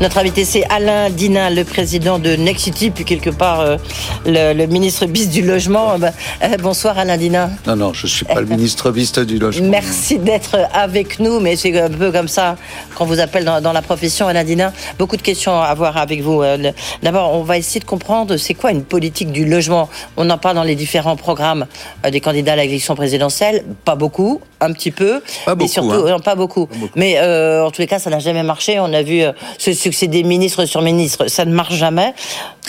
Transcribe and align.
Notre 0.00 0.16
invité, 0.16 0.46
c'est 0.46 0.64
Alain 0.70 1.10
Dinin, 1.10 1.50
le 1.50 1.62
président 1.62 2.18
de 2.18 2.30
Nexity, 2.30 2.88
puis 2.90 3.04
quelque 3.04 3.28
part 3.28 3.60
euh, 3.60 3.76
le, 4.24 4.64
ministre 4.64 5.04
bis 5.04 5.28
du 5.28 5.42
logement. 5.42 5.92
Euh, 5.92 5.98
bah, 5.98 6.12
euh, 6.42 6.56
bonsoir 6.56 6.98
Alain 6.98 7.18
Dinin. 7.18 7.50
Non, 7.66 7.76
non, 7.76 7.92
je 7.92 8.06
ne 8.06 8.08
suis 8.08 8.24
pas 8.24 8.40
le 8.40 8.46
ministre 8.46 8.90
bis 8.92 9.12
du 9.12 9.38
logement. 9.38 9.68
Merci 9.68 10.18
d'être 10.18 10.56
avec 10.72 11.20
nous, 11.20 11.38
mais 11.38 11.54
c'est 11.54 11.78
un 11.78 11.90
peu 11.90 12.10
comme 12.12 12.28
ça 12.28 12.56
qu'on 12.94 13.04
vous 13.04 13.20
appelle 13.20 13.44
dans, 13.44 13.72
la 13.74 13.82
profession, 13.82 14.26
Alain 14.26 14.42
Dinin. 14.42 14.72
Beaucoup 14.98 15.18
de 15.18 15.22
questions 15.22 15.60
à 15.60 15.74
voir 15.74 15.98
avec 15.98 16.22
vous. 16.22 16.42
D'abord, 17.02 17.34
on 17.34 17.42
va 17.42 17.58
essayer 17.58 17.80
de 17.80 17.84
comprendre 17.84 18.38
c'est 18.38 18.54
quoi 18.54 18.70
une 18.70 18.84
politique 18.84 19.30
du 19.30 19.44
logement? 19.44 19.90
On 20.16 20.30
en 20.30 20.38
parle 20.38 20.54
dans 20.54 20.64
les 20.64 20.76
différents 20.76 21.16
programmes 21.16 21.66
des 22.10 22.22
candidats 22.22 22.54
à 22.54 22.56
l'élection 22.56 22.94
présidentielle. 22.94 23.64
Pas 23.84 23.96
beaucoup, 23.96 24.40
un 24.62 24.72
petit 24.72 24.92
peu, 24.92 25.20
pas 25.44 25.54
mais 25.54 25.68
surtout, 25.68 26.06
hein. 26.06 26.20
pas, 26.20 26.36
beaucoup. 26.36 26.70
Mais 26.96 27.20
en 27.20 27.70
tous 27.70 27.82
les 27.82 27.86
cas, 27.86 27.98
ça 27.98 28.08
n'a 28.08 28.18
jamais 28.18 28.42
marché. 28.42 28.80
On 28.80 28.94
a 28.94 29.02
vu 29.02 29.24
ce 29.58 29.89
c'est 29.92 30.06
des 30.06 30.22
ministres 30.22 30.64
sur 30.64 30.82
ministres, 30.82 31.26
ça 31.28 31.44
ne 31.44 31.52
marche 31.52 31.74
jamais. 31.74 32.14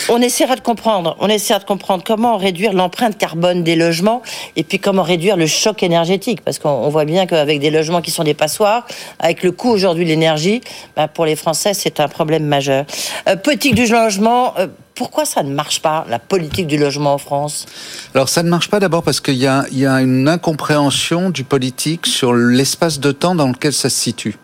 On 0.08 0.20
essaiera 0.20 0.56
de 0.56 0.60
comprendre, 0.60 1.16
on 1.20 1.28
essaiera 1.28 1.58
de 1.58 1.64
comprendre 1.64 2.02
comment 2.04 2.36
réduire 2.36 2.72
l'empreinte 2.72 3.18
carbone 3.18 3.62
des 3.62 3.76
logements 3.76 4.22
et 4.56 4.64
puis 4.64 4.78
comment 4.78 5.02
réduire 5.02 5.36
le 5.36 5.46
choc 5.46 5.82
énergétique, 5.82 6.40
parce 6.42 6.58
qu'on 6.58 6.88
voit 6.88 7.04
bien 7.04 7.26
qu'avec 7.26 7.60
des 7.60 7.70
logements 7.70 8.00
qui 8.00 8.10
sont 8.10 8.24
des 8.24 8.34
passoires, 8.34 8.86
avec 9.18 9.42
le 9.42 9.52
coût 9.52 9.70
aujourd'hui 9.70 10.04
de 10.04 10.10
l'énergie, 10.10 10.60
bah, 10.96 11.08
pour 11.08 11.26
les 11.26 11.36
Français 11.36 11.74
c'est 11.74 12.00
un 12.00 12.08
problème 12.08 12.44
majeur. 12.44 12.84
Euh, 13.28 13.36
politique 13.36 13.74
du 13.74 13.86
logement. 13.86 14.54
Euh, 14.58 14.66
pourquoi 14.94 15.24
ça 15.24 15.42
ne 15.42 15.52
marche 15.52 15.80
pas, 15.80 16.04
la 16.08 16.18
politique 16.18 16.66
du 16.66 16.78
logement 16.78 17.14
en 17.14 17.18
France? 17.18 17.66
Alors 18.14 18.28
ça 18.28 18.42
ne 18.42 18.50
marche 18.50 18.68
pas 18.68 18.78
d'abord 18.78 19.02
parce 19.02 19.20
qu'il 19.20 19.34
y 19.34 19.46
a, 19.46 19.66
une 19.72 20.28
incompréhension 20.28 21.30
du 21.30 21.44
politique 21.44 22.06
sur 22.06 22.34
l'espace 22.34 23.00
de 23.00 23.10
temps 23.12 23.34
dans 23.34 23.48
lequel 23.48 23.72
ça 23.72 23.88
se 23.88 23.96
situe. 23.96 24.36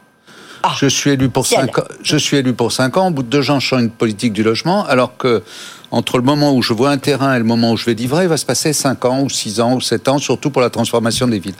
Ah. 0.63 0.75
je 0.79 0.87
suis 0.87 1.11
élu 1.11 1.29
pour 1.29 1.47
cinq 1.47 1.79
ans. 1.79 1.85
Je 2.03 2.17
suis 2.17 2.37
élu 2.37 2.53
pour 2.53 2.73
cinq 2.73 2.97
ans. 2.97 3.09
Au 3.09 3.11
bout 3.11 3.23
de 3.23 3.29
deux 3.29 3.51
ans, 3.51 3.61
je 3.61 3.67
change 3.67 3.83
une 3.83 3.91
politique 3.91 4.33
du 4.33 4.43
logement, 4.43 4.85
alors 4.87 5.17
que 5.17 5.43
entre 5.91 6.19
le 6.19 6.23
moment 6.23 6.55
où 6.55 6.63
je 6.63 6.73
vois 6.73 6.91
un 6.91 6.99
terrain 6.99 7.35
et 7.35 7.39
le 7.39 7.45
moment 7.45 7.73
où 7.73 7.77
je 7.77 7.87
vais 7.87 7.95
livrer, 7.95 8.25
il 8.25 8.29
va 8.29 8.37
se 8.37 8.45
passer 8.45 8.73
cinq 8.73 9.05
ans 9.05 9.23
ou 9.23 9.31
six 9.31 9.61
ans 9.61 9.75
ou 9.75 9.81
sept 9.81 10.09
ans, 10.09 10.19
surtout 10.19 10.51
pour 10.51 10.61
la 10.61 10.71
transformation 10.71 11.27
des 11.27 11.39
villes. 11.39 11.55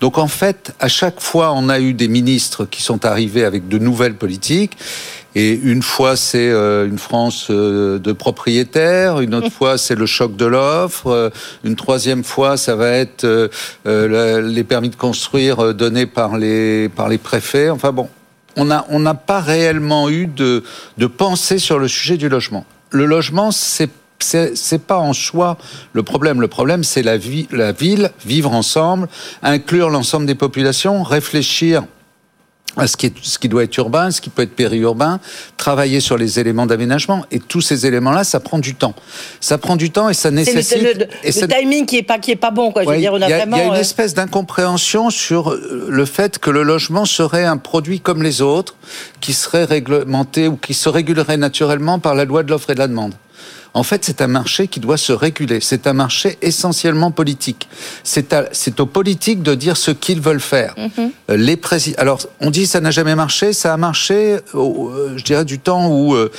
Donc 0.00 0.18
en 0.18 0.28
fait, 0.28 0.74
à 0.80 0.88
chaque 0.88 1.20
fois, 1.20 1.52
on 1.52 1.68
a 1.68 1.80
eu 1.80 1.92
des 1.92 2.08
ministres 2.08 2.64
qui 2.64 2.82
sont 2.82 3.04
arrivés 3.04 3.44
avec 3.44 3.68
de 3.68 3.78
nouvelles 3.78 4.14
politiques. 4.14 4.76
Et 5.36 5.52
une 5.52 5.82
fois, 5.82 6.16
c'est 6.16 6.48
euh, 6.48 6.86
une 6.86 6.98
France 6.98 7.48
euh, 7.50 7.98
de 7.98 8.12
propriétaires, 8.12 9.20
une 9.20 9.34
autre 9.34 9.50
fois, 9.58 9.78
c'est 9.78 9.96
le 9.96 10.06
choc 10.06 10.36
de 10.36 10.46
l'offre, 10.46 11.08
euh, 11.08 11.30
une 11.64 11.74
troisième 11.74 12.22
fois, 12.22 12.56
ça 12.56 12.76
va 12.76 12.90
être 12.90 13.26
les 13.84 14.64
permis 14.64 14.90
de 14.90 14.96
construire 14.96 15.74
donnés 15.74 16.06
par 16.06 16.38
les, 16.38 16.88
par 16.88 17.08
les 17.08 17.18
préfets. 17.18 17.68
Enfin 17.68 17.90
bon, 17.90 18.08
on 18.56 18.64
n'a 18.64 19.14
pas 19.14 19.40
réellement 19.40 20.08
eu 20.08 20.26
de, 20.26 20.62
pensée 21.06 21.58
sur 21.58 21.78
le 21.78 21.88
sujet 21.88 22.16
du 22.16 22.28
logement. 22.28 22.64
Le 22.90 23.06
logement, 23.06 23.50
c'est 23.50 23.90
c'est 24.20 24.86
pas 24.86 24.96
en 24.96 25.12
soi 25.12 25.58
le 25.92 26.02
problème. 26.02 26.40
Le 26.40 26.48
problème, 26.48 26.82
c'est 26.82 27.02
la 27.02 27.18
ville, 27.18 28.10
vivre 28.24 28.54
ensemble, 28.54 29.08
inclure 29.42 29.90
l'ensemble 29.90 30.24
des 30.24 30.36
populations, 30.36 31.02
réfléchir 31.02 31.84
ce 32.86 32.96
qui, 32.96 33.06
est, 33.06 33.14
ce 33.22 33.38
qui 33.38 33.48
doit 33.48 33.64
être 33.64 33.76
urbain, 33.76 34.10
ce 34.10 34.20
qui 34.20 34.30
peut 34.30 34.42
être 34.42 34.54
périurbain, 34.54 35.20
travailler 35.56 36.00
sur 36.00 36.16
les 36.16 36.40
éléments 36.40 36.66
d'aménagement. 36.66 37.24
Et 37.30 37.38
tous 37.38 37.60
ces 37.60 37.86
éléments-là, 37.86 38.24
ça 38.24 38.40
prend 38.40 38.58
du 38.58 38.74
temps. 38.74 38.94
Ça 39.40 39.58
prend 39.58 39.76
du 39.76 39.90
temps 39.90 40.08
et 40.08 40.14
ça 40.14 40.30
nécessite... 40.30 40.82
Le, 40.82 40.92
le, 40.92 41.06
et 41.22 41.40
le 41.40 41.48
timing 41.48 41.86
qui 41.86 41.98
est 41.98 42.02
pas, 42.02 42.18
qui 42.18 42.32
est 42.32 42.36
pas 42.36 42.50
bon, 42.50 42.72
quoi. 42.72 42.84
Je 42.84 42.90
veux 42.90 42.98
dire, 42.98 43.12
on 43.12 43.22
a, 43.22 43.28
y 43.28 43.32
a, 43.32 43.38
vraiment... 43.38 43.56
Il 43.56 43.60
y 43.60 43.62
a 43.62 43.66
une 43.66 43.74
euh, 43.74 43.80
espèce 43.80 44.14
d'incompréhension 44.14 45.10
sur 45.10 45.52
euh, 45.52 45.86
le 45.88 46.04
fait 46.04 46.38
que 46.38 46.50
le 46.50 46.62
logement 46.62 47.04
serait 47.04 47.44
un 47.44 47.56
produit 47.56 48.00
comme 48.00 48.22
les 48.22 48.42
autres, 48.42 48.74
qui 49.20 49.32
serait 49.32 49.64
réglementé 49.64 50.48
ou 50.48 50.56
qui 50.56 50.74
se 50.74 50.88
régulerait 50.88 51.36
naturellement 51.36 51.98
par 51.98 52.14
la 52.14 52.24
loi 52.24 52.42
de 52.42 52.50
l'offre 52.50 52.70
et 52.70 52.74
de 52.74 52.80
la 52.80 52.88
demande. 52.88 53.14
En 53.76 53.82
fait, 53.82 54.04
c'est 54.04 54.22
un 54.22 54.28
marché 54.28 54.68
qui 54.68 54.78
doit 54.78 54.96
se 54.96 55.12
réguler. 55.12 55.58
C'est 55.60 55.88
un 55.88 55.92
marché 55.92 56.38
essentiellement 56.42 57.10
politique. 57.10 57.68
C'est 58.04 58.80
aux 58.80 58.86
politiques 58.86 59.42
de 59.42 59.56
dire 59.56 59.76
ce 59.76 59.90
qu'ils 59.90 60.20
veulent 60.20 60.40
faire. 60.40 60.74
Mhm. 60.78 61.10
Euh, 61.30 61.36
les 61.36 61.58
Alors, 61.98 62.20
on 62.40 62.50
dit 62.50 62.66
ça 62.66 62.80
n'a 62.80 62.92
jamais 62.92 63.16
marché. 63.16 63.52
Ça 63.52 63.74
a 63.74 63.76
marché, 63.76 64.36
euh, 64.54 65.16
je 65.16 65.24
dirais, 65.24 65.44
du 65.44 65.58
temps 65.58 65.88
où 65.88 66.14
euh, 66.14 66.30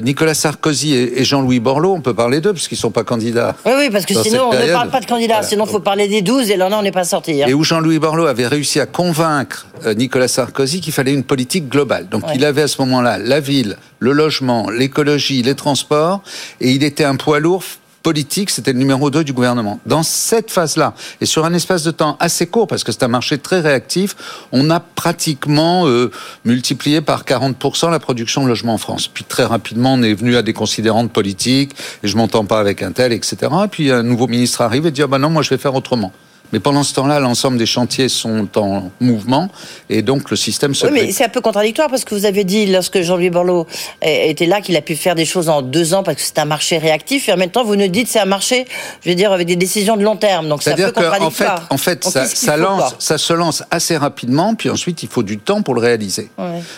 Nicolas 0.00 0.34
Sarkozy 0.34 0.94
et 0.94 1.24
Jean-Louis 1.24 1.60
Borloo, 1.60 1.92
on 1.92 2.00
peut 2.00 2.14
parler 2.14 2.40
d'eux, 2.40 2.52
parce 2.52 2.66
qu'ils 2.66 2.78
ne 2.78 2.80
sont 2.80 2.90
pas 2.90 3.04
candidats. 3.04 3.54
Oui, 3.66 3.72
oui, 3.76 3.90
parce 3.90 4.06
que 4.06 4.14
sinon, 4.14 4.50
on 4.50 4.54
ne 4.54 4.72
parle 4.72 4.90
pas 4.90 5.00
de 5.00 5.06
candidats. 5.06 5.42
Sinon, 5.42 5.66
il 5.66 5.70
faut 5.70 5.80
parler 5.80 6.08
des 6.08 6.22
12, 6.22 6.50
et 6.50 6.56
là, 6.56 6.68
on 6.72 6.82
n'est 6.82 6.90
pas 6.90 7.04
sorti. 7.04 7.42
Hein. 7.42 7.46
Et 7.48 7.54
où 7.54 7.62
Jean-Louis 7.62 7.98
Borloo 8.00 8.26
avait 8.26 8.46
réussi 8.46 8.80
à 8.80 8.86
convaincre 8.86 9.66
Nicolas 9.96 10.28
Sarkozy 10.28 10.80
qu'il 10.80 10.92
fallait 10.92 11.12
une 11.12 11.24
politique 11.24 11.68
globale. 11.68 12.08
Donc, 12.08 12.24
il 12.34 12.44
avait 12.44 12.62
à 12.62 12.68
ce 12.68 12.80
moment-là 12.82 13.18
la 13.18 13.40
ville, 13.40 13.76
le 13.98 14.12
logement, 14.12 14.70
l'écologie, 14.70 15.42
les 15.42 15.54
transports, 15.54 16.22
et 16.60 16.63
il 16.72 16.84
était 16.84 17.04
un 17.04 17.16
poids 17.16 17.40
lourd 17.40 17.64
politique, 18.04 18.50
c'était 18.50 18.74
le 18.74 18.78
numéro 18.78 19.10
2 19.10 19.24
du 19.24 19.32
gouvernement. 19.32 19.80
Dans 19.86 20.02
cette 20.02 20.50
phase-là, 20.50 20.94
et 21.22 21.26
sur 21.26 21.46
un 21.46 21.54
espace 21.54 21.82
de 21.82 21.90
temps 21.90 22.16
assez 22.20 22.46
court, 22.46 22.66
parce 22.66 22.84
que 22.84 22.92
c'est 22.92 23.02
un 23.02 23.08
marché 23.08 23.38
très 23.38 23.60
réactif, 23.60 24.14
on 24.52 24.68
a 24.68 24.78
pratiquement 24.78 25.88
euh, 25.88 26.10
multiplié 26.44 27.00
par 27.00 27.24
40% 27.24 27.90
la 27.90 27.98
production 27.98 28.44
de 28.44 28.48
logements 28.48 28.74
en 28.74 28.78
France. 28.78 29.08
Puis 29.08 29.24
très 29.24 29.44
rapidement, 29.44 29.94
on 29.94 30.02
est 30.02 30.12
venu 30.12 30.36
à 30.36 30.42
des 30.42 30.52
considérantes 30.52 31.10
politiques, 31.10 31.74
et 32.02 32.08
je 32.08 32.16
m'entends 32.16 32.44
pas 32.44 32.60
avec 32.60 32.82
un 32.82 32.92
tel, 32.92 33.12
etc. 33.12 33.36
Et 33.64 33.68
puis 33.68 33.90
un 33.90 34.02
nouveau 34.02 34.28
ministre 34.28 34.60
arrive 34.60 34.86
et 34.86 34.90
dit, 34.90 35.02
ah 35.02 35.06
ben 35.06 35.18
non, 35.18 35.30
moi 35.30 35.42
je 35.42 35.48
vais 35.48 35.58
faire 35.58 35.74
autrement. 35.74 36.12
Mais 36.52 36.60
pendant 36.60 36.84
ce 36.84 36.94
temps-là, 36.94 37.18
l'ensemble 37.18 37.58
des 37.58 37.66
chantiers 37.66 38.08
sont 38.08 38.48
en 38.56 38.90
mouvement 39.00 39.48
et 39.90 40.02
donc 40.02 40.30
le 40.30 40.36
système 40.36 40.74
se. 40.74 40.86
Oui, 40.86 40.92
mais 40.92 41.12
c'est 41.12 41.24
un 41.24 41.28
peu 41.28 41.40
contradictoire 41.40 41.88
parce 41.88 42.04
que 42.04 42.14
vous 42.14 42.26
avez 42.26 42.44
dit 42.44 42.66
lorsque 42.66 43.00
Jean-Louis 43.00 43.30
Borloo 43.30 43.66
était 44.02 44.46
là 44.46 44.60
qu'il 44.60 44.76
a 44.76 44.80
pu 44.80 44.94
faire 44.94 45.14
des 45.14 45.24
choses 45.24 45.48
en 45.48 45.62
deux 45.62 45.94
ans 45.94 46.02
parce 46.02 46.18
que 46.18 46.22
c'est 46.22 46.38
un 46.38 46.44
marché 46.44 46.78
réactif 46.78 47.28
et 47.28 47.32
en 47.32 47.36
même 47.36 47.50
temps 47.50 47.64
vous 47.64 47.76
nous 47.76 47.88
dites 47.88 48.08
c'est 48.08 48.20
un 48.20 48.24
marché, 48.24 48.66
je 49.04 49.08
veux 49.10 49.16
dire, 49.16 49.32
avec 49.32 49.46
des 49.46 49.56
décisions 49.56 49.96
de 49.96 50.02
long 50.02 50.16
terme. 50.16 50.48
Donc 50.48 50.62
c'est 50.62 50.72
un 50.72 50.76
peu 50.76 50.92
contradictoire. 50.92 51.66
En 51.70 51.76
fait, 51.76 52.06
en 52.06 52.10
fait 52.10 52.26
ça, 52.26 52.56
lance, 52.56 52.94
ça 52.98 53.18
se 53.18 53.32
lance 53.32 53.64
assez 53.70 53.96
rapidement 53.96 54.54
puis 54.54 54.70
ensuite 54.70 55.02
il 55.02 55.08
faut 55.08 55.22
du 55.22 55.38
temps 55.38 55.62
pour 55.62 55.74
le 55.74 55.80
réaliser. 55.80 56.30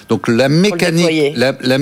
Donc 0.09 0.29
la 0.29 0.49
mécanique, 0.49 1.37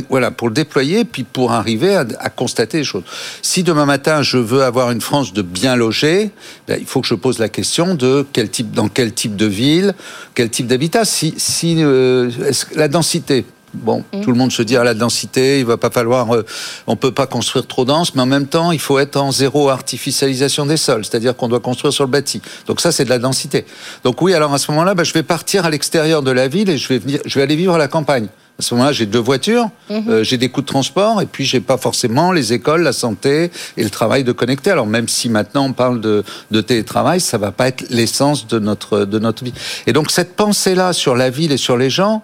voilà, 0.08 0.30
pour 0.30 0.48
le 0.48 0.54
déployer 0.54 1.04
puis 1.04 1.22
pour 1.22 1.52
arriver 1.52 1.94
à, 1.94 2.30
constater 2.30 2.78
les 2.78 2.84
choses. 2.84 3.04
Si 3.42 3.62
demain 3.62 3.86
matin 3.86 4.22
je 4.22 4.38
veux 4.38 4.64
avoir 4.64 4.90
une 4.90 5.00
France 5.00 5.32
de 5.32 5.42
bien 5.42 5.76
logée, 5.76 6.30
ben, 6.66 6.78
il 6.80 6.86
faut 6.86 7.00
que 7.00 7.06
je 7.06 7.14
pose 7.14 7.38
la 7.38 7.48
question 7.48 7.73
de 7.78 8.26
quel 8.32 8.50
type, 8.50 8.72
dans 8.72 8.88
quel 8.88 9.12
type 9.12 9.36
de 9.36 9.46
ville, 9.46 9.94
quel 10.34 10.50
type 10.50 10.66
d'habitat. 10.66 11.04
Si, 11.04 11.34
si 11.36 11.76
euh, 11.82 12.30
la 12.74 12.88
densité, 12.88 13.44
Bon, 13.74 14.04
mm. 14.12 14.20
tout 14.20 14.30
le 14.30 14.36
monde 14.36 14.52
se 14.52 14.62
dit 14.62 14.76
à 14.76 14.82
ah, 14.82 14.84
la 14.84 14.94
densité, 14.94 15.58
il 15.58 15.66
va 15.66 15.76
pas 15.76 15.90
falloir, 15.90 16.34
euh, 16.34 16.44
on 16.86 16.96
peut 16.96 17.10
pas 17.10 17.26
construire 17.26 17.66
trop 17.66 17.84
dense, 17.84 18.14
mais 18.14 18.22
en 18.22 18.26
même 18.26 18.46
temps, 18.46 18.70
il 18.70 18.78
faut 18.78 18.98
être 18.98 19.16
en 19.16 19.32
zéro 19.32 19.68
artificialisation 19.68 20.64
des 20.66 20.76
sols, 20.76 21.04
c'est-à-dire 21.04 21.36
qu'on 21.36 21.48
doit 21.48 21.60
construire 21.60 21.92
sur 21.92 22.04
le 22.04 22.10
bâti. 22.10 22.40
Donc 22.66 22.80
ça, 22.80 22.92
c'est 22.92 23.04
de 23.04 23.10
la 23.10 23.18
densité. 23.18 23.66
Donc 24.04 24.22
oui, 24.22 24.32
alors 24.32 24.54
à 24.54 24.58
ce 24.58 24.70
moment-là, 24.70 24.94
bah, 24.94 25.04
je 25.04 25.12
vais 25.12 25.22
partir 25.22 25.66
à 25.66 25.70
l'extérieur 25.70 26.22
de 26.22 26.30
la 26.30 26.46
ville 26.46 26.70
et 26.70 26.78
je 26.78 26.88
vais 26.88 26.98
venir, 26.98 27.20
je 27.24 27.34
vais 27.34 27.42
aller 27.42 27.56
vivre 27.56 27.74
à 27.74 27.78
la 27.78 27.88
campagne. 27.88 28.28
À 28.58 28.62
ce 28.62 28.74
moment-là, 28.74 28.92
j'ai 28.92 29.06
deux 29.06 29.18
voitures, 29.18 29.68
mhm. 29.90 30.04
euh, 30.08 30.22
j'ai 30.22 30.38
des 30.38 30.48
coûts 30.48 30.60
de 30.60 30.66
transport, 30.66 31.20
et 31.20 31.26
puis 31.26 31.44
j'ai 31.44 31.60
pas 31.60 31.76
forcément 31.76 32.30
les 32.30 32.52
écoles, 32.52 32.82
la 32.82 32.92
santé 32.92 33.50
et 33.76 33.82
le 33.82 33.90
travail 33.90 34.22
de 34.22 34.30
connecter. 34.30 34.70
Alors 34.70 34.86
même 34.86 35.08
si 35.08 35.28
maintenant 35.28 35.64
on 35.66 35.72
parle 35.72 36.00
de, 36.00 36.22
de 36.52 36.60
télétravail, 36.60 37.20
ça 37.20 37.36
va 37.36 37.50
pas 37.50 37.66
être 37.66 37.84
l'essence 37.90 38.46
de 38.46 38.60
notre 38.60 39.06
de 39.06 39.18
notre 39.18 39.42
vie. 39.42 39.54
Et 39.88 39.92
donc 39.92 40.12
cette 40.12 40.36
pensée-là 40.36 40.92
sur 40.92 41.16
la 41.16 41.30
ville 41.30 41.50
et 41.50 41.56
sur 41.56 41.76
les 41.76 41.90
gens, 41.90 42.22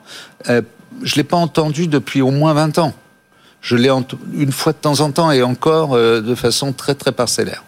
euh, 0.48 0.62
je 1.02 1.16
l'ai 1.16 1.24
pas 1.24 1.36
entendue 1.36 1.88
depuis 1.88 2.22
au 2.22 2.30
moins 2.30 2.54
20 2.54 2.78
ans. 2.78 2.94
Je 3.60 3.76
l'ai 3.76 3.90
une 4.32 4.52
fois 4.52 4.72
de 4.72 4.78
temps 4.78 5.00
en 5.00 5.10
temps 5.10 5.32
et 5.32 5.42
encore 5.42 5.94
euh, 5.94 6.20
de 6.20 6.34
façon 6.36 6.72
très 6.72 6.94
très 6.94 7.12
parcellaire. 7.12 7.64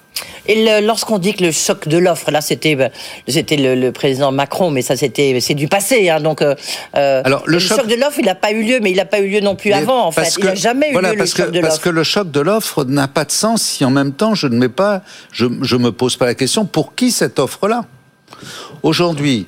Et 0.46 0.80
lorsqu'on 0.80 1.18
dit 1.18 1.34
que 1.34 1.44
le 1.44 1.52
choc 1.52 1.86
de 1.88 1.98
l'offre, 1.98 2.30
là, 2.30 2.40
c'était 2.40 2.74
bah, 2.74 2.88
c'était 3.28 3.56
le, 3.56 3.92
président 3.92 4.32
Macron, 4.32 4.70
mais 4.70 4.82
ça, 4.82 4.96
c'était 4.96 5.38
c'est 5.40 5.54
du 5.54 5.68
passé. 5.68 6.10
Hein, 6.10 6.20
donc, 6.20 6.42
euh, 6.42 6.54
euh, 6.96 7.22
Alors, 7.24 7.42
le, 7.46 7.58
choc... 7.58 7.86
de 7.86 7.94
l'offre, 7.94 8.18
il 8.18 8.26
n'a 8.26 8.34
pas 8.34 8.50
eu 8.52 8.62
lieu, 8.62 8.80
mais 8.80 8.90
il 8.90 8.96
n'a 8.96 9.04
pas 9.04 9.20
eu 9.20 9.28
lieu 9.28 9.40
non 9.40 9.54
plus 9.54 9.72
avant. 9.72 10.06
En 10.06 10.10
fait, 10.10 10.34
il 10.38 10.44
n'a 10.44 10.54
jamais 10.54 10.90
eu 10.90 10.94
lieu 10.94 11.14
le 11.14 11.26
choc 11.26 11.50
de 11.50 11.60
l'offre. 11.60 11.68
Parce 11.68 11.78
que 11.78 11.88
le 11.88 12.02
choc 12.02 12.30
de 12.30 12.40
l'offre 12.40 12.84
n'a 12.84 13.08
pas 13.08 13.24
de 13.24 13.30
sens 13.30 13.62
si 13.62 13.84
en 13.84 13.90
même 13.90 14.12
temps 14.12 14.34
je 14.34 14.48
ne 14.48 14.56
mets 14.56 14.68
pas, 14.68 15.02
je, 15.32 15.46
je 15.62 15.76
me 15.76 15.92
pose 15.92 16.16
pas 16.16 16.26
la 16.26 16.34
question 16.34 16.64
pour 16.64 16.94
qui 16.94 17.12
cette 17.12 17.38
offre-là? 17.38 17.84
Aujourd'hui, 18.82 19.46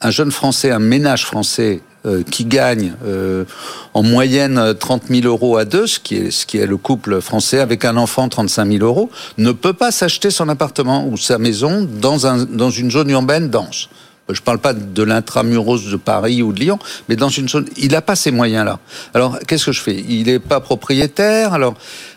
un 0.00 0.10
jeune 0.10 0.30
Français, 0.30 0.70
un 0.70 0.78
ménage 0.78 1.24
français 1.24 1.80
euh, 2.06 2.22
qui 2.22 2.44
gagne 2.44 2.94
euh, 3.04 3.44
en 3.92 4.02
moyenne 4.02 4.74
30 4.78 5.04
000 5.08 5.26
euros 5.26 5.56
à 5.56 5.64
deux, 5.64 5.86
ce 5.86 5.98
qui, 5.98 6.16
est, 6.16 6.30
ce 6.30 6.46
qui 6.46 6.58
est 6.58 6.66
le 6.66 6.76
couple 6.76 7.20
français 7.20 7.58
avec 7.58 7.84
un 7.84 7.96
enfant 7.96 8.28
35 8.28 8.72
000 8.72 8.84
euros, 8.84 9.10
ne 9.38 9.50
peut 9.52 9.72
pas 9.72 9.90
s'acheter 9.90 10.30
son 10.30 10.48
appartement 10.48 11.08
ou 11.08 11.16
sa 11.16 11.38
maison 11.38 11.88
dans, 12.00 12.26
un, 12.26 12.44
dans 12.44 12.70
une 12.70 12.90
zone 12.90 13.10
urbaine 13.10 13.50
dense. 13.50 13.88
Je 14.28 14.40
ne 14.40 14.44
parle 14.44 14.58
pas 14.58 14.72
de 14.72 15.02
l'intramuros 15.02 15.78
de 15.90 15.96
Paris 15.96 16.42
ou 16.42 16.52
de 16.52 16.60
Lyon, 16.60 16.78
mais 17.08 17.16
dans 17.16 17.28
une 17.28 17.48
zone, 17.48 17.66
il 17.76 17.92
n'a 17.92 18.02
pas 18.02 18.16
ces 18.16 18.32
moyens-là. 18.32 18.80
Alors, 19.14 19.38
qu'est-ce 19.46 19.66
que 19.66 19.72
je 19.72 19.80
fais? 19.80 20.04
Il 20.08 20.26
n'est 20.26 20.40
pas 20.40 20.60
propriétaire, 20.60 21.52
alors 21.52 21.74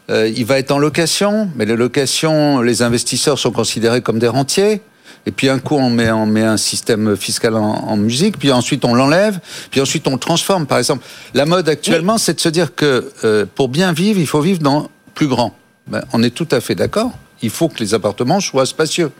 euh, 0.09 0.31
il 0.35 0.45
va 0.45 0.57
être 0.57 0.71
en 0.71 0.79
location, 0.79 1.49
mais 1.55 1.65
les 1.65 1.75
locations, 1.75 2.61
les 2.61 2.81
investisseurs 2.81 3.37
sont 3.37 3.51
considérés 3.51 4.01
comme 4.01 4.17
des 4.17 4.27
rentiers. 4.27 4.81
Et 5.25 5.31
puis 5.31 5.49
un 5.49 5.59
coup, 5.59 5.75
on 5.75 5.89
met, 5.89 6.11
on 6.11 6.25
met 6.25 6.43
un 6.43 6.57
système 6.57 7.15
fiscal 7.15 7.55
en, 7.55 7.97
musique, 7.97 8.37
puis 8.39 8.51
ensuite 8.51 8.85
on 8.85 8.95
l'enlève, 8.95 9.39
puis 9.69 9.81
ensuite 9.81 10.07
on 10.07 10.13
le 10.13 10.19
transforme. 10.19 10.65
Par 10.65 10.77
exemple, 10.77 11.05
la 11.33 11.45
mode 11.45 11.69
actuellement, 11.69 12.17
c'est 12.17 12.33
de 12.33 12.39
se 12.39 12.49
dire 12.49 12.73
que 12.73 13.11
euh, 13.23 13.45
pour 13.53 13.69
bien 13.69 13.93
vivre, 13.93 14.19
il 14.19 14.27
faut 14.27 14.41
vivre 14.41 14.59
dans 14.59 14.89
plus 15.13 15.27
grand. 15.27 15.53
Ben, 15.87 16.03
on 16.13 16.23
est 16.23 16.29
tout 16.29 16.47
à 16.51 16.61
fait 16.61 16.75
d'accord. 16.75 17.11
Il 17.41 17.49
faut 17.49 17.67
que 17.69 17.79
les 17.79 17.93
appartements 17.93 18.39
soient 18.39 18.65
spacieux. 18.65 19.11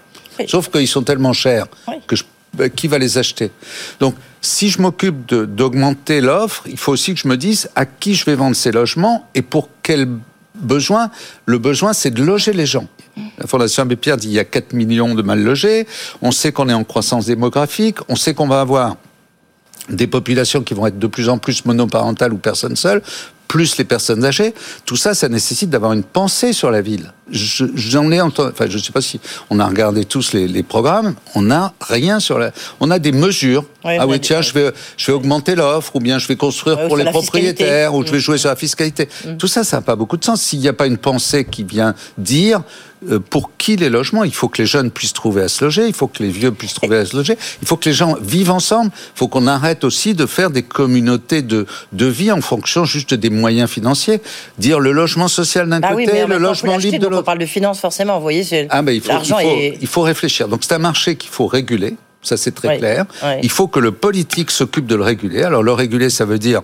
Sauf 0.47 0.69
qu'ils 0.69 0.87
sont 0.87 1.03
tellement 1.03 1.33
chers 1.33 1.67
que 2.07 2.15
ben, 2.53 2.69
qui 2.69 2.87
va 2.87 2.97
les 2.97 3.17
acheter? 3.17 3.51
Donc, 3.99 4.15
si 4.41 4.69
je 4.69 4.81
m'occupe 4.81 5.27
d'augmenter 5.27 6.21
l'offre, 6.21 6.63
il 6.67 6.77
faut 6.77 6.93
aussi 6.93 7.13
que 7.13 7.19
je 7.19 7.27
me 7.27 7.35
dise 7.35 7.69
à 7.75 7.85
qui 7.85 8.15
je 8.15 8.25
vais 8.25 8.35
vendre 8.35 8.55
ces 8.55 8.71
logements 8.71 9.27
et 9.35 9.41
pour 9.41 9.69
quel 9.83 10.07
besoin. 10.55 11.11
Le 11.45 11.57
besoin, 11.57 11.93
c'est 11.93 12.11
de 12.11 12.23
loger 12.23 12.53
les 12.53 12.65
gens. 12.65 12.87
La 13.37 13.47
Fondation 13.47 13.83
Abbé 13.83 13.95
Pierre 13.95 14.17
dit 14.17 14.27
qu'il 14.27 14.35
y 14.35 14.39
a 14.39 14.45
4 14.45 14.73
millions 14.73 15.15
de 15.15 15.21
mal 15.21 15.41
logés. 15.41 15.87
On 16.21 16.31
sait 16.31 16.51
qu'on 16.51 16.69
est 16.69 16.73
en 16.73 16.83
croissance 16.83 17.25
démographique. 17.25 17.97
On 18.07 18.15
sait 18.15 18.33
qu'on 18.33 18.47
va 18.47 18.61
avoir 18.61 18.97
des 19.89 20.07
populations 20.07 20.61
qui 20.61 20.73
vont 20.73 20.87
être 20.87 20.99
de 20.99 21.07
plus 21.07 21.29
en 21.29 21.37
plus 21.37 21.65
monoparentales 21.65 22.33
ou 22.33 22.37
personnes 22.37 22.75
seules, 22.75 23.01
plus 23.47 23.77
les 23.77 23.83
personnes 23.83 24.23
âgées. 24.23 24.53
Tout 24.85 24.95
ça, 24.95 25.15
ça 25.15 25.27
nécessite 25.27 25.71
d'avoir 25.71 25.93
une 25.93 26.03
pensée 26.03 26.53
sur 26.53 26.69
la 26.69 26.81
ville. 26.81 27.11
J'en 27.31 28.11
ai 28.11 28.21
entendu, 28.21 28.51
enfin, 28.53 28.67
je 28.69 28.77
ne 28.77 28.81
sais 28.81 28.91
pas 28.91 29.01
si 29.01 29.19
on 29.49 29.59
a 29.59 29.65
regardé 29.65 30.05
tous 30.05 30.33
les, 30.33 30.63
programmes, 30.63 31.15
on 31.35 31.41
n'a 31.41 31.73
rien 31.81 32.19
sur 32.19 32.39
la. 32.39 32.51
On 32.79 32.89
a 32.91 32.99
des 32.99 33.11
mesures. 33.11 33.65
ah 33.83 34.07
oui, 34.07 34.19
tiens, 34.19 34.41
je 34.41 34.53
vais, 34.53 34.71
je 34.97 35.07
vais 35.07 35.13
augmenter 35.13 35.55
l'offre, 35.55 35.95
ou 35.95 35.99
bien 35.99 36.19
je 36.19 36.27
vais 36.27 36.35
construire 36.35 36.87
pour 36.87 36.95
les 36.95 37.05
propriétaires, 37.05 37.93
ou 37.95 38.05
je 38.05 38.11
vais 38.11 38.17
mm. 38.17 38.21
jouer 38.21 38.37
sur 38.37 38.49
la 38.49 38.55
fiscalité. 38.55 39.09
Mm. 39.25 39.37
Tout 39.37 39.47
ça, 39.47 39.63
ça 39.63 39.77
n'a 39.77 39.81
pas 39.81 39.95
beaucoup 39.95 40.17
de 40.17 40.23
sens. 40.23 40.41
S'il 40.41 40.59
n'y 40.59 40.67
a 40.67 40.73
pas 40.73 40.87
une 40.87 40.97
pensée 40.97 41.45
qui 41.45 41.63
vient 41.63 41.95
dire 42.17 42.59
euh, 42.59 42.88
pour 43.29 43.51
qui 43.57 43.75
les 43.75 43.89
logements 43.89 44.23
Il 44.23 44.33
faut 44.33 44.49
que 44.49 44.61
les 44.61 44.65
jeunes 44.65 44.91
puissent 44.91 45.13
trouver 45.13 45.43
à 45.43 45.47
se 45.47 45.63
loger, 45.63 45.87
il 45.87 45.93
faut 45.93 46.07
que 46.07 46.21
les 46.21 46.29
vieux 46.29 46.51
puissent 46.51 46.73
trouver 46.73 46.97
à 46.97 47.05
se 47.05 47.15
loger, 47.15 47.37
il 47.61 47.67
faut 47.67 47.77
que 47.77 47.87
les 47.87 47.95
gens 47.95 48.15
vivent 48.21 48.51
ensemble, 48.51 48.91
il 48.93 49.17
faut 49.17 49.27
qu'on 49.27 49.47
arrête 49.47 49.83
aussi 49.83 50.13
de 50.13 50.25
faire 50.25 50.49
des 50.49 50.63
communautés 50.63 51.41
de, 51.41 51.65
de 51.93 52.05
vie 52.05 52.31
en 52.31 52.41
fonction 52.41 52.85
juste 52.85 53.13
des 53.13 53.29
moyens 53.29 53.69
financiers. 53.69 54.21
Dire 54.57 54.79
le 54.79 54.91
logement 54.91 55.27
social 55.27 55.69
d'un 55.69 55.79
bah 55.79 55.89
côté, 55.93 56.25
le 56.27 56.37
logement 56.37 56.77
libre 56.77 56.99
de 56.99 57.07
l'autre. 57.07 57.21
On 57.21 57.23
parle 57.23 57.39
de 57.39 57.45
finances 57.45 57.79
forcément, 57.79 58.15
vous 58.17 58.23
voyez, 58.23 58.67
ah 58.69 58.81
il 58.87 59.01
faut, 59.01 59.11
il 59.81 59.87
faut 59.87 60.01
réfléchir. 60.01 60.47
Donc 60.47 60.63
c'est 60.63 60.73
un 60.73 60.79
marché 60.79 61.15
qu'il 61.15 61.31
faut 61.31 61.47
réguler 61.47 61.95
ça 62.21 62.35
c'est 62.35 62.51
très 62.51 62.77
clair. 62.77 63.05
Il 63.41 63.49
faut 63.49 63.67
que 63.67 63.79
le 63.79 63.91
politique 63.91 64.51
s'occupe 64.51 64.85
de 64.85 64.95
le 64.95 65.03
réguler. 65.03 65.43
Alors 65.43 65.63
le 65.63 65.71
réguler, 65.71 66.09
ça 66.09 66.25
veut 66.25 66.39
dire 66.39 66.61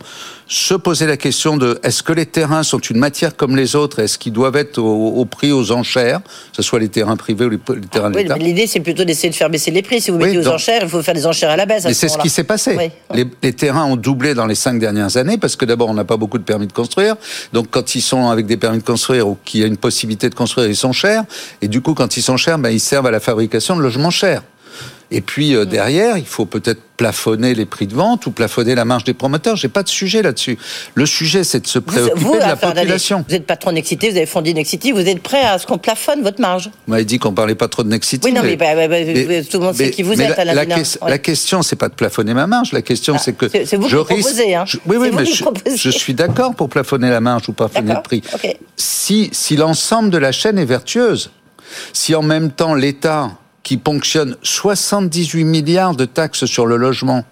se 0.48 0.74
poser 0.76 1.08
la 1.08 1.18
question 1.18 1.58
de 1.58 1.80
est-ce 1.82 2.04
que 2.04 2.14
les 2.14 2.26
terrains 2.26 2.64
sont 2.64 2.80
une 2.80 3.00
matière 3.00 3.36
comme 3.36 3.56
les 3.56 3.76
autres? 3.76 4.00
Est-ce 4.00 4.20
qu'ils 4.20 4.34
doivent 4.34 4.58
être 4.58 4.78
au, 4.78 5.26
prix 5.26 5.52
aux 5.52 5.72
enchères, 5.72 6.22
que 6.22 6.58
ce 6.58 6.62
soit 6.62 6.80
les 6.80 6.90
terrains 6.90 7.16
privés 7.16 7.46
ou 7.46 7.50
les, 7.50 7.58
terrains 7.58 8.12
de 8.12 8.18
l'État 8.18 8.38
L'idée 8.38 8.68
c'est 8.68 8.82
plutôt 8.82 9.06
d'essayer 9.06 9.30
de 9.30 9.36
faire 9.36 9.50
baisser 9.50 9.72
les 9.72 9.82
prix. 9.82 10.02
Si 10.02 10.12
vous 10.12 10.18
mettez 10.18 10.38
aux 10.38 10.48
enchères, 10.48 10.84
il 10.84 10.90
faut 10.90 11.02
faire 11.02 11.16
des 11.16 11.26
enchères 11.26 11.50
à 11.50 11.56
la 11.56 11.66
baisse. 11.66 11.86
Et 11.86 11.94
c'est 11.94 12.10
ce 12.10 12.18
qui 12.18 12.30
s'est 12.30 12.44
passé. 12.44 12.92
Les, 13.14 13.26
les, 13.42 13.54
terrains 13.54 13.86
ont 13.86 13.96
doublé 13.96 14.34
dans 14.34 14.46
les 14.46 14.56
cinq 14.56 14.78
dernières 14.78 15.18
années 15.18 15.38
parce 15.38 15.56
que 15.56 15.66
d'abord 15.66 15.90
on 15.90 15.94
n'a 15.94 16.04
pas 16.04 16.18
beaucoup 16.18 16.38
de 16.38 16.44
permis 16.44 16.68
de 16.68 16.74
construire. 16.74 17.16
Donc 17.54 17.68
quand 17.72 17.96
ils 17.96 18.02
sont 18.02 18.30
avec 18.30 18.46
des 18.46 18.58
permis 18.58 18.80
de 18.80 18.84
construire 18.84 19.28
ou 19.28 19.38
qu'il 19.46 19.62
y 19.62 19.64
a 19.64 19.68
une 19.68 19.78
possibilité 19.78 20.30
de 20.30 20.36
construire, 20.36 20.68
ils 20.68 20.76
sont 20.76 20.92
chers. 20.92 21.24
Et 21.62 21.68
du 21.68 21.82
coup 21.82 21.94
quand 21.94 22.18
ils 22.18 22.22
sont 22.22 22.38
chers, 22.38 22.60
ben, 22.60 22.70
ils 22.70 22.80
servent 22.80 23.08
à 23.08 23.12
la 23.12 23.20
fabrication 23.20 23.76
de 23.76 23.82
logements 23.82 24.12
chers. 24.12 24.44
Et 25.12 25.22
puis 25.22 25.56
euh, 25.56 25.66
derrière, 25.66 26.18
il 26.18 26.26
faut 26.26 26.46
peut-être 26.46 26.82
plafonner 26.98 27.54
les 27.54 27.66
prix 27.66 27.88
de 27.88 27.94
vente 27.94 28.26
ou 28.26 28.32
plafonner 28.32 28.74
la 28.76 28.86
marge 28.86 29.04
des 29.04 29.14
promoteurs. 29.14 29.56
J'ai 29.56 29.68
pas 29.68 29.84
de 29.84 29.90
sujet 29.90 30.22
là-dessus. 30.22 30.58
Le 30.94 31.06
sujet, 31.06 31.44
c'est 31.44 31.60
de 31.60 31.68
se 31.68 31.80
préoccuper 31.80 32.38
de 32.38 32.40
la 32.40 32.56
population. 32.56 33.26
Vous 33.28 33.36
êtes 33.36 33.46
patron 33.46 33.74
Nexity, 33.74 34.10
vous 34.10 34.18
avez 34.18 34.26
fondé 34.26 34.54
Nexity, 34.54 34.92
vous 34.92 35.08
êtes 35.08 35.22
prêt 35.22 35.42
à 35.42 35.58
ce 35.58 35.68
qu'on 35.68 35.78
plafonne 35.78 36.22
votre 36.24 36.42
marge 36.42 36.72
Vous 36.88 36.92
m'avez 36.92 37.06
dit 37.06 37.20
qu'on 37.20 37.34
parlait 37.34 37.56
pas 37.56 37.68
trop 37.68 37.84
de 37.84 37.90
Nexity. 37.90 38.26
Oui, 38.26 38.34
non, 38.34 38.42
mais, 38.44 38.56
bah, 38.56 38.76
bah, 38.76 38.88
bah, 38.88 38.98
tout 39.50 39.60
le 39.60 39.66
monde 39.66 39.76
sait 39.76 39.92
qui 39.92 40.04
vous 40.04 40.20
êtes. 40.22 40.38
La, 40.38 40.54
la, 40.54 40.66
la 40.66 41.18
question, 41.18 41.62
c'est 41.62 41.76
pas 41.76 41.90
de 41.90 41.96
plafonner 41.96 42.34
ma 42.34 42.48
marge. 42.48 42.72
La 42.72 42.82
question, 42.82 43.16
ah, 43.18 43.22
c'est 43.22 43.34
que 43.34 43.48
c'est 43.50 43.76
vous 43.76 43.90
je 43.90 43.98
qui 43.98 44.06
proposez. 44.06 44.56
Hein. 44.56 44.66
oui, 44.86 44.98
oui, 44.98 45.10
mais 45.14 45.26
je, 45.26 45.90
suis 45.90 46.14
d'accord 46.14 46.56
pour 46.56 46.70
plafonner 46.70 47.10
la 47.10 47.22
marge 47.22 47.50
ou 47.50 47.54
plafonner 47.54 47.94
le 47.94 48.02
prix. 48.02 48.22
Si, 48.78 49.30
si 49.34 49.56
l'ensemble 49.56 50.10
de 50.10 50.18
la 50.18 50.32
chaîne 50.32 50.58
est 50.58 50.66
vertueuse, 50.66 51.32
si 51.94 52.16
en 52.16 52.22
même 52.22 52.52
temps 52.52 52.74
l'État 52.74 53.32
qui 53.66 53.78
ponctionne 53.78 54.38
78 54.44 55.44
milliards 55.44 55.96
de 55.96 56.06
taxes 56.06 56.46
sur 56.46 56.68
le 56.68 56.78
logement 56.78 57.26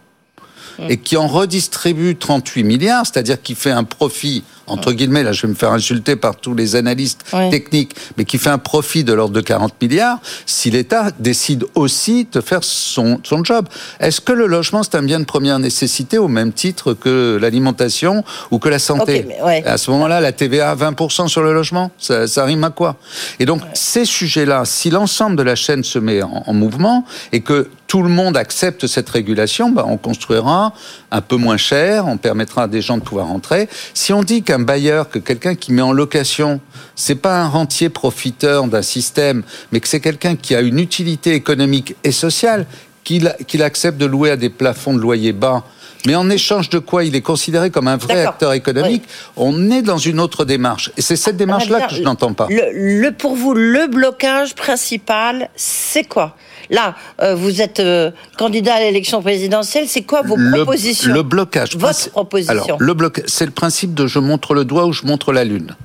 mmh. 0.80 0.89
et 0.89 0.97
qui 0.97 1.15
en 1.15 1.27
redistribue 1.27 2.15
38 2.15 2.63
milliards, 2.63 3.06
c'est-à-dire 3.06 3.39
qui 3.41 3.53
fait 3.53 3.71
un 3.71 3.83
profit 3.83 4.44
entre 4.68 4.92
guillemets, 4.92 5.24
là 5.24 5.31
je 5.31 5.44
vais 5.44 5.48
me 5.48 5.56
faire 5.56 5.71
insulter 5.71 6.15
par 6.15 6.36
tous 6.36 6.56
les 6.56 6.75
analystes 6.75 7.24
techniques, 7.51 7.95
mais 8.18 8.25
qui 8.25 8.38
fait 8.38 8.50
un 8.50 8.57
profit 8.57 9.04
de 9.04 9.13
l'ordre 9.13 9.33
de 9.33 9.42
40 9.42 9.74
milliards, 9.81 10.19
si 10.45 10.71
l'État 10.71 11.12
décide 11.19 11.65
aussi 11.75 12.27
de 12.31 12.42
faire 12.42 12.63
son, 12.63 13.19
son 13.24 13.44
job. 13.44 13.68
Est-ce 14.00 14.21
que 14.21 14.31
le 14.31 14.48
logement, 14.48 14.83
c'est 14.83 14.95
un 14.95 15.04
bien 15.04 15.19
de 15.19 15.25
première 15.25 15.60
nécessité 15.60 16.18
au 16.18 16.27
même 16.27 16.54
titre 16.54 16.94
que 16.94 17.38
l'alimentation 17.42 18.24
ou 18.51 18.60
que 18.60 18.69
la 18.69 18.80
santé 18.80 19.27
À 19.65 19.77
ce 19.77 19.92
moment-là, 19.92 20.21
la 20.21 20.31
TVA 20.31 20.71
à 20.71 20.75
20% 20.75 21.27
sur 21.27 21.42
le 21.42 21.54
logement, 21.54 21.92
ça, 21.98 22.27
ça, 22.27 22.45
rime 22.45 22.63
à 22.63 22.69
quoi? 22.69 22.98
Et 23.39 23.45
donc, 23.45 23.62
ces 23.74 24.06
sujets-là, 24.06 24.63
si 24.66 24.89
l'ensemble 24.89 25.36
de 25.36 25.44
la 25.44 25.56
chaîne 25.56 25.83
se 25.83 26.00
met 26.00 26.21
en, 26.21 26.44
en 26.45 26.54
mouvement 26.54 27.06
et 27.31 27.42
que 27.42 27.69
tout 27.94 28.01
le 28.01 28.09
monde 28.09 28.38
accepte 28.38 28.88
cette 28.88 29.07
régulation, 29.07 29.69
bah, 29.69 29.86
on 29.88 29.98
construira 29.98 30.74
un 31.12 31.21
peu 31.21 31.36
moins 31.36 31.57
cher, 31.57 32.07
on 32.07 32.18
permettra 32.18 32.63
à 32.63 32.68
des 32.68 32.81
gens 32.81 32.98
de 32.98 33.04
pouvoir 33.04 33.27
rentrer. 33.27 33.69
Si 33.94 34.12
on 34.12 34.24
dit 34.24 34.42
qu'un 34.53 34.59
bailleur, 34.59 35.09
que 35.09 35.17
quelqu'un 35.17 35.55
qui 35.55 35.73
met 35.73 35.81
en 35.81 35.94
location, 35.94 36.61
c'est 36.95 37.15
pas 37.15 37.41
un 37.41 37.47
rentier 37.47 37.89
profiteur 37.89 38.67
d'un 38.67 38.83
système, 38.83 39.41
mais 39.71 39.79
que 39.79 39.88
c'est 39.88 40.00
quelqu'un 40.00 40.35
qui 40.35 40.54
a 40.54 40.61
une 40.61 40.78
utilité 40.78 41.33
économique 41.33 41.95
et 42.04 42.11
sociale, 42.11 42.68
qu'il 43.04 43.63
accepte 43.63 43.97
de 43.97 44.06
louer 44.06 44.30
à 44.30 44.37
des 44.37 44.49
plafonds 44.49 44.94
de 44.94 44.99
loyer 44.99 45.33
bas, 45.33 45.63
mais 46.06 46.16
en 46.16 46.30
échange 46.30 46.69
de 46.69 46.80
quoi 46.80 47.04
il 47.04 47.16
est 47.16 47.22
considéré 47.22 47.69
comme 47.69 47.88
un 47.88 47.98
vrai 47.98 48.26
acteur 48.26 48.54
économique, 48.54 49.04
on 49.36 49.72
est 49.72 49.81
dans 49.81 49.98
une 49.98 50.19
autre 50.19 50.45
démarche. 50.45 50.92
Et 50.98 51.02
c'est 51.02 51.16
cette 51.16 51.38
démarche-là 51.38 51.88
que 51.88 51.95
je 51.95 52.02
n'entends 52.02 52.33
pas. 52.33 52.48
Le, 52.50 53.10
pour 53.12 53.36
vous, 53.36 53.54
le 53.54 53.88
blocage 53.88 54.56
principal, 54.56 55.50
c'est 55.56 56.04
quoi? 56.04 56.36
Là, 56.69 56.95
euh, 57.22 57.36
vous 57.36 57.62
êtes 57.62 57.80
euh, 57.80 58.12
candidat 58.38 58.76
à 58.76 58.80
l'élection 58.80 59.22
présidentielle. 59.22 59.86
C'est 59.88 60.04
quoi 60.04 60.22
vos 60.22 60.38
propositions? 60.54 61.14
Le 61.14 61.24
blocage. 61.24 61.76
Votre 61.76 62.10
proposition. 62.12 62.54
Alors, 62.54 62.78
le 62.80 62.94
bloc, 62.94 63.22
c'est 63.26 63.45
le 63.45 63.52
principe 63.52 63.94
de 63.94 64.07
je 64.07 64.19
montre 64.19 64.54
le 64.54 64.66
doigt 64.66 64.86
ou 64.86 64.94
je 64.94 65.06
montre 65.06 65.33
la 65.33 65.44
lune. 65.44 65.76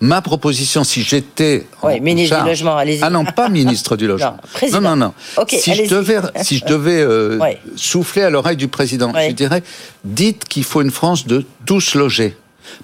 Ma 0.00 0.22
proposition, 0.22 0.82
si 0.82 1.02
j'étais 1.02 1.66
oui, 1.82 2.00
ministre 2.00 2.40
du 2.42 2.48
logement, 2.48 2.76
allez-y. 2.76 3.00
Ah 3.02 3.10
non, 3.10 3.24
pas 3.24 3.50
ministre 3.50 3.96
du 3.96 4.06
logement. 4.08 4.38
Non, 4.72 4.80
non, 4.80 4.96
non. 4.96 5.14
si, 5.46 5.74
je 5.74 5.94
devais, 5.94 6.20
si 6.42 6.56
je 6.56 6.64
devais 6.64 7.02
euh, 7.02 7.38
souffler 7.76 8.22
à 8.22 8.30
l'oreille 8.30 8.56
du 8.56 8.68
président, 8.68 9.12
je 9.14 9.32
dirais 9.32 9.62
dites 10.04 10.44
qu'il 10.46 10.64
faut 10.64 10.80
une 10.80 10.90
France 10.90 11.26
de 11.26 11.44
tous 11.66 11.94
logés 11.94 12.36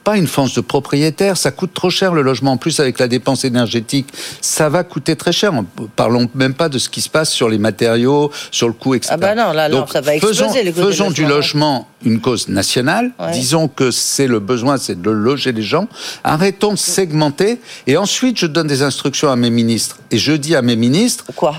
pas 0.05 0.16
une 0.16 0.26
France 0.26 0.55
de 0.55 0.61
propriétaire. 0.61 1.37
Ça 1.37 1.50
coûte 1.50 1.73
trop 1.75 1.90
cher 1.90 2.14
le 2.14 2.23
logement. 2.23 2.52
En 2.52 2.57
plus, 2.57 2.81
avec 2.81 2.99
la 2.99 3.09
dépense 3.09 3.45
énergétique, 3.45 4.09
ça 4.40 4.69
va 4.69 4.85
coûter 4.85 5.16
très 5.16 5.33
cher. 5.33 5.52
Parlons 5.97 6.28
même 6.35 6.55
pas 6.55 6.69
de 6.69 6.78
ce 6.78 6.88
qui 6.88 7.00
se 7.00 7.09
passe 7.09 7.31
sur 7.31 7.49
les 7.49 7.59
matériaux, 7.59 8.31
sur 8.50 8.69
le 8.69 8.75
coût, 8.75 8.95
etc. 8.95 9.12
Ah 9.14 9.16
bah 9.16 9.35
non, 9.35 9.52
là, 9.52 9.69
ça 9.90 10.00
va 10.00 10.14
exploser. 10.14 10.45
Faisons, 10.45 10.83
faisons 10.83 11.11
du 11.11 11.26
logement 11.26 11.88
une 12.05 12.21
cause 12.21 12.49
nationale. 12.49 13.12
Disons 13.33 13.69
que 13.69 13.90
c'est 13.90 14.26
le 14.26 14.40
besoin, 14.40 14.78
c'est 14.78 15.00
de 15.00 15.11
loger 15.11 15.52
les 15.52 15.62
gens. 15.62 15.88
Arrêtons 16.25 16.73
de 16.73 16.78
segmenter. 16.78 17.61
Et 17.87 17.97
ensuite, 17.97 18.38
je 18.38 18.47
donne 18.47 18.66
des 18.66 18.83
instructions 18.83 19.31
à 19.31 19.37
mes 19.37 19.50
ministres. 19.50 19.99
Et 20.11 20.19
je 20.19 20.33
dis 20.33 20.55
à 20.55 20.62
mes 20.62 20.76
ministres. 20.76 21.25
Quoi? 21.35 21.55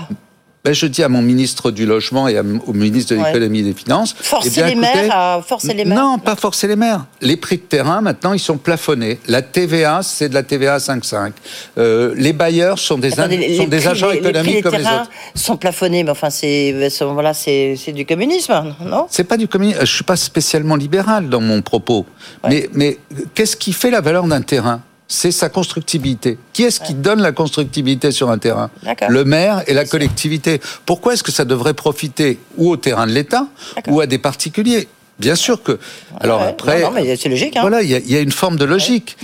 Ben, 0.68 0.74
je 0.74 0.86
dis 0.86 1.02
à 1.02 1.08
mon 1.08 1.22
ministre 1.22 1.70
du 1.70 1.86
Logement 1.86 2.28
et 2.28 2.38
au 2.38 2.74
ministre 2.74 3.14
de 3.14 3.24
l'Économie 3.24 3.60
et 3.60 3.62
des 3.62 3.72
Finances... 3.72 4.14
Forcer 4.20 4.60
eh 4.66 4.68
les 4.68 4.74
maires 4.74 5.16
à 5.16 5.40
forcer 5.40 5.72
les 5.72 5.86
maires 5.86 5.96
Non, 5.96 6.18
pas 6.18 6.36
forcer 6.36 6.66
les 6.68 6.76
maires. 6.76 7.06
Les 7.22 7.38
prix 7.38 7.56
de 7.56 7.62
terrain, 7.62 8.02
maintenant, 8.02 8.34
ils 8.34 8.38
sont 8.38 8.58
plafonnés. 8.58 9.18
La 9.28 9.40
TVA, 9.40 10.00
c'est 10.02 10.28
de 10.28 10.34
la 10.34 10.42
TVA 10.42 10.76
5,5. 10.76 11.32
Euh, 11.78 12.12
les 12.18 12.34
bailleurs 12.34 12.78
sont 12.78 12.98
des, 12.98 13.12
sont 13.12 13.66
des 13.66 13.88
agents 13.88 14.10
économiques 14.10 14.62
comme 14.62 14.74
les 14.74 14.82
autres. 14.84 15.10
sont 15.34 15.56
plafonnés, 15.56 16.04
mais 16.04 16.10
enfin, 16.10 16.28
c'est 16.28 16.74
voilà, 17.00 17.32
c'est 17.32 17.92
du 17.94 18.04
communisme, 18.04 18.74
non? 18.84 19.06
C'est 19.08 19.24
pas 19.24 19.38
du 19.38 19.48
communisme. 19.48 19.80
Je 19.80 19.94
suis 19.94 20.04
pas 20.04 20.16
spécialement 20.16 20.76
libéral 20.76 21.30
dans 21.30 21.40
mon 21.40 21.62
propos. 21.62 22.04
Mais, 22.46 22.68
mais 22.74 22.98
qu'est-ce 23.34 23.56
qui 23.56 23.72
fait 23.72 23.90
la 23.90 24.02
valeur 24.02 24.24
d'un 24.24 24.42
terrain? 24.42 24.82
C'est 25.08 25.32
sa 25.32 25.48
constructibilité. 25.48 26.38
Qui 26.52 26.64
est-ce 26.64 26.80
qui 26.80 26.94
donne 26.94 27.22
la 27.22 27.32
constructibilité 27.32 28.12
sur 28.12 28.30
un 28.30 28.38
terrain? 28.38 28.70
Le 29.08 29.24
maire 29.24 29.64
et 29.66 29.72
la 29.72 29.86
collectivité. 29.86 30.60
Pourquoi 30.84 31.14
est-ce 31.14 31.22
que 31.22 31.32
ça 31.32 31.46
devrait 31.46 31.74
profiter 31.74 32.38
ou 32.58 32.70
au 32.70 32.76
terrain 32.76 33.06
de 33.06 33.12
l'État 33.12 33.48
ou 33.88 34.00
à 34.00 34.06
des 34.06 34.18
particuliers? 34.18 34.86
Bien 35.18 35.34
sûr 35.34 35.62
que. 35.62 35.80
Alors 36.20 36.42
après, 36.42 36.84
c'est 37.16 37.28
logique. 37.28 37.56
Hein. 37.56 37.62
Voilà, 37.62 37.82
il 37.82 37.90
y, 37.90 38.16
a 38.16 38.20
une 38.20 38.30
forme 38.30 38.56
de 38.56 38.64
logique. 38.64 39.16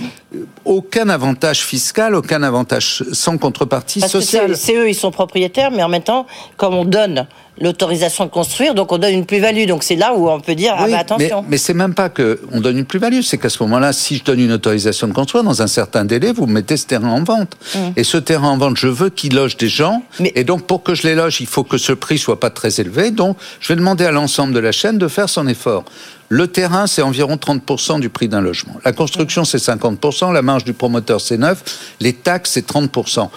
Aucun 0.65 1.09
avantage 1.09 1.61
fiscal, 1.61 2.15
aucun 2.15 2.43
avantage 2.43 3.03
sans 3.11 3.37
contrepartie 3.37 4.01
sociale. 4.01 4.55
C'est 4.55 4.75
eux, 4.75 4.89
ils 4.89 4.95
sont 4.95 5.11
propriétaires, 5.11 5.71
mais 5.71 5.83
en 5.83 5.89
même 5.89 6.03
temps, 6.03 6.25
comme 6.57 6.73
on 6.73 6.85
donne 6.85 7.27
l'autorisation 7.59 8.25
de 8.25 8.29
construire, 8.29 8.75
donc 8.75 8.91
on 8.91 8.97
donne 8.97 9.13
une 9.13 9.25
plus-value. 9.25 9.65
Donc 9.65 9.83
c'est 9.83 9.95
là 9.95 10.13
où 10.13 10.29
on 10.29 10.39
peut 10.39 10.55
dire 10.55 10.75
ah 10.77 10.87
bah 10.89 10.99
attention. 10.99 11.41
Mais, 11.43 11.51
mais 11.51 11.57
c'est 11.57 11.73
même 11.73 11.93
pas 11.93 12.09
que 12.09 12.41
on 12.51 12.59
donne 12.59 12.77
une 12.77 12.85
plus-value, 12.85 13.21
c'est 13.21 13.37
qu'à 13.37 13.49
ce 13.49 13.61
moment-là, 13.63 13.93
si 13.93 14.17
je 14.17 14.23
donne 14.23 14.39
une 14.39 14.51
autorisation 14.51 15.07
de 15.07 15.13
construire 15.13 15.43
dans 15.43 15.61
un 15.61 15.67
certain 15.67 16.05
délai, 16.05 16.33
vous 16.33 16.47
mettez 16.47 16.77
ce 16.77 16.85
terrain 16.85 17.09
en 17.09 17.23
vente. 17.23 17.57
Mmh. 17.73 17.79
Et 17.95 18.03
ce 18.03 18.17
terrain 18.17 18.49
en 18.49 18.57
vente, 18.57 18.77
je 18.77 18.87
veux 18.87 19.09
qu'il 19.09 19.35
loge 19.35 19.57
des 19.57 19.69
gens. 19.69 20.03
Et 20.19 20.43
donc 20.43 20.67
pour 20.67 20.83
que 20.83 20.95
je 20.95 21.03
les 21.03 21.15
loge, 21.15 21.39
il 21.39 21.47
faut 21.47 21.63
que 21.63 21.77
ce 21.77 21.93
prix 21.93 22.17
soit 22.17 22.39
pas 22.39 22.49
très 22.49 22.79
élevé. 22.81 23.11
Donc 23.11 23.37
je 23.59 23.69
vais 23.69 23.77
demander 23.77 24.05
à 24.05 24.11
l'ensemble 24.11 24.53
de 24.53 24.59
la 24.59 24.71
chaîne 24.71 24.97
de 24.97 25.07
faire 25.07 25.29
son 25.29 25.47
effort. 25.47 25.85
Le 26.29 26.47
terrain, 26.47 26.87
c'est 26.87 27.01
environ 27.01 27.35
30% 27.35 27.99
du 27.99 28.09
prix 28.09 28.27
d'un 28.27 28.41
logement. 28.41 28.75
La 28.83 28.93
construction, 28.93 29.45
c'est 29.45 29.57
50%. 29.57 30.33
La 30.33 30.41
marge 30.41 30.63
du 30.63 30.73
promoteur, 30.73 31.21
c'est 31.21 31.37
9. 31.37 31.95
Les 31.99 32.13
taxes, 32.13 32.51
c'est 32.53 32.67
30% 32.67 33.29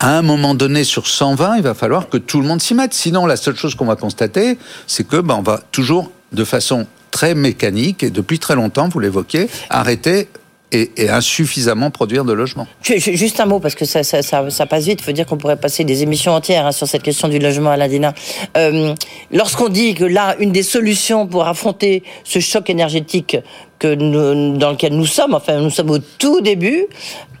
à 0.00 0.16
un 0.16 0.22
moment 0.22 0.54
donné 0.54 0.82
sur 0.82 1.06
120, 1.06 1.58
il 1.58 1.62
va 1.62 1.74
falloir 1.74 2.08
que 2.08 2.16
tout 2.16 2.40
le 2.40 2.46
monde 2.46 2.62
s'y 2.62 2.74
mette. 2.74 2.94
Sinon, 2.94 3.26
la 3.26 3.36
seule 3.36 3.56
chose 3.56 3.74
qu'on 3.74 3.84
va 3.84 3.96
constater, 3.96 4.58
c'est 4.86 5.06
que 5.06 5.16
ben, 5.16 5.36
on 5.38 5.42
va 5.42 5.60
toujours 5.72 6.10
de 6.32 6.42
façon 6.44 6.86
très 7.10 7.34
mécanique 7.34 8.02
et 8.02 8.10
depuis 8.10 8.38
très 8.38 8.54
longtemps, 8.54 8.88
vous 8.88 8.98
l'évoquiez, 8.98 9.48
arrêter 9.68 10.28
et, 10.72 11.08
insuffisamment 11.08 11.90
produire 11.90 12.24
de 12.24 12.32
logements. 12.32 12.66
Juste 12.82 13.40
un 13.40 13.46
mot, 13.46 13.60
parce 13.60 13.74
que 13.74 13.84
ça, 13.84 14.02
ça, 14.02 14.22
ça, 14.22 14.66
passe 14.66 14.84
vite. 14.84 15.00
Il 15.00 15.04
faut 15.04 15.12
dire 15.12 15.26
qu'on 15.26 15.36
pourrait 15.36 15.56
passer 15.56 15.84
des 15.84 16.02
émissions 16.02 16.32
entières 16.32 16.66
hein, 16.66 16.72
sur 16.72 16.86
cette 16.86 17.02
question 17.02 17.28
du 17.28 17.38
logement 17.38 17.70
à 17.70 17.76
l'Adina. 17.76 18.14
Euh, 18.56 18.94
Lorsqu'on 19.32 19.68
dit 19.68 19.94
que 19.94 20.04
là, 20.04 20.36
une 20.38 20.52
des 20.52 20.62
solutions 20.62 21.26
pour 21.26 21.46
affronter 21.46 22.02
ce 22.24 22.40
choc 22.40 22.70
énergétique 22.70 23.36
que 23.78 23.94
nous, 23.94 24.56
dans 24.56 24.70
lequel 24.72 24.94
nous 24.94 25.06
sommes, 25.06 25.34
enfin 25.34 25.60
nous 25.60 25.70
sommes 25.70 25.90
au 25.90 25.98
tout 25.98 26.40
début, 26.40 26.86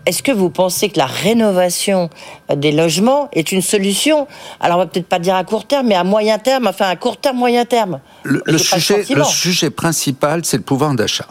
est-ce 0.06 0.22
que 0.22 0.32
vous 0.32 0.50
pensez 0.50 0.88
que 0.88 0.98
la 0.98 1.06
rénovation 1.06 2.08
des 2.56 2.72
logements 2.72 3.28
est 3.32 3.52
une 3.52 3.60
solution? 3.60 4.26
Alors 4.60 4.78
on 4.78 4.80
va 4.80 4.86
peut-être 4.86 5.08
pas 5.08 5.18
dire 5.18 5.34
à 5.34 5.44
court 5.44 5.66
terme, 5.66 5.88
mais 5.88 5.94
à 5.94 6.04
moyen 6.04 6.38
terme, 6.38 6.66
enfin 6.66 6.88
à 6.88 6.96
court 6.96 7.18
terme, 7.18 7.36
moyen 7.36 7.64
terme. 7.64 8.00
le 8.22 8.58
sujet, 8.58 9.04
le 9.14 9.24
sujet 9.24 9.70
principal, 9.70 10.44
c'est 10.44 10.56
le 10.56 10.62
pouvoir 10.62 10.94
d'achat. 10.94 11.26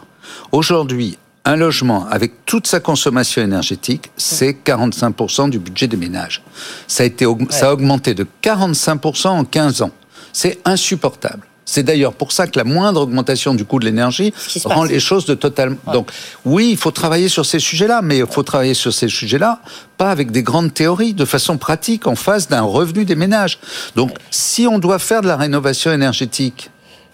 Aujourd'hui, 0.52 1.18
un 1.44 1.56
logement 1.56 2.06
avec 2.08 2.44
toute 2.44 2.66
sa 2.66 2.80
consommation 2.80 3.42
énergétique, 3.42 4.10
c'est 4.16 4.52
45% 4.64 5.50
du 5.50 5.58
budget 5.58 5.86
des 5.86 5.96
ménages. 5.96 6.42
Ça 6.86 7.02
a, 7.02 7.06
été, 7.06 7.26
ça 7.48 7.68
a 7.68 7.72
augmenté 7.72 8.14
de 8.14 8.26
45% 8.42 9.28
en 9.28 9.44
15 9.44 9.82
ans. 9.82 9.90
C'est 10.32 10.58
insupportable. 10.64 11.46
C'est 11.64 11.84
d'ailleurs 11.84 12.14
pour 12.14 12.32
ça 12.32 12.48
que 12.48 12.58
la 12.58 12.64
moindre 12.64 13.00
augmentation 13.00 13.54
du 13.54 13.64
coût 13.64 13.78
de 13.78 13.84
l'énergie 13.84 14.34
rend 14.64 14.82
les 14.82 14.98
choses 14.98 15.24
de 15.24 15.34
totalement. 15.34 15.76
Donc, 15.92 16.10
oui, 16.44 16.70
il 16.72 16.76
faut 16.76 16.90
travailler 16.90 17.28
sur 17.28 17.46
ces 17.46 17.60
sujets-là, 17.60 18.00
mais 18.02 18.18
il 18.18 18.26
faut 18.26 18.42
travailler 18.42 18.74
sur 18.74 18.92
ces 18.92 19.06
sujets-là, 19.06 19.60
pas 19.96 20.10
avec 20.10 20.32
des 20.32 20.42
grandes 20.42 20.74
théories, 20.74 21.14
de 21.14 21.24
façon 21.24 21.58
pratique, 21.58 22.08
en 22.08 22.16
face 22.16 22.48
d'un 22.48 22.62
revenu 22.62 23.04
des 23.04 23.14
ménages. 23.14 23.60
Donc, 23.94 24.10
si 24.32 24.66
on 24.66 24.80
doit 24.80 24.98
faire 24.98 25.22
de 25.22 25.28
la 25.28 25.36
rénovation 25.36 25.92
énergétique, 25.92 26.70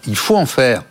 il 0.07 0.15
faut 0.15 0.37
en 0.37 0.47
faire 0.47 0.83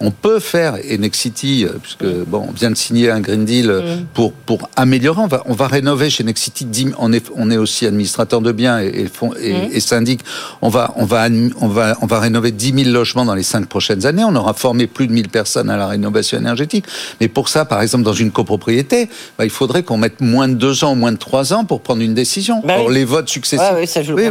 on 0.00 0.10
peut 0.10 0.40
faire 0.40 0.74
Nexity, 0.98 1.64
euh, 1.64 1.78
puisque 1.80 2.04
bon, 2.04 2.46
on 2.48 2.52
vient 2.52 2.70
de 2.70 2.76
signer 2.76 3.10
un 3.10 3.20
Green 3.20 3.44
Deal 3.44 3.70
euh, 3.70 3.96
mm. 3.96 4.06
pour, 4.12 4.32
pour 4.32 4.68
améliorer. 4.76 5.22
On 5.22 5.26
va, 5.26 5.42
on 5.46 5.54
va 5.54 5.66
rénover 5.66 6.10
chez 6.10 6.24
Nexity. 6.24 6.88
On 6.98 7.12
est, 7.12 7.30
on 7.36 7.50
est 7.50 7.56
aussi 7.56 7.86
administrateur 7.86 8.40
de 8.40 8.52
biens 8.52 8.80
et, 8.80 9.06
et, 9.40 9.52
mm. 9.52 9.68
et, 9.72 9.80
syndic. 9.80 10.20
On 10.62 10.68
va, 10.68 10.92
on, 10.96 11.04
va, 11.04 11.28
on, 11.60 11.68
va, 11.68 11.96
on 12.02 12.06
va 12.06 12.20
rénover 12.20 12.50
10 12.50 12.84
000 12.84 12.90
logements 12.90 13.24
dans 13.24 13.34
les 13.34 13.42
cinq 13.42 13.66
prochaines 13.66 14.04
années. 14.04 14.24
On 14.24 14.34
aura 14.34 14.52
formé 14.54 14.86
plus 14.86 15.06
de 15.06 15.12
1000 15.12 15.28
personnes 15.28 15.70
à 15.70 15.76
la 15.76 15.86
rénovation 15.86 16.38
énergétique. 16.38 16.84
Mais 17.20 17.28
pour 17.28 17.48
ça, 17.48 17.64
par 17.64 17.80
exemple, 17.80 18.04
dans 18.04 18.12
une 18.12 18.30
copropriété, 18.30 19.08
bah, 19.38 19.44
il 19.44 19.50
faudrait 19.50 19.84
qu'on 19.84 19.96
mette 19.96 20.20
moins 20.20 20.48
de 20.48 20.54
deux 20.54 20.84
ans 20.84 20.92
ou 20.92 20.96
moins 20.96 21.12
de 21.12 21.18
trois 21.18 21.52
ans 21.52 21.64
pour 21.64 21.80
prendre 21.80 22.02
une 22.02 22.14
décision. 22.14 22.62
Bah 22.64 22.76
les 22.90 23.04
votes 23.04 23.28
successifs. 23.28 23.66
oui, 23.76 23.86
ça, 23.86 24.02
je 24.02 24.12
le 24.12 24.24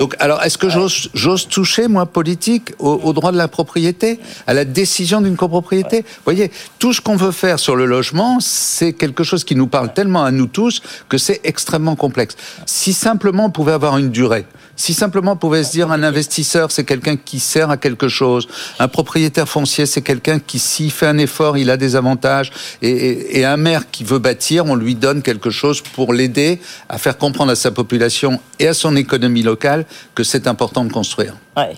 donc, 0.00 0.16
alors, 0.18 0.42
est-ce 0.42 0.58
que 0.58 0.68
j'ose 0.68 1.48
toucher, 1.48 1.88
moi, 1.88 2.06
politique, 2.06 2.72
au, 2.78 3.00
au 3.02 3.12
droit 3.12 3.32
de 3.32 3.36
la 3.36 3.48
propriété, 3.48 4.18
à 4.46 4.54
la 4.54 4.64
décision 4.64 5.03
d'une 5.20 5.36
copropriété. 5.36 6.02
Vous 6.02 6.24
voyez, 6.24 6.50
tout 6.78 6.92
ce 6.92 7.00
qu'on 7.00 7.16
veut 7.16 7.32
faire 7.32 7.58
sur 7.58 7.76
le 7.76 7.86
logement, 7.86 8.38
c'est 8.40 8.92
quelque 8.92 9.24
chose 9.24 9.44
qui 9.44 9.54
nous 9.54 9.66
parle 9.66 9.92
tellement 9.92 10.24
à 10.24 10.30
nous 10.30 10.46
tous 10.46 10.82
que 11.08 11.18
c'est 11.18 11.40
extrêmement 11.44 11.96
complexe. 11.96 12.36
Si 12.66 12.92
simplement 12.92 13.46
on 13.46 13.50
pouvait 13.50 13.72
avoir 13.72 13.98
une 13.98 14.10
durée, 14.10 14.46
si 14.76 14.94
simplement 14.94 15.32
on 15.32 15.36
pouvait 15.36 15.62
se 15.62 15.72
dire 15.72 15.90
un 15.90 16.02
investisseur, 16.02 16.70
c'est 16.70 16.84
quelqu'un 16.84 17.16
qui 17.16 17.38
sert 17.38 17.70
à 17.70 17.76
quelque 17.76 18.08
chose, 18.08 18.48
un 18.78 18.88
propriétaire 18.88 19.48
foncier, 19.48 19.86
c'est 19.86 20.02
quelqu'un 20.02 20.38
qui, 20.38 20.58
s'il 20.58 20.90
fait 20.90 21.06
un 21.06 21.18
effort, 21.18 21.56
il 21.56 21.70
a 21.70 21.76
des 21.76 21.96
avantages, 21.96 22.50
et, 22.82 23.38
et, 23.38 23.44
un 23.44 23.56
maire 23.56 23.90
qui 23.90 24.04
veut 24.04 24.18
bâtir, 24.18 24.64
on 24.66 24.74
lui 24.74 24.94
donne 24.94 25.22
quelque 25.22 25.50
chose 25.50 25.80
pour 25.80 26.12
l'aider 26.12 26.60
à 26.88 26.98
faire 26.98 27.18
comprendre 27.18 27.52
à 27.52 27.56
sa 27.56 27.70
population 27.70 28.40
et 28.58 28.66
à 28.66 28.74
son 28.74 28.96
économie 28.96 29.42
locale 29.42 29.86
que 30.14 30.24
c'est 30.24 30.46
important 30.46 30.84
de 30.84 30.92
construire. 30.92 31.34
Ouais. 31.56 31.74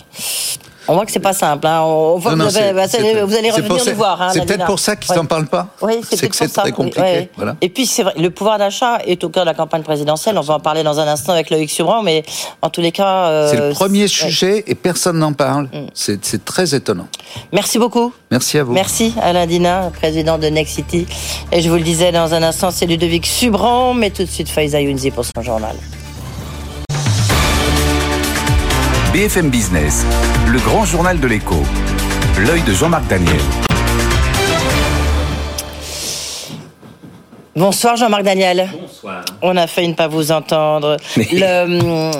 On 0.87 0.93
voit 0.93 1.05
que 1.05 1.11
c'est 1.11 1.19
pas 1.19 1.33
simple. 1.33 1.67
Hein. 1.67 1.83
vous, 2.17 2.27
allez 2.29 3.51
revenir 3.51 3.57
nous 3.57 3.95
voir. 3.95 4.21
Hein, 4.21 4.29
c'est 4.33 4.45
peut-être 4.45 4.65
pour 4.65 4.79
ça 4.79 4.95
qu'ils 4.95 5.13
s'en 5.13 5.25
parlent 5.25 5.47
pas. 5.47 5.67
Oui, 5.81 6.01
c'est 6.09 6.29
que 6.29 6.47
très 6.47 6.71
compliqué. 6.71 7.29
Et 7.61 7.69
puis 7.69 7.85
c'est 7.85 8.03
vrai, 8.03 8.13
le 8.17 8.29
pouvoir 8.29 8.57
d'achat 8.57 8.99
est 9.05 9.23
au 9.23 9.29
cœur 9.29 9.43
de 9.43 9.49
la 9.49 9.53
campagne 9.53 9.83
présidentielle. 9.83 10.37
On 10.37 10.41
va 10.41 10.55
en 10.55 10.59
parler 10.59 10.83
dans 10.83 10.99
un 10.99 11.07
instant 11.07 11.33
avec 11.33 11.49
Loïc 11.49 11.69
Subran, 11.69 12.03
mais 12.03 12.23
en 12.61 12.69
tous 12.69 12.81
les 12.81 12.91
cas, 12.91 13.27
euh, 13.27 13.49
c'est 13.49 13.57
le 13.57 13.73
premier 13.73 14.07
sujet 14.07 14.63
et 14.67 14.75
personne 14.75 15.17
n'en 15.19 15.33
parle. 15.33 15.65
Mm. 15.65 15.87
C'est 15.93 16.45
très 16.45 16.75
étonnant. 16.75 17.07
Merci 17.51 17.79
beaucoup. 17.79 18.13
Merci 18.31 18.57
à 18.57 18.63
vous. 18.63 18.73
Merci 18.73 19.13
Alain 19.21 19.45
Dina, 19.45 19.91
président 19.93 20.37
de 20.37 20.47
Next 20.47 20.75
City. 20.75 21.05
Et 21.51 21.61
je 21.61 21.69
vous 21.69 21.75
le 21.75 21.83
disais 21.83 22.11
dans 22.11 22.33
un 22.33 22.43
instant, 22.43 22.71
c'est 22.71 22.85
Ludovic 22.85 23.25
Subran, 23.25 23.93
mais 23.93 24.09
tout 24.09 24.23
de 24.23 24.29
suite 24.29 24.49
Faiza 24.49 24.81
Younzi 24.81 25.11
pour 25.11 25.25
son 25.25 25.41
journal. 25.41 25.75
BFM 29.17 29.49
Business, 29.49 30.05
le 30.47 30.59
grand 30.59 30.85
journal 30.85 31.19
de 31.19 31.25
l'écho. 31.25 31.55
L'œil 32.37 32.61
de 32.61 32.71
Jean-Marc 32.71 33.07
Daniel. 33.07 33.39
Bonsoir 37.55 37.95
Jean-Marc 37.95 38.21
Daniel. 38.21 38.69
Bonsoir. 38.79 39.25
On 39.41 39.57
a 39.57 39.65
failli 39.65 39.87
ne 39.87 39.95
pas 39.95 40.07
vous 40.07 40.31
entendre. 40.31 40.97
Hum, 41.17 42.11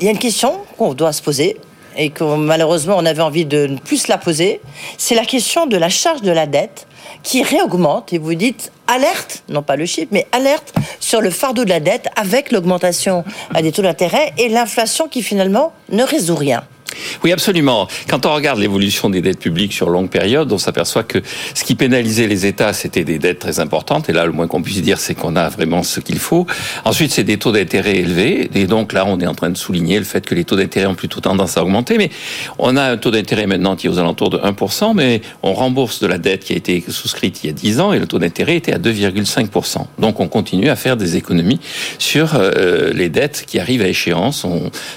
il 0.00 0.04
y 0.04 0.08
a 0.08 0.10
une 0.10 0.18
question 0.18 0.58
qu'on 0.76 0.92
doit 0.92 1.14
se 1.14 1.22
poser 1.22 1.56
et 1.96 2.10
que 2.10 2.24
malheureusement 2.24 2.96
on 2.98 3.06
avait 3.06 3.22
envie 3.22 3.44
de 3.44 3.66
ne 3.66 3.78
plus 3.78 4.08
la 4.08 4.18
poser. 4.18 4.60
C'est 4.98 5.14
la 5.14 5.24
question 5.24 5.66
de 5.66 5.76
la 5.76 5.88
charge 5.88 6.22
de 6.22 6.30
la 6.30 6.46
dette 6.46 6.86
qui 7.22 7.42
réaugmente 7.42 8.12
et 8.12 8.18
vous 8.18 8.34
dites 8.34 8.72
alerte, 8.86 9.42
non 9.48 9.62
pas 9.62 9.76
le 9.76 9.86
chiffre, 9.86 10.08
mais 10.10 10.26
alerte 10.32 10.74
sur 11.00 11.20
le 11.20 11.30
fardeau 11.30 11.64
de 11.64 11.68
la 11.70 11.80
dette 11.80 12.08
avec 12.16 12.52
l'augmentation 12.52 13.24
des 13.60 13.72
taux 13.72 13.82
d'intérêt 13.82 14.32
et 14.38 14.48
l'inflation 14.48 15.08
qui 15.08 15.22
finalement 15.22 15.72
ne 15.90 16.02
résout 16.02 16.36
rien. 16.36 16.64
Oui, 17.24 17.32
absolument. 17.32 17.88
Quand 18.08 18.26
on 18.26 18.34
regarde 18.34 18.58
l'évolution 18.58 19.10
des 19.10 19.20
dettes 19.20 19.38
publiques 19.38 19.72
sur 19.72 19.90
longue 19.90 20.10
période, 20.10 20.50
on 20.52 20.58
s'aperçoit 20.58 21.02
que 21.02 21.18
ce 21.54 21.64
qui 21.64 21.74
pénalisait 21.74 22.26
les 22.26 22.46
États, 22.46 22.72
c'était 22.72 23.04
des 23.04 23.18
dettes 23.18 23.38
très 23.38 23.60
importantes. 23.60 24.08
Et 24.08 24.12
là, 24.12 24.26
le 24.26 24.32
moins 24.32 24.46
qu'on 24.46 24.62
puisse 24.62 24.82
dire, 24.82 24.98
c'est 24.98 25.14
qu'on 25.14 25.36
a 25.36 25.48
vraiment 25.48 25.82
ce 25.82 26.00
qu'il 26.00 26.18
faut. 26.18 26.46
Ensuite, 26.84 27.12
c'est 27.12 27.24
des 27.24 27.38
taux 27.38 27.52
d'intérêt 27.52 27.96
élevés. 27.96 28.50
Et 28.54 28.66
donc 28.66 28.92
là, 28.92 29.04
on 29.06 29.20
est 29.20 29.26
en 29.26 29.34
train 29.34 29.50
de 29.50 29.56
souligner 29.56 29.98
le 29.98 30.04
fait 30.04 30.24
que 30.24 30.34
les 30.34 30.44
taux 30.44 30.56
d'intérêt 30.56 30.86
ont 30.86 30.94
plutôt 30.94 31.20
tendance 31.20 31.56
à 31.56 31.62
augmenter. 31.62 31.98
Mais 31.98 32.10
on 32.58 32.76
a 32.76 32.84
un 32.84 32.96
taux 32.96 33.10
d'intérêt 33.10 33.46
maintenant 33.46 33.76
qui 33.76 33.86
est 33.86 33.90
aux 33.90 33.98
alentours 33.98 34.30
de 34.30 34.38
1%, 34.38 34.94
mais 34.94 35.22
on 35.42 35.52
rembourse 35.54 36.00
de 36.00 36.06
la 36.06 36.18
dette 36.18 36.44
qui 36.44 36.52
a 36.52 36.56
été 36.56 36.82
souscrite 36.88 37.44
il 37.44 37.46
y 37.48 37.50
a 37.50 37.52
10 37.52 37.80
ans 37.80 37.92
et 37.92 37.98
le 37.98 38.06
taux 38.06 38.18
d'intérêt 38.18 38.56
était 38.56 38.72
à 38.72 38.78
2,5%. 38.78 39.86
Donc 39.98 40.20
on 40.20 40.28
continue 40.28 40.68
à 40.68 40.76
faire 40.76 40.96
des 40.96 41.16
économies 41.16 41.60
sur 41.98 42.34
euh, 42.34 42.92
les 42.92 43.08
dettes 43.08 43.44
qui 43.46 43.58
arrivent 43.58 43.82
à 43.82 43.88
échéance. 43.88 44.46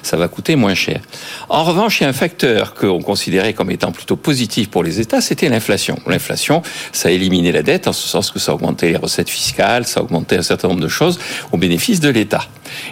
Ça 0.01 0.17
va 0.17 0.27
coûter 0.27 0.55
moins 0.55 0.75
cher. 0.75 1.01
En 1.49 1.63
revanche, 1.63 1.94
revanche, 1.95 1.99
il 1.99 2.03
y 2.03 2.05
a 2.05 2.09
un 2.09 2.13
facteur 2.13 2.73
qu'on 2.73 3.01
considérait 3.01 3.53
comme 3.53 3.71
étant 3.71 3.91
plutôt 3.91 4.15
positif 4.15 4.69
pour 4.69 4.83
les 4.83 4.99
États, 4.99 5.21
c'était 5.21 5.49
l'inflation. 5.49 5.97
L'inflation, 6.07 6.61
ça 6.91 7.09
a 7.09 7.11
éliminé 7.11 7.51
la 7.51 7.61
dette, 7.61 7.87
en 7.87 7.93
ce 7.93 8.07
sens 8.07 8.31
que 8.31 8.39
ça 8.39 8.53
augmentait 8.53 8.89
les 8.89 8.97
recettes 8.97 9.29
fiscales, 9.29 9.85
ça 9.85 10.01
augmentait 10.01 10.37
un 10.37 10.41
certain 10.41 10.67
nombre 10.67 10.81
de 10.81 10.87
choses 10.87 11.19
au 11.51 11.57
bénéfice 11.57 11.99
de 11.99 12.09
l'État. 12.09 12.47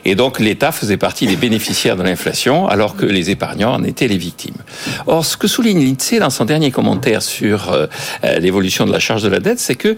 Et 0.06 0.16
donc 0.16 0.40
l'État 0.40 0.72
faisait 0.72 0.98
partie 0.98 1.28
des 1.28 1.36
bénéficiaires 1.36 1.96
de 1.96 2.04
l'inflation, 2.04 2.68
alors 2.68 2.96
que 2.96 3.06
les 3.06 3.30
épargnants 3.30 3.74
en 3.74 3.84
étaient 3.84 4.08
les 4.08 4.18
victimes. 4.18 4.56
Or, 5.08 5.26
ce 5.26 5.38
que 5.38 5.48
souligne 5.48 5.84
l'INSEE 5.84 6.20
dans 6.20 6.30
son 6.30 6.46
dernier 6.46 6.72
commentaire 6.72 7.22
sur 7.22 7.72
euh, 7.72 7.88
euh, 8.24 8.40
l'évolution 8.40 8.86
de 8.86 8.92
la 8.92 9.00
charge 9.00 9.24
de 9.24 9.30
la 9.30 9.40
dette, 9.40 9.60
c'est 9.60 9.76
que 9.76 9.96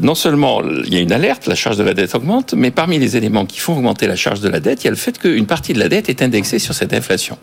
non 0.00 0.14
seulement 0.14 0.62
il 0.62 0.92
y 0.92 0.96
a 0.96 1.00
une 1.00 1.12
alerte, 1.12 1.46
la 1.46 1.54
charge 1.54 1.76
de 1.76 1.84
la 1.84 1.94
dette 1.94 2.14
augmente, 2.14 2.54
mais 2.56 2.70
parmi 2.70 2.98
les 2.98 3.16
éléments 3.16 3.46
qui 3.46 3.60
font 3.60 3.76
augmenter 3.76 4.06
la 4.06 4.16
charge 4.16 4.40
de 4.40 4.48
la 4.48 4.60
dette, 4.60 4.82
il 4.82 4.86
y 4.86 4.88
a 4.88 4.90
le 4.90 4.96
fait 4.96 5.18
qu'une 5.18 5.46
partie 5.46 5.72
de 5.72 5.78
la 5.78 5.88
dette 5.88 6.08
est 6.08 6.22
indexée 6.22 6.58
sur 6.58 6.74
cette 6.74 6.92
inflation. 6.92 7.38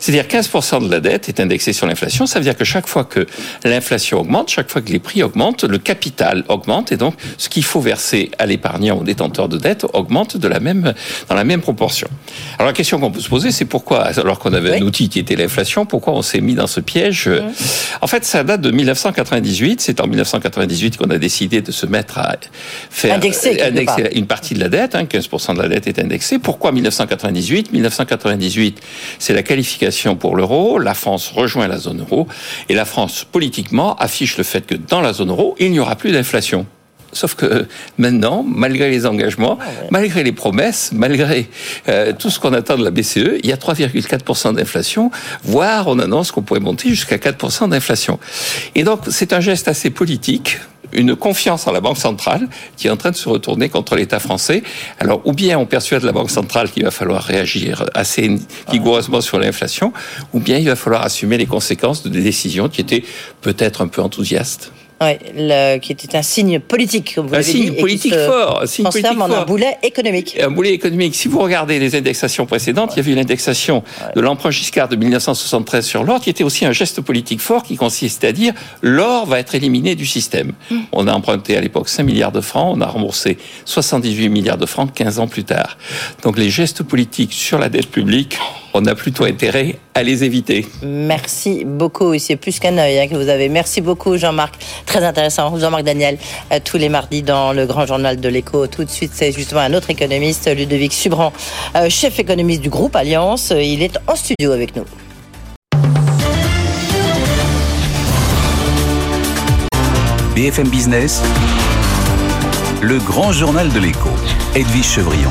C'est-à-dire 0.00 0.28
15% 0.42 0.86
de 0.86 0.90
la 0.90 1.00
dette 1.00 1.28
est 1.28 1.40
indexée 1.40 1.72
sur 1.72 1.86
l'inflation. 1.86 2.26
Ça 2.26 2.38
veut 2.38 2.44
dire 2.44 2.56
que 2.56 2.64
chaque 2.64 2.86
fois 2.86 3.04
que 3.04 3.26
l'inflation 3.64 4.20
augmente, 4.20 4.50
chaque 4.50 4.70
fois 4.70 4.82
que 4.82 4.90
les 4.90 4.98
prix 4.98 5.22
augmentent, 5.22 5.64
le 5.64 5.78
capital 5.78 6.44
augmente 6.48 6.92
et 6.92 6.96
donc 6.96 7.14
ce 7.38 7.48
qu'il 7.48 7.64
faut 7.64 7.80
verser 7.80 8.30
à 8.38 8.46
l'épargnant 8.46 8.98
ou 8.98 9.04
détenteur 9.04 9.48
de 9.48 9.58
dette 9.58 9.86
augmente 9.92 10.36
de 10.36 10.48
la 10.48 10.60
même, 10.60 10.94
dans 11.28 11.34
la 11.34 11.44
même 11.44 11.60
proportion. 11.60 12.08
Alors 12.58 12.66
la 12.66 12.72
question 12.72 12.98
qu'on 12.98 13.10
peut 13.10 13.20
se 13.20 13.28
poser, 13.28 13.52
c'est 13.52 13.64
pourquoi, 13.64 14.02
alors 14.02 14.38
qu'on 14.38 14.52
avait 14.52 14.78
un 14.78 14.82
outil 14.82 15.08
qui 15.08 15.18
était 15.18 15.36
l'inflation, 15.36 15.86
pourquoi 15.86 16.14
on 16.14 16.22
s'est 16.22 16.40
mis 16.40 16.54
dans 16.54 16.66
ce 16.66 16.80
piège? 16.80 17.30
En 18.00 18.06
fait, 18.06 18.24
ça 18.24 18.44
date 18.44 18.60
de 18.60 18.70
1998. 18.70 19.80
C'est 19.80 20.00
en 20.00 20.06
1998 20.06 20.96
qu'on 20.96 21.10
a 21.10 21.18
décidé 21.18 21.60
de 21.60 21.72
se 21.72 21.86
mettre 21.86 22.18
à 22.18 22.36
faire 22.90 23.14
indexer, 23.14 23.58
une 24.14 24.26
partie 24.26 24.54
de 24.54 24.60
la 24.60 24.68
dette. 24.68 24.94
15% 24.94 25.50
hein, 25.50 25.54
de 25.54 25.62
la 25.62 25.68
dette 25.68 25.86
est 25.86 25.98
indexée. 25.98 26.38
Pourquoi 26.38 26.72
1998 26.72 27.72
1998, 27.72 28.80
c'est 29.18 29.34
la 29.34 29.42
qualification 29.42 30.16
pour 30.16 30.31
l'euro. 30.36 30.78
La 30.78 30.94
France 30.94 31.32
rejoint 31.34 31.68
la 31.68 31.78
zone 31.78 32.00
euro 32.00 32.26
et 32.68 32.74
la 32.74 32.84
France 32.84 33.24
politiquement 33.30 33.96
affiche 33.96 34.36
le 34.38 34.44
fait 34.44 34.66
que 34.66 34.74
dans 34.74 35.00
la 35.00 35.12
zone 35.12 35.30
euro, 35.30 35.54
il 35.58 35.70
n'y 35.72 35.78
aura 35.78 35.96
plus 35.96 36.12
d'inflation. 36.12 36.66
Sauf 37.12 37.34
que 37.34 37.66
maintenant, 37.98 38.42
malgré 38.42 38.90
les 38.90 39.04
engagements, 39.04 39.58
ah 39.60 39.64
malgré 39.90 40.22
les 40.24 40.32
promesses, 40.32 40.92
malgré 40.94 41.46
euh, 41.88 42.14
tout 42.18 42.30
ce 42.30 42.40
qu'on 42.40 42.54
attend 42.54 42.78
de 42.78 42.84
la 42.84 42.90
BCE, 42.90 43.38
il 43.42 43.46
y 43.46 43.52
a 43.52 43.56
3,4% 43.56 44.54
d'inflation, 44.54 45.10
voire 45.44 45.88
on 45.88 45.98
annonce 45.98 46.32
qu'on 46.32 46.40
pourrait 46.40 46.60
monter 46.60 46.88
jusqu'à 46.88 47.16
4% 47.16 47.68
d'inflation. 47.68 48.18
Et 48.74 48.82
donc 48.82 49.00
c'est 49.10 49.34
un 49.34 49.40
geste 49.40 49.68
assez 49.68 49.90
politique 49.90 50.58
une 50.92 51.16
confiance 51.16 51.66
en 51.66 51.72
la 51.72 51.80
Banque 51.80 51.98
centrale 51.98 52.48
qui 52.76 52.86
est 52.86 52.90
en 52.90 52.96
train 52.96 53.10
de 53.10 53.16
se 53.16 53.28
retourner 53.28 53.68
contre 53.68 53.96
l'État 53.96 54.20
français. 54.20 54.62
Alors, 54.98 55.20
ou 55.24 55.32
bien 55.32 55.58
on 55.58 55.66
persuade 55.66 56.02
la 56.04 56.12
Banque 56.12 56.30
centrale 56.30 56.70
qu'il 56.70 56.84
va 56.84 56.90
falloir 56.90 57.22
réagir 57.22 57.84
assez 57.94 58.38
vigoureusement 58.70 59.20
sur 59.20 59.38
l'inflation, 59.38 59.92
ou 60.32 60.40
bien 60.40 60.58
il 60.58 60.68
va 60.68 60.76
falloir 60.76 61.02
assumer 61.02 61.36
les 61.36 61.46
conséquences 61.46 62.02
de 62.02 62.12
des 62.12 62.22
décisions 62.22 62.68
qui 62.68 62.80
étaient 62.80 63.02
peut-être 63.40 63.82
un 63.82 63.88
peu 63.88 64.02
enthousiastes. 64.02 64.72
Qui 65.80 65.92
était 65.92 66.16
un 66.16 66.22
signe 66.22 66.60
politique, 66.60 67.14
comme 67.14 67.26
vous 67.26 67.34
un 67.34 67.42
signe 67.42 67.74
politique 67.74 68.14
fort, 68.14 68.62
un 68.62 68.66
signe 68.66 68.84
politique 68.84 69.18
fort. 69.18 69.32
un 69.32 69.44
boulet 69.44 69.78
économique. 69.82 70.36
Un 70.40 70.50
boulet 70.50 70.72
économique. 70.72 71.14
Si 71.14 71.28
vous 71.28 71.38
regardez 71.38 71.78
les 71.78 71.94
indexations 71.94 72.46
précédentes, 72.46 72.92
il 72.94 72.98
y 72.98 73.00
avait 73.00 73.14
l'indexation 73.14 73.82
de 74.14 74.20
l'emprunt 74.20 74.50
Giscard 74.50 74.88
de 74.88 74.96
1973 74.96 75.84
sur 75.84 76.04
l'or, 76.04 76.20
qui 76.20 76.30
était 76.30 76.44
aussi 76.44 76.64
un 76.64 76.72
geste 76.72 77.00
politique 77.00 77.40
fort 77.40 77.62
qui 77.62 77.76
consistait 77.76 78.28
à 78.28 78.32
dire 78.32 78.54
l'or 78.82 79.26
va 79.26 79.38
être 79.38 79.54
éliminé 79.54 79.94
du 79.94 80.06
système. 80.06 80.52
Hmm. 80.70 80.80
On 80.92 81.06
a 81.06 81.12
emprunté 81.12 81.56
à 81.56 81.60
l'époque 81.60 81.88
5 81.88 82.02
milliards 82.02 82.32
de 82.32 82.40
francs, 82.40 82.76
on 82.76 82.80
a 82.80 82.86
remboursé 82.86 83.38
78 83.64 84.28
milliards 84.28 84.58
de 84.58 84.66
francs 84.66 84.92
15 84.92 85.18
ans 85.18 85.28
plus 85.28 85.44
tard. 85.44 85.78
Donc 86.22 86.38
les 86.38 86.50
gestes 86.50 86.82
politiques 86.82 87.32
sur 87.32 87.58
la 87.58 87.68
dette 87.68 87.90
publique 87.90 88.38
on 88.74 88.84
a 88.86 88.94
plutôt 88.94 89.24
intérêt 89.24 89.78
à 89.94 90.02
les 90.02 90.24
éviter. 90.24 90.66
Merci 90.82 91.64
beaucoup. 91.64 92.18
C'est 92.18 92.36
plus 92.36 92.58
qu'un 92.58 92.78
œil 92.78 92.98
hein, 92.98 93.08
que 93.08 93.14
vous 93.14 93.28
avez. 93.28 93.48
Merci 93.48 93.80
beaucoup, 93.80 94.16
Jean-Marc. 94.16 94.54
Très 94.86 95.04
intéressant. 95.04 95.58
Jean-Marc 95.58 95.84
Daniel, 95.84 96.18
euh, 96.52 96.58
tous 96.64 96.78
les 96.78 96.88
mardis 96.88 97.22
dans 97.22 97.52
le 97.52 97.66
grand 97.66 97.86
journal 97.86 98.20
de 98.20 98.28
l'écho. 98.28 98.66
Tout 98.66 98.84
de 98.84 98.90
suite, 98.90 99.12
c'est 99.14 99.32
justement 99.32 99.60
un 99.60 99.74
autre 99.74 99.90
économiste, 99.90 100.54
Ludovic 100.54 100.92
Subran, 100.92 101.32
euh, 101.76 101.88
chef 101.88 102.18
économiste 102.18 102.62
du 102.62 102.70
groupe 102.70 102.96
Alliance. 102.96 103.52
Il 103.56 103.82
est 103.82 103.98
en 104.06 104.16
studio 104.16 104.52
avec 104.52 104.76
nous. 104.76 104.84
BFM 110.34 110.68
Business, 110.68 111.22
le 112.80 112.98
grand 112.98 113.32
journal 113.32 113.70
de 113.70 113.78
l'écho. 113.78 114.08
Edwige 114.54 114.86
Chevrillon. 114.86 115.30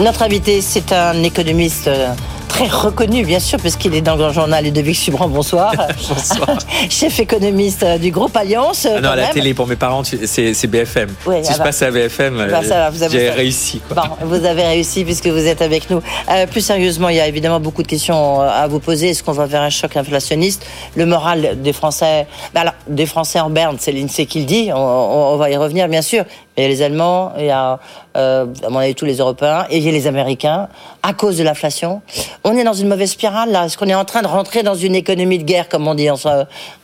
Notre 0.00 0.22
invité, 0.22 0.60
c'est 0.60 0.92
un 0.92 1.22
économiste 1.22 1.86
euh, 1.86 2.08
très 2.48 2.66
reconnu, 2.66 3.24
bien 3.24 3.38
sûr, 3.38 3.60
puisqu'il 3.60 3.94
est 3.94 4.00
dans 4.00 4.16
le 4.16 4.32
journal 4.32 4.72
de 4.72 4.80
Vic 4.80 4.96
Subran. 4.96 5.28
Bonsoir. 5.28 5.72
Bonsoir. 6.08 6.58
Chef 6.90 7.20
économiste 7.20 7.84
euh, 7.84 7.96
du 7.96 8.10
groupe 8.10 8.36
Alliance. 8.36 8.88
Ah 8.90 9.00
non, 9.00 9.10
à 9.10 9.16
la 9.16 9.28
télé, 9.28 9.54
pour 9.54 9.68
mes 9.68 9.76
parents, 9.76 10.02
c'est 10.02 10.66
BFM. 10.66 11.10
si 11.42 11.52
je 11.52 11.58
passe 11.58 11.82
à 11.82 11.92
BFM, 11.92 12.44
bah, 12.50 12.90
j'ai 13.08 13.30
réussi. 13.30 13.80
Bon, 13.94 14.02
vous 14.22 14.44
avez 14.44 14.64
réussi 14.64 15.04
puisque 15.04 15.28
vous 15.28 15.46
êtes 15.46 15.62
avec 15.62 15.88
nous. 15.88 16.02
Euh, 16.28 16.48
plus 16.48 16.60
sérieusement, 16.60 17.08
il 17.08 17.16
y 17.16 17.20
a 17.20 17.28
évidemment 17.28 17.60
beaucoup 17.60 17.84
de 17.84 17.88
questions 17.88 18.40
à 18.40 18.66
vous 18.66 18.80
poser. 18.80 19.10
Est-ce 19.10 19.22
qu'on 19.22 19.32
va 19.32 19.46
vers 19.46 19.62
un 19.62 19.70
choc 19.70 19.96
inflationniste? 19.96 20.66
Le 20.96 21.06
moral 21.06 21.62
des 21.62 21.72
Français, 21.72 22.26
bah, 22.52 22.62
alors, 22.62 22.74
des 22.88 23.06
Français 23.06 23.38
en 23.38 23.48
berne, 23.48 23.76
c'est 23.78 23.92
l'INSEE 23.92 24.26
qui 24.26 24.40
le 24.40 24.46
dit. 24.46 24.70
On, 24.74 24.78
on, 24.78 25.36
va 25.36 25.50
y 25.50 25.56
revenir, 25.56 25.86
bien 25.86 26.02
sûr. 26.02 26.24
Il 26.56 26.62
y 26.62 26.66
a 26.66 26.68
les 26.68 26.82
Allemands, 26.82 27.32
il 27.36 27.46
y 27.46 27.50
a, 27.50 27.80
euh, 28.16 28.46
à 28.64 28.70
mon 28.70 28.78
avis, 28.78 28.94
tous 28.94 29.06
les 29.06 29.16
Européens, 29.16 29.66
et 29.70 29.78
il 29.78 29.82
y 29.82 29.88
a 29.88 29.92
les 29.92 30.06
Américains, 30.06 30.68
à 31.02 31.12
cause 31.12 31.36
de 31.36 31.42
l'inflation. 31.42 32.00
On 32.44 32.56
est 32.56 32.62
dans 32.62 32.74
une 32.74 32.88
mauvaise 32.88 33.10
spirale, 33.10 33.50
là. 33.50 33.64
Est-ce 33.64 33.76
qu'on 33.76 33.88
est 33.88 33.94
en 33.94 34.04
train 34.04 34.22
de 34.22 34.28
rentrer 34.28 34.62
dans 34.62 34.76
une 34.76 34.94
économie 34.94 35.38
de 35.38 35.42
guerre, 35.42 35.68
comme 35.68 35.88
on 35.88 35.94
dit 35.94 36.08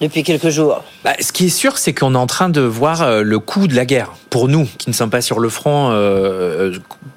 depuis 0.00 0.24
quelques 0.24 0.48
jours? 0.48 0.83
Bah, 1.04 1.12
Ce 1.20 1.30
qui 1.30 1.46
est 1.46 1.50
sûr, 1.50 1.78
c'est 1.78 1.94
qu'on 1.94 2.14
est 2.14 2.18
en 2.18 2.26
train 2.26 2.48
de 2.48 2.61
voir 2.61 3.02
euh, 3.02 3.22
le 3.22 3.38
coût 3.38 3.68
de 3.68 3.76
la 3.76 3.87
guerre. 3.87 4.11
Pour 4.28 4.48
nous, 4.48 4.68
qui 4.78 4.90
ne 4.90 4.94
sommes 4.94 5.11
pas 5.11 5.20
sur 5.20 5.38
le 5.38 5.48
front 5.48 5.90
euh, 5.92 6.72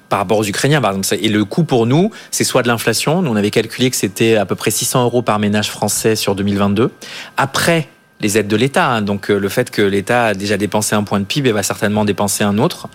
par 0.08 0.20
rapport 0.20 0.38
aux 0.38 0.44
Ukrainiens, 0.44 0.80
par 0.80 0.92
exemple. 0.92 1.24
Et 1.24 1.28
le 1.28 1.44
coût 1.44 1.64
pour 1.64 1.86
nous, 1.86 2.12
c'est 2.30 2.44
soit 2.44 2.62
de 2.62 2.68
l'inflation. 2.68 3.20
Nous, 3.20 3.32
on 3.32 3.36
avait 3.36 3.50
calculé 3.50 3.90
que 3.90 3.96
c'était 3.96 4.36
à 4.36 4.46
peu 4.46 4.54
près 4.54 4.70
600 4.70 5.04
euros 5.04 5.22
par 5.22 5.40
ménage 5.40 5.70
français 5.70 6.14
sur 6.14 6.36
2022. 6.36 6.92
Après 7.36 7.88
les 8.20 8.38
aides 8.38 8.48
de 8.48 8.56
l'État. 8.56 8.86
Hein. 8.86 9.02
Donc 9.02 9.30
euh, 9.30 9.38
le 9.38 9.48
fait 9.48 9.70
que 9.70 9.82
l'État 9.82 10.26
a 10.26 10.34
déjà 10.34 10.56
dépensé 10.56 10.94
un 10.94 11.02
point 11.02 11.20
de 11.20 11.24
PIB 11.24 11.48
et 11.48 11.52
va 11.52 11.62
certainement 11.62 12.04
dépenser 12.04 12.44
un 12.44 12.58
autre. 12.58 12.88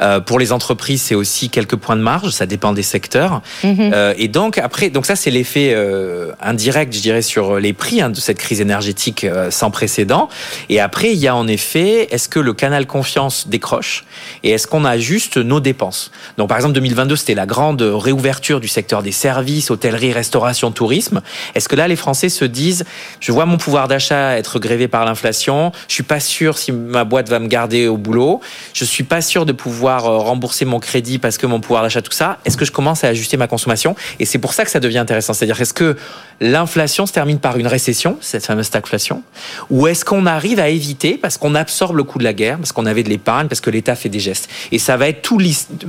Euh, 0.00 0.20
pour 0.20 0.38
les 0.38 0.52
entreprises, 0.52 1.02
c'est 1.02 1.14
aussi 1.14 1.50
quelques 1.50 1.76
points 1.76 1.96
de 1.96 2.02
marge. 2.02 2.30
Ça 2.30 2.46
dépend 2.46 2.72
des 2.72 2.82
secteurs. 2.82 3.42
Mhm. 3.64 3.90
Euh, 3.92 4.14
et 4.16 4.28
donc 4.28 4.58
après, 4.58 4.90
donc 4.90 5.06
ça 5.06 5.16
c'est 5.16 5.30
l'effet 5.30 5.72
euh, 5.74 6.32
indirect, 6.40 6.92
je 6.94 7.00
dirais, 7.00 7.22
sur 7.22 7.58
les 7.58 7.72
prix 7.72 8.00
hein, 8.00 8.10
de 8.10 8.20
cette 8.20 8.38
crise 8.38 8.60
énergétique 8.60 9.24
euh, 9.24 9.50
sans 9.50 9.70
précédent. 9.70 10.28
Et 10.68 10.80
après, 10.80 11.12
il 11.12 11.18
y 11.18 11.28
a 11.28 11.34
en 11.34 11.48
effet, 11.48 12.08
est-ce 12.10 12.28
que 12.28 12.38
le 12.38 12.52
canal 12.52 12.86
confiance 12.86 13.48
décroche 13.48 14.04
et 14.42 14.50
est-ce 14.50 14.66
qu'on 14.66 14.84
ajuste 14.84 15.38
nos 15.38 15.60
dépenses? 15.60 16.10
Donc 16.36 16.48
par 16.48 16.58
exemple, 16.58 16.74
2022, 16.74 17.16
c'était 17.16 17.34
la 17.34 17.46
grande 17.46 17.82
réouverture 17.82 18.60
du 18.60 18.68
secteur 18.68 19.02
des 19.02 19.12
services, 19.12 19.70
hôtellerie, 19.70 20.12
restauration, 20.12 20.70
tourisme. 20.70 21.22
Est-ce 21.54 21.68
que 21.68 21.76
là, 21.76 21.88
les 21.88 21.96
Français 21.96 22.28
se 22.28 22.44
disent, 22.44 22.84
je 23.20 23.32
vois 23.32 23.46
mon 23.46 23.56
pouvoir 23.56 23.88
d'achat 23.88 24.38
être 24.38 24.57
grévé 24.58 24.88
par 24.88 25.04
l'inflation. 25.04 25.72
Je 25.88 25.94
suis 25.94 26.02
pas 26.02 26.20
sûr 26.20 26.58
si 26.58 26.72
ma 26.72 27.04
boîte 27.04 27.28
va 27.28 27.38
me 27.38 27.46
garder 27.46 27.86
au 27.86 27.96
boulot. 27.96 28.40
Je 28.74 28.84
suis 28.84 29.04
pas 29.04 29.20
sûr 29.20 29.46
de 29.46 29.52
pouvoir 29.52 30.06
euh, 30.06 30.18
rembourser 30.18 30.64
mon 30.64 30.80
crédit 30.80 31.18
parce 31.18 31.38
que 31.38 31.46
mon 31.46 31.60
pouvoir 31.60 31.82
d'achat, 31.82 32.02
tout 32.02 32.12
ça. 32.12 32.38
Est-ce 32.44 32.56
que 32.56 32.64
je 32.64 32.72
commence 32.72 33.04
à 33.04 33.08
ajuster 33.08 33.36
ma 33.36 33.46
consommation? 33.46 33.94
Et 34.18 34.24
c'est 34.24 34.38
pour 34.38 34.52
ça 34.52 34.64
que 34.64 34.70
ça 34.70 34.80
devient 34.80 34.98
intéressant. 34.98 35.32
C'est-à-dire, 35.32 35.60
est-ce 35.60 35.74
que 35.74 35.96
l'inflation 36.40 37.06
se 37.06 37.12
termine 37.12 37.38
par 37.38 37.58
une 37.58 37.66
récession, 37.66 38.16
cette 38.20 38.46
fameuse 38.46 38.66
stagflation, 38.66 39.22
ou 39.70 39.86
est-ce 39.86 40.04
qu'on 40.04 40.26
arrive 40.26 40.60
à 40.60 40.68
éviter 40.68 41.18
parce 41.18 41.36
qu'on 41.36 41.54
absorbe 41.54 41.96
le 41.96 42.04
coût 42.04 42.18
de 42.18 42.24
la 42.24 42.32
guerre, 42.32 42.58
parce 42.58 42.72
qu'on 42.72 42.86
avait 42.86 43.02
de 43.02 43.08
l'épargne, 43.08 43.48
parce 43.48 43.60
que 43.60 43.70
l'État 43.70 43.94
fait 43.94 44.08
des 44.08 44.20
gestes? 44.20 44.48
Et 44.72 44.78
ça 44.78 44.96
va 44.96 45.08
être 45.08 45.22
tout, 45.22 45.40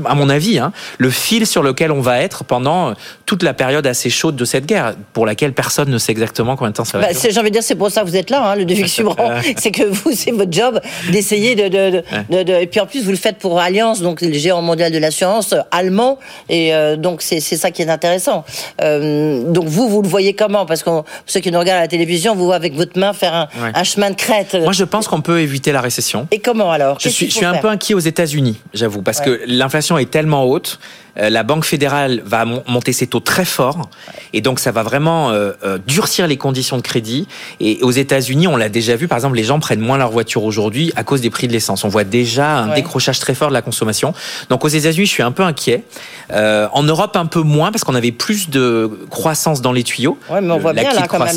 à 0.06 0.16
mon 0.16 0.30
avis, 0.30 0.60
hein, 0.60 0.72
le 0.98 1.10
fil 1.10 1.46
sur 1.46 1.64
lequel 1.64 1.92
on 1.92 2.02
va 2.02 2.20
être 2.22 2.44
pendant 2.44 2.94
toute 3.26 3.44
la 3.44 3.54
période 3.54 3.86
assez 3.86 4.10
chaude 4.10 4.36
de 4.36 4.46
cette 4.46 4.66
guerre, 4.66 4.96
pour 5.14 5.26
laquelle 5.26 5.54
personne 5.54 5.90
ne 5.90 5.98
sait 5.98 6.12
exactement 6.12 6.56
combien 6.56 6.72
de 6.72 6.76
temps 6.76 6.86
ça 6.86 6.98
va. 6.98 7.08
Bah, 7.08 7.20
J'ai 7.30 7.40
envie 7.40 7.50
de 7.50 7.54
dire, 7.54 7.64
c'est 7.64 7.76
pour 7.76 7.92
ça 7.92 8.02
que 8.02 8.08
vous 8.08 8.16
êtes 8.16 8.30
là, 8.30 8.52
hein, 8.52 8.56
le 8.60 8.66
c'est 9.58 9.72
que 9.72 9.84
vous, 9.84 10.12
c'est 10.14 10.32
votre 10.32 10.52
job 10.52 10.80
d'essayer 11.12 11.56
de, 11.56 11.68
de, 11.68 12.54
Et 12.54 12.68
puis 12.68 12.80
en 12.80 12.86
plus, 12.86 13.04
vous 13.04 13.12
le 13.12 13.18
faites 13.18 13.38
pour 13.38 13.60
Alliance, 13.60 14.02
donc 14.02 14.22
le 14.22 14.34
géant 14.34 14.62
mondial 14.62 14.92
de 14.92 14.98
l'assurance 14.98 15.54
euh, 15.54 15.60
allemand, 15.72 16.20
et 16.50 16.74
euh, 16.74 16.96
donc 16.96 17.22
c'est 17.22 17.40
ça 17.40 17.72
qui 17.72 17.82
est 17.82 17.90
intéressant. 17.90 18.44
Euh, 18.82 19.44
donc 19.52 19.66
vous, 19.66 19.90
vous 19.90 20.02
le 20.02 20.08
voyez 20.08 20.34
comment? 20.34 20.66
Parce 20.66 20.84
que 20.84 20.90
ceux 21.26 21.40
qui 21.40 21.52
nous 21.52 21.60
regardent 21.60 21.80
à 21.80 21.84
la 21.84 21.88
télévision, 21.88 22.36
vous 22.36 22.46
voyez 22.46 22.56
avec 22.56 22.76
votre 22.76 22.98
main 22.98 23.14
faire 23.14 23.50
un, 23.74 23.84
chemin 23.84 24.12
de 24.12 24.16
crête. 24.16 24.56
Moi, 24.56 24.74
je 24.74 24.84
pense 24.84 25.08
qu'on 25.08 25.22
peut 25.22 25.40
éviter 25.40 25.72
la 25.72 25.82
récession. 25.82 26.28
Et 26.32 26.40
comment 26.40 26.72
alors? 26.72 26.98
Je 27.00 27.10
suis, 27.10 27.28
je 27.30 27.36
suis 27.36 27.46
un 27.46 27.58
peu 27.58 27.70
inquiet 27.70 27.96
aux 27.96 28.00
États-Unis, 28.00 28.58
j'avoue, 28.74 29.02
parce 29.02 29.22
que 29.22 29.42
l'inflation 29.46 29.98
est 29.98 30.10
tellement 30.10 30.46
haute 30.46 30.80
la 31.20 31.44
Banque 31.44 31.66
fédérale 31.66 32.22
va 32.26 32.46
monter 32.46 32.94
ses 32.94 33.08
taux 33.08 33.20
très 33.20 33.46
fort. 33.46 33.90
Et 34.34 34.42
donc, 34.42 34.60
ça 34.60 34.72
va 34.72 34.84
vraiment 34.84 35.32
euh, 35.32 35.54
durcir 35.86 36.28
les 36.28 36.38
conditions 36.38 36.78
de 36.78 36.82
crédit. 36.82 37.28
Et 37.60 37.80
aux 37.82 37.92
États-Unis, 37.92 38.48
on 38.48 38.56
l'a 38.56 38.70
déjà 38.70 38.96
vu, 38.96 39.08
par 39.08 39.18
exemple, 39.18 39.36
les 39.36 39.44
gens 39.44 39.60
prennent 39.60 39.80
moins 39.80 39.98
leur 39.98 40.12
voiture 40.12 40.44
aujourd'hui 40.44 40.92
à 40.96 41.04
cause 41.04 41.22
des 41.22 41.30
prix 41.30 41.48
de 41.48 41.54
l'essence. 41.54 41.84
On 41.84 41.90
voit 41.90 42.04
déjà 42.04 42.58
un 42.60 42.76
décrochage 42.76 43.20
très 43.20 43.36
fort 43.36 43.50
de 43.50 43.54
la 43.54 43.62
consommation. 43.62 44.14
Donc, 44.50 44.64
aux 44.64 44.70
États-Unis, 44.70 45.06
je 45.06 45.12
suis 45.12 45.24
un 45.24 45.32
peu 45.32 45.44
inquiet. 45.44 45.84
en 46.32 46.84
Europe, 46.84 47.16
un 47.16 47.26
peu 47.26 47.42
moins, 47.42 47.72
parce 47.72 47.84
qu'on 47.84 47.96
avait 47.96 48.12
plus 48.12 48.50
de 48.50 48.90
croissance 49.10 49.62
dans 49.62 49.72
les 49.72 49.84
tuyaux. 49.84 50.18
Oui, 50.30 50.40
mais 50.42 50.54
on 50.54 50.60
voit 50.60 50.74
bien 50.74 50.94
là, 50.94 51.08
quand 51.08 51.20
même, 51.20 51.36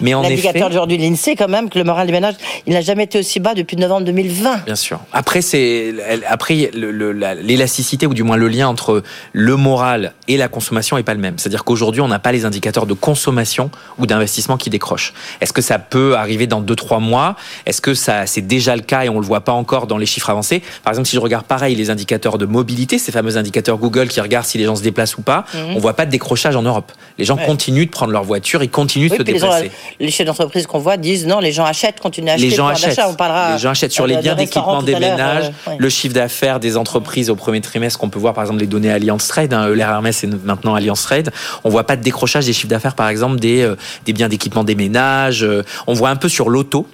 l'indicateur 0.00 0.68
aujourd'hui 0.68 0.98
de 0.98 1.02
l'INSEE, 1.02 1.36
quand 1.36 1.48
même, 1.48 1.70
que 1.70 1.78
le 1.78 1.84
moral 1.84 2.06
des 2.06 2.12
ménages, 2.12 2.34
il 2.66 2.72
n'a 2.72 2.80
jamais 2.80 3.04
été 3.04 3.18
aussi 3.18 3.40
bas 3.40 3.54
depuis 3.54 3.76
novembre 3.76 4.06
2020. 4.06 4.64
Bien 4.66 4.74
sûr. 4.74 5.00
Après, 5.12 5.42
c'est 5.42 5.94
après 6.28 6.70
l'élasticité 6.72 8.06
ou 8.06 8.14
du 8.14 8.22
moins 8.22 8.36
le 8.36 8.48
lien 8.48 8.68
entre 8.68 9.02
le 9.32 9.56
moral 9.56 10.12
et 10.28 10.36
la 10.36 10.48
consommation 10.48 10.98
est 10.98 11.02
pas 11.02 11.14
le 11.14 11.20
même. 11.20 11.38
C'est-à-dire 11.38 11.64
qu'aujourd'hui, 11.64 12.00
on 12.00 12.08
n'a 12.08 12.18
pas 12.18 12.32
les 12.32 12.44
indicateurs 12.44 12.86
de 12.86 12.94
consommation 12.94 13.70
ou 13.98 14.06
d'investissement 14.06 14.56
qui 14.56 14.70
décrochent. 14.70 15.12
Est-ce 15.40 15.52
que 15.52 15.62
ça 15.62 15.78
peut 15.78 16.16
arriver 16.16 16.46
dans 16.46 16.62
2-3 16.62 17.00
mois? 17.00 17.36
Est-ce 17.66 17.80
que 17.80 17.94
ça 17.94 18.26
c'est 18.26 18.40
déjà 18.40 18.76
le 18.76 18.82
cas 18.82 19.04
et 19.04 19.08
on 19.08 19.20
le 19.20 19.26
voit 19.26 19.42
pas 19.42 19.52
encore 19.52 19.86
dans 19.86 19.98
les 19.98 20.06
chiffres 20.06 20.30
avancés? 20.30 20.62
Par 20.82 20.92
exemple, 20.92 21.08
si 21.08 21.16
je 21.16 21.20
regarde 21.20 21.46
pareil 21.46 21.74
les 21.74 21.90
indicateurs 21.90 22.38
de 22.38 22.46
mobilité, 22.46 22.98
ces 22.98 23.12
fameux 23.12 23.36
indicateurs 23.36 23.78
Google 23.78 24.08
qui 24.08 24.20
regardent 24.20 24.46
si 24.46 24.58
les 24.58 24.64
gens 24.64 24.76
se 24.76 24.82
déplacent 24.82 25.16
ou 25.18 25.22
pas, 25.22 25.44
mhm. 25.54 25.76
on 25.76 25.78
voit 25.78 25.94
pas 25.94 26.06
de 26.06 26.10
décrochage 26.10 26.56
en 26.56 26.62
Europe. 26.62 26.92
Les 27.18 27.24
gens 27.24 27.36
continuent 27.36 27.86
de 27.86 27.90
prendre 27.90 28.12
leur 28.12 28.24
voiture, 28.24 28.62
ils 28.62 28.70
continuent 28.70 29.10
de 29.10 29.16
se 29.16 29.22
déplacer. 29.22 29.70
Les, 30.00 30.10
chefs 30.10 30.26
d'entreprise 30.26 30.66
qu'on 30.66 30.78
voit 30.78 30.96
disent 30.96 31.26
non, 31.26 31.40
les 31.40 31.52
gens 31.52 31.64
achètent, 31.64 32.00
continuent 32.00 32.30
à 32.30 32.32
acheter. 32.34 32.48
Les 32.48 32.54
gens 32.54 32.66
achètent. 32.66 33.00
On 33.06 33.14
parlera 33.14 33.52
les 33.52 33.58
gens 33.58 33.70
achètent 33.70 33.92
sur 33.92 34.06
les 34.06 34.16
biens 34.16 34.34
d'équipement 34.34 34.82
des 34.82 34.94
ménages, 34.94 35.52
euh, 35.68 35.72
le 35.78 35.88
chiffre 35.88 36.14
d'affaires 36.14 36.60
des 36.60 36.76
entreprises 36.76 37.30
au 37.30 37.36
premier 37.36 37.60
trimestre 37.60 37.98
qu'on 37.98 38.08
peut 38.08 38.18
voir 38.18 38.34
par 38.34 38.44
exemple 38.44 38.60
les 38.60 38.66
données 38.66 38.85
Alliance 38.90 39.28
Trade, 39.28 39.52
hein, 39.52 39.72
Hermès 39.76 40.24
et 40.24 40.26
maintenant 40.26 40.74
Alliance 40.74 41.02
Trade, 41.02 41.30
on 41.64 41.70
voit 41.70 41.84
pas 41.84 41.96
de 41.96 42.02
décrochage 42.02 42.46
des 42.46 42.52
chiffres 42.52 42.68
d'affaires 42.68 42.94
par 42.94 43.08
exemple 43.08 43.38
des, 43.38 43.62
euh, 43.62 43.76
des 44.04 44.12
biens 44.12 44.28
d'équipement 44.28 44.64
des 44.64 44.74
ménages, 44.74 45.42
euh, 45.44 45.62
on 45.86 45.94
voit 45.94 46.10
un 46.10 46.16
peu 46.16 46.28
sur 46.28 46.48
l'auto 46.48 46.86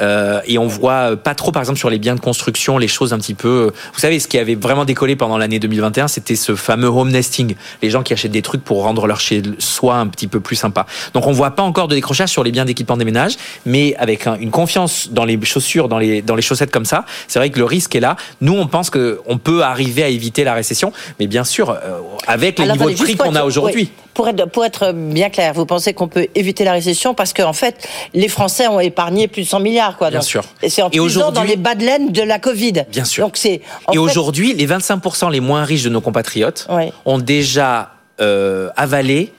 euh, 0.00 0.40
et 0.46 0.58
on 0.58 0.66
voit 0.66 1.16
pas 1.16 1.34
trop, 1.34 1.52
par 1.52 1.62
exemple, 1.62 1.78
sur 1.78 1.90
les 1.90 1.98
biens 1.98 2.14
de 2.14 2.20
construction, 2.20 2.78
les 2.78 2.88
choses 2.88 3.12
un 3.12 3.18
petit 3.18 3.34
peu. 3.34 3.72
Vous 3.92 4.00
savez, 4.00 4.18
ce 4.20 4.28
qui 4.28 4.38
avait 4.38 4.54
vraiment 4.54 4.84
décollé 4.84 5.16
pendant 5.16 5.38
l'année 5.38 5.58
2021, 5.58 6.08
c'était 6.08 6.36
ce 6.36 6.54
fameux 6.54 6.88
home 6.88 7.10
nesting, 7.10 7.54
les 7.82 7.90
gens 7.90 8.02
qui 8.02 8.12
achètent 8.12 8.32
des 8.32 8.42
trucs 8.42 8.62
pour 8.62 8.82
rendre 8.82 9.06
leur 9.06 9.20
chez 9.20 9.42
soi 9.58 9.96
un 9.96 10.06
petit 10.06 10.26
peu 10.26 10.40
plus 10.40 10.56
sympa. 10.56 10.86
Donc, 11.14 11.26
on 11.26 11.32
voit 11.32 11.52
pas 11.52 11.62
encore 11.62 11.88
de 11.88 11.94
décrochage 11.94 12.30
sur 12.30 12.44
les 12.44 12.52
biens 12.52 12.64
d'équipement 12.64 12.96
des 12.96 13.04
ménages, 13.04 13.36
mais 13.66 13.94
avec 13.96 14.26
une 14.26 14.50
confiance 14.50 15.10
dans 15.10 15.24
les 15.24 15.38
chaussures, 15.44 15.88
dans 15.88 15.98
les 15.98 16.22
dans 16.22 16.34
les 16.34 16.42
chaussettes 16.42 16.70
comme 16.70 16.84
ça, 16.84 17.04
c'est 17.26 17.38
vrai 17.38 17.50
que 17.50 17.58
le 17.58 17.64
risque 17.64 17.94
est 17.94 18.00
là. 18.00 18.16
Nous, 18.40 18.54
on 18.54 18.66
pense 18.66 18.90
que 18.90 19.20
on 19.26 19.38
peut 19.38 19.62
arriver 19.62 20.02
à 20.02 20.08
éviter 20.08 20.44
la 20.44 20.54
récession, 20.54 20.92
mais 21.18 21.26
bien 21.26 21.44
sûr, 21.44 21.70
euh, 21.70 22.00
avec 22.26 22.58
les 22.58 22.66
niveaux 22.66 22.90
de 22.90 22.96
prix 22.96 23.16
qu'on 23.16 23.34
a 23.34 23.44
aujourd'hui. 23.44 23.90
Pour 24.14 24.28
être, 24.28 24.46
pour 24.46 24.64
être 24.64 24.92
bien 24.92 25.30
clair, 25.30 25.54
vous 25.54 25.64
pensez 25.64 25.94
qu'on 25.94 26.08
peut 26.08 26.26
éviter 26.34 26.64
la 26.64 26.72
récession 26.72 27.14
parce 27.14 27.32
qu'en 27.32 27.52
fait, 27.52 27.88
les 28.14 28.26
Français 28.26 28.66
ont 28.66 28.80
épargné 28.80 29.28
plus 29.28 29.42
de 29.42 29.46
100 29.46 29.60
milliards, 29.68 29.96
quoi. 29.96 30.10
Bien 30.10 30.20
sûr. 30.20 30.44
Et 30.62 30.68
c'est 30.68 30.82
en 30.82 30.90
plus 30.90 31.14
dans 31.14 31.42
les 31.42 31.56
bas 31.56 31.74
de 31.74 31.84
laine 31.84 32.12
de 32.12 32.22
la 32.22 32.38
Covid. 32.38 32.84
Bien 32.90 33.04
sûr. 33.04 33.24
Donc 33.26 33.36
c'est. 33.36 33.62
Et 33.92 33.98
aujourd'hui, 33.98 34.54
les 34.54 34.66
25% 34.66 35.30
les 35.30 35.40
moins 35.40 35.64
riches 35.64 35.84
de 35.84 35.90
nos 35.90 36.00
compatriotes 36.00 36.68
ont 37.04 37.18
déjà 37.18 37.92
euh, 38.20 38.70
avalé 38.76 39.32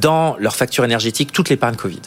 dans 0.00 0.36
leur 0.38 0.56
facture 0.56 0.84
énergétique 0.84 1.32
toute 1.32 1.48
l'épargne 1.48 1.76
Covid 1.76 2.00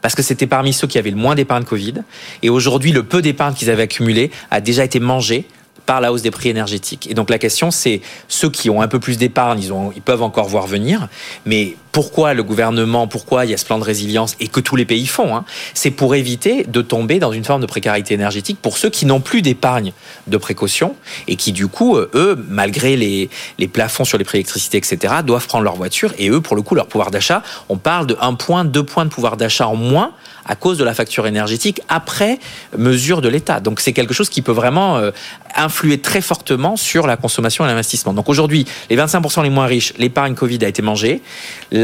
parce 0.00 0.14
que 0.14 0.22
c'était 0.22 0.46
parmi 0.46 0.72
ceux 0.72 0.86
qui 0.86 0.96
avaient 0.98 1.10
le 1.10 1.16
moins 1.16 1.34
d'épargne 1.34 1.64
Covid. 1.64 1.94
Et 2.42 2.50
aujourd'hui, 2.50 2.92
le 2.92 3.02
peu 3.02 3.20
d'épargne 3.20 3.54
qu'ils 3.54 3.68
avaient 3.68 3.82
accumulé 3.82 4.30
a 4.50 4.60
déjà 4.60 4.84
été 4.84 5.00
mangé 5.00 5.44
par 5.86 6.00
la 6.02 6.12
hausse 6.12 6.22
des 6.22 6.30
prix 6.30 6.50
énergétiques. 6.50 7.10
Et 7.10 7.14
donc 7.14 7.30
la 7.30 7.38
question, 7.38 7.70
c'est 7.70 8.02
ceux 8.28 8.50
qui 8.50 8.68
ont 8.68 8.82
un 8.82 8.88
peu 8.88 9.00
plus 9.00 9.16
d'épargne, 9.16 9.58
ils, 9.60 9.72
ils 9.96 10.02
peuvent 10.02 10.22
encore 10.22 10.46
voir 10.46 10.66
venir, 10.66 11.08
mais 11.46 11.76
pourquoi 11.98 12.32
le 12.32 12.44
gouvernement, 12.44 13.08
pourquoi 13.08 13.44
il 13.44 13.50
y 13.50 13.54
a 13.54 13.56
ce 13.56 13.64
plan 13.64 13.76
de 13.76 13.82
résilience 13.82 14.36
et 14.38 14.46
que 14.46 14.60
tous 14.60 14.76
les 14.76 14.84
pays 14.84 15.08
font, 15.08 15.34
hein, 15.34 15.44
c'est 15.74 15.90
pour 15.90 16.14
éviter 16.14 16.62
de 16.62 16.80
tomber 16.80 17.18
dans 17.18 17.32
une 17.32 17.42
forme 17.42 17.60
de 17.60 17.66
précarité 17.66 18.14
énergétique 18.14 18.58
pour 18.62 18.78
ceux 18.78 18.88
qui 18.88 19.04
n'ont 19.04 19.18
plus 19.18 19.42
d'épargne 19.42 19.92
de 20.28 20.36
précaution 20.36 20.94
et 21.26 21.34
qui 21.34 21.50
du 21.50 21.66
coup, 21.66 21.96
euh, 21.96 22.08
eux, 22.14 22.46
malgré 22.48 22.94
les, 22.94 23.28
plafonds 23.66 24.04
sur 24.04 24.16
les 24.16 24.22
prix 24.22 24.38
d'électricité, 24.38 24.78
etc., 24.78 25.12
doivent 25.24 25.48
prendre 25.48 25.64
leur 25.64 25.74
voiture 25.74 26.14
et 26.18 26.30
eux, 26.30 26.40
pour 26.40 26.54
le 26.54 26.62
coup, 26.62 26.76
leur 26.76 26.86
pouvoir 26.86 27.10
d'achat, 27.10 27.42
on 27.68 27.78
parle 27.78 28.06
de 28.06 28.16
1 28.20 28.34
point, 28.34 28.64
2 28.64 28.80
points 28.84 29.04
de 29.04 29.10
pouvoir 29.10 29.36
d'achat 29.36 29.66
en 29.66 29.74
moins 29.74 30.12
à 30.48 30.56
cause 30.56 30.78
de 30.78 30.84
la 30.84 30.94
facture 30.94 31.26
énergétique 31.26 31.82
après 31.88 32.38
mesure 32.76 33.20
de 33.20 33.28
l'État. 33.28 33.60
Donc 33.60 33.80
c'est 33.80 33.92
quelque 33.92 34.14
chose 34.14 34.30
qui 34.30 34.40
peut 34.40 34.52
vraiment 34.52 34.96
euh, 34.96 35.10
influer 35.54 35.98
très 35.98 36.20
fortement 36.20 36.76
sur 36.76 37.06
la 37.06 37.16
consommation 37.16 37.64
et 37.64 37.68
l'investissement. 37.68 38.14
Donc 38.14 38.28
aujourd'hui, 38.28 38.66
les 38.88 38.96
25% 38.96 39.42
les 39.42 39.50
moins 39.50 39.66
riches, 39.66 39.92
l'épargne 39.98 40.34
Covid 40.34 40.58
a 40.64 40.68
été 40.68 40.80
mangée. 40.80 41.22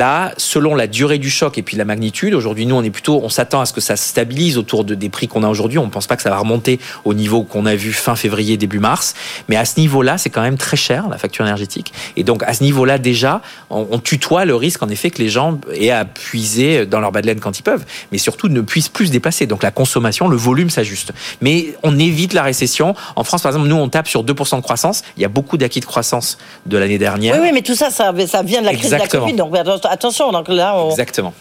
Là, 0.05 0.33
selon 0.37 0.75
la 0.75 0.87
durée 0.87 1.17
du 1.17 1.31
choc 1.31 1.57
et 1.57 1.63
puis 1.63 1.79
la 1.79 1.87
magnitude, 1.87 2.35
aujourd'hui 2.35 2.67
nous 2.67 2.77
on 2.77 2.83
est 2.83 2.91
plutôt, 2.91 3.23
on 3.25 3.31
s'attend 3.31 3.63
à 3.63 3.65
ce 3.65 3.73
que 3.73 3.81
ça 3.81 3.97
se 3.97 4.07
stabilise 4.07 4.59
autour 4.59 4.85
de, 4.85 4.95
des 4.95 5.09
prix 5.09 5.29
qu'on 5.29 5.43
a 5.43 5.49
aujourd'hui. 5.49 5.79
On 5.79 5.87
ne 5.87 5.91
pense 5.91 6.07
pas 6.07 6.15
que 6.15 6.21
ça 6.23 6.29
va 6.29 6.37
remonter 6.37 6.79
au 7.07 7.15
niveau 7.15 7.43
qu'on 7.43 7.65
a 7.65 7.75
vu 7.75 7.91
fin 7.95 8.15
février, 8.15 8.59
début 8.59 8.81
mars. 8.81 9.15
Mais 9.49 9.57
à 9.57 9.65
ce 9.65 9.81
niveau-là, 9.81 10.19
c'est 10.19 10.29
quand 10.29 10.43
même 10.43 10.59
très 10.59 10.77
cher 10.77 11.09
la 11.09 11.17
facture 11.17 11.47
énergétique. 11.47 11.95
Et 12.19 12.23
donc 12.23 12.43
à 12.43 12.53
ce 12.53 12.63
niveau-là 12.63 12.99
déjà, 12.99 13.41
on, 13.71 13.87
on 13.91 13.99
tutoie 13.99 14.45
le 14.45 14.55
risque 14.55 14.83
en 14.83 14.91
effet 14.91 15.11
que 15.11 15.23
les 15.23 15.31
gens 15.31 15.59
aient 15.73 15.89
à 15.89 16.05
puiser 16.05 16.85
dans 16.85 17.01
leur 17.01 17.11
bas 17.11 17.23
de 17.23 17.27
laine 17.27 17.41
quand 17.41 17.59
ils 17.59 17.63
peuvent. 17.63 17.87
Mais 18.13 18.19
surtout 18.19 18.49
ne 18.49 18.61
puisse 18.61 18.91
plus 18.91 19.07
se 19.07 19.13
déplacer. 19.13 19.47
Donc 19.47 19.63
la 19.63 19.71
consommation, 19.71 20.29
le 20.29 20.37
volume 20.37 20.69
s'ajuste. 20.69 21.13
Mais 21.41 21.77
on 21.83 21.99
évite 21.99 22.35
la 22.35 22.43
récession. 22.43 22.95
En 23.17 23.25
France, 23.25 23.41
par 23.41 23.53
exemple, 23.53 23.69
nous, 23.69 23.77
on 23.77 23.89
tape 23.89 24.09
sur 24.09 24.23
2% 24.23 24.57
de 24.57 24.61
croissance. 24.61 25.03
Il 25.17 25.23
y 25.23 25.25
a 25.25 25.31
beaucoup 25.31 25.57
d'acquis 25.57 25.81
de 25.81 25.87
croissance 25.87 26.37
de 26.67 26.77
l'année 26.77 26.99
dernière. 26.99 27.37
Oui, 27.37 27.41
oui, 27.45 27.51
mais 27.55 27.63
tout 27.63 27.75
ça, 27.75 27.89
ça, 27.89 28.13
ça 28.27 28.43
vient 28.43 28.61
de 28.61 28.67
la 28.67 28.75
crise 28.75 28.91
de 28.91 28.97
la 28.97 29.07
Covid. 29.07 29.33
Donc 29.33 29.51
attention. 29.95 30.33
Donc 30.33 30.49
là, 30.49 30.77
Exactement. 30.91 31.33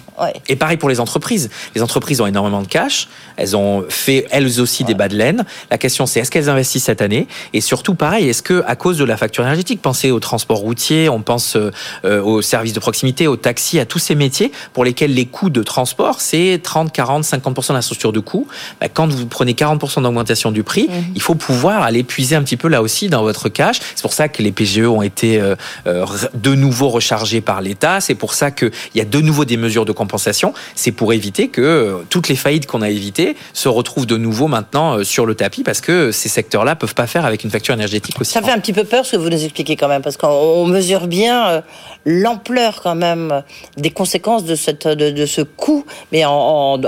Et 0.47 0.55
pareil 0.55 0.77
pour 0.77 0.89
les 0.89 0.99
entreprises. 0.99 1.49
Les 1.75 1.81
entreprises 1.81 2.21
ont 2.21 2.27
énormément 2.27 2.61
de 2.61 2.67
cash. 2.67 3.07
Elles 3.35 3.57
ont 3.57 3.83
fait 3.89 4.27
elles 4.29 4.59
aussi 4.61 4.83
des 4.83 4.93
bas 4.93 5.07
de 5.07 5.15
laine. 5.15 5.43
La 5.71 5.77
question, 5.77 6.05
c'est 6.05 6.19
est-ce 6.19 6.31
qu'elles 6.31 6.49
investissent 6.49 6.83
cette 6.83 7.01
année? 7.01 7.27
Et 7.53 7.61
surtout, 7.61 7.95
pareil, 7.95 8.29
est-ce 8.29 8.43
que 8.43 8.63
à 8.67 8.75
cause 8.75 8.97
de 8.97 9.05
la 9.05 9.17
facture 9.17 9.43
énergétique, 9.43 9.81
pensez 9.81 10.11
au 10.11 10.19
transport 10.19 10.57
routier, 10.57 11.09
on 11.09 11.21
pense 11.21 11.55
euh, 11.55 12.21
aux 12.21 12.41
services 12.41 12.73
de 12.73 12.79
proximité, 12.79 13.27
aux 13.27 13.37
taxis, 13.37 13.79
à 13.79 13.85
tous 13.85 13.99
ces 13.99 14.15
métiers 14.15 14.51
pour 14.73 14.85
lesquels 14.85 15.13
les 15.13 15.25
coûts 15.25 15.49
de 15.49 15.63
transport, 15.63 16.21
c'est 16.21 16.59
30, 16.61 16.91
40, 16.91 17.23
50% 17.23 17.69
de 17.69 17.73
la 17.73 17.81
structure 17.81 18.11
de 18.11 18.19
coût. 18.19 18.47
Bah, 18.79 18.87
quand 18.89 19.11
vous 19.11 19.25
prenez 19.25 19.53
40% 19.53 20.03
d'augmentation 20.03 20.51
du 20.51 20.63
prix, 20.63 20.87
mhm. 20.89 21.03
il 21.15 21.21
faut 21.21 21.35
pouvoir 21.35 21.83
aller 21.83 22.03
puiser 22.03 22.35
un 22.35 22.43
petit 22.43 22.57
peu 22.57 22.67
là 22.67 22.81
aussi 22.81 23.09
dans 23.09 23.23
votre 23.23 23.49
cash. 23.49 23.79
C'est 23.95 24.01
pour 24.01 24.13
ça 24.13 24.27
que 24.27 24.43
les 24.43 24.51
PGE 24.51 24.79
ont 24.79 25.01
été 25.01 25.41
euh, 25.41 25.55
euh, 25.87 26.05
de 26.35 26.55
nouveau 26.55 26.89
rechargés 26.89 27.41
par 27.41 27.61
l'État. 27.61 27.99
C'est 27.99 28.15
pour 28.15 28.32
ça 28.33 28.51
qu'il 28.51 28.71
y 28.95 29.01
a 29.01 29.05
de 29.05 29.21
nouveau 29.21 29.45
des 29.45 29.57
mesures 29.57 29.85
de 29.85 29.91
compensation. 29.91 30.53
C'est 30.75 30.91
pour 30.91 31.13
éviter 31.13 31.47
que 31.47 31.61
euh, 31.61 31.97
toutes 32.09 32.29
les 32.29 32.35
faillites 32.35 32.65
qu'on 32.65 32.81
a 32.81 32.89
évitées 32.89 33.35
se 33.53 33.69
retrouvent 33.69 34.05
de 34.05 34.17
nouveau 34.17 34.47
maintenant 34.47 34.97
euh, 34.97 35.03
sur 35.03 35.25
le 35.25 35.35
tapis 35.35 35.63
parce 35.63 35.81
que 35.81 36.11
ces 36.11 36.29
secteurs-là 36.29 36.75
peuvent 36.75 36.95
pas 36.95 37.07
faire 37.07 37.25
avec 37.25 37.43
une 37.43 37.49
facture 37.49 37.73
énergétique 37.73 38.19
aussi. 38.19 38.31
Ça 38.31 38.41
fait 38.41 38.51
un 38.51 38.59
petit 38.59 38.73
peu 38.73 38.83
peur 38.83 39.05
ce 39.05 39.13
que 39.13 39.17
vous 39.17 39.29
nous 39.29 39.43
expliquez 39.43 39.75
quand 39.75 39.87
même 39.87 40.01
parce 40.01 40.17
qu'on 40.17 40.65
mesure 40.65 41.07
bien 41.07 41.47
euh, 41.47 41.61
l'ampleur 42.05 42.81
quand 42.81 42.95
même 42.95 43.43
des 43.77 43.91
conséquences 43.91 44.43
de 44.45 44.55
cette 44.55 44.87
de, 44.87 45.25
ce 45.25 45.41
coût, 45.41 45.85
mais 46.11 46.25
en, 46.25 46.79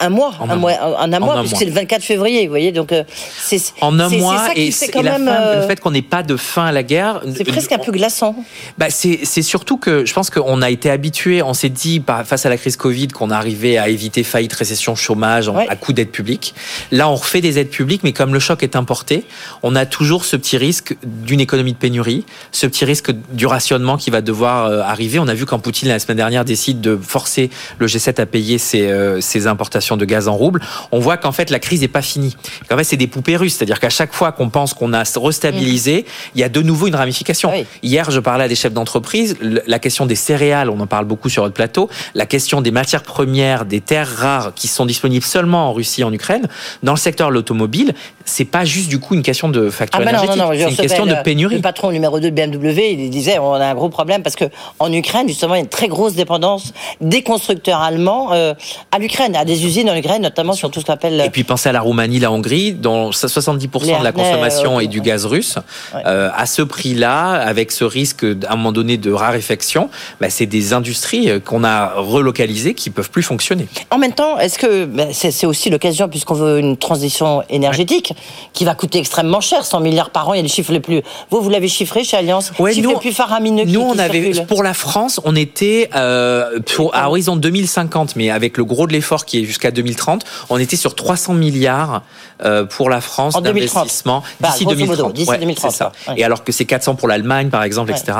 un 0.00 0.08
mois, 0.08 0.32
en 0.40 0.50
un, 0.50 0.56
mois, 0.56 0.72
en 0.98 1.12
un 1.12 1.18
mois, 1.20 1.40
puisque 1.40 1.56
c'est 1.56 1.64
le 1.64 1.72
24 1.72 2.02
février, 2.02 2.42
vous 2.44 2.50
voyez, 2.50 2.72
donc 2.72 2.92
c'est 3.38 3.60
en 3.80 3.98
un 4.00 4.08
mois 4.08 4.48
et, 4.56 4.70
quand 4.92 5.02
même, 5.02 5.26
le 5.26 5.66
fait 5.66 5.80
qu'on 5.80 5.90
n'ait 5.90 6.02
pas 6.02 6.22
de 6.22 6.36
fin 6.36 6.66
à 6.66 6.72
la 6.72 6.82
guerre, 6.82 7.20
c'est 7.36 7.44
presque 7.44 7.72
un 7.72 7.78
peu 7.78 7.92
glaçant. 7.92 8.34
Bah 8.78 8.86
c'est 8.90 9.42
surtout 9.42 9.76
que 9.76 10.04
je 10.04 10.12
pense 10.12 10.30
qu'on 10.30 10.62
a 10.62 10.70
été 10.70 10.77
habitué, 10.86 11.42
on 11.42 11.54
s'est 11.54 11.68
dit 11.68 12.02
face 12.24 12.46
à 12.46 12.48
la 12.48 12.56
crise 12.56 12.76
Covid 12.76 13.08
qu'on 13.08 13.30
arrivait 13.30 13.78
à 13.78 13.88
éviter 13.88 14.22
faillite, 14.22 14.52
récession, 14.52 14.94
chômage 14.94 15.50
à 15.68 15.76
coup 15.76 15.92
d'aides 15.92 16.10
publiques. 16.10 16.54
Là, 16.92 17.08
on 17.08 17.14
refait 17.14 17.40
des 17.40 17.58
aides 17.58 17.70
publiques, 17.70 18.02
mais 18.04 18.12
comme 18.12 18.32
le 18.32 18.40
choc 18.40 18.62
est 18.62 18.76
importé, 18.76 19.24
on 19.62 19.74
a 19.74 19.86
toujours 19.86 20.24
ce 20.24 20.36
petit 20.36 20.56
risque 20.56 20.96
d'une 21.04 21.40
économie 21.40 21.72
de 21.72 21.78
pénurie, 21.78 22.24
ce 22.52 22.66
petit 22.66 22.84
risque 22.84 23.12
du 23.32 23.46
rationnement 23.46 23.96
qui 23.96 24.10
va 24.10 24.20
devoir 24.20 24.66
euh, 24.66 24.80
arriver. 24.80 25.18
On 25.18 25.28
a 25.28 25.34
vu 25.34 25.46
quand 25.46 25.58
Poutine 25.58 25.88
la 25.88 25.98
semaine 25.98 26.16
dernière 26.16 26.44
décide 26.44 26.80
de 26.80 26.96
forcer 26.96 27.50
le 27.78 27.86
G7 27.86 28.20
à 28.20 28.26
payer 28.26 28.58
ses, 28.58 28.86
euh, 28.86 29.20
ses 29.20 29.46
importations 29.46 29.96
de 29.96 30.04
gaz 30.04 30.28
en 30.28 30.34
rouble. 30.34 30.60
On 30.92 31.00
voit 31.00 31.16
qu'en 31.16 31.32
fait 31.32 31.50
la 31.50 31.58
crise 31.58 31.80
n'est 31.80 31.88
pas 31.88 32.02
finie. 32.02 32.36
En 32.70 32.76
fait, 32.76 32.84
c'est 32.84 32.96
des 32.96 33.06
poupées 33.06 33.36
russes, 33.36 33.56
c'est-à-dire 33.56 33.80
qu'à 33.80 33.90
chaque 33.90 34.12
fois 34.12 34.32
qu'on 34.32 34.50
pense 34.50 34.74
qu'on 34.74 34.92
a 34.92 35.02
restabilisé, 35.16 36.02
mmh. 36.02 36.30
il 36.34 36.40
y 36.40 36.44
a 36.44 36.48
de 36.48 36.62
nouveau 36.62 36.86
une 36.86 36.94
ramification. 36.94 37.52
Hier, 37.82 38.10
je 38.10 38.20
parlais 38.20 38.44
à 38.44 38.48
des 38.48 38.54
chefs 38.54 38.72
d'entreprise, 38.72 39.36
la 39.40 39.78
question 39.78 40.06
des 40.06 40.14
céréales, 40.14 40.67
on 40.70 40.80
en 40.80 40.86
parle 40.86 41.04
beaucoup 41.04 41.28
sur 41.28 41.42
votre 41.42 41.54
plateau. 41.54 41.88
La 42.14 42.26
question 42.26 42.60
des 42.60 42.70
matières 42.70 43.02
premières, 43.02 43.64
des 43.64 43.80
terres 43.80 44.08
rares 44.08 44.54
qui 44.54 44.68
sont 44.68 44.86
disponibles 44.86 45.24
seulement 45.24 45.68
en 45.68 45.72
Russie 45.72 46.02
et 46.02 46.04
en 46.04 46.12
Ukraine, 46.12 46.48
dans 46.82 46.92
le 46.92 46.98
secteur 46.98 47.28
de 47.28 47.34
l'automobile, 47.34 47.94
c'est 48.24 48.44
pas 48.44 48.64
juste 48.64 48.88
du 48.88 48.98
coup 48.98 49.14
une 49.14 49.22
question 49.22 49.48
de 49.48 49.70
facture 49.70 50.00
Ah, 50.00 50.04
bah 50.04 50.10
énergétique, 50.10 50.42
c'est 50.58 50.70
une 50.70 50.76
question 50.76 51.06
de 51.06 51.14
pénurie. 51.24 51.56
Le 51.56 51.62
patron 51.62 51.90
numéro 51.90 52.20
2 52.20 52.30
de 52.30 52.34
BMW, 52.34 52.92
il 52.92 53.10
disait 53.10 53.38
on 53.38 53.54
a 53.54 53.66
un 53.66 53.74
gros 53.74 53.88
problème 53.88 54.22
parce 54.22 54.36
que 54.36 54.44
en 54.78 54.92
Ukraine, 54.92 55.28
justement, 55.28 55.54
il 55.54 55.58
y 55.58 55.60
a 55.60 55.64
une 55.64 55.68
très 55.68 55.88
grosse 55.88 56.14
dépendance 56.14 56.72
des 57.00 57.22
constructeurs 57.22 57.80
allemands 57.80 58.32
euh, 58.32 58.54
à 58.92 58.98
l'Ukraine, 58.98 59.34
à 59.36 59.44
des 59.44 59.64
usines 59.64 59.88
en 59.90 59.96
Ukraine, 59.96 60.22
notamment 60.22 60.52
sur 60.52 60.70
tout 60.70 60.80
ce 60.80 60.84
qu'on 60.84 60.92
appelle. 60.92 61.20
Et 61.24 61.30
puis 61.30 61.44
pensez 61.44 61.68
à 61.68 61.72
la 61.72 61.80
Roumanie, 61.80 62.20
la 62.20 62.30
Hongrie, 62.30 62.72
dont 62.72 63.10
70% 63.10 63.86
Les 63.86 63.98
de 63.98 64.04
la 64.04 64.12
consommation 64.12 64.76
euh, 64.76 64.80
est 64.80 64.86
du 64.86 65.00
gaz 65.00 65.26
russe. 65.26 65.56
Ouais. 65.94 66.02
Euh, 66.06 66.30
à 66.36 66.46
ce 66.46 66.62
prix-là, 66.62 67.32
avec 67.32 67.72
ce 67.72 67.84
risque 67.84 68.24
à 68.24 68.52
un 68.52 68.56
moment 68.56 68.72
donné 68.72 68.96
de 68.96 69.10
raréfaction, 69.10 69.90
bah, 70.20 70.30
c'est 70.30 70.46
des 70.46 70.57
industries 70.72 71.30
euh, 71.30 71.40
qu'on 71.40 71.64
a 71.64 71.94
relocalisées 71.96 72.74
qui 72.74 72.90
peuvent 72.90 73.10
plus 73.10 73.22
fonctionner. 73.22 73.66
En 73.90 73.98
même 73.98 74.12
temps, 74.12 74.38
est-ce 74.38 74.58
que 74.58 74.84
ben, 74.84 75.08
c'est 75.12 75.30
c'est 75.30 75.46
aussi 75.46 75.70
l'occasion, 75.70 76.08
puisqu'on 76.08 76.34
veut 76.34 76.58
une 76.58 76.76
transition 76.76 77.42
énergétique 77.48 78.14
qui 78.52 78.64
va 78.64 78.74
coûter 78.74 78.98
extrêmement 78.98 79.40
cher, 79.40 79.64
100 79.64 79.80
milliards 79.80 80.10
par 80.10 80.28
an, 80.28 80.34
il 80.34 80.38
y 80.38 80.40
a 80.40 80.42
des 80.42 80.48
chiffres 80.48 80.72
les 80.72 80.80
plus. 80.80 81.02
Vous, 81.30 81.40
vous 81.40 81.50
l'avez 81.50 81.68
chiffré 81.68 82.04
chez 82.04 82.16
Alliance 82.16 82.52
Ouais, 82.58 82.72
chiffre 82.72 82.88
nous, 82.88 82.94
les 82.94 83.00
plus 83.00 83.12
faramineux 83.12 83.64
Nous, 83.64 83.70
qui 83.72 83.76
on 83.76 83.98
avait 83.98 84.32
pour 84.46 84.62
la 84.62 84.74
France, 84.74 85.20
on 85.24 85.36
était 85.36 85.90
euh, 85.94 86.58
pour, 86.74 86.94
à 86.94 87.08
horizon 87.08 87.36
2050, 87.36 88.16
mais 88.16 88.30
avec 88.30 88.56
le 88.56 88.64
gros 88.64 88.86
de 88.86 88.92
l'effort 88.92 89.24
qui 89.24 89.40
est 89.40 89.44
jusqu'à 89.44 89.70
2030, 89.70 90.24
on 90.50 90.58
était 90.58 90.76
sur 90.76 90.94
300 90.94 91.34
milliards 91.34 92.02
euh, 92.44 92.64
pour 92.64 92.90
la 92.90 93.00
France 93.00 93.34
En 93.36 93.40
2030. 93.40 93.74
d'investissement 93.74 94.22
Bah, 94.40 94.50
d'ici 94.50 94.64
grosso 94.64 94.78
modo, 94.80 95.08
2030. 95.08 95.12
d'ici 95.12 95.30
2030, 95.38 95.70
c'est 95.70 95.76
ça. 95.76 95.92
Et 96.16 96.24
alors 96.24 96.44
que 96.44 96.52
c'est 96.52 96.64
400 96.64 96.94
pour 96.96 97.08
l'Allemagne, 97.08 97.48
par 97.50 97.62
exemple, 97.62 97.90
etc. 97.92 98.18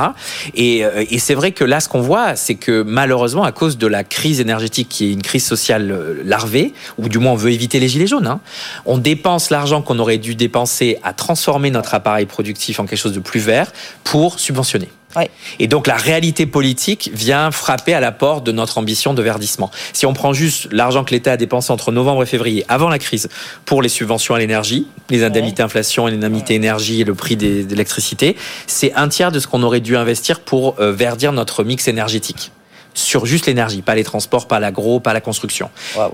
Et, 0.55 0.85
et 1.11 1.19
c'est 1.19 1.35
vrai 1.35 1.53
que 1.53 1.65
là, 1.65 1.81
ce 1.81 1.89
qu'on 1.89 2.01
voit, 2.01 2.28
c'est 2.37 2.55
que 2.55 2.83
malheureusement, 2.83 3.45
à 3.45 3.53
cause 3.53 3.79
de 3.79 3.87
la 3.87 4.05
crise 4.05 4.41
énergétique, 4.41 4.89
qui 4.89 5.07
est 5.07 5.13
une 5.13 5.23
crise 5.23 5.45
sociale 5.45 5.91
euh, 5.91 6.23
larvée, 6.25 6.73
ou 6.99 7.09
du 7.09 7.19
moins 7.19 7.33
on 7.33 7.37
veut 7.37 7.53
éviter 7.53 7.81
les 7.81 7.89
gilets 7.89 8.07
jaunes, 8.07 8.27
hein, 8.27 8.41
on 8.87 8.99
dépense 8.99 9.51
l'argent 9.51 9.83
qu'on 9.83 9.99
aurait 9.99 10.19
dû 10.19 10.35
dépenser 10.35 10.99
à 11.03 11.13
transformer 11.13 11.71
notre 11.71 11.95
appareil 11.95 12.27
productif 12.27 12.81
en 12.81 12.87
quelque 12.87 12.99
chose 12.99 13.13
de 13.13 13.21
plus 13.21 13.41
vert 13.41 13.73
pour 14.05 14.39
subventionner. 14.39 14.89
Ouais. 15.17 15.31
Et 15.59 15.69
donc 15.69 15.87
la 15.87 15.97
réalité 15.97 16.45
politique 16.47 17.11
vient 17.15 17.51
frapper 17.51 17.95
à 17.95 18.01
la 18.01 18.13
porte 18.13 18.45
de 18.45 18.53
notre 18.53 18.77
ambition 18.79 19.15
de 19.15 19.23
verdissement. 19.23 19.71
Si 19.93 20.05
on 20.07 20.13
prend 20.13 20.33
juste 20.35 20.69
l'argent 20.71 21.03
que 21.03 21.13
l'État 21.13 21.33
a 21.33 21.37
dépensé 21.39 21.73
entre 21.73 21.93
novembre 21.93 22.23
et 22.23 22.27
février, 22.27 22.65
avant 22.69 22.89
la 22.91 22.99
crise, 22.99 23.29
pour 23.65 23.81
les 23.81 23.89
subventions 23.89 24.35
à 24.35 24.39
l'énergie, 24.39 24.87
les 25.09 25.25
indemnités 25.25 25.63
inflation 25.63 26.09
et 26.09 26.11
les 26.11 26.17
indemnités 26.19 26.55
énergie 26.55 27.01
et 27.01 27.05
le 27.05 27.15
prix 27.15 27.37
des- 27.37 27.65
de 27.65 27.71
l'électricité, 27.71 28.37
c'est 28.67 28.93
un 28.95 29.09
tiers 29.09 29.33
de 29.33 29.41
ce 29.41 29.47
qu'on 29.47 29.63
aurait 29.63 29.81
dû 29.81 29.97
investir 29.97 30.41
pour 30.41 30.75
euh, 30.79 30.93
verdir 30.93 31.33
notre 31.33 31.65
mix 31.65 31.89
énergétique. 31.89 32.53
Sur 32.99 33.27
juste 33.27 33.47
l'énergie, 33.47 33.81
pas 33.83 33.95
les 33.95 34.03
transports, 34.03 34.49
pas 34.49 34.59
l'agro, 34.59 34.99
pas 34.99 35.13
la 35.13 35.21
construction. 35.21 35.71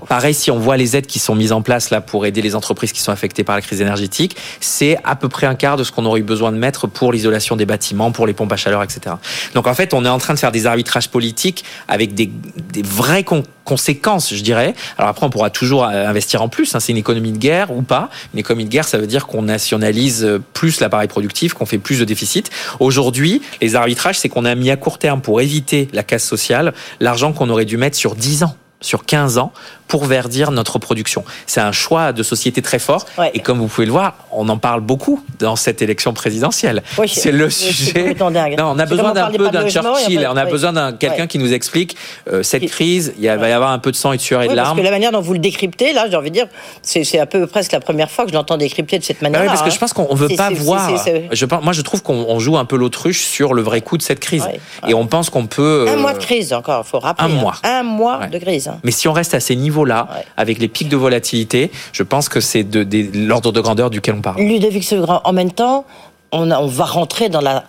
Pareil, 0.07 0.33
si 0.35 0.51
on 0.51 0.59
voit 0.59 0.77
les 0.77 0.95
aides 0.95 1.07
qui 1.07 1.17
sont 1.19 1.33
mises 1.33 1.51
en 1.51 1.61
place 1.63 1.89
là 1.89 1.99
pour 1.99 2.25
aider 2.25 2.41
les 2.43 2.55
entreprises 2.55 2.91
qui 2.93 2.99
sont 3.01 3.11
affectées 3.11 3.43
par 3.43 3.55
la 3.55 3.61
crise 3.61 3.81
énergétique, 3.81 4.35
c'est 4.59 4.97
à 5.03 5.15
peu 5.15 5.27
près 5.27 5.47
un 5.47 5.55
quart 5.55 5.77
de 5.77 5.83
ce 5.83 5.91
qu'on 5.91 6.05
aurait 6.05 6.19
eu 6.19 6.23
besoin 6.23 6.51
de 6.51 6.57
mettre 6.57 6.85
pour 6.87 7.11
l'isolation 7.11 7.55
des 7.55 7.65
bâtiments, 7.65 8.11
pour 8.11 8.27
les 8.27 8.33
pompes 8.33 8.51
à 8.51 8.55
chaleur, 8.57 8.83
etc. 8.83 9.15
Donc 9.55 9.65
en 9.67 9.73
fait, 9.73 9.93
on 9.93 10.05
est 10.05 10.09
en 10.09 10.19
train 10.19 10.33
de 10.35 10.39
faire 10.39 10.51
des 10.51 10.67
arbitrages 10.67 11.09
politiques 11.09 11.65
avec 11.87 12.13
des, 12.13 12.29
des 12.71 12.83
vraies 12.83 13.23
con- 13.23 13.43
conséquences, 13.65 14.33
je 14.33 14.41
dirais. 14.41 14.73
Alors 14.97 15.09
après, 15.09 15.25
on 15.25 15.29
pourra 15.29 15.49
toujours 15.49 15.83
euh, 15.83 16.07
investir 16.07 16.41
en 16.41 16.47
plus. 16.47 16.73
hein. 16.73 16.79
c'est 16.79 16.93
une 16.93 16.97
économie 16.97 17.33
de 17.33 17.37
guerre 17.37 17.75
ou 17.75 17.81
pas. 17.81 18.09
Une 18.33 18.39
économie 18.39 18.63
de 18.63 18.69
guerre, 18.69 18.87
ça 18.87 18.97
veut 18.97 19.07
dire 19.07 19.27
qu'on 19.27 19.41
nationalise 19.41 20.23
euh, 20.23 20.41
plus 20.53 20.79
l'appareil 20.79 21.09
productif, 21.09 21.53
qu'on 21.53 21.65
fait 21.65 21.79
plus 21.79 21.99
de 21.99 22.05
déficit. 22.05 22.49
Aujourd'hui, 22.79 23.41
les 23.61 23.75
arbitrages, 23.75 24.17
c'est 24.17 24.29
qu'on 24.29 24.45
a 24.45 24.55
mis 24.55 24.71
à 24.71 24.77
court 24.77 24.99
terme 24.99 25.19
pour 25.19 25.41
éviter 25.41 25.89
la 25.91 26.03
casse 26.03 26.23
sociale 26.23 26.73
l'argent 27.01 27.33
qu'on 27.33 27.49
aurait 27.49 27.65
dû 27.65 27.75
mettre 27.75 27.97
sur 27.97 28.15
10 28.15 28.43
ans 28.43 28.55
sur 28.85 29.05
15 29.05 29.37
ans 29.37 29.51
pour 29.87 30.05
verdir 30.05 30.51
notre 30.51 30.79
production. 30.79 31.23
C'est 31.45 31.61
un 31.61 31.71
choix 31.71 32.11
de 32.11 32.23
société 32.23 32.61
très 32.61 32.79
fort. 32.79 33.05
Ouais. 33.17 33.31
Et 33.33 33.39
comme 33.39 33.59
vous 33.59 33.67
pouvez 33.67 33.85
le 33.85 33.91
voir, 33.91 34.15
on 34.31 34.49
en 34.49 34.57
parle 34.57 34.81
beaucoup 34.81 35.23
dans 35.39 35.55
cette 35.55 35.81
élection 35.81 36.13
présidentielle. 36.13 36.83
Oui, 36.97 37.07
c'est 37.07 37.31
le 37.31 37.49
sujet. 37.49 38.13
dingue. 38.15 38.57
Non, 38.57 38.71
on 38.75 38.79
a 38.79 38.85
besoin 38.85 39.13
d'un 39.13 39.29
peu 39.29 39.49
d'un 39.49 39.67
Churchill. 39.69 40.27
On 40.31 40.37
a 40.37 40.45
oui. 40.45 40.51
besoin 40.51 40.73
d'un 40.73 40.93
quelqu'un 40.93 41.23
Ouais. 41.23 41.27
qui 41.27 41.39
nous 41.39 41.53
explique 41.53 41.95
euh, 42.31 42.43
cette 42.43 42.65
crise. 42.67 43.13
Il 43.17 43.23
y 43.23 43.29
a- 43.29 43.37
va 43.37 43.49
y 43.49 43.51
avoir 43.51 43.71
un 43.71 43.79
peu 43.79 43.91
de 43.91 43.95
sang 43.95 44.11
et 44.11 44.17
de 44.17 44.21
sueur 44.21 44.41
et 44.41 44.45
Oui, 44.45 44.51
de 44.51 44.55
parce 44.55 44.67
larmes. 44.67 44.79
que 44.79 44.83
la 44.83 44.91
manière 44.91 45.11
dont 45.11 45.21
vous 45.21 45.33
le 45.33 45.39
décryptez, 45.39 45.93
là, 45.93 46.07
j'ai 46.09 46.15
envie 46.15 46.29
de 46.29 46.35
dire, 46.35 46.47
c'est 46.81 47.19
à 47.19 47.25
peu 47.25 47.45
presque 47.47 47.71
la 47.71 47.79
première 47.79 48.09
fois 48.09 48.25
que 48.25 48.31
je 48.31 48.35
l'entends 48.35 48.57
décrypter 48.57 48.99
de 48.99 49.03
cette 49.03 49.21
Bah 49.21 49.29
manière. 49.29 49.41
oui, 49.41 49.47
parce 49.47 49.61
que 49.61 49.69
je 49.69 49.77
pense 49.79 49.93
qu'on 49.93 50.13
veut 50.15 50.29
pas 50.35 50.49
voir. 50.49 50.89
Je 51.31 51.45
moi, 51.61 51.73
je 51.73 51.81
trouve 51.81 52.01
qu'on 52.01 52.25
on 52.27 52.39
joue 52.39 52.57
un 52.57 52.65
peu 52.65 52.75
l'autruche 52.75 53.23
sur 53.23 53.53
le 53.53 53.61
vrai 53.61 53.81
coût 53.81 53.97
de 53.97 54.03
cette 54.03 54.19
crise. 54.19 54.47
Et 54.87 54.93
on 54.93 55.07
pense 55.07 55.29
qu'on 55.29 55.47
peut. 55.47 55.85
Un 55.87 55.93
euh, 55.93 55.97
mois 55.97 56.13
de 56.13 56.19
crise 56.19 56.53
encore, 56.53 56.83
il 56.85 56.89
faut 56.89 56.99
rappeler. 56.99 57.25
un 57.27 57.37
hein. 57.37 57.39
mois. 57.41 57.55
Un 57.63 57.83
mois 57.83 58.27
de 58.27 58.37
crise. 58.37 58.69
Mais 58.83 58.91
si 58.91 59.07
on 59.07 59.13
reste 59.13 59.33
à 59.33 59.39
ces 59.39 59.55
niveaux-là, 59.55 60.07
Ouais. 60.11 60.23
avec 60.37 60.59
les 60.59 60.67
pics 60.67 60.89
de 60.89 60.97
volatilité, 60.97 61.71
je 61.93 62.03
pense 62.03 62.29
que 62.29 62.39
c'est 62.39 62.63
de, 62.63 62.83
de 62.83 63.05
l'ordre 63.27 63.51
de 63.51 63.61
grandeur 63.61 63.89
duquel 63.89 64.15
on 64.17 64.21
parle. 64.21 64.41
Ludovic 64.41 64.83
Sevran, 64.83 65.21
en 65.23 65.33
même 65.33 65.51
temps, 65.51 65.85
on, 66.31 66.51
a- 66.51 66.59
on 66.59 66.67
va 66.67 66.85
rentrer 66.85 67.29
dans 67.29 67.41
la 67.41 67.63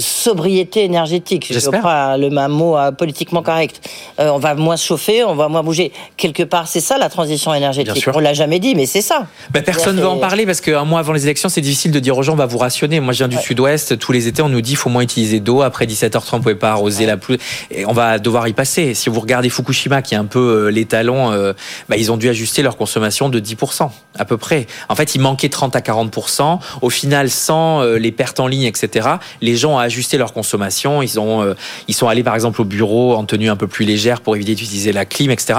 sobriété 0.00 0.84
énergétique. 0.84 1.46
Je 1.48 1.54
J'espère. 1.54 1.82
pas 1.82 2.16
le 2.16 2.30
même 2.30 2.50
mot 2.50 2.76
euh, 2.76 2.90
politiquement 2.92 3.42
correct. 3.42 3.88
Euh, 4.18 4.30
on 4.30 4.38
va 4.38 4.54
moins 4.54 4.76
se 4.76 4.86
chauffer, 4.86 5.24
on 5.24 5.34
va 5.34 5.48
moins 5.48 5.62
bouger. 5.62 5.92
Quelque 6.16 6.42
part, 6.42 6.68
c'est 6.68 6.80
ça 6.80 6.98
la 6.98 7.08
transition 7.08 7.54
énergétique. 7.54 8.06
On 8.14 8.18
l'a 8.18 8.34
jamais 8.34 8.58
dit, 8.58 8.74
mais 8.74 8.86
c'est 8.86 9.02
ça. 9.02 9.26
Ben, 9.50 9.62
personne 9.62 9.96
ne 9.96 10.00
veut 10.00 10.08
en 10.08 10.18
parler 10.18 10.46
parce 10.46 10.60
qu'un 10.60 10.84
mois 10.84 11.00
avant 11.00 11.12
les 11.12 11.24
élections, 11.24 11.48
c'est 11.48 11.60
difficile 11.60 11.92
de 11.92 12.00
dire 12.00 12.16
aux 12.16 12.22
gens 12.22 12.32
on 12.32 12.36
va 12.36 12.46
vous 12.46 12.58
rationner. 12.58 13.00
Moi, 13.00 13.12
je 13.12 13.18
viens 13.18 13.28
du 13.28 13.36
Ouais. 13.36 13.42
sud-ouest. 13.42 13.98
Tous 13.98 14.12
les 14.12 14.26
étés, 14.26 14.42
on 14.42 14.48
nous 14.48 14.60
dit 14.60 14.74
faut 14.76 14.90
moins 14.90 15.02
utiliser 15.02 15.40
d'eau. 15.40 15.62
Après 15.62 15.86
17h30, 15.86 16.36
vous 16.36 16.42
pouvez 16.42 16.54
pas 16.54 16.70
arroser 16.70 17.06
la 17.06 17.16
pluie. 17.16 17.38
Et 17.70 17.86
on 17.86 17.92
va 17.92 18.18
devoir 18.18 18.48
y 18.48 18.52
passer. 18.52 18.94
Si 18.94 19.08
vous 19.10 19.20
regardez 19.20 19.48
Fukushima, 19.50 20.02
qui 20.02 20.14
est 20.14 20.18
un 20.18 20.24
peu 20.24 20.66
euh, 20.66 20.70
l'étalon, 20.70 21.32
euh, 21.32 21.52
ben, 21.88 21.96
ils 21.96 22.10
ont 22.12 22.16
dû 22.16 22.28
ajuster 22.28 22.62
leur 22.62 22.76
consommation 22.76 23.28
de 23.28 23.38
10% 23.40 23.90
à 24.18 24.24
peu 24.24 24.36
près. 24.36 24.66
En 24.88 24.94
fait, 24.96 25.14
il 25.14 25.20
manquait 25.20 25.48
30 25.48 25.76
à 25.76 25.80
40%. 25.80 26.58
Au 26.82 26.90
final, 26.90 27.30
sans 27.30 27.82
les 27.82 28.12
pertes 28.12 28.40
en 28.40 28.46
ligne, 28.46 28.64
etc., 28.64 29.08
les 29.40 29.56
gens 29.56 29.74
ont 29.74 29.78
ajusté 29.90 30.18
leur 30.18 30.32
consommation. 30.32 31.02
Ils 31.02 31.18
ont, 31.18 31.42
euh, 31.42 31.54
ils 31.88 31.94
sont 31.94 32.06
allés 32.08 32.22
par 32.22 32.34
exemple 32.34 32.60
au 32.60 32.64
bureau 32.64 33.14
en 33.14 33.24
tenue 33.24 33.50
un 33.50 33.56
peu 33.56 33.66
plus 33.66 33.84
légère 33.84 34.20
pour 34.20 34.36
éviter 34.36 34.54
d'utiliser 34.54 34.92
la 34.92 35.04
clim, 35.04 35.30
etc. 35.32 35.58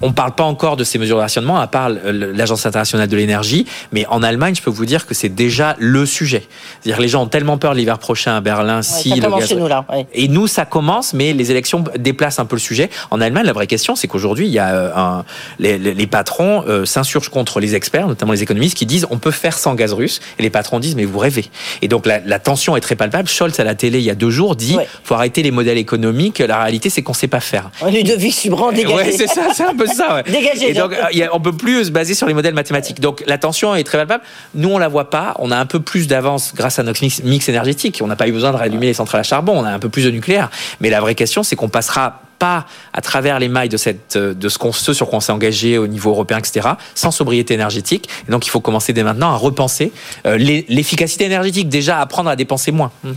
On 0.00 0.12
parle 0.12 0.34
pas 0.34 0.44
encore 0.44 0.76
de 0.76 0.84
ces 0.84 0.98
mesures 0.98 1.16
de 1.16 1.22
rationnement, 1.22 1.58
à 1.58 1.66
part 1.66 1.88
euh, 1.90 2.32
l'Agence 2.34 2.64
internationale 2.66 3.08
de 3.08 3.16
l'énergie. 3.16 3.66
Mais 3.92 4.06
en 4.06 4.22
Allemagne, 4.22 4.54
je 4.54 4.62
peux 4.62 4.70
vous 4.70 4.86
dire 4.86 5.06
que 5.06 5.14
c'est 5.14 5.28
déjà 5.28 5.74
le 5.78 6.06
sujet. 6.06 6.46
C'est-à-dire 6.80 7.00
les 7.02 7.08
gens 7.08 7.22
ont 7.24 7.26
tellement 7.28 7.58
peur 7.58 7.74
l'hiver 7.74 7.98
prochain 7.98 8.36
à 8.36 8.40
Berlin 8.40 8.76
Ouais, 8.76 8.82
si 8.82 9.08
ça 9.10 9.16
le 9.16 9.22
commence 9.22 9.40
gaz- 9.40 9.48
chez 9.48 9.56
nous, 9.56 9.68
là. 9.68 9.84
ouais. 9.90 10.06
et 10.14 10.28
nous, 10.28 10.46
ça 10.46 10.64
commence, 10.64 11.12
mais 11.12 11.32
les 11.32 11.50
élections 11.50 11.82
déplacent 11.98 12.38
un 12.38 12.44
peu 12.46 12.56
le 12.56 12.60
sujet. 12.60 12.88
En 13.10 13.20
Allemagne, 13.20 13.44
la 13.46 13.52
vraie 13.52 13.66
question, 13.66 13.96
c'est 13.96 14.06
qu'aujourd'hui, 14.08 14.46
il 14.46 14.52
y 14.52 14.58
a 14.58 14.68
euh, 14.74 14.90
un, 14.94 15.24
les, 15.58 15.78
les- 15.78 15.94
les 15.94 16.06
patrons 16.06 16.64
euh, 16.68 16.84
s'insurgent 16.84 17.28
contre 17.30 17.58
les 17.60 17.74
experts, 17.74 18.06
notamment 18.08 18.32
les 18.32 18.42
économistes, 18.42 18.76
qui 18.76 18.86
disent 18.86 19.06
on 19.10 19.18
peut 19.18 19.30
faire 19.32 19.58
sans 19.58 19.74
gaz 19.74 19.92
russe. 19.92 20.20
Et 20.38 20.42
les 20.42 20.50
patrons 20.50 20.78
disent 20.80 20.94
mais 20.96 21.04
vous 21.04 21.18
rêvez. 21.18 21.46
Et 21.82 21.88
donc 21.88 22.06
la, 22.06 22.20
la 22.20 22.38
tension 22.38 22.76
est 22.76 22.80
très 22.80 22.94
palpable. 22.96 23.28
Scholz 23.28 23.58
à 23.62 23.64
la 23.64 23.74
télé 23.74 23.98
il 23.98 24.04
y 24.04 24.10
a 24.10 24.14
deux 24.14 24.30
jours 24.30 24.54
dit 24.56 24.76
Ouais. 24.76 24.86
faut 25.04 25.14
arrêter 25.14 25.42
les 25.42 25.50
modèles 25.50 25.78
économiques. 25.78 26.38
La 26.40 26.62
réalité, 26.62 26.90
c'est 26.90 27.02
qu'on 27.02 27.14
sait 27.14 27.28
pas 27.28 27.40
faire. 27.40 27.70
Ludovic 27.90 28.34
Subran, 28.34 28.70
dégagé. 28.72 28.94
Ouais, 28.94 29.10
c'est 29.12 29.26
ça, 29.26 29.48
c'est 29.54 29.64
un 29.64 29.74
peu 29.74 29.86
ça. 29.86 30.16
Ouais. 30.16 30.22
Dégagez, 30.24 30.70
Et 30.70 30.74
donc, 30.74 30.92
Jean. 30.92 30.98
il 31.12 31.18
y 31.18 31.22
a- 31.22 31.34
on 31.34 31.40
peut 31.40 31.52
plus 31.56 31.86
se 31.86 31.90
baser 31.90 32.14
sur 32.14 32.26
les 32.26 32.34
modèles 32.34 32.54
mathématiques. 32.54 33.00
Donc, 33.00 33.22
la 33.26 33.38
tension 33.38 33.74
est 33.74 33.84
très 33.84 33.98
palpable. 33.98 34.22
Nous, 34.54 34.68
on 34.68 34.78
la 34.78 34.88
voit 34.88 35.08
pas. 35.10 35.34
On 35.38 35.50
a 35.50 35.56
un 35.56 35.66
peu 35.66 35.80
plus 35.80 36.06
d'avance 36.06 36.52
grâce 36.54 36.78
à 36.78 36.82
notre 36.82 37.02
mix, 37.02 37.22
mix 37.22 37.48
énergétique. 37.48 38.00
On 38.02 38.06
n'a 38.06 38.16
pas 38.16 38.28
eu 38.28 38.32
besoin 38.32 38.52
de 38.52 38.56
rallumer 38.56 38.86
les 38.86 38.94
centrales 38.94 39.20
à 39.20 39.24
charbon. 39.24 39.52
On 39.56 39.64
a 39.64 39.70
un 39.70 39.78
peu 39.78 39.88
plus 39.88 40.04
de 40.04 40.10
nucléaire. 40.10 40.50
Mais 40.80 40.90
la 40.90 41.00
vraie 41.00 41.14
question, 41.14 41.42
c'est 41.42 41.56
qu'on 41.56 41.68
passera 41.68 42.20
pas 42.38 42.66
à 42.92 43.00
travers 43.00 43.38
les 43.38 43.48
mailles 43.48 43.68
de 43.68 43.76
cette 43.76 44.18
de 44.18 44.48
ce 44.48 44.58
qu'on 44.58 44.72
ce 44.72 44.92
sur 44.92 45.08
quoi 45.08 45.18
on 45.18 45.20
s'est 45.20 45.30
engagé 45.30 45.78
au 45.78 45.86
niveau 45.86 46.10
européen 46.10 46.38
etc 46.38 46.70
sans 46.96 47.12
sobriété 47.12 47.54
énergétique 47.54 48.08
et 48.26 48.32
donc 48.32 48.44
il 48.46 48.50
faut 48.50 48.58
commencer 48.58 48.92
dès 48.92 49.04
maintenant 49.04 49.30
à 49.32 49.36
repenser 49.36 49.92
euh, 50.26 50.36
l'e- 50.38 50.64
l'efficacité 50.68 51.24
énergétique 51.24 51.68
déjà 51.68 52.00
apprendre 52.00 52.28
à 52.28 52.34
dépenser 52.34 52.72
moins 52.72 52.90
Hmm. 53.04 53.12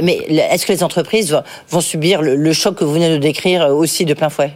Mais 0.00 0.14
est-ce 0.50 0.64
que 0.66 0.72
les 0.72 0.82
entreprises 0.82 1.36
vont- 1.70 1.80
subir 1.82 2.22
le, 2.22 2.36
le 2.36 2.52
choc 2.52 2.76
que 2.76 2.84
vous 2.84 2.92
venez 2.94 3.10
de 3.10 3.16
décrire 3.18 3.62
euh, 3.62 3.72
aussi 3.72 4.04
de 4.04 4.14
plein 4.14 4.28
fouet? 4.30 4.52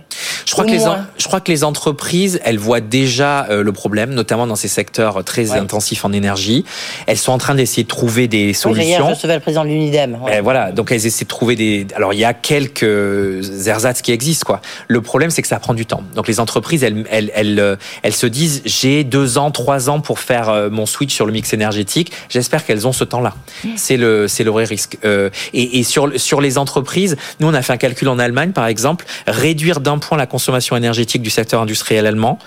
Je 0.46 0.52
crois, 0.52 0.64
Au 0.64 0.68
que 0.68 0.72
les, 0.72 0.84
en- 0.84 0.90
moins. 0.90 1.06
je 1.18 1.26
crois 1.26 1.40
que 1.40 1.50
les 1.50 1.64
entreprises, 1.64 2.40
elles 2.44 2.58
voient 2.58 2.80
déjà 2.80 3.46
euh, 3.50 3.62
le 3.64 3.72
problème, 3.72 4.14
notamment 4.14 4.46
dans 4.46 4.54
ces 4.56 4.68
secteurs 4.68 5.24
très 5.24 5.50
Ouais. 5.50 5.58
intensifs 5.58 6.04
en 6.04 6.12
énergie. 6.12 6.64
Elles 7.06 7.18
sont 7.18 7.32
en 7.32 7.38
train 7.38 7.54
d'essayer 7.56 7.82
de 7.82 7.88
trouver 7.88 8.28
des 8.28 8.38
Oui, 8.38 8.44
Hier, 8.44 8.54
je 8.54 8.58
solutions. 8.58 9.08
recevais 9.08 9.34
le 9.34 9.40
président 9.40 9.64
de 9.64 9.68
l'UNIDEM. 9.70 10.18
ouais. 10.22 10.36
Eh, 10.38 10.40
voilà, 10.40 10.70
donc 10.72 10.92
elles 10.92 11.04
essaient 11.04 11.24
de 11.24 11.28
trouver 11.28 11.56
des. 11.56 11.86
Alors 11.96 12.12
il 12.14 12.20
y 12.20 12.24
a 12.24 12.32
quelques 12.32 13.66
ersatz 13.66 14.02
qui 14.02 14.12
existent 14.12 14.46
quoi. 14.46 14.60
Le 14.88 15.00
problème 15.00 15.30
c'est 15.30 15.42
que 15.42 15.48
ça 15.48 15.58
prend 15.58 15.74
du 15.74 15.84
temps. 15.86 16.02
Donc 16.14 16.28
les 16.28 16.40
entreprises 16.40 16.84
elles 16.84 17.04
elles 17.10 17.30
elles, 17.34 17.58
euh, 17.60 17.76
elles 18.02 18.14
se 18.14 18.26
disent 18.26 18.62
j'ai 18.64 19.04
deux 19.04 19.38
ans, 19.38 19.50
trois 19.50 19.90
ans 19.90 20.00
pour 20.00 20.18
faire 20.20 20.68
mon 20.70 20.86
switch 20.86 21.14
sur 21.14 21.26
le 21.26 21.32
mix 21.32 21.52
énergétique. 21.52 22.12
J'espère 22.28 22.64
qu'elles 22.64 22.86
ont 22.86 22.92
ce 22.92 23.04
temps-là. 23.04 23.34
C'est 23.76 23.96
le 23.96 24.28
c'est 24.28 24.44
le 24.44 24.50
vrai 24.50 24.64
risque. 24.64 24.98
Euh, 25.04 25.25
et, 25.52 25.78
et 25.78 25.82
sur 25.82 26.18
sur 26.18 26.40
les 26.40 26.58
entreprises, 26.58 27.16
nous 27.40 27.48
on 27.48 27.54
a 27.54 27.62
fait 27.62 27.72
un 27.72 27.76
calcul 27.76 28.08
en 28.08 28.18
Allemagne 28.18 28.52
par 28.52 28.66
exemple, 28.66 29.06
réduire 29.26 29.80
d'un 29.80 29.98
point 29.98 30.16
la 30.16 30.26
consommation 30.26 30.76
énergétique 30.76 31.22
du 31.22 31.30
secteur 31.30 31.60
industriel 31.60 32.06
allemand 32.06 32.38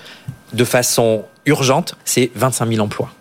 de 0.54 0.63
façon 0.63 1.26
urgente, 1.46 1.96
c'est 2.06 2.32
25 2.36 2.70
000 2.70 2.84
emplois 2.84 3.12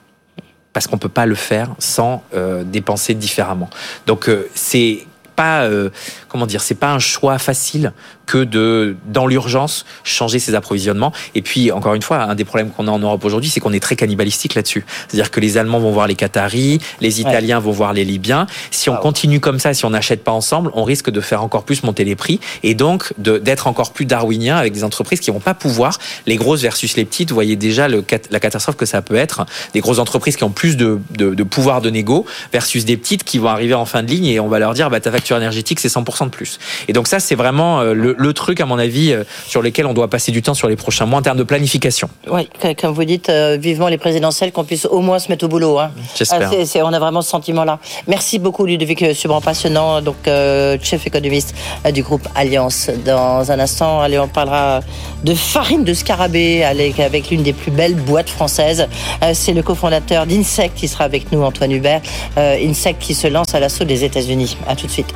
parce 0.72 0.86
qu'on 0.86 0.98
peut 0.98 1.08
pas 1.08 1.26
le 1.26 1.34
faire 1.34 1.70
sans 1.78 2.22
euh, 2.34 2.62
dépenser 2.62 3.14
différemment. 3.14 3.68
Donc 4.06 4.28
euh, 4.28 4.48
c'est 4.54 5.06
pas 5.34 5.62
euh, 5.62 5.90
comment 6.28 6.46
dire, 6.46 6.60
c'est 6.60 6.74
pas 6.74 6.92
un 6.92 6.98
choix 6.98 7.38
facile 7.38 7.92
que 8.28 8.44
de, 8.44 8.94
dans 9.06 9.26
l'urgence, 9.26 9.86
changer 10.04 10.38
ses 10.38 10.54
approvisionnements. 10.54 11.12
Et 11.34 11.40
puis, 11.40 11.72
encore 11.72 11.94
une 11.94 12.02
fois, 12.02 12.22
un 12.22 12.34
des 12.34 12.44
problèmes 12.44 12.70
qu'on 12.70 12.86
a 12.86 12.90
en 12.90 12.98
Europe 12.98 13.24
aujourd'hui, 13.24 13.48
c'est 13.48 13.58
qu'on 13.58 13.72
est 13.72 13.80
très 13.80 13.96
cannibalistique 13.96 14.54
là-dessus. 14.54 14.84
C'est-à-dire 15.08 15.30
que 15.30 15.40
les 15.40 15.56
Allemands 15.56 15.80
vont 15.80 15.92
voir 15.92 16.06
les 16.06 16.14
Qataris, 16.14 16.78
les 17.00 17.20
Italiens 17.22 17.58
vont 17.58 17.72
voir 17.72 17.94
les 17.94 18.04
Libyens. 18.04 18.46
Si 18.70 18.90
on 18.90 18.96
continue 18.96 19.40
comme 19.40 19.58
ça, 19.58 19.72
si 19.72 19.86
on 19.86 19.90
n'achète 19.90 20.22
pas 20.22 20.32
ensemble, 20.32 20.70
on 20.74 20.84
risque 20.84 21.10
de 21.10 21.20
faire 21.22 21.42
encore 21.42 21.64
plus 21.64 21.82
monter 21.82 22.04
les 22.04 22.16
prix 22.16 22.38
et 22.62 22.74
donc 22.74 23.14
d'être 23.16 23.66
encore 23.66 23.92
plus 23.92 24.04
darwinien 24.04 24.56
avec 24.56 24.74
des 24.74 24.84
entreprises 24.84 25.20
qui 25.20 25.30
vont 25.30 25.40
pas 25.40 25.54
pouvoir, 25.54 25.98
les 26.26 26.36
grosses 26.36 26.60
versus 26.60 26.96
les 26.96 27.06
petites, 27.06 27.30
vous 27.30 27.34
voyez 27.34 27.56
déjà 27.56 27.88
le, 27.88 28.04
la 28.30 28.40
catastrophe 28.40 28.76
que 28.76 28.86
ça 28.86 29.00
peut 29.00 29.16
être, 29.16 29.46
des 29.72 29.80
grosses 29.80 29.98
entreprises 29.98 30.36
qui 30.36 30.44
ont 30.44 30.50
plus 30.50 30.76
de, 30.76 31.00
de, 31.16 31.34
de 31.34 31.42
pouvoir 31.42 31.80
de 31.80 31.88
négo 31.88 32.26
versus 32.52 32.84
des 32.84 32.98
petites 32.98 33.24
qui 33.24 33.38
vont 33.38 33.48
arriver 33.48 33.74
en 33.74 33.86
fin 33.86 34.02
de 34.02 34.08
ligne 34.08 34.26
et 34.26 34.38
on 34.38 34.48
va 34.48 34.58
leur 34.58 34.74
dire 34.74 34.90
bah, 34.90 35.00
ta 35.00 35.10
facture 35.10 35.38
énergétique 35.38 35.80
c'est 35.80 35.88
100% 35.88 36.24
de 36.24 36.30
plus. 36.30 36.58
Et 36.88 36.92
donc 36.92 37.08
ça 37.08 37.20
c'est 37.20 37.34
vraiment 37.34 37.80
euh, 37.80 37.94
le, 37.94 38.14
le, 38.18 38.32
truc 38.32 38.60
à 38.60 38.66
mon 38.66 38.78
avis 38.78 39.12
euh, 39.12 39.24
sur 39.46 39.62
lequel 39.62 39.86
on 39.86 39.94
doit 39.94 40.08
passer 40.08 40.32
du 40.32 40.42
temps 40.42 40.54
sur 40.54 40.68
les 40.68 40.76
prochains 40.76 41.06
mois 41.06 41.18
en 41.18 41.22
termes 41.22 41.38
de 41.38 41.44
planification. 41.44 42.08
Oui, 42.30 42.48
comme 42.80 42.92
vous 42.92 43.04
dites, 43.04 43.28
euh, 43.28 43.56
vivement 43.60 43.88
les 43.88 43.98
présidentielles 43.98 44.52
qu'on 44.52 44.64
puisse 44.64 44.86
au 44.86 45.00
moins 45.00 45.18
se 45.18 45.28
mettre 45.28 45.44
au 45.44 45.48
boulot. 45.48 45.78
Hein. 45.78 45.90
J'espère. 46.16 46.50
Ah, 46.52 46.78
on 46.84 46.92
a 46.92 46.98
vraiment 46.98 47.22
ce 47.22 47.30
sentiment-là. 47.30 47.78
Merci 48.06 48.38
beaucoup 48.38 48.66
Ludovic 48.66 49.14
Subran, 49.14 49.40
passionnant, 49.40 50.00
donc 50.00 50.16
chef 50.24 51.06
économiste 51.06 51.54
du 51.92 52.02
groupe 52.02 52.26
Alliance. 52.34 52.90
Dans 53.04 53.50
un 53.50 53.58
instant, 53.58 54.00
allez, 54.00 54.18
on 54.18 54.28
parlera 54.28 54.80
de 55.24 55.34
farine 55.34 55.84
de 55.84 55.94
scarabée 55.94 56.64
avec 56.64 57.30
l'une 57.30 57.42
des 57.42 57.52
plus 57.52 57.70
belles 57.70 57.94
boîtes 57.94 58.30
françaises. 58.30 58.86
C'est 59.32 59.52
le 59.52 59.62
cofondateur 59.62 60.26
d'Insect 60.26 60.74
qui 60.76 60.88
sera 60.88 61.04
avec 61.04 61.32
nous, 61.32 61.42
Antoine 61.42 61.72
Hubert. 61.72 62.00
Insect 62.36 63.00
qui 63.00 63.14
se 63.14 63.26
lance 63.26 63.54
à 63.54 63.60
l'assaut 63.60 63.84
des 63.84 64.04
États-Unis. 64.04 64.56
À 64.66 64.76
tout 64.76 64.86
de 64.86 64.92
suite. 64.92 65.12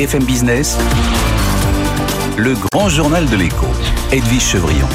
BFM 0.00 0.24
Business, 0.24 0.78
le 2.38 2.54
grand 2.72 2.88
journal 2.88 3.28
de 3.28 3.36
l'écho, 3.36 3.66
Edwige 4.10 4.40
Chevrillon. 4.40 4.88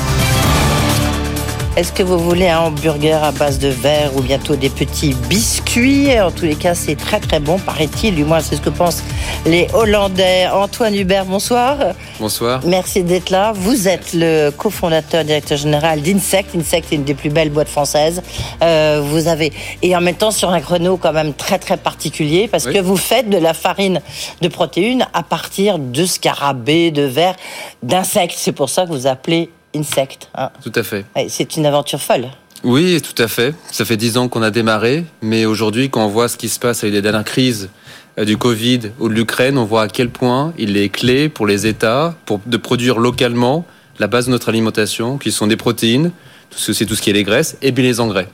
Est-ce 1.78 1.92
que 1.92 2.04
vous 2.04 2.18
voulez 2.18 2.48
un 2.48 2.60
hamburger 2.60 3.22
à 3.22 3.34
base 3.34 3.60
de 3.60 3.68
verre 3.68 4.16
ou 4.16 4.22
bientôt 4.22 4.56
des 4.56 4.70
petits 4.70 5.14
biscuits? 5.28 6.08
En 6.22 6.32
tous 6.32 6.46
les 6.46 6.56
cas, 6.56 6.74
c'est 6.74 6.96
très 6.96 7.20
très 7.20 7.42
bon, 7.42 7.60
paraît-il. 7.60 8.16
Du 8.16 8.24
moins, 8.24 8.40
c'est 8.40 8.56
ce 8.56 8.62
que 8.62 8.70
pensent 8.70 9.04
les 9.46 9.68
Hollandais. 9.74 10.48
Antoine 10.48 10.96
Hubert, 10.96 11.26
bonsoir. 11.26 11.76
Bonsoir. 12.18 12.62
Merci 12.66 13.04
d'être 13.04 13.30
là. 13.30 13.52
Vous 13.54 13.90
êtes 13.90 14.14
le 14.14 14.52
cofondateur, 14.52 15.26
directeur 15.26 15.58
général 15.58 16.02
d'Insect. 16.02 16.56
Insect 16.56 16.94
est 16.94 16.96
une 16.96 17.04
des 17.04 17.14
plus 17.14 17.30
belles 17.30 17.50
boîtes 17.50 17.68
françaises. 17.68 18.22
Euh, 18.64 19.02
vous 19.04 19.28
avez 19.28 19.52
et 19.82 19.94
en 19.98 20.00
même 20.00 20.16
temps 20.16 20.32
sur 20.32 20.52
un 20.52 20.62
créneau 20.62 20.96
quand 20.96 21.12
même 21.12 21.34
très 21.34 21.60
très 21.60 21.76
particulier 21.76 22.48
parce 22.48 22.68
que 22.68 22.80
vous 22.80 22.96
faites 22.96 23.30
de 23.30 23.38
la 23.38 23.54
farine 23.54 24.00
de 24.40 24.48
protéines 24.48 25.06
à 25.14 25.24
partir 25.24 25.78
de 25.78 26.06
scarabées, 26.06 26.92
de 26.92 27.02
vers, 27.02 27.36
d'insectes. 27.84 28.36
C'est 28.38 28.54
pour 28.54 28.70
ça 28.70 28.86
que 28.86 28.92
vous 28.92 29.08
appelez 29.08 29.50
Insect. 29.76 30.30
Hein. 30.36 30.50
Tout 30.64 30.72
à 30.76 30.84
fait. 30.84 31.06
C'est 31.28 31.58
une 31.58 31.66
aventure 31.66 32.02
folle. 32.02 32.28
Oui, 32.64 33.00
tout 33.02 33.22
à 33.22 33.28
fait. 33.28 33.54
Ça 33.72 33.86
fait 33.86 33.98
dix 33.98 34.18
ans 34.18 34.28
qu'on 34.28 34.42
a 34.42 34.50
démarré, 34.50 35.06
mais 35.22 35.46
aujourd'hui, 35.46 35.90
quand 35.90 36.04
on 36.04 36.10
voit 36.10 36.28
ce 36.28 36.38
qui 36.38 36.50
se 36.50 36.60
passe 36.60 36.84
avec 36.84 36.94
les 36.94 37.02
dernières 37.02 37.24
crises 37.24 37.70
euh, 38.18 38.26
du 38.26 38.38
Covid 38.38 38.92
ou 39.00 39.10
de 39.10 39.14
l'Ukraine, 39.14 39.58
on 39.58 39.66
voit 39.66 39.84
à 39.84 39.88
quel 39.88 40.10
point 40.10 40.54
il 40.58 40.78
est 40.78 40.90
clé 40.90 41.30
pour 41.30 41.46
les 41.46 41.68
États 41.68 42.16
pour 42.26 42.40
de 42.46 42.58
produire 42.58 42.98
localement 42.98 43.66
la 44.00 44.08
base 44.08 44.26
de 44.26 44.32
notre 44.32 44.50
alimentation, 44.50 45.18
qui 45.18 45.32
sont 45.32 45.48
des 45.48 45.58
protéines, 45.58 46.12
c'est 46.56 46.86
tout 46.86 46.96
ce 46.96 47.02
qui 47.02 47.10
est 47.10 47.14
les 47.14 47.24
graisses, 47.24 47.58
et 47.62 47.72
bien 47.72 47.84
les 47.84 48.00
engrais. 48.00 48.28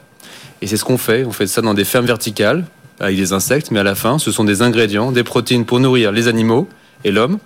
Et 0.62 0.68
c'est 0.68 0.78
ce 0.78 0.86
qu'on 0.86 0.98
fait. 0.98 1.26
On 1.26 1.32
fait 1.32 1.48
ça 1.48 1.62
dans 1.62 1.74
des 1.74 1.86
fermes 1.86 2.06
verticales 2.06 2.66
avec 3.00 3.18
des 3.18 3.34
insectes, 3.34 3.72
mais 3.72 3.80
à 3.80 3.84
la 3.84 3.96
fin, 3.96 4.18
ce 4.20 4.32
sont 4.32 4.44
des 4.44 4.62
ingrédients, 4.62 5.12
des 5.12 5.24
protéines 5.24 5.66
pour 5.66 5.80
nourrir 5.80 6.12
les 6.12 6.28
animaux 6.28 6.68
et 7.04 7.12
l'homme, 7.12 7.40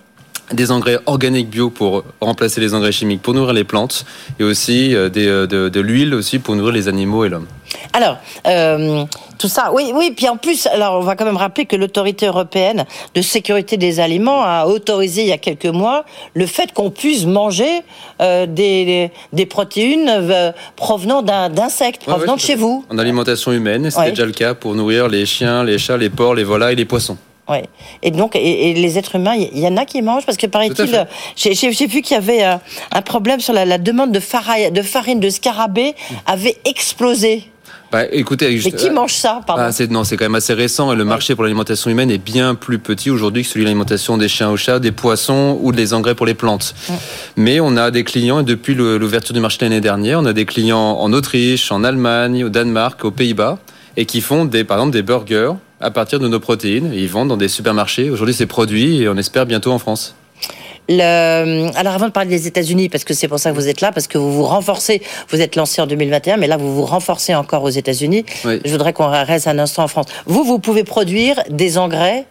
des 0.52 0.70
engrais 0.70 0.98
organiques 1.06 1.50
bio 1.50 1.70
pour 1.70 2.04
remplacer 2.20 2.60
les 2.60 2.74
engrais 2.74 2.92
chimiques 2.92 3.22
pour 3.22 3.34
nourrir 3.34 3.52
les 3.52 3.64
plantes 3.64 4.04
et 4.38 4.44
aussi 4.44 4.94
euh, 4.94 5.08
des, 5.08 5.26
euh, 5.26 5.46
de, 5.46 5.68
de 5.68 5.80
l'huile 5.80 6.14
aussi 6.14 6.38
pour 6.38 6.54
nourrir 6.54 6.72
les 6.72 6.88
animaux 6.88 7.24
et 7.24 7.28
l'homme. 7.28 7.46
Alors, 7.92 8.18
euh, 8.46 9.04
tout 9.38 9.48
ça, 9.48 9.70
oui, 9.74 9.90
oui. 9.94 10.12
Puis 10.16 10.28
en 10.28 10.36
plus, 10.36 10.66
alors 10.66 11.00
on 11.00 11.02
va 11.02 11.16
quand 11.16 11.24
même 11.24 11.36
rappeler 11.36 11.66
que 11.66 11.76
l'autorité 11.76 12.26
européenne 12.26 12.84
de 13.14 13.22
sécurité 13.22 13.76
des 13.76 14.00
aliments 14.00 14.42
a 14.42 14.66
autorisé 14.66 15.22
il 15.22 15.28
y 15.28 15.32
a 15.32 15.38
quelques 15.38 15.66
mois 15.66 16.04
le 16.34 16.46
fait 16.46 16.72
qu'on 16.72 16.90
puisse 16.90 17.26
manger 17.26 17.82
euh, 18.20 18.46
des, 18.46 19.10
des 19.32 19.46
protéines 19.46 20.08
euh, 20.08 20.52
provenant 20.76 21.22
d'insectes, 21.22 22.04
provenant 22.04 22.36
de 22.36 22.40
chez 22.40 22.54
vous. 22.54 22.84
En 22.90 22.98
alimentation 22.98 23.52
humaine, 23.52 23.90
c'était 23.90 24.10
déjà 24.10 24.26
le 24.26 24.32
cas 24.32 24.54
pour 24.54 24.74
nourrir 24.74 25.08
les 25.08 25.26
chiens, 25.26 25.64
les 25.64 25.78
chats, 25.78 25.96
les 25.96 26.10
porcs, 26.10 26.34
les 26.34 26.44
volailles, 26.44 26.76
les 26.76 26.84
poissons. 26.84 27.18
Ouais. 27.48 27.64
Et 28.02 28.10
donc, 28.10 28.34
et, 28.34 28.74
les 28.74 28.98
êtres 28.98 29.14
humains, 29.14 29.34
il 29.36 29.58
y, 29.58 29.66
en 29.68 29.76
a 29.76 29.84
qui 29.84 30.02
mangent 30.02 30.26
parce 30.26 30.36
que 30.36 30.46
paraît-il, 30.46 31.06
j'ai 31.36 31.86
vu 31.86 32.02
qu'il 32.02 32.14
y 32.14 32.18
avait 32.18 32.42
un, 32.42 32.60
un, 32.92 33.02
problème 33.02 33.40
sur 33.40 33.52
la, 33.52 33.64
la 33.64 33.78
demande 33.78 34.10
de, 34.10 34.20
farine 34.20 34.72
de 34.72 34.82
farine 34.82 35.20
de 35.20 35.30
scarabée 35.30 35.94
avait 36.26 36.56
explosé. 36.64 37.44
Bah, 37.92 38.02
écoutez, 38.10 38.60
Mais 38.64 38.72
qui 38.72 38.90
mange 38.90 39.14
ça 39.14 39.40
pardon 39.46 39.62
ah, 39.64 39.72
c'est, 39.72 39.90
Non, 39.90 40.02
c'est 40.02 40.16
quand 40.16 40.24
même 40.24 40.34
assez 40.34 40.54
récent 40.54 40.92
et 40.92 40.96
le 40.96 41.04
marché 41.04 41.34
pour 41.34 41.44
l'alimentation 41.44 41.88
humaine 41.88 42.10
est 42.10 42.18
bien 42.18 42.56
plus 42.56 42.80
petit 42.80 43.10
aujourd'hui 43.10 43.42
que 43.42 43.48
celui 43.48 43.60
de 43.60 43.66
l'alimentation 43.66 44.18
des 44.18 44.28
chiens 44.28 44.50
aux 44.50 44.56
chats, 44.56 44.80
des 44.80 44.90
poissons 44.90 45.58
ou 45.62 45.70
des 45.70 45.94
engrais 45.94 46.16
pour 46.16 46.26
les 46.26 46.34
plantes. 46.34 46.74
Mais 47.36 47.60
on 47.60 47.76
a 47.76 47.92
des 47.92 48.02
clients 48.02 48.40
et 48.40 48.44
depuis 48.44 48.74
l'ouverture 48.74 49.34
du 49.34 49.40
marché 49.40 49.58
l'année 49.60 49.80
dernière, 49.80 50.18
on 50.18 50.26
a 50.26 50.32
des 50.32 50.46
clients 50.46 50.98
en 50.98 51.12
Autriche, 51.12 51.70
en 51.70 51.84
Allemagne, 51.84 52.44
au 52.44 52.48
Danemark, 52.48 53.04
aux 53.04 53.12
Pays-Bas 53.12 53.58
et 53.96 54.04
qui 54.04 54.20
font 54.20 54.44
des, 54.44 54.64
par 54.64 54.78
exemple 54.78 54.92
des 54.92 55.02
burgers 55.02 55.52
à 55.80 55.90
partir 55.90 56.18
de 56.18 56.28
nos 56.28 56.40
protéines. 56.40 56.92
Ils 56.94 57.08
vendent 57.08 57.28
dans 57.28 57.36
des 57.36 57.48
supermarchés. 57.48 58.10
Aujourd'hui, 58.10 58.34
c'est 58.34 58.46
produit 58.46 59.02
et 59.02 59.08
on 59.08 59.16
espère 59.16 59.46
bientôt 59.46 59.72
en 59.72 59.78
France. 59.78 60.14
Le... 60.88 61.76
Alors 61.76 61.94
avant 61.94 62.06
de 62.06 62.12
parler 62.12 62.30
des 62.30 62.46
États-Unis, 62.46 62.88
parce 62.88 63.02
que 63.02 63.12
c'est 63.12 63.26
pour 63.26 63.40
ça 63.40 63.50
que 63.50 63.56
vous 63.56 63.68
êtes 63.68 63.80
là, 63.80 63.90
parce 63.90 64.06
que 64.06 64.18
vous 64.18 64.32
vous 64.32 64.44
renforcez, 64.44 65.02
vous 65.30 65.40
êtes 65.40 65.56
lancé 65.56 65.82
en 65.82 65.86
2021, 65.86 66.36
mais 66.36 66.46
là 66.46 66.56
vous 66.56 66.72
vous 66.74 66.84
renforcez 66.84 67.34
encore 67.34 67.64
aux 67.64 67.70
États-Unis. 67.70 68.24
Je 68.44 68.70
voudrais 68.70 68.92
qu'on 68.92 69.08
reste 69.08 69.48
un 69.48 69.58
instant 69.58 69.82
en 69.82 69.88
France. 69.88 70.06
Vous, 70.26 70.44
vous 70.44 70.60
pouvez 70.60 70.84
produire 70.84 71.42
des 71.50 71.76
engrais 71.76 72.26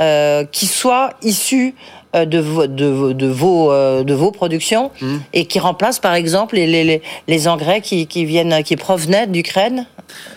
euh, 0.00 0.44
qui 0.44 0.66
soient 0.66 1.10
issus 1.22 1.74
de, 2.14 2.38
vos, 2.38 2.66
de, 2.66 3.12
de, 3.12 3.26
vos, 3.26 3.72
euh, 3.72 4.02
de 4.02 4.14
vos 4.14 4.32
productions 4.32 4.90
mmh. 5.00 5.16
et 5.32 5.46
qui 5.46 5.58
remplacent 5.58 6.00
par 6.00 6.14
exemple 6.14 6.56
les, 6.56 6.66
les, 6.66 7.02
les 7.28 7.48
engrais 7.48 7.80
qui, 7.80 8.06
qui, 8.06 8.24
viennent, 8.24 8.62
qui 8.64 8.76
provenaient 8.76 9.26
d'Ukraine? 9.26 9.86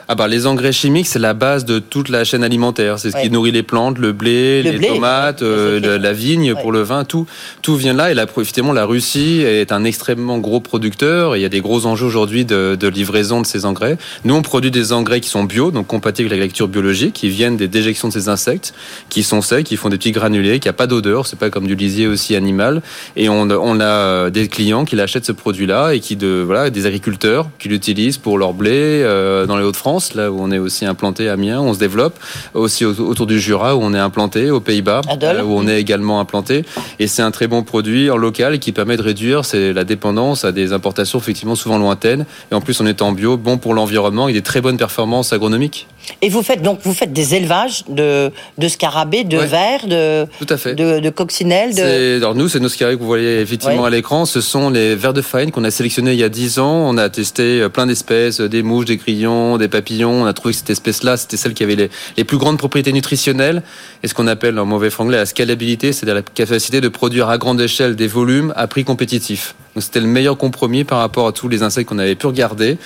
Ah 0.08 0.16
bah, 0.16 0.28
les 0.28 0.46
engrais 0.48 0.72
chimiques, 0.72 1.08
c'est 1.08 1.20
la 1.20 1.34
base 1.34 1.66
de 1.66 1.80
toute 1.80 2.10
la 2.10 2.24
chaîne 2.24 2.44
alimentaire. 2.44 3.00
C'est 3.00 3.12
ce 3.12 3.18
qui 3.18 3.30
nourrit 3.30 3.52
les 3.52 3.64
plantes, 3.64 3.98
le 3.98 4.12
blé, 4.12 4.62
les 4.62 4.80
tomates, 4.80 5.42
euh, 5.42 5.98
la, 5.98 6.14
vigne 6.14 6.56
pour 6.56 6.72
le 6.72 6.82
vin, 6.82 7.06
tout, 7.06 7.26
tout 7.62 7.76
vient 7.76 7.94
là. 7.94 8.12
Et 8.12 8.14
là, 8.14 8.26
effectivement, 8.26 8.74
la 8.74 8.86
Russie 8.86 9.42
est 9.42 9.72
un 9.72 9.84
extrêmement 9.84 10.40
gros 10.40 10.60
producteur. 10.60 11.36
Et 11.36 11.40
il 11.40 11.42
y 11.42 11.46
a 11.46 11.50
des 11.50 11.62
gros 11.62 11.86
enjeux 11.86 12.06
aujourd'hui 12.06 12.46
de, 12.46 12.76
de, 12.80 12.88
livraison 12.88 13.42
de 13.42 13.46
ces 13.46 13.66
engrais. 13.66 13.98
Nous, 14.26 14.36
on 14.36 14.42
produit 14.42 14.72
des 14.72 14.92
engrais 14.92 15.22
qui 15.22 15.30
sont 15.30 15.46
bio, 15.46 15.72
donc 15.72 15.88
compatibles 15.88 16.28
avec 16.28 16.40
l'agriculture 16.40 16.68
biologique, 16.68 17.14
qui 17.14 17.30
viennent 17.30 17.58
des 17.58 17.68
déjections 17.68 18.10
de 18.10 18.14
ces 18.14 18.30
insectes, 18.30 18.74
qui 19.10 19.24
sont 19.24 19.42
secs, 19.42 19.64
qui 19.64 19.78
font 19.78 19.90
des 19.90 19.98
petits 19.98 20.12
granulés, 20.12 20.60
qui 20.60 20.70
a 20.70 20.74
pas 20.74 20.88
d'odeur. 20.88 21.28
C'est 21.28 21.40
pas 21.40 21.50
comme 21.50 21.63
du 21.68 21.76
lisier 21.76 22.08
aussi 22.08 22.36
animal. 22.36 22.82
Et 23.16 23.30
on, 23.30 23.50
on 23.50 23.80
a 23.80 23.84
euh, 23.84 24.30
des 24.30 24.48
clients 24.48 24.86
qui 24.86 24.96
l'achètent 24.96 25.26
ce 25.26 25.32
produit-là 25.32 25.94
et 25.94 26.00
qui 26.00 26.16
de 26.16 26.44
voilà 26.46 26.70
des 26.70 26.86
agriculteurs 26.86 27.48
qui 27.60 27.70
l'utilisent 27.70 28.18
pour 28.18 28.38
leur 28.38 28.54
blé 28.54 28.72
euh, 28.74 29.46
dans 29.46 29.58
les 29.58 29.64
Hauts-de-France 29.64 30.14
là 30.16 30.32
où 30.32 30.38
on 30.40 30.52
est 30.52 30.60
aussi 30.60 30.86
implanté 30.86 31.30
à 31.30 31.34
Amiens, 31.34 31.62
on 31.62 31.74
se 31.74 31.80
développe, 31.80 32.20
aussi 32.54 32.86
autour 32.86 33.26
du 33.26 33.40
Jura 33.40 33.76
où 33.76 33.80
on 33.82 33.94
est 33.94 34.00
implanté, 34.00 34.52
aux 34.52 34.60
Pays-Bas 34.60 35.02
où 35.46 35.58
on 35.58 35.68
est 35.68 35.80
également 35.80 36.20
implanté. 36.20 36.66
Et 37.00 37.08
c'est 37.08 37.22
un 37.22 37.32
très 37.32 37.48
bon 37.48 37.64
produit 37.64 38.10
en 38.10 38.18
local 38.18 38.60
qui 38.60 38.72
permet 38.72 38.98
de 38.98 39.02
réduire 39.02 39.42
la 39.54 39.84
dépendance 39.84 40.46
à 40.46 40.52
des 40.52 40.74
importations 40.74 41.20
effectivement 41.20 41.56
souvent 41.56 41.78
lointaines. 41.78 42.26
Et 42.52 42.56
en 42.56 42.62
plus, 42.62 42.80
en 42.82 42.86
étant 42.86 43.12
bio, 43.12 43.38
bon 43.38 43.58
pour 43.58 43.74
l'environnement 43.74 44.28
et 44.28 44.34
des 44.34 44.42
très 44.42 44.62
bonnes 44.62 44.78
performances 44.78 45.34
agronomiques. 45.34 45.88
Et 46.22 46.30
vous 46.30 46.44
faites 46.44 46.62
donc 46.62 46.80
vous 46.84 46.94
faites 46.94 47.14
des 47.14 47.36
élevages 47.36 47.84
de, 47.88 48.32
de 48.58 48.68
scarabées, 48.68 49.24
de 49.24 49.38
vers, 49.38 49.88
de, 49.88 50.26
Tout 50.40 50.48
à 50.50 50.58
fait. 50.58 50.76
de, 50.76 51.00
de 51.00 51.10
coccinelles. 51.10 51.76
De... 51.76 52.18
Alors 52.18 52.36
nous, 52.36 52.48
c'est 52.48 52.60
nos 52.60 52.70
scarabées 52.70 52.98
que 52.98 53.02
vous 53.02 53.08
voyez 53.08 53.40
effectivement 53.40 53.86
à 53.86 53.90
l'écran. 53.90 54.26
Ce 54.26 54.42
sont 54.42 54.70
les 54.70 54.96
vers 54.96 55.14
de 55.14 55.22
faïne 55.22 55.52
qu'on 55.52 55.64
a 55.64 55.72
sélectionnés 55.72 56.14
il 56.14 56.20
y 56.20 56.24
a 56.24 56.30
10 56.30 56.60
ans. 56.60 56.90
On 56.90 56.98
a 56.98 57.10
testé 57.10 57.62
euh, 57.62 57.70
plein 57.70 57.86
d'espèces, 57.86 58.42
euh, 58.42 58.50
des 58.50 58.64
mouches, 58.64 58.86
des 58.86 58.98
grillons, 58.98 59.58
des 59.58 59.68
papillons. 59.68 60.24
On 60.24 60.26
a 60.26 60.34
trouvé 60.34 60.54
que 60.54 60.60
cette 60.60 60.70
espèce-là, 60.70 61.18
c'était 61.18 61.38
celle 61.38 61.54
qui 61.54 61.64
avait 61.64 61.76
les, 61.76 61.90
les, 62.18 62.24
plus 62.24 62.38
grandes 62.38 62.58
propriétés 62.58 62.94
nutritionnelles 62.94 63.64
et 64.04 64.08
ce 64.08 64.14
qu'on 64.14 64.28
appelle 64.28 64.58
en 64.60 64.66
mauvais 64.66 64.90
franglais 64.90 65.18
la 65.18 65.26
scalabilité, 65.26 65.94
c'est-à-dire 65.94 66.16
la 66.16 66.22
capacité 66.22 66.82
de 66.82 66.88
produire 66.90 67.30
à 67.30 67.38
grande 67.38 67.62
échelle 67.62 67.96
des 67.96 68.08
volumes 68.08 68.54
à 68.56 68.68
prix 68.68 68.84
compétitif. 68.84 69.56
Donc 69.76 69.84
c'était 69.84 70.00
le 70.00 70.08
meilleur 70.08 70.38
compromis 70.38 70.84
par 70.84 71.00
rapport 71.00 71.28
à 71.28 71.32
tous 71.32 71.48
les 71.48 71.64
insectes 71.64 71.90
qu'on 71.90 72.00
avait 72.00 72.16
pu 72.16 72.28
regarder. 72.28 72.78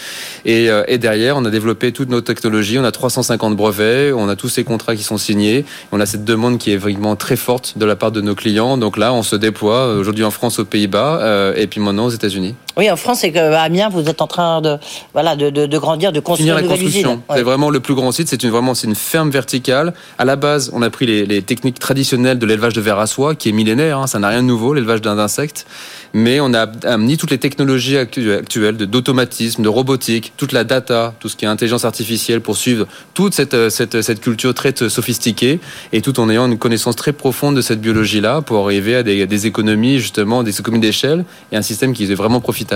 Et, 0.46 0.70
euh, 0.70 0.84
et 0.88 0.98
derrière, 0.98 1.38
on 1.38 1.46
a 1.46 1.50
développé 1.50 1.92
toutes 1.92 2.10
nos 2.10 2.22
technologies. 2.22 2.80
On 2.80 2.84
a 2.84 2.92
350 2.92 3.56
brevets, 3.56 4.14
on 4.14 4.30
a 4.30 4.36
tous 4.36 4.50
ces 4.50 4.64
contrats 4.64 4.96
qui 4.96 5.04
sont 5.04 5.18
signés. 5.18 5.66
On 5.92 6.00
a 6.00 6.06
cette 6.06 6.24
demande 6.24 6.58
qui 6.58 6.72
est 6.72 6.78
vraiment 6.78 7.16
très 7.16 7.36
forte 7.36 7.78
de 7.78 7.86
la 7.86 7.96
part 7.96 8.12
de 8.12 8.22
nos 8.22 8.36
clients. 8.36 8.78
Donc 8.78 8.98
là, 8.98 9.14
on 9.14 9.24
se 9.24 9.36
déploie 9.36 9.96
aujourd'hui 9.96 10.24
en 10.24 10.32
France, 10.32 10.60
aux 10.60 10.66
Pays-Bas 10.66 11.20
euh, 11.22 11.54
et 11.56 11.68
puis 11.68 11.82
maintenant 11.82 12.06
aux 12.06 12.12
États-Unis. 12.12 12.56
Oui, 12.78 12.92
en 12.92 12.96
France, 12.96 13.20
c'est 13.22 13.32
qu'à 13.32 13.60
Amiens, 13.62 13.90
vous 13.90 14.08
êtes 14.08 14.22
en 14.22 14.28
train 14.28 14.62
de, 14.62 14.78
voilà, 15.14 15.36
de, 15.36 15.50
de, 15.50 15.78
grandir, 15.80 16.12
de 16.12 16.20
construire 16.20 16.54
la 16.54 16.62
construction. 16.62 17.24
C'est 17.34 17.42
vraiment 17.42 17.72
le 17.72 17.80
plus 17.80 17.96
grand 17.96 18.12
site. 18.12 18.28
C'est 18.30 18.44
une, 18.44 18.52
vraiment, 18.52 18.76
c'est 18.76 18.86
une 18.86 18.94
ferme 18.94 19.32
verticale. 19.32 19.94
À 20.20 20.26
la 20.26 20.36
base, 20.36 20.70
on 20.74 20.84
a 20.84 20.92
pris 20.92 21.08
les, 21.08 21.26
les 21.26 21.42
techniques 21.42 21.80
traditionnelles 21.80 22.38
de 22.38 22.46
l'élevage 22.46 22.74
de 22.74 22.82
vers 22.82 23.00
à 23.00 23.08
soie, 23.08 23.34
qui 23.34 23.50
est 23.50 23.52
millénaire. 23.52 23.98
Hein, 23.98 24.06
ça 24.06 24.20
n'a 24.20 24.30
rien 24.30 24.44
de 24.44 24.48
nouveau, 24.48 24.76
l'élevage 24.76 25.02
d'insectes. 25.02 25.66
Mais 26.14 26.40
on 26.40 26.54
a 26.54 26.68
amené 26.84 27.18
toutes 27.18 27.32
les 27.32 27.40
technologies 27.40 27.98
actuelles 27.98 28.78
d'automatisme, 28.78 29.64
de 29.64 29.70
robotique, 29.70 30.34
toute 30.38 30.52
la 30.52 30.64
data, 30.64 31.16
tout 31.20 31.30
ce 31.30 31.36
qui 31.36 31.46
est 31.46 31.48
intelligence 31.48 31.84
artificielle 31.84 32.42
pour 32.42 32.58
suivre 32.58 32.86
toute 33.16 33.34
cette, 33.34 33.70
cette, 33.70 34.04
cette 34.04 34.22
culture 34.22 34.54
très 34.54 34.74
sophistiquée 34.88 35.60
et 35.94 36.02
tout 36.02 36.20
en 36.20 36.30
ayant 36.30 36.46
une 36.46 36.60
connaissance 36.60 36.96
très 36.96 37.12
profonde 37.14 37.56
de 37.56 37.62
cette 37.62 37.82
biologie-là 37.82 38.42
pour 38.42 38.64
arriver 38.64 38.96
à 38.98 39.04
des, 39.04 39.26
des 39.26 39.48
économies, 39.48 39.98
justement, 39.98 40.44
des 40.44 40.60
économies 40.60 40.82
d'échelle 40.82 41.26
et 41.52 41.58
un 41.58 41.64
système 41.64 41.94
qui 41.94 42.04
est 42.04 42.16
vraiment 42.16 42.40
profitable. 42.40 42.67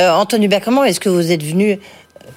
Euh, 0.00 0.10
Anthony 0.10 0.46
Hubert, 0.46 0.60
comment 0.60 0.84
est-ce 0.84 1.00
que 1.00 1.08
vous 1.08 1.30
êtes 1.32 1.42
venu 1.42 1.78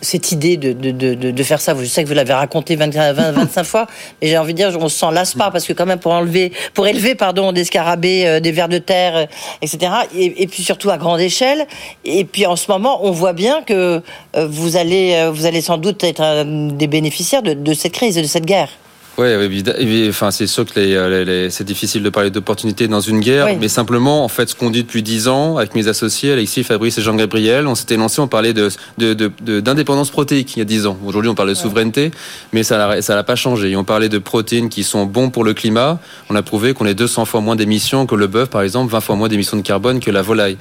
cette 0.01 0.31
idée 0.31 0.57
de, 0.57 0.73
de, 0.73 1.13
de, 1.13 1.43
faire 1.43 1.61
ça? 1.61 1.75
Je 1.77 1.85
sais 1.85 2.03
que 2.03 2.07
vous 2.07 2.13
l'avez 2.13 2.33
raconté 2.33 2.75
20, 2.75 2.91
25 3.13 3.63
fois, 3.65 3.87
mais 4.21 4.27
j'ai 4.27 4.37
envie 4.37 4.53
de 4.53 4.57
dire, 4.57 4.77
on 4.79 4.89
s'en 4.89 5.11
lasse 5.11 5.33
pas 5.33 5.51
parce 5.51 5.65
que 5.65 5.73
quand 5.73 5.85
même 5.85 5.99
pour 5.99 6.11
enlever, 6.11 6.51
pour 6.73 6.87
élever, 6.87 7.15
pardon, 7.15 7.51
des 7.51 7.63
scarabées, 7.63 8.25
euh, 8.25 8.39
des 8.39 8.51
vers 8.51 8.69
de 8.69 8.77
terre, 8.77 9.15
euh, 9.15 9.25
etc. 9.61 9.91
Et, 10.15 10.47
puis 10.47 10.63
surtout 10.63 10.89
à 10.89 10.97
grande 10.97 11.19
échelle. 11.19 11.65
Et 12.03 12.25
puis 12.25 12.45
en 12.45 12.55
ce 12.55 12.69
moment, 12.71 13.05
on 13.05 13.11
voit 13.11 13.33
bien 13.33 13.61
que 13.63 14.01
euh, 14.35 14.47
vous 14.47 14.77
allez, 14.77 15.29
vous 15.31 15.45
allez 15.45 15.61
sans 15.61 15.77
doute 15.77 16.03
être 16.03 16.43
des 16.43 16.87
bénéficiaires 16.87 17.41
de 17.41 17.73
cette 17.73 17.93
crise 17.93 18.15
de 18.15 18.23
cette 18.23 18.45
guerre. 18.45 18.69
Oui, 19.17 20.07
enfin, 20.09 20.29
c'est 20.31 20.47
sûr 20.47 20.65
que 20.65 20.77
les, 20.77 21.49
c'est 21.49 21.63
difficile 21.63 22.03
de 22.03 22.09
parler 22.09 22.31
d'opportunités 22.31 22.89
dans 22.89 22.99
une 22.99 23.21
guerre, 23.21 23.47
mais 23.59 23.69
simplement, 23.69 24.25
en 24.25 24.27
fait, 24.27 24.49
ce 24.49 24.55
qu'on 24.55 24.69
dit 24.69 24.83
depuis 24.83 25.03
dix 25.03 25.29
ans 25.29 25.57
avec 25.57 25.73
mes 25.73 25.87
associés, 25.87 26.33
Alexis, 26.33 26.63
Fabrice 26.63 26.97
et 26.97 27.01
Jean-Gabriel, 27.01 27.65
on 27.67 27.75
s'était 27.75 27.95
lancé, 27.95 28.19
on 28.19 28.27
parlait 28.27 28.53
de, 28.53 28.69
d'indépendance 28.97 30.09
protéique 30.09 30.55
il 30.55 30.59
y 30.59 30.61
a 30.61 30.65
dix 30.65 30.85
ans. 30.85 30.97
Aujourd'hui, 31.05 31.29
on 31.29 31.35
parle 31.35 31.49
de 31.49 31.53
souveraineté, 31.53 32.11
mais 32.51 32.63
ça 32.63 32.99
n'a 33.07 33.23
pas 33.23 33.35
changé. 33.35 33.69
Et 33.69 33.75
on 33.77 33.85
parlait 33.85 34.09
de 34.09 34.17
protéines 34.17 34.69
qui 34.69 34.83
sont 34.83 35.05
bons 35.05 35.29
pour 35.29 35.45
le 35.45 35.53
climat. 35.53 35.99
On 36.29 36.35
a 36.35 36.41
prouvé 36.41 36.73
qu'on 36.73 36.85
est 36.85 36.93
200 36.93 37.23
fois 37.25 37.39
moins 37.39 37.55
d'émissions 37.55 38.05
que 38.05 38.15
le 38.15 38.27
bœuf, 38.27 38.49
par 38.49 38.63
exemple, 38.63 38.91
20 38.91 38.99
fois 38.99 39.15
moins 39.15 39.29
d'émissions 39.29 39.57
de 39.57 39.61
carbone 39.61 40.01
que 40.01 40.11
la 40.11 40.21
volaille. 40.21 40.57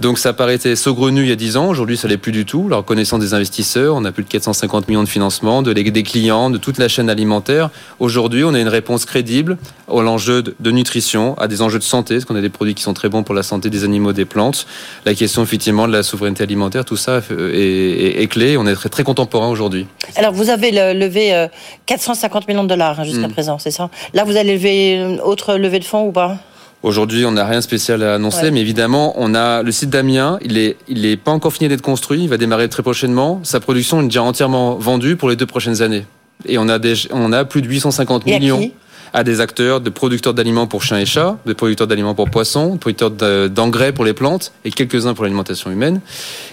Donc 0.00 0.18
ça 0.18 0.32
paraissait 0.32 0.74
saugrenu 0.74 1.22
il 1.22 1.28
y 1.28 1.32
a 1.32 1.36
dix 1.36 1.56
ans. 1.56 1.68
Aujourd'hui, 1.68 1.96
ça 1.96 2.08
l'est 2.08 2.16
plus 2.16 2.32
du 2.32 2.44
tout. 2.44 2.68
La 2.68 2.76
reconnaissance 2.76 3.20
des 3.20 3.34
investisseurs, 3.34 3.94
on 3.94 4.04
a 4.04 4.10
plus 4.10 4.24
de 4.24 4.28
450 4.28 4.88
millions 4.88 5.04
de 5.04 5.08
financements, 5.08 5.62
de, 5.62 5.72
des 5.72 6.02
clients, 6.02 6.50
de 6.50 6.58
toute 6.58 6.78
la 6.78 6.88
chaîne 6.88 7.08
alimentaire. 7.08 7.70
Aujourd'hui, 7.98 8.44
on 8.44 8.54
a 8.54 8.60
une 8.60 8.68
réponse 8.68 9.04
crédible 9.04 9.58
à 9.88 10.02
l'enjeu 10.02 10.42
de 10.42 10.70
nutrition, 10.70 11.36
à 11.38 11.48
des 11.48 11.62
enjeux 11.62 11.78
de 11.78 11.84
santé, 11.84 12.14
parce 12.14 12.24
qu'on 12.24 12.36
a 12.36 12.40
des 12.40 12.48
produits 12.48 12.74
qui 12.74 12.82
sont 12.82 12.94
très 12.94 13.08
bons 13.08 13.22
pour 13.22 13.34
la 13.34 13.42
santé 13.42 13.70
des 13.70 13.84
animaux, 13.84 14.12
des 14.12 14.24
plantes. 14.24 14.66
La 15.04 15.14
question 15.14 15.42
effectivement 15.42 15.86
de 15.86 15.92
la 15.92 16.02
souveraineté 16.02 16.42
alimentaire, 16.42 16.84
tout 16.84 16.96
ça 16.96 17.20
est, 17.30 18.30
clé. 18.30 18.56
On 18.56 18.66
est 18.66 18.74
très, 18.74 18.88
très 18.88 19.04
contemporain 19.04 19.48
aujourd'hui. 19.48 19.86
Alors, 20.16 20.32
vous 20.32 20.50
avez 20.50 20.70
levé 20.94 21.48
450 21.86 22.42
euh, 22.42 22.46
millions 22.48 22.64
de 22.64 22.68
dollars 22.68 23.00
hein, 23.00 23.04
jusqu'à 23.04 23.28
mm. 23.28 23.32
présent, 23.32 23.58
c'est 23.58 23.70
ça? 23.70 23.90
Là, 24.14 24.24
vous 24.24 24.36
allez 24.36 24.54
lever 24.54 24.94
une 24.94 25.20
autre 25.20 25.56
levée 25.56 25.78
de 25.78 25.84
fonds 25.84 26.06
ou 26.06 26.12
pas? 26.12 26.38
Aujourd'hui, 26.82 27.24
on 27.24 27.30
n'a 27.30 27.46
rien 27.46 27.58
de 27.58 27.64
spécial 27.64 28.02
à 28.02 28.14
annoncer, 28.14 28.50
mais 28.50 28.60
évidemment, 28.60 29.14
on 29.16 29.36
a 29.36 29.62
le 29.62 29.70
site 29.70 29.88
d'Amiens. 29.88 30.40
Il 30.42 30.58
est, 30.58 30.76
il 30.88 31.06
est 31.06 31.16
pas 31.16 31.30
encore 31.30 31.52
fini 31.52 31.68
d'être 31.68 31.82
construit. 31.82 32.24
Il 32.24 32.28
va 32.28 32.38
démarrer 32.38 32.68
très 32.68 32.82
prochainement. 32.82 33.38
Sa 33.44 33.60
production 33.60 34.00
est 34.00 34.06
déjà 34.06 34.24
entièrement 34.24 34.74
vendue 34.74 35.14
pour 35.14 35.28
les 35.28 35.36
deux 35.36 35.46
prochaines 35.46 35.80
années. 35.80 36.04
Et 36.46 36.58
on 36.58 36.68
a, 36.68 36.78
on 37.10 37.32
a 37.32 37.44
plus 37.44 37.62
de 37.62 37.68
850 37.68 38.26
millions 38.26 38.70
à 39.12 39.24
des 39.24 39.40
acteurs, 39.40 39.80
de 39.80 39.90
producteurs 39.90 40.34
d'aliments 40.34 40.66
pour 40.66 40.82
chiens 40.82 40.98
et 40.98 41.06
chats, 41.06 41.36
de 41.44 41.52
producteurs 41.52 41.86
d'aliments 41.86 42.14
pour 42.14 42.30
poissons, 42.30 42.74
de 42.74 42.78
producteurs 42.78 43.10
d'engrais 43.50 43.92
pour 43.92 44.04
les 44.04 44.14
plantes 44.14 44.52
et 44.64 44.70
quelques-uns 44.70 45.14
pour 45.14 45.24
l'alimentation 45.24 45.70
humaine. 45.70 46.00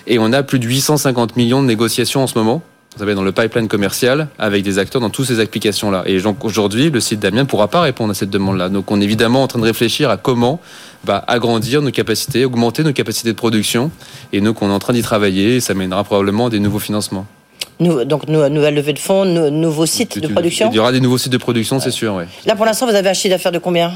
Et 0.07 0.19
on 0.19 0.33
a 0.33 0.43
plus 0.43 0.59
de 0.59 0.67
850 0.67 1.37
millions 1.37 1.61
de 1.61 1.67
négociations 1.67 2.23
en 2.23 2.27
ce 2.27 2.37
moment. 2.37 2.61
Vous 2.95 2.99
savez, 2.99 3.13
dans 3.13 3.23
le 3.23 3.31
pipeline 3.31 3.67
commercial, 3.67 4.27
avec 4.39 4.63
des 4.63 4.79
acteurs 4.79 4.99
dans 4.99 5.11
toutes 5.11 5.27
ces 5.27 5.39
applications-là. 5.39 6.03
Et 6.07 6.19
donc 6.19 6.43
aujourd'hui, 6.43 6.89
le 6.89 6.99
site 6.99 7.19
d'Amiens 7.19 7.43
ne 7.43 7.47
pourra 7.47 7.67
pas 7.67 7.81
répondre 7.81 8.11
à 8.11 8.13
cette 8.13 8.31
demande-là. 8.31 8.67
Donc 8.67 8.89
on 8.91 8.99
est 8.99 9.03
évidemment 9.03 9.43
en 9.43 9.47
train 9.47 9.59
de 9.59 9.65
réfléchir 9.65 10.09
à 10.09 10.17
comment 10.17 10.59
bah, 11.05 11.23
agrandir 11.27 11.81
nos 11.81 11.91
capacités, 11.91 12.45
augmenter 12.45 12.83
nos 12.83 12.91
capacités 12.91 13.29
de 13.29 13.37
production. 13.37 13.91
Et 14.33 14.41
nous, 14.41 14.55
on 14.59 14.69
est 14.69 14.73
en 14.73 14.79
train 14.79 14.93
d'y 14.93 15.03
travailler, 15.03 15.57
et 15.57 15.59
ça 15.59 15.75
mènera 15.75 16.03
probablement 16.03 16.47
à 16.47 16.49
des 16.49 16.59
nouveaux 16.59 16.79
financements 16.79 17.27
donc, 17.79 18.27
nouvelle 18.27 18.75
levée 18.75 18.93
de 18.93 18.99
fonds, 18.99 19.25
nouveaux 19.25 19.85
sites 19.85 20.19
de 20.19 20.27
production 20.27 20.69
Il 20.71 20.75
y 20.75 20.79
aura 20.79 20.91
des 20.91 20.99
nouveaux 20.99 21.17
sites 21.17 21.31
de 21.31 21.37
production, 21.37 21.79
c'est 21.79 21.91
sûr, 21.91 22.13
oui. 22.15 22.25
Là, 22.45 22.55
pour 22.55 22.65
l'instant, 22.65 22.85
vous 22.87 22.95
avez 22.95 23.09
un 23.09 23.13
chiffre 23.13 23.33
d'affaires 23.33 23.51
de 23.51 23.59
combien? 23.59 23.93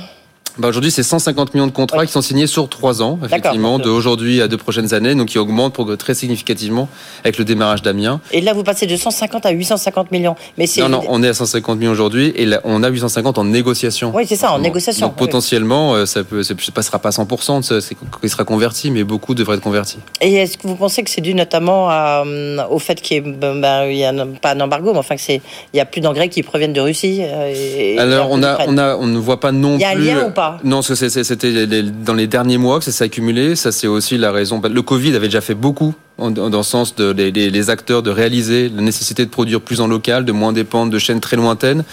Bah 0.60 0.68
aujourd'hui, 0.68 0.92
c'est 0.92 1.02
150 1.02 1.56
millions 1.56 1.66
de 1.66 1.72
contrats 1.72 2.06
qui 2.06 2.12
sont 2.12 2.22
signés 2.22 2.46
sur 2.46 2.70
trois 2.70 3.02
ans, 3.02 3.18
effectivement, 3.26 3.80
de 3.80 3.90
aujourd'hui 3.90 4.40
à 4.40 4.48
deux 4.48 4.58
prochaines 4.58 4.94
années, 4.94 5.16
donc 5.16 5.30
qui 5.30 5.40
augmentent 5.40 5.74
pour, 5.74 5.98
très 5.98 6.14
significativement 6.14 6.88
avec 7.24 7.40
le 7.40 7.46
démarrage 7.46 7.82
d'Amiens. 7.82 8.22
Et 8.32 8.40
là, 8.40 8.54
vous 8.54 8.64
passez 8.64 8.86
de 8.86 8.96
150 8.96 9.48
à 9.48 9.52
850 9.52 10.12
millions. 10.12 10.36
Mais 10.60 10.66
non, 10.78 10.90
non, 10.90 11.02
on 11.10 11.24
est 11.24 11.28
à 11.28 11.34
150 11.34 11.80
millions 11.80 11.92
aujourd'hui 11.92 12.34
et 12.36 12.46
là, 12.46 12.62
on 12.66 12.84
a 12.84 12.90
850 12.90 13.40
en 13.40 13.46
négociation. 13.46 14.12
Oui, 14.14 14.26
c'est 14.28 14.36
ça, 14.36 14.52
en 14.52 14.60
négociation. 14.60 15.08
Donc 15.08 15.16
potentiellement, 15.16 15.96
euh, 15.96 16.06
ça 16.06 16.24
peut, 16.24 16.44
ça 16.44 16.54
passera 16.74 17.00
pas 17.00 17.10
100%, 17.10 17.64
ça, 17.64 17.76
il 18.22 18.30
sera 18.30 18.44
converti, 18.44 18.92
mais 18.92 19.04
beaucoup 19.04 19.34
devraient 19.34 19.56
être 19.56 19.64
convertis. 19.64 20.00
Et 20.22 20.36
est-ce 20.36 20.60
que 20.60 20.68
vous 20.68 20.76
pensez 20.76 21.04
que 21.04 21.10
c'est 21.10 21.22
dû 21.22 21.34
notamment 21.34 21.90
euh, 21.90 22.64
au 22.70 22.78
fait 22.78 23.02
qu'il 23.02 23.24
n'y 23.24 23.32
ben, 23.32 23.60
ben, 23.60 24.20
a, 24.20 24.26
pas 24.40 24.52
un 24.52 24.60
embargo, 24.60 24.94
mais 24.94 25.00
enfin 25.00 25.16
qu'il 25.16 25.42
n'y 25.74 25.80
a 25.80 25.86
plus 25.86 26.02
d'engrais 26.02 26.30
qui 26.30 26.44
proviennent 26.44 26.74
de 26.74 26.82
Russie 26.82 27.22
euh, 27.24 27.98
Alors, 27.98 28.28
on, 28.30 28.44
a, 28.44 28.68
on, 28.68 28.78
a, 28.78 28.96
on 28.98 29.08
ne 29.08 29.18
voit 29.18 29.40
pas 29.40 29.52
non 29.52 29.78
plus. 29.78 29.78
Il 29.78 29.82
y 29.82 29.86
a 29.86 29.90
un 29.90 29.96
lien 29.96 30.28
ou 30.28 30.32
pas 30.32 30.43
non, 30.64 30.82
parce 30.82 31.08
c'était 31.08 31.68
dans 32.06 32.14
les 32.14 32.28
derniers 32.28 32.58
mois 32.58 32.80
que 32.80 32.86
ça 32.86 32.92
s'est 32.92 33.06
accumulé. 33.06 33.56
Ça, 33.56 33.72
c'est 33.72 33.88
aussi 33.88 34.18
la 34.18 34.32
raison. 34.32 34.62
Le 34.62 34.82
Covid 34.82 35.16
avait 35.16 35.28
déjà 35.28 35.42
fait 35.42 35.56
beaucoup 35.56 35.94
dans 36.18 36.58
le 36.58 36.64
sens 36.64 36.96
de 36.96 37.70
acteurs 37.70 38.04
de 38.04 38.12
réaliser 38.12 38.70
la 38.70 38.82
nécessité 38.82 39.26
de 39.26 39.30
produire 39.30 39.62
plus 39.62 39.82
en 39.82 39.88
local, 39.88 40.26
de 40.26 40.32
moins 40.32 40.54
dépendre 40.54 40.92
de 40.92 41.00
chaînes 41.00 41.20
très 41.20 41.36
lointaines. 41.36 41.84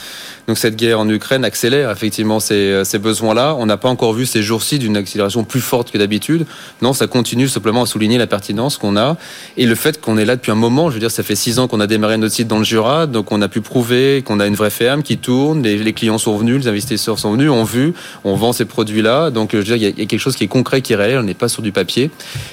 Donc 0.47 0.59
cette 0.59 0.77
guerre 0.77 0.99
en 0.99 1.09
Ukraine 1.09 1.45
accélère 1.45 1.91
effectivement 1.91 2.41
ces, 2.41 2.83
ces 2.85 2.99
besoins-là. 2.99 3.55
On 3.59 3.67
n'a 3.67 3.77
pas 3.77 3.89
encore 3.89 4.13
vu 4.13 4.27
ces 4.27 4.43
jours-ci 4.43 4.79
d'une 4.79 4.97
accélération 4.97 5.45
plus 5.45 5.61
forte 5.61 5.91
que 5.91 5.99
d'habitude. 5.99 6.47
Non, 6.83 6.93
ça 6.93 7.07
continue 7.07 7.49
simplement 7.49 7.83
à 7.83 7.87
souligner 7.87 8.19
la 8.19 8.27
pertinence 8.27 8.77
qu'on 8.77 8.97
a 8.97 9.17
et 9.57 9.67
le 9.67 9.75
fait 9.75 10.01
qu'on 10.01 10.19
est 10.19 10.25
là 10.25 10.37
depuis 10.37 10.51
un 10.51 10.57
moment. 10.57 10.91
Je 10.91 10.95
veux 10.95 11.01
dire, 11.01 11.11
ça 11.11 11.23
fait 11.23 11.37
six 11.37 11.59
ans 11.59 11.69
qu'on 11.69 11.81
a 11.81 11.87
démarré 11.87 12.17
notre 12.17 12.35
site 12.35 12.49
dans 12.49 12.59
le 12.59 12.65
Jura, 12.65 13.07
donc 13.07 13.33
on 13.33 13.41
a 13.43 13.49
pu 13.49 13.61
prouver 13.61 14.23
qu'on 14.25 14.41
a 14.41 14.47
une 14.47 14.55
vraie 14.55 14.71
ferme 14.71 15.03
qui 15.03 15.19
tourne. 15.19 15.63
Les, 15.63 15.93
clients 15.93 16.19
sont 16.19 16.37
venus, 16.37 16.65
les 16.65 16.69
investisseurs 16.69 17.19
sont 17.19 17.33
venus, 17.33 17.51
ont 17.51 17.65
vu, 17.65 17.95
on 18.25 18.35
vend 18.35 18.53
ces 18.53 18.65
produits-là. 18.65 19.31
Donc 19.31 19.51
je 19.53 19.59
veux 19.59 19.65
dire, 19.65 19.77
il 19.77 19.83
y, 19.83 19.87
a, 19.87 20.07
quelque 20.07 20.19
chose 20.19 20.37
qui 20.37 20.45
est 20.45 20.49
concret, 20.49 20.83
qui 20.83 20.93
est 20.93 20.97
réel. 20.97 21.19
On 21.19 21.23
n'est 21.23 21.35
pas 21.35 21.49
sur 21.49 21.63
du 21.63 21.73
papier. 21.73 22.11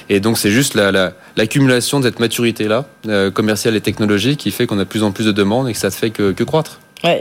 Et 0.08 0.20
donc 0.20 0.38
c'est 0.38 0.50
juste 0.50 0.74
la, 0.74 0.92
la, 0.92 1.46
de 1.66 1.80
cette 1.80 2.20
maturité-là, 2.20 2.86
euh, 3.08 3.30
commerciale 3.30 3.76
et 3.76 3.80
technologique, 3.80 4.40
qui 4.40 4.50
fait 4.50 4.66
qu'on 4.66 4.78
a 4.78 4.84
de 4.84 4.88
plus 4.88 5.02
en 5.02 5.12
plus 5.12 5.24
de 5.24 5.32
demandes 5.32 5.68
et 5.68 5.72
que 5.72 5.78
ça 5.78 5.88
ne 5.88 5.92
fait 5.92 6.10
que, 6.10 6.42
croître. 6.44 6.80
Euh, 7.04 7.18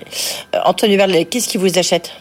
Anthony 0.65 0.97
Verlet, 0.97 1.25
qu'est-ce 1.25 1.47
qui 1.47 1.57
vous 1.57 1.77
achète? 1.77 2.11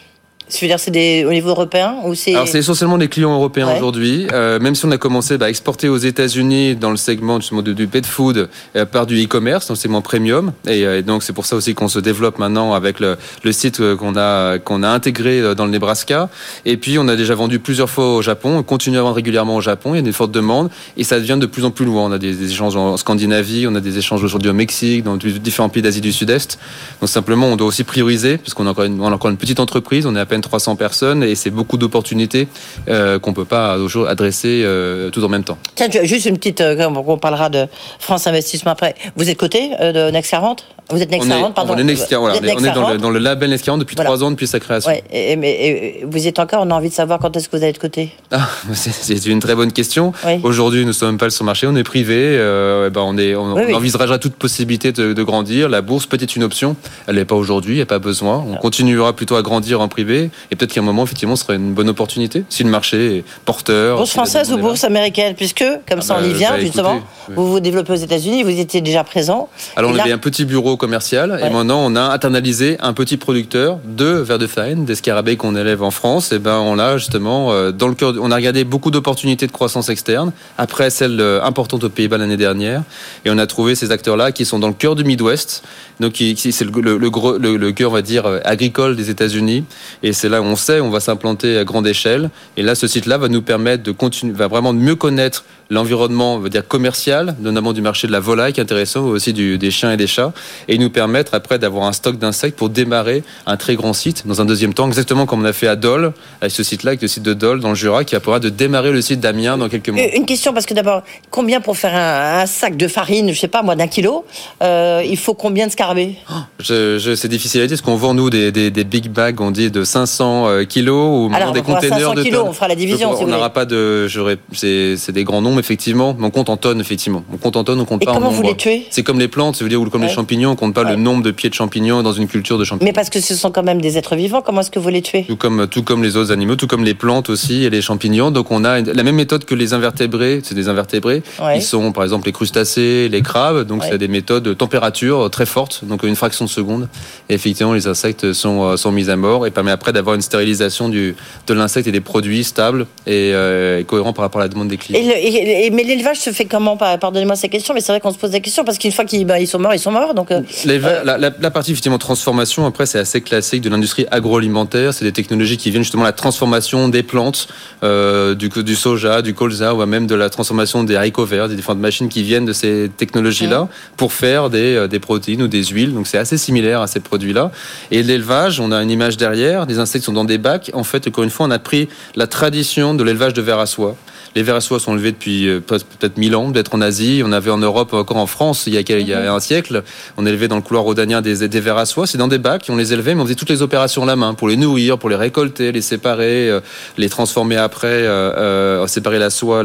Dire 0.49 0.79
c'est 0.79 0.91
des, 0.91 1.25
au 1.25 1.31
niveau 1.31 1.49
européen 1.49 1.97
ou 2.05 2.15
c'est 2.15 2.33
Alors 2.33 2.47
c'est 2.47 2.59
essentiellement 2.59 2.97
des 2.97 3.09
clients 3.09 3.33
européens 3.33 3.75
aujourd'hui. 3.75 4.27
Euh, 4.31 4.59
même 4.59 4.75
si 4.75 4.85
on 4.85 4.91
a 4.91 4.97
commencé 4.97 5.37
bah, 5.37 5.47
à 5.47 5.49
exporter 5.49 5.89
aux 5.89 5.97
États-Unis 5.97 6.75
dans 6.75 6.91
le 6.91 6.97
segment 6.97 7.39
justement 7.39 7.61
du 7.61 7.87
pet 7.87 8.05
food 8.05 8.49
euh, 8.75 8.85
par 8.85 9.05
du 9.05 9.23
e-commerce, 9.23 9.67
dans 9.67 9.73
le 9.73 9.79
segment 9.79 10.01
premium. 10.01 10.53
Et, 10.67 10.85
euh, 10.85 11.01
donc 11.01 11.23
c'est 11.23 11.33
pour 11.33 11.45
ça 11.45 11.55
aussi 11.55 11.73
qu'on 11.73 11.87
se 11.87 11.99
développe 11.99 12.39
maintenant 12.39 12.73
avec 12.73 12.99
le, 12.99 13.17
le 13.43 13.51
site 13.51 13.79
euh, 13.79 13.95
qu'on 13.95 14.15
a 14.15 14.59
qu'on 14.59 14.83
a 14.83 14.89
intégré 14.89 15.55
dans 15.55 15.65
le 15.65 15.71
Nebraska. 15.71 16.29
Et 16.65 16.77
puis 16.77 16.97
on 16.97 17.07
a 17.07 17.15
déjà 17.15 17.35
vendu 17.35 17.59
plusieurs 17.59 17.89
fois 17.89 18.15
au 18.15 18.21
Japon. 18.21 18.57
On 18.57 18.63
continue 18.63 18.97
à 18.97 19.01
vendre 19.01 19.15
régulièrement 19.15 19.55
au 19.55 19.61
Japon. 19.61 19.93
Il 19.93 19.97
y 19.97 19.99
a 19.99 20.03
des 20.03 20.11
fortes 20.11 20.31
demandes 20.31 20.69
et 20.95 21.03
ça 21.03 21.19
devient 21.19 21.37
de 21.39 21.45
plus 21.45 21.65
en 21.65 21.71
plus 21.71 21.85
loin. 21.85 22.05
On 22.05 22.11
a 22.11 22.17
des, 22.17 22.51
échanges 22.51 22.75
en 22.75 22.97
Scandinavie, 22.97 23.67
on 23.67 23.75
a 23.75 23.81
des 23.81 23.97
échanges 23.97 24.23
aujourd'hui 24.23 24.49
au 24.49 24.53
Mexique, 24.53 25.03
dans 25.03 25.17
différents 25.17 25.69
pays 25.69 25.81
d'Asie 25.81 26.01
du 26.01 26.13
Sud-Est. 26.13 26.59
Donc 27.01 27.09
simplement 27.09 27.47
on 27.47 27.55
doit 27.55 27.67
aussi 27.67 27.83
prioriser 27.83 28.37
parce 28.37 28.53
qu'on 28.53 28.67
a 28.67 28.71
encore 28.71 28.85
une, 28.85 28.99
on 29.01 29.07
a 29.07 29.15
encore 29.15 29.31
une 29.31 29.37
petite 29.37 29.59
entreprise. 29.59 30.05
On 30.05 30.15
est 30.15 30.19
à 30.19 30.25
peine 30.25 30.36
300 30.41 30.75
personnes 30.75 31.23
et 31.23 31.35
c'est 31.35 31.49
beaucoup 31.49 31.77
d'opportunités 31.77 32.47
euh, 32.87 33.19
qu'on 33.19 33.33
peut 33.33 33.45
pas 33.45 33.77
adresser 34.07 34.61
euh, 34.63 35.09
tout 35.09 35.23
en 35.23 35.29
même 35.29 35.43
temps. 35.43 35.57
Tiens, 35.75 35.87
juste 36.03 36.25
une 36.25 36.37
petite, 36.37 36.61
euh, 36.61 36.89
on 36.89 37.17
parlera 37.17 37.49
de 37.49 37.67
France 37.99 38.27
Investissement 38.27 38.71
après. 38.71 38.95
Vous 39.15 39.29
êtes 39.29 39.37
coté 39.37 39.69
de 39.69 40.11
Next 40.11 40.31
40 40.31 40.65
Vous 40.89 41.01
êtes 41.01 41.11
Next 41.11 41.27
40, 41.27 41.53
pardon. 41.53 41.73
On 41.73 41.77
est, 41.77 41.83
on 41.83 41.87
est 41.87 42.73
dans, 42.73 42.89
le, 42.89 42.97
dans, 42.97 43.09
le, 43.09 43.19
label 43.19 43.49
Next 43.49 43.65
40 43.65 43.79
depuis 43.79 43.95
trois 43.95 44.23
ans 44.23 44.31
depuis 44.31 44.47
sa 44.47 44.59
création. 44.59 44.89
Ouais, 44.89 45.03
et, 45.11 45.35
mais 45.35 46.01
vous 46.09 46.27
êtes 46.27 46.39
encore, 46.39 46.63
on 46.65 46.71
a 46.71 46.73
envie 46.73 46.89
de 46.89 46.93
savoir 46.93 47.19
quand 47.19 47.35
est-ce 47.35 47.49
que 47.49 47.57
vous 47.57 47.63
allez 47.63 47.71
être 47.71 47.79
coté 47.79 48.11
ah, 48.31 48.47
C'est 48.73 49.25
une 49.25 49.39
très 49.39 49.55
bonne 49.55 49.71
question. 49.71 50.13
Aujourd'hui, 50.43 50.81
nous 50.81 50.87
ne 50.87 50.91
sommes 50.93 51.17
pas 51.17 51.29
sur 51.29 51.43
le 51.43 51.47
marché, 51.47 51.67
on 51.67 51.75
est 51.75 51.83
privé. 51.83 52.35
Eh 52.35 52.89
ben 52.89 53.01
on, 53.01 53.17
est, 53.17 53.35
on, 53.35 53.51
envisagera 53.75 54.17
toute 54.17 54.35
possibilité 54.35 54.91
de, 54.91 55.13
de, 55.13 55.23
grandir. 55.23 55.69
La 55.69 55.81
bourse 55.81 56.05
peut 56.05 56.17
être 56.19 56.35
une 56.35 56.43
option. 56.43 56.75
Elle 57.07 57.15
n'est 57.15 57.25
pas 57.25 57.35
aujourd'hui, 57.35 57.73
il 57.73 57.77
n'y 57.77 57.83
a 57.83 57.87
pas 57.87 57.99
besoin. 57.99 58.43
On 58.47 58.55
continuera 58.55 59.13
plutôt 59.13 59.35
à 59.35 59.41
grandir 59.41 59.81
en 59.81 59.87
privé 59.87 60.29
et 60.51 60.55
peut-être 60.55 60.73
qu'à 60.73 60.81
un 60.81 60.83
moment, 60.83 61.03
effectivement, 61.03 61.35
ce 61.35 61.43
serait 61.43 61.55
une 61.55 61.73
bonne 61.73 61.89
opportunité 61.89 62.43
si 62.49 62.63
le 62.63 62.69
marché 62.69 63.17
est 63.17 63.23
porteur. 63.45 63.97
Bourse 63.97 64.11
française 64.11 64.51
ou 64.53 64.57
bourse 64.57 64.83
américaine 64.83 65.35
Puisque, 65.35 65.65
comme 65.89 66.01
ça, 66.01 66.17
on 66.19 66.23
y 66.23 66.27
ah 66.27 66.31
bah, 66.31 66.37
vient, 66.37 66.59
justement. 66.59 67.01
Vous 67.35 67.51
vous 67.51 67.59
développez 67.59 67.93
aux 67.93 67.97
États-Unis, 67.97 68.43
vous 68.43 68.59
étiez 68.59 68.81
déjà 68.81 69.03
présent. 69.03 69.49
Alors, 69.75 69.91
on 69.91 69.99
avait 69.99 70.11
un 70.11 70.17
petit 70.17 70.45
bureau 70.45 70.76
commercial. 70.77 71.39
Et 71.43 71.49
maintenant, 71.49 71.81
on 71.83 71.95
a 71.95 72.01
internalisé 72.01 72.77
un 72.79 72.93
petit 72.93 73.17
producteur 73.17 73.79
de 73.85 74.05
vers 74.05 74.37
de 74.37 74.47
farine, 74.47 74.85
d'escarabées 74.85 75.35
qu'on 75.35 75.55
élève 75.55 75.83
en 75.83 75.91
France. 75.91 76.31
Et 76.31 76.39
ben, 76.39 76.57
on 76.57 76.79
a 76.79 76.97
justement 76.97 77.51
euh, 77.51 77.71
dans 77.71 77.87
le 77.87 77.95
cœur. 77.95 78.13
On 78.21 78.31
a 78.31 78.35
regardé 78.35 78.63
beaucoup 78.63 78.91
d'opportunités 78.91 79.47
de 79.47 79.51
croissance 79.51 79.89
externe 79.89 80.31
après 80.57 80.89
celle 80.89 81.19
euh, 81.19 81.43
importante 81.43 81.83
aux 81.83 81.89
Pays-Bas 81.89 82.17
l'année 82.17 82.37
dernière, 82.37 82.83
et 83.25 83.29
on 83.29 83.37
a 83.37 83.47
trouvé 83.47 83.75
ces 83.75 83.91
acteurs-là 83.91 84.31
qui 84.31 84.45
sont 84.45 84.59
dans 84.59 84.67
le 84.67 84.73
cœur 84.73 84.95
du 84.95 85.03
Midwest. 85.03 85.63
Donc, 85.99 86.15
c'est 86.17 86.61
le, 86.61 86.97
le, 86.97 87.09
gros, 87.09 87.37
le, 87.37 87.57
le 87.57 87.71
cœur, 87.71 87.91
on 87.91 87.93
va 87.93 88.01
dire, 88.01 88.25
euh, 88.25 88.39
agricole 88.45 88.95
des 88.95 89.09
États-Unis. 89.09 89.65
Et 90.03 90.13
c'est 90.13 90.29
là 90.29 90.41
où 90.41 90.45
on 90.45 90.55
sait, 90.55 90.79
on 90.79 90.89
va 90.89 90.99
s'implanter 90.99 91.57
à 91.57 91.63
grande 91.63 91.87
échelle. 91.87 92.29
Et 92.55 92.61
là, 92.61 92.75
ce 92.75 92.87
site-là 92.87 93.17
va 93.17 93.27
nous 93.27 93.41
permettre 93.41 93.83
de 93.83 93.91
continuer, 93.91 94.33
va 94.33 94.47
vraiment 94.47 94.73
mieux 94.73 94.95
connaître 94.95 95.43
l'environnement, 95.69 96.35
on 96.35 96.39
va 96.39 96.49
dire 96.49 96.67
commercial, 96.67 97.35
notamment 97.39 97.73
du 97.73 97.81
marché 97.81 98.07
de 98.07 98.11
la 98.11 98.19
volaille, 98.19 98.53
qui 98.53 98.59
est 98.59 98.63
intéressant, 98.63 99.01
aussi 99.05 99.33
du, 99.33 99.57
des 99.57 99.71
chiens 99.71 99.91
et 99.91 99.97
des 99.97 100.07
chats, 100.07 100.33
et 100.67 100.77
nous 100.77 100.89
permettre 100.89 101.33
après 101.33 101.59
d'avoir 101.59 101.85
un 101.85 101.93
stock 101.93 102.17
d'insectes 102.17 102.57
pour 102.57 102.69
démarrer 102.69 103.23
un 103.45 103.57
très 103.57 103.75
grand 103.75 103.93
site 103.93 104.25
dans 104.25 104.41
un 104.41 104.45
deuxième 104.45 104.73
temps, 104.73 104.87
exactement 104.87 105.25
comme 105.25 105.41
on 105.41 105.45
a 105.45 105.53
fait 105.53 105.67
à 105.67 105.75
Dole, 105.75 106.13
avec 106.41 106.51
ce 106.51 106.63
site-là, 106.63 106.91
avec 106.91 107.01
le 107.01 107.07
site 107.07 107.23
de 107.23 107.33
Dole 107.33 107.59
dans 107.59 107.69
le 107.69 107.75
Jura, 107.75 108.03
qui 108.03 108.17
pourra 108.19 108.39
de 108.39 108.49
démarrer 108.49 108.91
le 108.91 109.01
site 109.01 109.19
d'Amiens 109.19 109.57
dans 109.57 109.69
quelques 109.69 109.89
mois. 109.89 110.01
Une 110.15 110.25
question, 110.25 110.53
parce 110.53 110.65
que 110.65 110.73
d'abord, 110.73 111.03
combien 111.29 111.61
pour 111.61 111.77
faire 111.77 111.95
un, 111.95 112.45
sac 112.45 112.77
de 112.77 112.87
farine, 112.87 113.33
je 113.33 113.39
sais 113.39 113.47
pas 113.47 113.61
moi, 113.61 113.75
d'un 113.75 113.87
kilo, 113.87 114.25
euh, 114.61 115.03
il 115.05 115.17
faut 115.17 115.33
combien 115.33 115.67
de 115.67 115.71
scarabées? 115.71 116.15
Oh, 116.31 116.35
je, 116.59 117.15
C'est 117.15 117.27
difficile 117.27 117.61
à 117.61 117.67
dire, 117.67 117.77
parce 117.77 117.81
qu'on 117.81 117.95
vend 117.97 118.13
nous 118.13 118.29
des, 118.29 118.51
des, 118.51 118.71
des, 118.71 118.83
big 118.83 119.09
bags, 119.09 119.41
on 119.41 119.51
dit 119.51 119.69
de 119.69 119.83
500 119.83 120.47
euh, 120.47 120.63
kilos, 120.63 121.29
ou 121.29 121.35
Alors, 121.35 121.51
des 121.51 121.61
containers 121.61 121.99
500 121.99 122.13
de 122.15 122.23
kilos, 122.23 122.45
on 122.47 122.53
fera 122.53 122.67
la 122.67 122.75
division. 122.75 123.11
on 123.19 123.27
n'aura 123.27 123.49
pas 123.49 123.65
de, 123.65 124.07
c'est 124.53 125.11
des 125.11 125.23
grands 125.23 125.41
nombres 125.41 125.56
effectivement, 125.59 126.15
mais 126.17 126.25
on 126.25 126.31
compte 126.31 126.49
en 126.49 126.57
tonnes 126.57 126.79
effectivement. 126.79 127.23
On 127.33 127.37
compte 127.37 127.55
en 127.55 127.63
tonnes, 127.63 127.79
on 127.79 127.85
compte 127.85 128.01
Et 128.03 128.05
pas 128.05 128.13
comment 128.13 128.27
en 128.27 128.31
vous 128.31 128.43
les 128.43 128.55
tuez? 128.55 128.85
C'est 128.89 129.03
comme 129.03 129.19
les 129.19 129.27
plantes, 129.27 129.61
veut 129.61 129.69
dire 129.69 129.81
ou 129.81 129.89
comme 129.89 130.03
les 130.03 130.09
champignons, 130.09 130.51
on 130.51 130.55
compte 130.55 130.73
pas 130.73 130.83
le 130.83 130.95
nombre 130.95 131.23
de 131.23 131.31
pieds 131.31 131.49
de 131.49 131.55
champignons 131.55 132.03
dans 132.03 132.13
une 132.13 132.27
culture 132.27 132.57
de 132.57 132.63
champignons. 132.63 132.87
Mais 132.87 132.93
parce 132.93 133.09
que 133.09 133.19
ce 133.19 133.35
sont 133.35 133.51
quand 133.51 133.63
même 133.63 133.81
des 133.81 133.97
êtres 133.97 134.15
vivants, 134.15 134.41
comment 134.41 134.61
est-ce 134.61 134.71
que 134.71 134.79
vous 134.79 134.89
les 134.89 135.01
tuez? 135.01 135.25
Tout 135.25 135.35
comme 135.35 135.67
tout 135.67 135.83
comme 135.83 136.03
les 136.03 136.17
autres 136.17 136.31
animaux, 136.31 136.55
tout 136.55 136.67
comme 136.67 136.83
les 136.83 136.93
plantes 136.93 137.29
aussi 137.29 137.63
et 137.63 137.69
les 137.69 137.81
champignons. 137.81 138.31
Donc 138.31 138.51
on 138.51 138.63
a 138.63 138.81
la 138.81 139.03
même 139.03 139.15
méthode 139.15 139.45
que 139.45 139.55
les 139.55 139.73
invertébrés, 139.73 140.41
c'est 140.43 140.55
des 140.55 140.69
invertébrés. 140.69 141.23
Ils 141.55 141.61
sont 141.61 141.91
par 141.91 142.03
exemple 142.03 142.27
les 142.27 142.33
crustacés, 142.33 143.09
les 143.09 143.21
crabes. 143.21 143.65
Donc 143.65 143.83
c'est 143.83 143.97
des 143.97 144.07
méthodes 144.07 144.43
de 144.43 144.53
température 144.53 145.29
très 145.29 145.45
fortes, 145.45 145.83
donc 145.83 146.03
une 146.03 146.15
fraction 146.15 146.45
de 146.45 146.49
seconde. 146.49 146.89
Et 147.29 147.33
effectivement, 147.35 147.73
les 147.73 147.87
insectes 147.87 148.33
sont 148.33 148.63
euh, 148.63 148.77
sont 148.77 148.91
mis 148.91 149.09
à 149.09 149.15
mort 149.15 149.45
et 149.45 149.51
permet 149.51 149.71
après 149.71 149.93
d'avoir 149.93 150.15
une 150.15 150.21
stérilisation 150.21 150.89
du 150.89 151.15
de 151.47 151.53
l'insecte 151.53 151.87
et 151.87 151.91
des 151.91 152.01
produits 152.01 152.43
stables 152.43 152.87
et, 153.05 153.31
euh, 153.33 153.83
cohérents 153.83 154.13
par 154.13 154.23
rapport 154.23 154.41
à 154.41 154.45
la 154.45 154.49
demande 154.49 154.67
des 154.67 154.77
clients. 154.77 154.99
Et 154.99 155.46
mais 155.71 155.83
l'élevage 155.83 156.17
se 156.19 156.31
fait 156.31 156.45
comment? 156.45 156.77
Pardonnez-moi 156.77 157.35
ces 157.35 157.49
questions, 157.49 157.73
mais 157.73 157.81
c'est 157.81 157.91
vrai 157.91 157.99
qu'on 157.99 158.11
se 158.11 158.17
pose 158.17 158.31
des 158.31 158.41
questions 158.41 158.63
parce 158.63 158.77
qu'une 158.77 158.91
fois 158.91 159.05
qu'ils 159.05 159.25
bah, 159.25 159.39
ils 159.39 159.47
sont 159.47 159.59
morts, 159.59 159.73
ils 159.73 159.79
sont 159.79 159.91
morts. 159.91 160.13
Donc 160.13 160.31
euh, 160.31 160.41
la, 160.65 161.17
la, 161.17 161.31
la, 161.39 161.51
partie 161.51 161.71
effectivement 161.71 161.97
transformation, 161.97 162.65
après 162.65 162.85
c'est 162.85 162.99
assez 162.99 163.21
classique 163.21 163.61
de 163.61 163.69
l'industrie 163.69 164.05
agroalimentaire. 164.11 164.93
C'est 164.93 165.05
des 165.05 165.11
technologies 165.11 165.57
qui 165.57 165.71
viennent 165.71 165.83
justement 165.83 166.03
la 166.03 166.11
transformation 166.11 166.89
des 166.89 167.03
plantes, 167.03 167.47
euh, 167.83 168.35
du, 168.35 168.49
du 168.49 168.75
soja, 168.75 169.21
du 169.21 169.33
colza, 169.33 169.73
ou 169.73 169.85
même 169.85 170.07
de 170.07 170.15
la 170.15 170.29
transformation 170.29 170.83
des 170.83 170.95
haricots 170.95 171.25
verts, 171.25 171.49
des 171.49 171.55
différentes 171.55 171.79
machines 171.79 172.09
qui 172.09 172.23
viennent 172.23 172.45
de 172.45 172.53
ces 172.53 172.89
technologies-là 172.95 173.67
pour 173.95 174.13
faire 174.13 174.49
des, 174.49 174.75
euh, 174.75 174.87
des 174.87 174.99
protéines 174.99 175.41
ou 175.43 175.47
des 175.47 175.63
huiles. 175.63 175.93
Donc 175.93 176.07
c'est 176.07 176.17
assez 176.17 176.37
similaire 176.37 176.81
à 176.81 176.87
ces 176.87 176.99
produits-là. 176.99 177.51
Et 177.91 178.03
l'élevage, 178.03 178.59
on 178.59 178.71
a 178.71 178.81
une 178.81 178.91
image 178.91 179.17
derrière. 179.17 179.65
Les 179.65 179.79
insectes 179.79 180.05
sont 180.05 180.13
dans 180.13 180.25
des 180.25 180.37
bacs. 180.37 180.71
En 180.73 180.83
fait, 180.83 181.07
encore 181.07 181.23
une 181.23 181.29
fois, 181.29 181.45
on 181.45 181.51
a 181.51 181.59
pris 181.59 181.87
la 182.15 182.27
tradition 182.27 182.93
de 182.93 183.03
l'élevage 183.03 183.33
de 183.33 183.41
vers 183.41 183.59
à 183.59 183.65
soie. 183.65 183.95
Les 184.35 184.43
vers 184.43 184.55
à 184.55 184.61
soie 184.61 184.79
sont 184.79 184.93
élevés 184.93 185.11
depuis 185.11 185.47
euh, 185.47 185.59
peut-être 185.59 186.17
1000 186.17 186.35
ans, 186.35 186.51
peut-être 186.51 186.75
en 186.75 186.81
Asie. 186.81 187.21
On 187.25 187.31
avait 187.31 187.51
en 187.51 187.57
Europe, 187.57 187.93
encore 187.93 188.17
en 188.17 188.27
France, 188.27 188.65
il 188.67 188.73
y 188.73 188.77
a, 188.77 188.81
il 188.81 189.07
y 189.07 189.13
a 189.13 189.33
un 189.33 189.39
siècle. 189.39 189.83
On 190.17 190.25
élevait 190.25 190.47
dans 190.47 190.55
le 190.55 190.61
couloir 190.61 190.83
rhodanien 190.83 191.21
des, 191.21 191.47
des 191.47 191.59
vers 191.59 191.77
à 191.77 191.85
soie. 191.85 192.07
C'est 192.07 192.17
dans 192.17 192.27
des 192.27 192.37
bacs. 192.37 192.65
On 192.69 192.75
les 192.75 192.93
élevait, 192.93 193.15
mais 193.15 193.21
on 193.21 193.25
faisait 193.25 193.35
toutes 193.35 193.49
les 193.49 193.61
opérations 193.61 194.03
à 194.03 194.05
la 194.05 194.15
main 194.15 194.33
pour 194.33 194.47
les 194.47 194.57
nourrir, 194.57 194.97
pour 194.97 195.09
les 195.09 195.15
récolter, 195.15 195.71
les 195.71 195.81
séparer, 195.81 196.49
euh, 196.49 196.59
les 196.97 197.09
transformer 197.09 197.57
après, 197.57 197.87
euh, 197.87 198.85
séparer 198.87 199.19
la 199.19 199.29
soie 199.29 199.63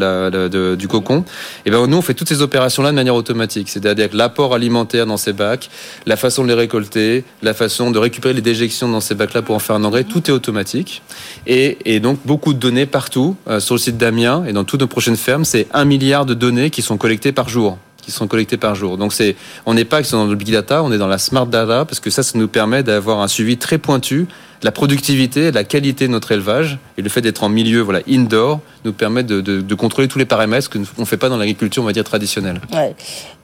du 0.76 0.88
cocon. 0.88 1.24
Et 1.66 1.70
ben 1.70 1.86
nous, 1.86 1.96
on 1.96 2.02
fait 2.02 2.14
toutes 2.14 2.28
ces 2.28 2.42
opérations-là 2.42 2.90
de 2.90 2.96
manière 2.96 3.14
automatique. 3.14 3.68
C'est-à-dire 3.68 4.10
que 4.10 4.16
l'apport 4.16 4.54
alimentaire 4.54 5.06
dans 5.06 5.16
ces 5.16 5.32
bacs, 5.32 5.70
la 6.06 6.16
façon 6.16 6.44
de 6.44 6.48
les 6.48 6.54
récolter, 6.54 7.24
la 7.42 7.54
façon 7.54 7.90
de 7.90 7.98
récupérer 7.98 8.34
les 8.34 8.42
déjections 8.42 8.88
dans 8.88 9.00
ces 9.00 9.14
bacs-là 9.14 9.42
pour 9.42 9.54
en 9.54 9.58
faire 9.58 9.76
un 9.76 9.84
engrais, 9.84 10.04
tout 10.04 10.30
est 10.30 10.32
automatique. 10.32 11.02
Et, 11.46 11.78
et 11.84 12.00
donc 12.00 12.18
beaucoup 12.24 12.54
de 12.54 12.58
données 12.58 12.86
partout 12.86 13.36
sur 13.58 13.74
le 13.74 13.80
site 13.80 13.98
d'Amiens 13.98 14.44
et 14.52 14.54
dans 14.54 14.64
toutes 14.64 14.82
nos 14.82 14.86
prochaines 14.86 15.16
fermes, 15.16 15.46
c'est 15.46 15.66
un 15.72 15.86
milliard 15.86 16.26
de 16.26 16.34
données 16.34 16.68
qui 16.68 16.82
sont 16.82 16.98
collectées 16.98 17.32
par 17.32 17.48
jour 17.48 17.78
qui 18.02 18.10
sont 18.10 18.26
collectées 18.26 18.56
par 18.56 18.74
jour. 18.74 18.98
Donc 18.98 19.12
c'est, 19.12 19.36
on 19.64 19.74
n'est 19.74 19.84
pas 19.84 20.02
dans 20.02 20.26
le 20.26 20.34
big 20.34 20.50
data, 20.50 20.82
on 20.82 20.90
est 20.90 20.98
dans 20.98 21.06
la 21.06 21.18
smart 21.18 21.46
data 21.46 21.84
parce 21.84 22.00
que 22.00 22.10
ça, 22.10 22.24
ça 22.24 22.36
nous 22.36 22.48
permet 22.48 22.82
d'avoir 22.82 23.20
un 23.20 23.28
suivi 23.28 23.58
très 23.58 23.78
pointu 23.78 24.26
de 24.60 24.66
la 24.66 24.72
productivité, 24.72 25.52
de 25.52 25.54
la 25.54 25.62
qualité 25.62 26.08
de 26.08 26.12
notre 26.12 26.32
élevage 26.32 26.78
et 26.98 27.02
le 27.02 27.08
fait 27.08 27.20
d'être 27.20 27.44
en 27.44 27.48
milieu, 27.48 27.80
voilà, 27.80 28.00
indoor, 28.08 28.58
nous 28.84 28.92
permet 28.92 29.22
de, 29.22 29.74
contrôler 29.74 30.08
tous 30.08 30.18
les 30.18 30.24
paramètres 30.24 30.68
qu'on 30.68 30.80
ne 30.80 31.04
fait 31.04 31.16
pas 31.16 31.28
dans 31.28 31.36
l'agriculture, 31.36 31.84
on 31.84 31.86
va 31.86 31.92
dire 31.92 32.02
traditionnelle. 32.02 32.60
Ouais. 32.72 32.96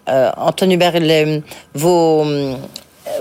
Euh, 0.09 0.33
vos 1.75 2.25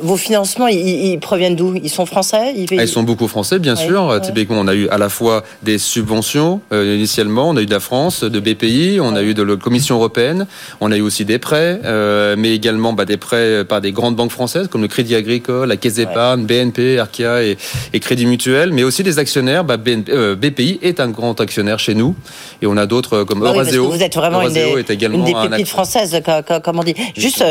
vos 0.01 0.17
financements, 0.17 0.67
ils, 0.67 1.19
proviennent 1.19 1.55
d'où? 1.55 1.75
Ils 1.75 1.89
sont 1.89 2.05
français? 2.05 2.53
Ils, 2.55 2.67
ah, 2.77 2.83
ils, 2.83 2.87
sont 2.87 3.03
beaucoup 3.03 3.27
français, 3.27 3.59
bien 3.59 3.75
sûr. 3.75 4.19
Typiquement, 4.21 4.57
on 4.59 4.67
a 4.67 4.75
eu 4.75 4.87
à 4.89 4.97
la 4.97 5.09
fois 5.09 5.43
des 5.63 5.77
subventions 5.77 6.61
euh, 6.71 6.95
initialement, 6.95 7.49
on 7.49 7.57
a 7.57 7.61
eu 7.61 7.65
de 7.65 7.71
la 7.71 7.79
France, 7.79 8.23
de 8.23 8.39
BPI, 8.39 8.99
on 9.01 9.15
a 9.15 9.23
eu 9.23 9.33
de 9.33 9.43
la 9.43 9.55
Commission 9.55 9.95
européenne, 9.95 10.47
on 10.81 10.91
a 10.91 10.97
eu 10.97 11.01
aussi 11.01 11.25
des 11.25 11.39
prêts, 11.39 11.79
euh, 11.85 12.35
mais 12.37 12.53
également 12.53 12.93
bah, 12.93 13.05
des 13.05 13.17
prêts 13.17 13.63
par 13.65 13.81
des 13.81 13.91
grandes 13.91 14.15
banques 14.15 14.31
françaises 14.31 14.67
comme 14.67 14.81
le 14.81 14.87
Crédit 14.87 15.15
Agricole, 15.15 15.67
la 15.67 15.77
Caisse 15.77 15.95
d'épargne, 15.95 16.45
BNP, 16.45 16.99
Arkia 16.99 17.43
et, 17.43 17.57
et, 17.93 17.99
Crédit 17.99 18.25
Mutuel, 18.25 18.71
mais 18.71 18.83
aussi 18.83 19.03
des 19.03 19.19
actionnaires. 19.19 19.63
Bah, 19.63 19.77
BPI 19.77 19.99
euh, 20.09 20.35
est 20.81 20.99
un 20.99 21.09
grand 21.09 21.39
actionnaire 21.41 21.79
chez 21.79 21.95
nous, 21.95 22.15
et 22.61 22.67
on 22.67 22.77
a 22.77 22.85
d'autres 22.85 23.23
comme 23.23 23.39
bah 23.39 23.49
Euraseo. 23.49 23.89
vous 23.89 24.03
êtes 24.03 24.15
vraiment 24.15 24.41
une 24.41 24.53
des, 24.53 24.85
une 25.05 25.23
des 25.23 25.33
pépites 25.33 25.67
françaises, 25.67 26.19
comme 26.63 26.79
on 26.79 26.83
dit. 26.83 26.95
Juste, 27.15 27.43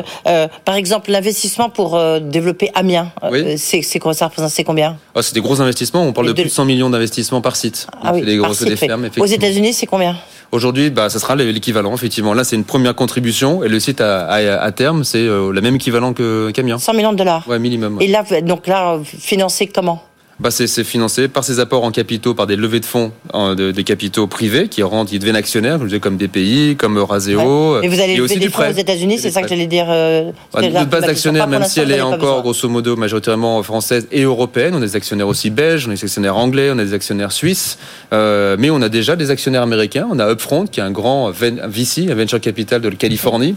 par 0.64 0.74
exemple, 0.74 1.10
l'investissement 1.10 1.68
pour 1.68 2.00
développer 2.26 2.70
Amiens. 2.74 3.10
Euh, 3.22 3.56
c'est 3.56 3.98
quoi 3.98 4.14
ça 4.14 4.26
représente 4.26 4.52
combien 4.64 4.96
ah, 5.14 5.22
C'est 5.22 5.34
des 5.34 5.40
gros 5.40 5.60
investissements. 5.60 6.04
On 6.04 6.12
parle 6.12 6.28
de, 6.28 6.32
plus 6.32 6.44
de 6.44 6.48
100 6.48 6.64
millions 6.64 6.90
d'investissements 6.90 7.40
par 7.40 7.56
site. 7.56 7.86
Ah 8.02 8.12
oui, 8.14 8.22
les 8.24 8.36
grosses 8.36 8.62
des 8.62 8.76
fermes. 8.76 9.08
Aux 9.18 9.26
États-Unis, 9.26 9.72
c'est 9.72 9.86
combien 9.86 10.16
Aujourd'hui, 10.52 10.90
bah, 10.90 11.10
ça 11.10 11.18
sera 11.18 11.34
l'équivalent, 11.34 11.92
effectivement. 11.94 12.32
Là, 12.32 12.44
c'est 12.44 12.56
une 12.56 12.64
première 12.64 12.94
contribution 12.94 13.64
et 13.64 13.68
le 13.68 13.80
site 13.80 14.00
à, 14.00 14.26
à, 14.28 14.72
terme, 14.72 15.02
c'est 15.02 15.18
euh, 15.18 15.50
le 15.50 15.60
même 15.60 15.74
équivalent 15.74 16.12
que 16.12 16.50
qu'Amiens. 16.52 16.78
100 16.78 16.94
millions 16.94 17.12
de 17.12 17.18
dollars. 17.18 17.46
Ouais, 17.48 17.58
minimum. 17.58 17.98
Et 18.00 18.06
là, 18.06 18.22
donc 18.42 18.66
là, 18.66 18.98
financé 19.04 19.66
comment 19.66 20.02
bah 20.38 20.50
c'est 20.50 20.84
financé 20.84 21.28
par 21.28 21.44
ses 21.44 21.60
apports 21.60 21.84
en 21.84 21.90
capitaux, 21.90 22.34
par 22.34 22.46
des 22.46 22.56
levées 22.56 22.80
de 22.80 22.84
fonds 22.84 23.12
de, 23.34 23.70
des 23.70 23.84
capitaux 23.84 24.26
privés 24.26 24.68
qui 24.68 24.82
rendent, 24.82 25.10
ils 25.10 25.18
deviennent 25.18 25.36
actionnaires, 25.36 25.78
comme 26.00 26.16
des 26.16 26.28
pays, 26.28 26.76
comme 26.76 26.98
Euraseo. 26.98 27.80
Et 27.82 27.88
vous 27.88 28.00
allez 28.00 28.16
lever 28.16 28.36
des 28.36 28.48
fonds 28.48 28.68
aux 28.68 28.72
États-Unis, 28.72 29.18
c'est 29.18 29.30
ça 29.30 29.42
que 29.42 29.48
j'allais 29.48 29.66
dire. 29.66 29.86
Euh, 29.88 30.32
notre 30.54 30.86
base 30.86 31.04
d'actionnaires, 31.04 31.48
même 31.48 31.64
si 31.64 31.80
elle 31.80 31.92
est 31.92 32.00
encore 32.00 32.42
grosso 32.42 32.68
modo 32.68 32.96
majoritairement 32.96 33.62
française 33.62 34.08
et 34.12 34.22
européenne, 34.22 34.74
on 34.74 34.78
a 34.78 34.86
des 34.86 34.96
actionnaires 34.96 35.28
aussi 35.28 35.50
belges, 35.50 35.86
on 35.86 35.90
a 35.90 35.94
des 35.94 36.04
actionnaires 36.04 36.36
anglais, 36.36 36.70
on 36.72 36.78
a 36.78 36.84
des 36.84 36.94
actionnaires 36.94 37.32
suisses, 37.32 37.78
euh, 38.12 38.56
mais 38.58 38.70
on 38.70 38.82
a 38.82 38.88
déjà 38.88 39.16
des 39.16 39.30
actionnaires 39.30 39.62
américains. 39.62 40.06
On 40.10 40.18
a 40.18 40.30
Upfront 40.30 40.66
qui 40.66 40.80
est 40.80 40.82
un 40.82 40.90
grand 40.90 41.30
VC, 41.30 42.10
un 42.10 42.14
venture 42.14 42.40
capital 42.40 42.80
de 42.80 42.90
Californie. 42.90 43.56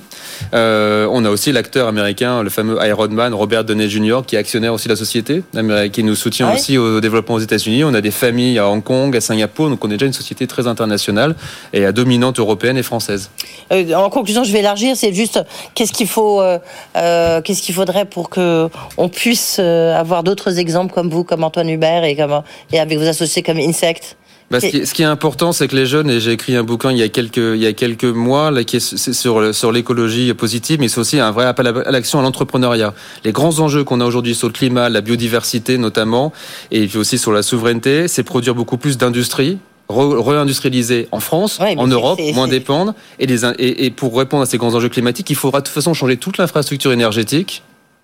Euh, 0.53 1.07
on 1.11 1.25
a 1.25 1.29
aussi 1.29 1.51
l'acteur 1.51 1.87
américain, 1.87 2.43
le 2.43 2.49
fameux 2.49 2.77
Ironman, 2.85 3.33
Robert 3.33 3.63
Downey 3.63 3.89
Jr., 3.89 4.19
qui 4.25 4.35
est 4.35 4.39
actionnaire 4.39 4.73
aussi 4.73 4.87
de 4.87 4.93
la 4.93 4.97
société, 4.97 5.43
qui 5.91 6.03
nous 6.03 6.15
soutient 6.15 6.47
ah 6.49 6.55
aussi 6.55 6.68
au 6.77 7.01
développement 7.01 7.35
aux 7.35 7.39
États-Unis. 7.39 7.83
On 7.83 7.93
a 7.93 8.01
des 8.01 8.11
familles 8.11 8.59
à 8.59 8.69
Hong 8.69 8.83
Kong, 8.83 9.15
à 9.15 9.21
Singapour. 9.21 9.69
Donc 9.69 9.83
on 9.83 9.87
est 9.89 9.93
déjà 9.93 10.05
une 10.05 10.13
société 10.13 10.47
très 10.47 10.67
internationale 10.67 11.35
et 11.73 11.85
à 11.85 11.91
dominante 11.91 12.39
européenne 12.39 12.77
et 12.77 12.83
française. 12.83 13.29
Euh, 13.71 13.93
en 13.93 14.09
conclusion, 14.09 14.43
je 14.43 14.51
vais 14.51 14.59
élargir. 14.59 14.95
C'est 14.95 15.13
juste 15.13 15.39
qu'est-ce 15.75 15.93
qu'il 15.93 16.07
faut, 16.07 16.41
euh, 16.41 16.59
euh, 16.97 17.41
qu'est-ce 17.41 17.61
qu'il 17.61 17.75
faudrait 17.75 18.05
pour 18.05 18.29
que 18.29 18.69
on 18.97 19.09
puisse 19.09 19.59
avoir 19.59 20.23
d'autres 20.23 20.59
exemples 20.59 20.93
comme 20.93 21.09
vous, 21.09 21.23
comme 21.23 21.43
Antoine 21.43 21.69
Hubert 21.69 22.03
et 22.03 22.15
comme 22.15 22.41
et 22.71 22.79
avec 22.79 22.97
vos 22.97 23.07
associés 23.07 23.43
comme 23.43 23.57
Insect? 23.57 24.17
Bah, 24.51 24.59
ce, 24.59 24.65
qui, 24.65 24.85
ce, 24.85 24.93
qui, 24.95 25.03
est 25.03 25.05
important, 25.05 25.51
c'est 25.51 25.67
que 25.67 25.75
les 25.75 25.85
jeunes, 25.85 26.09
et 26.09 26.19
j'ai 26.19 26.31
écrit 26.31 26.55
un 26.55 26.63
bouquin 26.63 26.91
il 26.91 26.97
y 26.97 27.03
a 27.03 27.09
quelques, 27.09 27.37
il 27.37 27.59
y 27.59 27.67
a 27.67 27.73
quelques 27.73 28.03
mois, 28.03 28.49
là, 28.49 28.63
qui 28.63 28.77
est 28.77 28.79
sur, 29.13 29.53
sur 29.53 29.71
l'écologie 29.71 30.33
positive, 30.33 30.79
mais 30.79 30.87
c'est 30.87 30.99
aussi 30.99 31.19
un 31.19 31.31
vrai 31.31 31.45
appel 31.45 31.67
à 31.67 31.91
l'action 31.91 32.19
à 32.19 32.23
l'entrepreneuriat. 32.23 32.93
Les 33.23 33.31
grands 33.31 33.59
enjeux 33.59 33.83
qu'on 33.83 34.01
a 34.01 34.05
aujourd'hui 34.05 34.33
sur 34.33 34.47
le 34.47 34.53
climat, 34.53 34.89
la 34.89 35.01
biodiversité 35.01 35.77
notamment, 35.77 36.33
et 36.71 36.87
puis 36.87 36.97
aussi 36.97 37.19
sur 37.19 37.31
la 37.31 37.43
souveraineté, 37.43 38.07
c'est 38.07 38.23
produire 38.23 38.55
beaucoup 38.55 38.77
plus 38.77 38.97
d'industrie, 38.97 39.59
réindustrialiser 39.87 41.07
en 41.11 41.19
France, 41.19 41.59
en 41.59 41.87
Europe, 41.87 42.19
moins 42.33 42.47
dépendre. 42.47 42.95
Et, 43.19 43.27
les, 43.27 43.45
et, 43.45 43.85
et 43.85 43.89
pour 43.91 44.17
répondre 44.17 44.43
à 44.43 44.45
ces 44.47 44.57
grands 44.57 44.73
enjeux 44.73 44.89
climatiques, 44.89 45.29
il 45.29 45.35
faudra 45.35 45.61
de 45.61 45.65
toute 45.65 45.73
façon 45.73 45.93
changer 45.93 46.17
toute 46.17 46.39
l'infrastructure 46.39 46.91
énergétique 46.91 47.63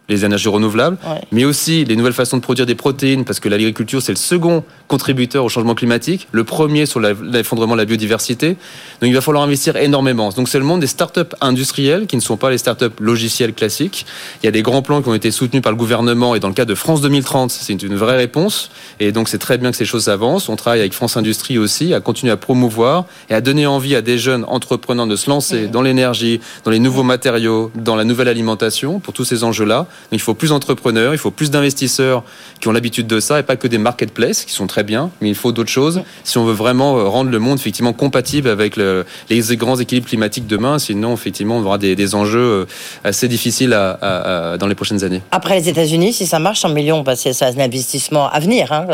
les 0.10 0.26
énergies 0.26 0.50
renouvelables, 0.50 0.98
mais 1.32 1.46
aussi 1.46 1.86
les 1.86 1.96
nouvelles 1.96 2.14
façons 2.14 2.38
de 2.38 2.42
produire 2.42 2.66
des 2.66 2.76
protéines, 2.76 3.26
parce 3.26 3.40
que 3.40 3.50
l'agriculture, 3.50 4.02
c'est 4.02 4.12
le 4.12 4.18
second 4.18 4.64
contributeur 4.88 5.44
au 5.44 5.50
changement 5.50 5.76
climatique, 5.76 6.28
le 6.32 6.44
premier 6.44 6.86
sur 6.86 7.00
l'effondrement 7.00 7.74
de 7.74 7.80
la 7.80 7.86
biodiversité. 7.86 8.50
Donc 8.50 9.10
il 9.10 9.14
va 9.14 9.22
falloir 9.22 9.44
investir 9.44 9.76
énormément. 9.78 10.30
Donc 10.30 10.48
c'est 10.48 10.60
le 10.60 10.66
monde 10.66 10.82
des 10.82 10.88
startups 10.88 11.22
industrielles 11.42 12.08
qui 12.08 12.16
ne 12.16 12.22
sont 12.22 12.38
pas 12.38 12.52
les 12.52 12.58
startups 12.58 12.86
logicielles 13.00 13.54
classiques. 13.54 14.06
Il 14.44 14.46
y 14.46 14.50
a 14.50 14.52
des 14.52 14.62
grands 14.62 14.82
plans 14.82 15.02
qui 15.02 15.10
ont 15.10 15.14
été 15.16 15.32
soutenus 15.32 15.62
par 15.62 15.72
le 15.72 15.78
gouvernement 15.78 16.36
et 16.36 16.40
dans 16.40 16.50
le 16.50 16.54
cadre 16.54 16.70
de 16.70 16.76
France 16.76 17.02
2030, 17.02 17.52
c'est 17.52 17.82
une 17.82 17.96
vraie 17.96 18.18
réponse. 18.18 18.70
Et 19.00 19.12
donc 19.12 19.28
c'est 19.28 19.40
très 19.40 19.58
bien 19.58 19.72
que 19.72 19.78
ces 19.78 19.86
choses 19.86 20.10
avancent. 20.10 20.50
On 20.50 20.56
travaille 20.56 20.82
avec 20.82 20.94
France 20.94 21.18
Industrie 21.18 21.58
aussi 21.58 21.94
à 21.94 22.00
continuer 22.00 22.32
à 22.32 22.38
promouvoir 22.38 23.06
et 23.30 23.34
à 23.34 23.42
donner 23.42 23.66
envie 23.66 23.96
à 23.96 24.02
des 24.02 24.18
jeunes 24.18 24.46
entrepreneurs 24.48 25.08
de 25.08 25.16
se 25.16 25.30
lancer 25.30 25.68
dans 25.68 25.82
l'énergie, 25.82 26.40
dans 26.64 26.72
les 26.72 26.80
nouveaux 26.80 27.04
matériaux, 27.04 27.72
dans 27.76 27.96
la 27.96 28.04
nouvelle 28.04 28.28
alimentation 28.28 29.00
pour 29.00 29.14
tous 29.14 29.26
ces 29.26 29.44
enjeux-là 29.44 29.88
il 30.12 30.20
faut 30.20 30.34
plus 30.34 30.50
d'entrepreneurs, 30.50 31.14
il 31.14 31.18
faut 31.18 31.32
plus 31.32 31.52
d'investisseurs 31.52 32.24
qui 32.60 32.68
ont 32.68 32.72
l'habitude 32.72 33.08
de 33.08 33.20
ça 33.20 33.40
et 33.40 33.44
pas 33.44 33.56
que 33.56 33.68
des 33.68 33.78
marketplaces 33.78 34.46
qui 34.46 34.54
sont 34.54 34.68
très 34.68 34.84
bien, 34.84 35.10
mais 35.22 35.30
il 35.30 35.36
faut 35.36 35.52
d'autres 35.52 35.70
choses 35.70 36.02
si 36.24 36.38
on 36.38 36.46
veut 36.46 36.54
vraiment 36.54 36.98
euh, 36.98 37.04
rendre 37.04 37.32
le 37.32 37.40
monde 37.40 37.58
effectivement 37.58 37.94
compatible 37.94 38.50
avec 38.50 38.76
les 38.78 39.42
grands 39.52 39.78
équilibres 39.78 40.08
climatiques 40.08 40.48
demain. 40.48 40.80
Sinon, 40.80 41.14
effectivement, 41.14 41.58
on 41.58 41.64
aura 41.64 41.78
des, 41.78 42.16
enjeux 42.16 42.40
euh, 42.40 42.66
assez 43.04 43.28
difficiles 43.28 43.72
dans 43.72 44.68
les 44.68 44.76
prochaines 44.76 45.04
années. 45.04 45.22
Après 45.32 45.60
les 45.60 45.70
États-Unis, 45.70 46.14
si 46.14 46.26
ça 46.26 46.40
marche, 46.40 46.62
100 46.62 46.70
millions, 46.70 47.02
bah, 47.02 47.16
c'est 47.16 47.42
un 47.44 47.60
investissement 47.60 48.30
à 48.30 48.40
venir. 48.40 48.72
Hein, 48.72 48.86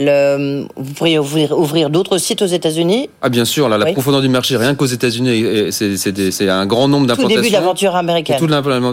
euh, 0.00 0.64
vous 0.76 0.94
pourriez 0.94 1.18
ouvrir, 1.18 1.90
d'autres 1.90 2.18
sites 2.18 2.42
aux 2.42 2.46
États-Unis? 2.46 3.08
Ah 3.22 3.28
bien 3.28 3.44
sûr, 3.44 3.68
la 3.68 3.92
profondeur 3.92 4.20
du 4.20 4.28
marché, 4.28 4.56
rien 4.56 4.74
qu'aux 4.74 4.86
États-Unis, 4.86 5.70
c'est 5.70 6.48
un 6.48 6.66
grand 6.66 6.88
nombre 6.88 7.06
d'implantations. 7.06 7.36
Tout 7.36 7.42
début 7.42 7.52
d'aventure 7.52 7.96
américaine. 7.96 8.36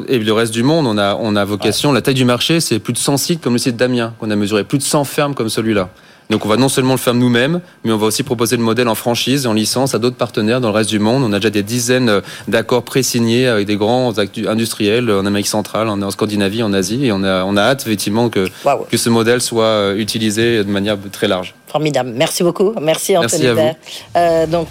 Et, 0.07 0.19
le 0.19 0.33
reste 0.33 0.53
du 0.53 0.63
monde, 0.63 0.87
on 0.87 0.97
a, 0.97 1.15
on 1.15 1.30
a 1.35 1.45
vocation. 1.45 1.91
La 1.91 2.01
taille 2.01 2.15
du 2.15 2.25
marché, 2.25 2.59
c'est 2.59 2.79
plus 2.79 2.93
de 2.93 2.97
100 2.97 3.17
sites 3.17 3.41
comme 3.41 3.53
le 3.53 3.59
site 3.59 3.75
d'Amiens 3.75 4.13
qu'on 4.19 4.29
a 4.31 4.35
mesuré, 4.35 4.63
plus 4.63 4.77
de 4.77 4.83
100 4.83 5.03
fermes 5.03 5.33
comme 5.35 5.49
celui-là. 5.49 5.89
Donc 6.31 6.45
on 6.45 6.47
va 6.49 6.55
non 6.55 6.69
seulement 6.69 6.93
le 6.93 6.97
faire 6.97 7.13
nous-mêmes, 7.13 7.59
mais 7.83 7.91
on 7.91 7.97
va 7.97 8.07
aussi 8.07 8.23
proposer 8.23 8.55
le 8.55 8.63
modèle 8.63 8.87
en 8.87 8.95
franchise 8.95 9.45
en 9.45 9.53
licence 9.53 9.93
à 9.95 9.99
d'autres 9.99 10.15
partenaires 10.15 10.61
dans 10.61 10.69
le 10.69 10.73
reste 10.73 10.89
du 10.89 10.97
monde. 10.97 11.23
On 11.23 11.33
a 11.33 11.39
déjà 11.39 11.49
des 11.49 11.61
dizaines 11.61 12.07
euh, 12.07 12.21
d'accords 12.47 12.83
pré-signés 12.83 13.47
avec 13.47 13.67
des 13.67 13.75
grands 13.75 14.13
industriels 14.47 15.11
en 15.11 15.25
Amérique 15.25 15.49
centrale, 15.49 15.89
en 15.89 16.09
Scandinavie, 16.09 16.63
en 16.63 16.71
Asie. 16.71 17.05
Et 17.05 17.11
on 17.11 17.21
a, 17.23 17.43
on 17.43 17.57
a 17.57 17.61
hâte 17.61 17.83
effectivement 17.85 18.29
que, 18.29 18.47
que 18.89 18.95
ce 18.95 19.09
modèle 19.09 19.41
soit 19.41 19.65
euh, 19.65 19.97
utilisé 19.97 20.63
de 20.63 20.69
manière 20.71 20.97
très 21.11 21.27
large. 21.27 21.53
Formidable. 21.67 22.13
Merci 22.15 22.43
beaucoup. 22.43 22.73
Merci 22.81 23.17
Anthony 23.17 23.47
Merci 23.53 23.77
euh, 24.15 24.47
donc 24.47 24.69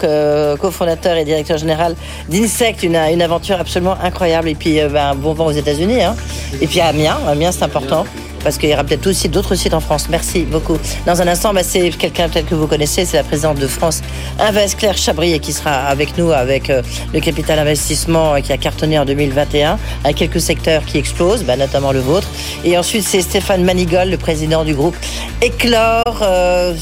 cofondateur 0.59 1.15
et 1.15 1.25
directeur 1.25 1.57
général 1.59 1.95
d'Insect, 2.27 2.81
une, 2.81 2.95
une, 2.95 3.21
aventure 3.21 3.59
absolument 3.59 3.97
incroyable. 4.01 4.49
Et 4.49 4.55
puis 4.55 4.79
ben, 4.91 5.13
bon 5.13 5.33
vent 5.33 5.45
aux 5.45 5.51
États-Unis. 5.51 6.01
Hein. 6.01 6.15
Et 6.59 6.65
puis 6.65 6.79
à 6.79 6.87
Amiens, 6.87 7.17
Amiens 7.27 7.51
c'est 7.51 7.63
important 7.63 8.05
parce 8.43 8.57
qu'il 8.57 8.69
y 8.69 8.73
aura 8.73 8.83
peut-être 8.83 9.07
aussi 9.07 9.29
d'autres 9.29 9.55
sites 9.55 9.73
en 9.73 9.79
France. 9.79 10.07
Merci 10.09 10.41
beaucoup. 10.43 10.77
Dans 11.05 11.21
un 11.21 11.27
instant, 11.27 11.53
bah, 11.53 11.63
c'est 11.63 11.89
quelqu'un 11.89 12.29
peut-être 12.29 12.47
que 12.47 12.55
vous 12.55 12.67
connaissez, 12.67 13.05
c'est 13.05 13.17
la 13.17 13.23
présidente 13.23 13.57
de 13.59 13.67
France 13.67 14.01
Invest, 14.39 14.77
Claire 14.77 14.97
Chabrier, 14.97 15.39
qui 15.39 15.53
sera 15.53 15.71
avec 15.71 16.17
nous 16.17 16.31
avec 16.31 16.69
euh, 16.69 16.81
le 17.13 17.19
capital 17.19 17.59
investissement 17.59 18.39
qui 18.41 18.51
a 18.51 18.57
cartonné 18.57 18.97
en 18.99 19.05
2021, 19.05 19.77
avec 20.03 20.17
quelques 20.17 20.41
secteurs 20.41 20.85
qui 20.85 20.97
explosent, 20.97 21.43
bah, 21.43 21.57
notamment 21.57 21.91
le 21.91 21.99
vôtre. 21.99 22.27
Et 22.63 22.77
ensuite, 22.77 23.03
c'est 23.03 23.21
Stéphane 23.21 23.63
Manigol, 23.63 24.09
le 24.09 24.17
président 24.17 24.63
du 24.63 24.73
groupe 24.73 24.95
Éclore. 25.41 26.21
Euh, 26.21 26.73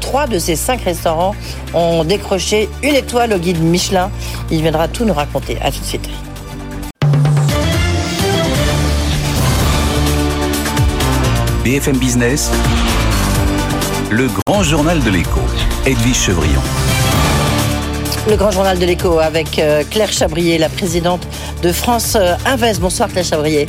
trois 0.00 0.26
de 0.26 0.38
ces 0.38 0.56
cinq 0.56 0.82
restaurants 0.82 1.34
ont 1.72 2.04
décroché 2.04 2.68
une 2.82 2.94
étoile 2.94 3.32
au 3.32 3.38
guide 3.38 3.62
Michelin. 3.62 4.10
Il 4.50 4.62
viendra 4.62 4.88
tout 4.88 5.04
nous 5.04 5.14
raconter. 5.14 5.58
À 5.62 5.70
tout 5.70 5.80
de 5.80 5.84
suite. 5.84 6.08
BFM 11.64 11.96
Business, 11.96 12.50
le 14.10 14.28
grand 14.44 14.62
journal 14.62 15.02
de 15.02 15.08
l'écho, 15.08 15.40
Edwige 15.86 16.14
Chevrillon. 16.14 16.60
Le 18.28 18.36
grand 18.36 18.50
journal 18.50 18.78
de 18.78 18.84
l'écho 18.84 19.18
avec 19.18 19.58
euh, 19.58 19.82
Claire 19.90 20.12
Chabrier, 20.12 20.58
la 20.58 20.68
présidente 20.68 21.26
de 21.62 21.72
France 21.72 22.18
euh, 22.20 22.34
Invest. 22.44 22.82
Bonsoir 22.82 23.08
Claire 23.08 23.24
Chabrier. 23.24 23.66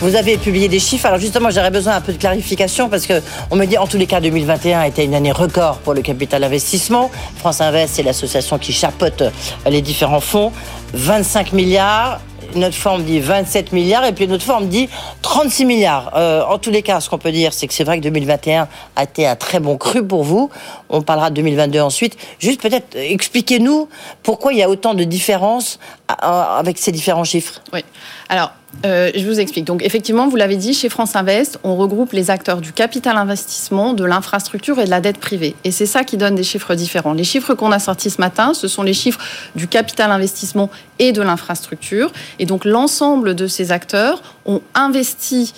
Vous 0.00 0.16
avez 0.16 0.38
publié 0.38 0.68
des 0.68 0.78
chiffres. 0.78 1.04
Alors 1.04 1.18
justement, 1.18 1.50
j'aurais 1.50 1.70
besoin 1.70 1.96
un 1.96 2.00
peu 2.00 2.14
de 2.14 2.18
clarification 2.18 2.88
parce 2.88 3.06
que 3.06 3.20
on 3.50 3.56
me 3.56 3.66
dit 3.66 3.76
en 3.76 3.86
tous 3.86 3.98
les 3.98 4.06
cas 4.06 4.22
2021 4.22 4.84
était 4.84 5.04
une 5.04 5.14
année 5.14 5.32
record 5.32 5.76
pour 5.80 5.92
le 5.92 6.00
capital 6.00 6.42
investissement. 6.42 7.10
France 7.36 7.60
Invest, 7.60 7.96
c'est 7.96 8.02
l'association 8.02 8.56
qui 8.56 8.72
chapeaute 8.72 9.22
les 9.68 9.82
différents 9.82 10.20
fonds. 10.20 10.52
25 10.94 11.52
milliards 11.52 12.18
notre 12.56 12.76
forme 12.76 13.02
dit 13.04 13.20
27 13.20 13.72
milliards 13.72 14.04
et 14.04 14.12
puis 14.12 14.26
notre 14.26 14.44
forme 14.44 14.68
dit 14.68 14.88
36 15.22 15.64
milliards. 15.64 16.12
Euh, 16.16 16.42
en 16.44 16.58
tous 16.58 16.70
les 16.70 16.82
cas, 16.82 17.00
ce 17.00 17.08
qu'on 17.08 17.18
peut 17.18 17.32
dire, 17.32 17.52
c'est 17.52 17.66
que 17.66 17.74
c'est 17.74 17.84
vrai 17.84 17.98
que 17.98 18.02
2021 18.02 18.68
a 18.96 19.02
été 19.02 19.26
un 19.26 19.36
très 19.36 19.60
bon 19.60 19.76
cru 19.76 20.06
pour 20.06 20.24
vous. 20.24 20.50
On 20.88 21.02
parlera 21.02 21.30
de 21.30 21.36
2022 21.36 21.80
ensuite. 21.80 22.16
Juste 22.38 22.60
peut-être 22.60 22.96
expliquez-nous 22.96 23.88
pourquoi 24.22 24.52
il 24.52 24.58
y 24.58 24.62
a 24.62 24.68
autant 24.68 24.94
de 24.94 25.04
différences 25.04 25.78
avec 26.08 26.78
ces 26.78 26.92
différents 26.92 27.24
chiffres. 27.24 27.62
Oui. 27.72 27.84
Alors, 28.28 28.52
euh, 28.84 29.10
je 29.14 29.24
vous 29.26 29.40
explique. 29.40 29.64
Donc, 29.64 29.82
effectivement, 29.84 30.28
vous 30.28 30.36
l'avez 30.36 30.56
dit, 30.56 30.74
chez 30.74 30.88
France 30.88 31.16
Invest, 31.16 31.58
on 31.64 31.76
regroupe 31.76 32.12
les 32.12 32.30
acteurs 32.30 32.60
du 32.60 32.72
capital 32.72 33.16
investissement, 33.16 33.94
de 33.94 34.04
l'infrastructure 34.04 34.78
et 34.78 34.84
de 34.84 34.90
la 34.90 35.00
dette 35.00 35.18
privée. 35.18 35.54
Et 35.64 35.70
c'est 35.70 35.86
ça 35.86 36.04
qui 36.04 36.16
donne 36.16 36.34
des 36.34 36.42
chiffres 36.42 36.74
différents. 36.74 37.12
Les 37.12 37.24
chiffres 37.24 37.54
qu'on 37.54 37.72
a 37.72 37.78
sortis 37.78 38.10
ce 38.10 38.20
matin, 38.20 38.54
ce 38.54 38.68
sont 38.68 38.82
les 38.82 38.92
chiffres 38.92 39.20
du 39.54 39.66
capital 39.66 40.10
investissement 40.10 40.70
et 40.98 41.12
de 41.12 41.22
l'infrastructure. 41.22 42.12
Et 42.38 42.46
donc, 42.46 42.64
l'ensemble 42.64 43.34
de 43.34 43.46
ces 43.46 43.72
acteurs 43.72 44.22
ont 44.44 44.60
investi 44.74 45.54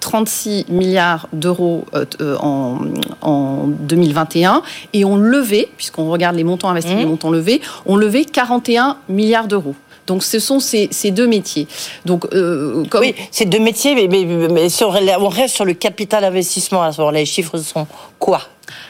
36 0.00 0.66
euh, 0.68 0.72
milliards 0.72 1.28
d'euros 1.32 1.84
euh, 1.94 2.36
en, 2.38 2.78
en, 3.20 3.66
2021 3.68 4.62
et 4.92 5.04
ont 5.04 5.16
levé, 5.16 5.68
puisqu'on 5.76 6.10
regarde 6.10 6.36
les 6.36 6.44
montants 6.44 6.70
investis, 6.70 6.94
et 6.94 6.96
les 6.96 7.04
mmh. 7.04 7.08
montants 7.08 7.30
levés, 7.30 7.60
ont 7.86 7.96
levé 7.96 8.24
41 8.24 8.96
milliards 9.08 9.46
d'euros. 9.46 9.74
Donc 10.12 10.24
ce 10.24 10.38
sont 10.38 10.60
ces, 10.60 11.10
deux 11.10 11.26
métiers. 11.26 11.66
Donc 12.04 12.26
euh, 12.34 12.84
oui, 13.00 13.14
ces 13.30 13.46
deux 13.46 13.60
métiers, 13.60 13.94
mais, 13.94 14.26
mais, 14.26 14.68
on 14.82 15.28
reste 15.28 15.54
sur 15.54 15.64
le 15.64 15.72
capital 15.72 16.22
investissement. 16.22 16.86
les 17.10 17.24
chiffres 17.24 17.56
sont 17.56 17.86
quoi? 18.18 18.42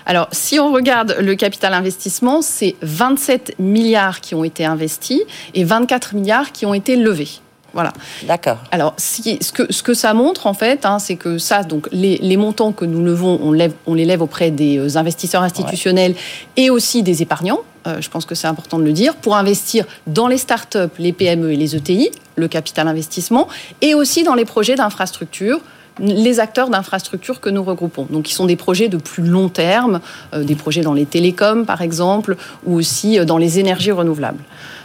Alors, 0.04 0.26
si 0.32 0.58
on 0.58 0.72
regarde 0.72 1.14
le 1.20 1.36
capital 1.36 1.74
investissement, 1.74 2.42
c'est 2.42 2.74
27 2.82 3.54
milliards 3.60 4.20
qui 4.20 4.34
ont 4.34 4.42
été 4.42 4.64
investis 4.64 5.20
et 5.54 5.62
24 5.62 6.16
milliards 6.16 6.50
qui 6.50 6.66
ont 6.66 6.74
été 6.74 6.96
levés. 6.96 7.28
Voilà. 7.74 7.92
D'accord. 8.24 8.58
Alors, 8.70 8.94
ce, 8.98 9.52
que, 9.52 9.72
ce 9.72 9.82
que 9.82 9.94
ça 9.94 10.14
montre, 10.14 10.46
en 10.46 10.54
fait, 10.54 10.84
hein, 10.84 10.98
c'est 10.98 11.16
que 11.16 11.38
ça, 11.38 11.62
donc, 11.62 11.88
les, 11.92 12.36
montants 12.36 12.72
que 12.72 12.84
nous 12.84 13.04
levons, 13.04 13.38
on, 13.42 13.52
lève, 13.52 13.72
on 13.86 13.94
les 13.94 14.04
lève 14.04 14.22
auprès 14.22 14.50
des 14.50 14.78
euh, 14.78 14.98
investisseurs 14.98 15.42
institutionnels 15.42 16.14
et 16.56 16.70
aussi 16.70 17.02
des 17.02 17.22
épargnants. 17.22 17.60
Euh, 17.86 18.00
je 18.00 18.08
pense 18.10 18.26
que 18.26 18.34
c'est 18.34 18.46
important 18.46 18.78
de 18.78 18.84
le 18.84 18.92
dire, 18.92 19.16
pour 19.16 19.36
investir 19.36 19.86
dans 20.06 20.28
les 20.28 20.38
start-up, 20.38 20.92
les 20.98 21.12
PME 21.12 21.52
et 21.52 21.56
les 21.56 21.74
ETI, 21.74 22.10
le 22.36 22.48
capital 22.48 22.88
investissement, 22.88 23.48
et 23.80 23.94
aussi 23.94 24.22
dans 24.22 24.34
les 24.34 24.44
projets 24.44 24.74
d'infrastructure 24.74 25.60
les 25.98 26.40
acteurs 26.40 26.70
d'infrastructure 26.70 27.40
que 27.40 27.50
nous 27.50 27.62
regroupons. 27.62 28.06
Donc, 28.10 28.24
qui 28.24 28.34
sont 28.34 28.46
des 28.46 28.56
projets 28.56 28.88
de 28.88 28.96
plus 28.96 29.24
long 29.24 29.48
terme, 29.48 30.00
euh, 30.34 30.44
des 30.44 30.54
projets 30.54 30.82
dans 30.82 30.94
les 30.94 31.06
télécoms, 31.06 31.64
par 31.64 31.82
exemple, 31.82 32.36
ou 32.64 32.74
aussi 32.74 33.18
dans 33.24 33.38
les 33.38 33.58
énergies 33.58 33.92
renouvelables. 33.92 34.42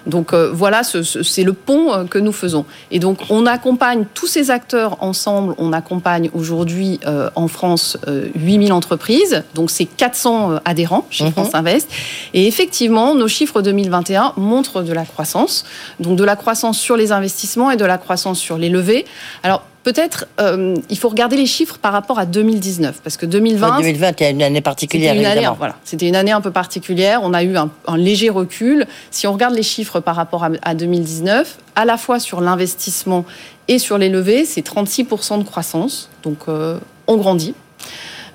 Donc 0.08 0.34
euh, 0.34 0.50
voilà, 0.52 0.82
c'est 0.84 1.44
le 1.44 1.54
pont 1.54 1.94
euh, 1.94 2.06
que 2.06 2.18
nous 2.18 2.32
faisons. 2.32 2.66
Et 2.92 3.00
donc 3.00 3.20
on 3.30 3.46
accompagne 3.46 4.06
tous 4.14 4.28
ces 4.28 4.50
acteurs 4.50 4.98
ensemble. 5.04 5.54
On 5.58 5.74
accompagne 5.74 6.30
aujourd'hui 6.34 7.00
euh, 7.06 7.30
en 7.36 7.48
France 7.48 7.98
8000 8.36 8.72
entreprises, 8.72 9.44
donc 9.54 9.70
c'est 9.70 9.86
400 9.86 10.60
adhérents 10.66 11.06
chez 11.10 11.26
mhm. 11.26 11.32
France 11.32 11.50
Invest. 11.54 11.90
Et 12.34 12.48
effectivement, 12.48 13.14
nos 13.16 13.28
chiffres 13.28 13.62
2021 13.62 14.34
montrent 14.38 14.82
de 14.82 14.94
la 14.94 15.04
croissance, 15.04 15.66
donc 16.00 16.18
de 16.18 16.24
la 16.24 16.36
croissance 16.36 16.80
sur 16.80 16.96
les 16.96 17.12
investissements 17.12 17.70
et 17.70 17.78
de 17.78 17.86
la 17.86 17.98
croissance 17.98 18.40
sur 18.40 18.58
les 18.58 18.70
levées. 18.70 19.06
Alors 19.44 19.64
peut-être 19.88 20.28
euh, 20.42 20.76
il 20.90 20.98
faut 20.98 21.08
regarder 21.08 21.38
les 21.38 21.46
chiffres 21.46 21.78
par 21.78 21.94
rapport 21.94 22.20
à 22.20 22.26
2019 22.26 23.00
parce 23.02 23.16
que 23.16 23.26
2020 23.26 23.78
2020 23.78 24.08
c'était 24.10 24.32
une 24.32 24.44
année 24.44 24.60
particulière 24.60 25.16
une 25.16 25.26
année, 25.26 25.48
voilà 25.58 25.78
c'était 25.86 26.10
une 26.10 26.18
année 26.18 26.34
un 26.34 26.42
peu 26.42 26.52
particulière. 26.52 27.22
On 27.24 27.34
a 27.34 27.42
eu 27.42 27.56
un, 27.56 27.70
léger 27.96 28.30
recul. 28.30 28.86
Si 29.12 29.28
on 29.28 29.32
regarde 29.32 29.56
les 29.56 29.64
chiffres 29.64 30.02
par 30.02 30.18
rapport 30.18 30.46
à, 30.62 30.76
2019 30.76 31.58
à 31.76 31.86
la 31.86 31.96
fois 31.96 32.20
sur 32.20 32.42
l'investissement 32.42 33.24
et 33.70 33.80
sur 33.80 33.98
les 33.98 34.10
levées 34.10 34.44
c'est 34.44 34.60
36% 34.60 35.40
de 35.40 35.44
croissance. 35.46 36.10
Donc 36.22 36.40
euh, 36.50 36.80
on 37.08 37.16
grandit 37.16 37.54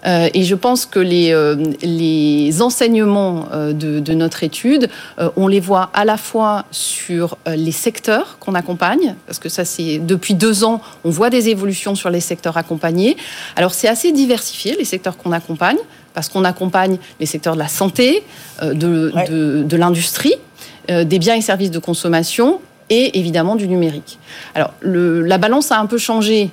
euh, 0.04 0.28
et 0.34 0.42
je 0.42 0.54
pense 0.54 0.86
que 0.86 0.98
les, 0.98 1.32
euh, 1.32 1.56
les 1.82 2.60
enseignements 2.60 3.48
euh, 3.52 3.72
de, 3.72 4.00
de, 4.00 4.14
notre 4.14 4.42
étude, 4.42 4.88
on 5.36 5.48
les 5.48 5.60
voit 5.60 5.90
à 5.94 6.04
la 6.04 6.16
fois 6.16 6.64
sur 6.70 7.38
les 7.46 7.72
secteurs 7.72 8.38
qu'on 8.38 8.54
accompagne, 8.54 9.14
parce 9.26 9.38
que 9.38 9.48
ça 9.48 9.64
c'est 9.64 9.98
depuis 9.98 10.34
deux 10.34 10.64
ans, 10.64 10.80
on 11.04 11.10
voit 11.10 11.30
des 11.30 11.48
évolutions 11.48 11.94
sur 11.94 12.10
les 12.10 12.20
secteurs 12.20 12.56
accompagnés. 12.56 13.16
Alors 13.56 13.74
c'est 13.74 13.88
assez 13.88 14.12
diversifié 14.12 14.76
les 14.76 14.84
secteurs 14.84 15.16
qu'on 15.16 15.32
accompagne, 15.32 15.78
parce 16.14 16.28
qu'on 16.28 16.44
accompagne 16.44 16.98
les 17.20 17.26
secteurs 17.26 17.54
de 17.54 17.58
la 17.58 17.68
santé, 17.68 18.22
de, 18.62 18.72
de, 19.28 19.62
de 19.62 19.76
l'industrie, 19.76 20.34
des 20.88 21.18
biens 21.18 21.36
et 21.36 21.40
services 21.40 21.70
de 21.70 21.78
consommation 21.78 22.60
et 22.90 23.18
évidemment 23.18 23.56
du 23.56 23.68
numérique. 23.68 24.18
Alors 24.54 24.74
le, 24.80 25.22
la 25.22 25.38
balance 25.38 25.72
a 25.72 25.78
un 25.78 25.86
peu 25.86 25.98
changé 25.98 26.50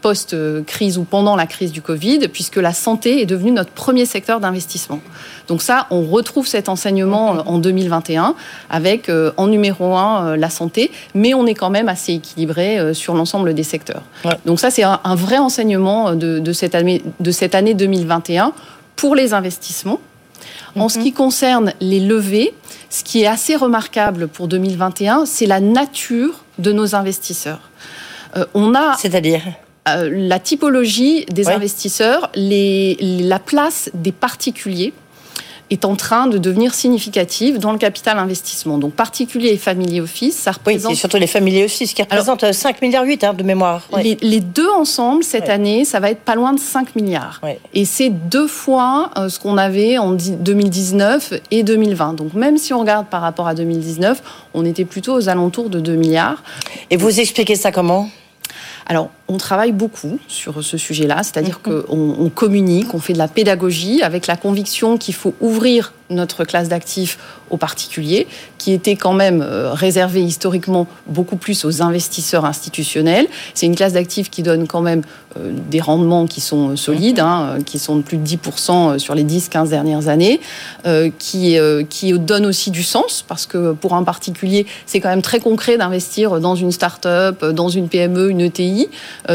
post-crise 0.00 0.98
ou 0.98 1.04
pendant 1.04 1.36
la 1.36 1.46
crise 1.46 1.72
du 1.72 1.80
Covid, 1.80 2.28
puisque 2.28 2.56
la 2.56 2.72
santé 2.72 3.22
est 3.22 3.26
devenue 3.26 3.50
notre 3.50 3.70
premier 3.70 4.04
secteur 4.04 4.40
d'investissement. 4.40 5.00
Donc 5.48 5.62
ça, 5.62 5.86
on 5.90 6.02
retrouve 6.02 6.46
cet 6.46 6.68
enseignement 6.68 7.30
en 7.30 7.58
2021 7.58 8.34
avec 8.70 9.10
en 9.36 9.46
numéro 9.46 9.96
un 9.96 10.36
la 10.36 10.50
santé, 10.50 10.90
mais 11.14 11.34
on 11.34 11.46
est 11.46 11.54
quand 11.54 11.70
même 11.70 11.88
assez 11.88 12.14
équilibré 12.14 12.94
sur 12.94 13.14
l'ensemble 13.14 13.54
des 13.54 13.62
secteurs. 13.62 14.02
Donc 14.44 14.60
ça, 14.60 14.70
c'est 14.70 14.82
un, 14.82 15.14
vrai 15.14 15.38
enseignement 15.38 16.14
de, 16.14 16.52
cette 16.52 16.74
année, 16.74 17.02
de 17.20 17.30
cette 17.30 17.54
année 17.54 17.74
2021 17.74 18.52
pour 18.96 19.14
les 19.14 19.34
investissements. 19.34 20.00
En 20.76 20.88
ce 20.88 20.98
qui 20.98 21.12
concerne 21.12 21.72
les 21.80 22.00
levées, 22.00 22.52
ce 22.90 23.04
qui 23.04 23.22
est 23.22 23.26
assez 23.26 23.56
remarquable 23.56 24.28
pour 24.28 24.48
2021, 24.48 25.26
c'est 25.26 25.46
la 25.46 25.60
nature 25.60 26.44
de 26.58 26.72
nos 26.72 26.94
investisseurs. 26.94 27.60
Euh, 28.36 28.44
on 28.54 28.74
a. 28.74 28.96
C'est-à-dire 28.96 29.42
euh, 29.86 30.08
la 30.10 30.38
typologie 30.38 31.26
des 31.26 31.48
investisseurs, 31.48 32.30
les, 32.34 32.96
la 33.00 33.38
place 33.38 33.90
des 33.92 34.12
particuliers 34.12 34.94
est 35.70 35.84
en 35.84 35.96
train 35.96 36.26
de 36.26 36.38
devenir 36.38 36.74
significative 36.74 37.58
dans 37.58 37.72
le 37.72 37.78
capital 37.78 38.18
investissement. 38.18 38.78
Donc 38.78 38.92
particulier 38.92 39.48
et 39.48 39.56
family 39.56 40.00
office, 40.00 40.36
ça 40.36 40.52
représente... 40.52 40.90
Oui, 40.90 40.96
c'est 40.96 41.00
surtout 41.00 41.16
les 41.16 41.26
family 41.26 41.64
office 41.64 41.94
qui 41.94 42.02
représentent 42.02 42.52
5 42.52 42.82
milliards 42.82 43.04
8 43.04 43.24
hein, 43.24 43.34
de 43.34 43.42
mémoire. 43.42 43.82
Les, 44.02 44.40
deux 44.40 44.70
ensemble, 44.70 45.24
cette 45.24 45.48
année, 45.48 45.84
ça 45.84 46.00
va 46.00 46.10
être 46.10 46.20
pas 46.20 46.34
loin 46.34 46.52
de 46.52 46.60
5 46.60 46.96
milliards. 46.96 47.40
Et 47.72 47.84
c'est 47.84 48.10
deux 48.10 48.46
fois 48.46 49.10
euh, 49.16 49.28
ce 49.28 49.38
qu'on 49.38 49.56
avait 49.56 49.98
en 49.98 50.12
2019 50.12 51.34
et 51.50 51.62
2020. 51.62 52.14
Donc 52.14 52.34
même 52.34 52.58
si 52.58 52.72
on 52.72 52.80
regarde 52.80 53.06
par 53.06 53.22
rapport 53.22 53.48
à 53.48 53.54
2019, 53.54 54.22
on 54.52 54.64
était 54.64 54.84
plutôt 54.84 55.14
aux 55.14 55.28
alentours 55.28 55.70
de 55.70 55.80
2 55.80 55.94
milliards. 55.94 56.42
Et 56.90 56.96
vous 56.96 57.20
expliquez 57.20 57.56
ça 57.56 57.72
comment? 57.72 58.08
Alors, 58.86 59.10
on 59.28 59.38
travaille 59.38 59.72
beaucoup 59.72 60.18
sur 60.28 60.62
ce 60.62 60.76
sujet-là, 60.76 61.22
c'est-à-dire 61.22 61.60
mhm. 61.66 61.82
qu'on 61.82 62.16
on 62.18 62.28
communique, 62.28 62.94
on 62.94 62.98
fait 62.98 63.14
de 63.14 63.18
la 63.18 63.28
pédagogie 63.28 64.02
avec 64.02 64.26
la 64.26 64.36
conviction 64.36 64.98
qu'il 64.98 65.14
faut 65.14 65.34
ouvrir 65.40 65.92
notre 66.10 66.44
classe 66.44 66.68
d'actifs 66.68 67.18
aux 67.50 67.56
particuliers, 67.56 68.26
qui 68.58 68.72
était 68.72 68.96
quand 68.96 69.12
même 69.12 69.42
euh, 69.42 69.72
réservée 69.72 70.22
historiquement 70.22 70.86
beaucoup 71.06 71.36
plus 71.36 71.64
aux 71.64 71.82
investisseurs 71.82 72.44
institutionnels. 72.44 73.26
C'est 73.54 73.66
une 73.66 73.76
classe 73.76 73.92
d'actifs 73.92 74.30
qui 74.30 74.42
donne 74.42 74.66
quand 74.66 74.80
même 74.80 75.02
euh, 75.38 75.52
des 75.70 75.80
rendements 75.80 76.26
qui 76.26 76.40
sont 76.40 76.70
euh, 76.70 76.76
solides, 76.76 77.20
hein, 77.20 77.58
qui 77.64 77.78
sont 77.78 77.96
de 77.96 78.02
plus 78.02 78.16
de 78.16 78.26
10% 78.26 78.98
sur 78.98 79.14
les 79.14 79.24
10-15 79.24 79.68
dernières 79.68 80.08
années, 80.08 80.40
qui, 81.18 81.58
qui 81.88 82.18
donne 82.18 82.46
aussi 82.46 82.70
du 82.70 82.82
sens, 82.82 83.24
parce 83.26 83.46
que 83.46 83.72
pour 83.72 83.94
un 83.94 84.04
particulier, 84.04 84.66
c'est 84.86 85.00
quand 85.00 85.08
même 85.08 85.22
très 85.22 85.40
concret 85.40 85.76
d'investir 85.76 86.40
dans 86.40 86.54
une 86.54 86.72
start-up, 86.72 87.44
dans 87.44 87.68
une 87.68 87.88
PME, 87.88 88.30
une 88.30 88.40
ETI. 88.40 88.88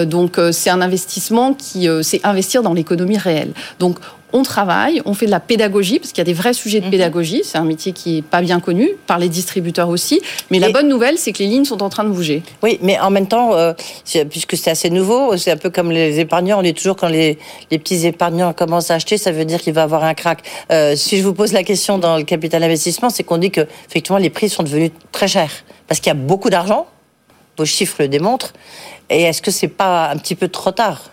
Donc 0.06 0.40
c'est 0.52 0.70
un 0.70 0.82
investissement 0.82 1.54
qui, 1.54 1.88
c'est 2.02 2.26
investir 2.26 2.64
dans 2.64 2.74
l'économie 2.74 3.18
réelle. 3.18 3.52
Donc 3.80 4.00
on 4.32 4.44
travaille, 4.44 5.02
on 5.06 5.14
fait 5.14 5.26
de 5.26 5.32
la 5.32 5.40
pédagogie, 5.40 6.00
parce 6.00 6.12
qu'il 6.12 6.20
y 6.20 6.22
a 6.22 6.26
des 6.26 6.34
vrais 6.34 6.54
sujets 6.54 6.80
de 6.80 6.86
mhm. 6.86 6.92
pédagogie. 6.92 7.42
C'est 7.44 7.58
un 7.58 7.64
métier 7.64 7.94
qui 7.94 8.16
n'est 8.16 8.22
pas 8.22 8.42
bien 8.42 8.60
connu, 8.60 8.90
par 9.08 9.18
les 9.18 9.30
distributeurs 9.30 9.90
aussi. 9.90 10.22
Mais 10.52 10.60
la 10.60 10.70
bonne 10.70 10.88
nouvelle, 10.88 11.18
c'est 11.18 11.32
que 11.32 11.40
les 11.40 11.48
lignes 11.48 11.66
sont 11.66 11.82
en 11.82 11.90
train 11.90 12.04
de 12.04 12.10
bouger. 12.10 12.44
Oui, 12.62 12.80
mais 12.82 13.00
en 13.00 13.10
même 13.10 13.28
temps, 13.28 13.54
euh, 13.56 13.74
puisque 14.30 14.56
c'est 14.56 14.70
assez 14.70 14.90
nouveau, 14.90 15.36
c'est 15.38 15.52
un 15.52 15.58
peu 15.58 15.70
comme 15.70 15.92
les 15.92 16.20
épargnants. 16.20 16.60
On 16.60 16.64
dit 16.64 16.74
toujours 16.74 16.96
quand 16.96 17.10
les, 17.10 17.38
petits 17.70 18.06
épargnants 18.06 18.54
commencent 18.54 18.92
à 18.92 18.96
acheter, 18.96 19.18
ça 19.18 19.32
veut 19.32 19.46
dire 19.46 19.60
qu'il 19.60 19.74
va 19.74 19.84
avoir 19.84 20.04
un 20.04 20.14
crack. 20.14 20.44
Euh, 20.72 20.96
si 20.96 21.18
je 21.18 21.24
vous 21.24 21.34
pose 21.34 21.54
la 21.54 21.64
question 21.64 21.98
dans 21.98 22.18
le 22.18 22.24
capital 22.24 22.64
investissement, 22.64 23.10
c'est 23.10 23.24
qu'on 23.24 23.38
dit 23.38 23.52
que 23.52 23.62
effectivement 23.88 24.20
les 24.20 24.30
prix 24.30 24.50
sont 24.50 24.64
devenus 24.64 24.92
très 25.12 25.28
chers. 25.28 25.52
Parce 25.88 26.00
qu'il 26.00 26.10
y 26.10 26.12
a 26.12 26.20
beaucoup 26.20 26.50
d'argent, 26.50 26.86
vos 27.60 27.66
chiffres 27.66 27.97
le 27.99 28.07
démontrent. 28.07 28.53
Et 29.10 29.24
est-ce 29.24 29.41
que 29.41 29.51
c'est 29.51 29.68
pas 29.68 30.10
un 30.10 30.18
petit 30.18 30.36
peu 30.36 30.47
trop 30.47 30.72
tard? 30.72 31.12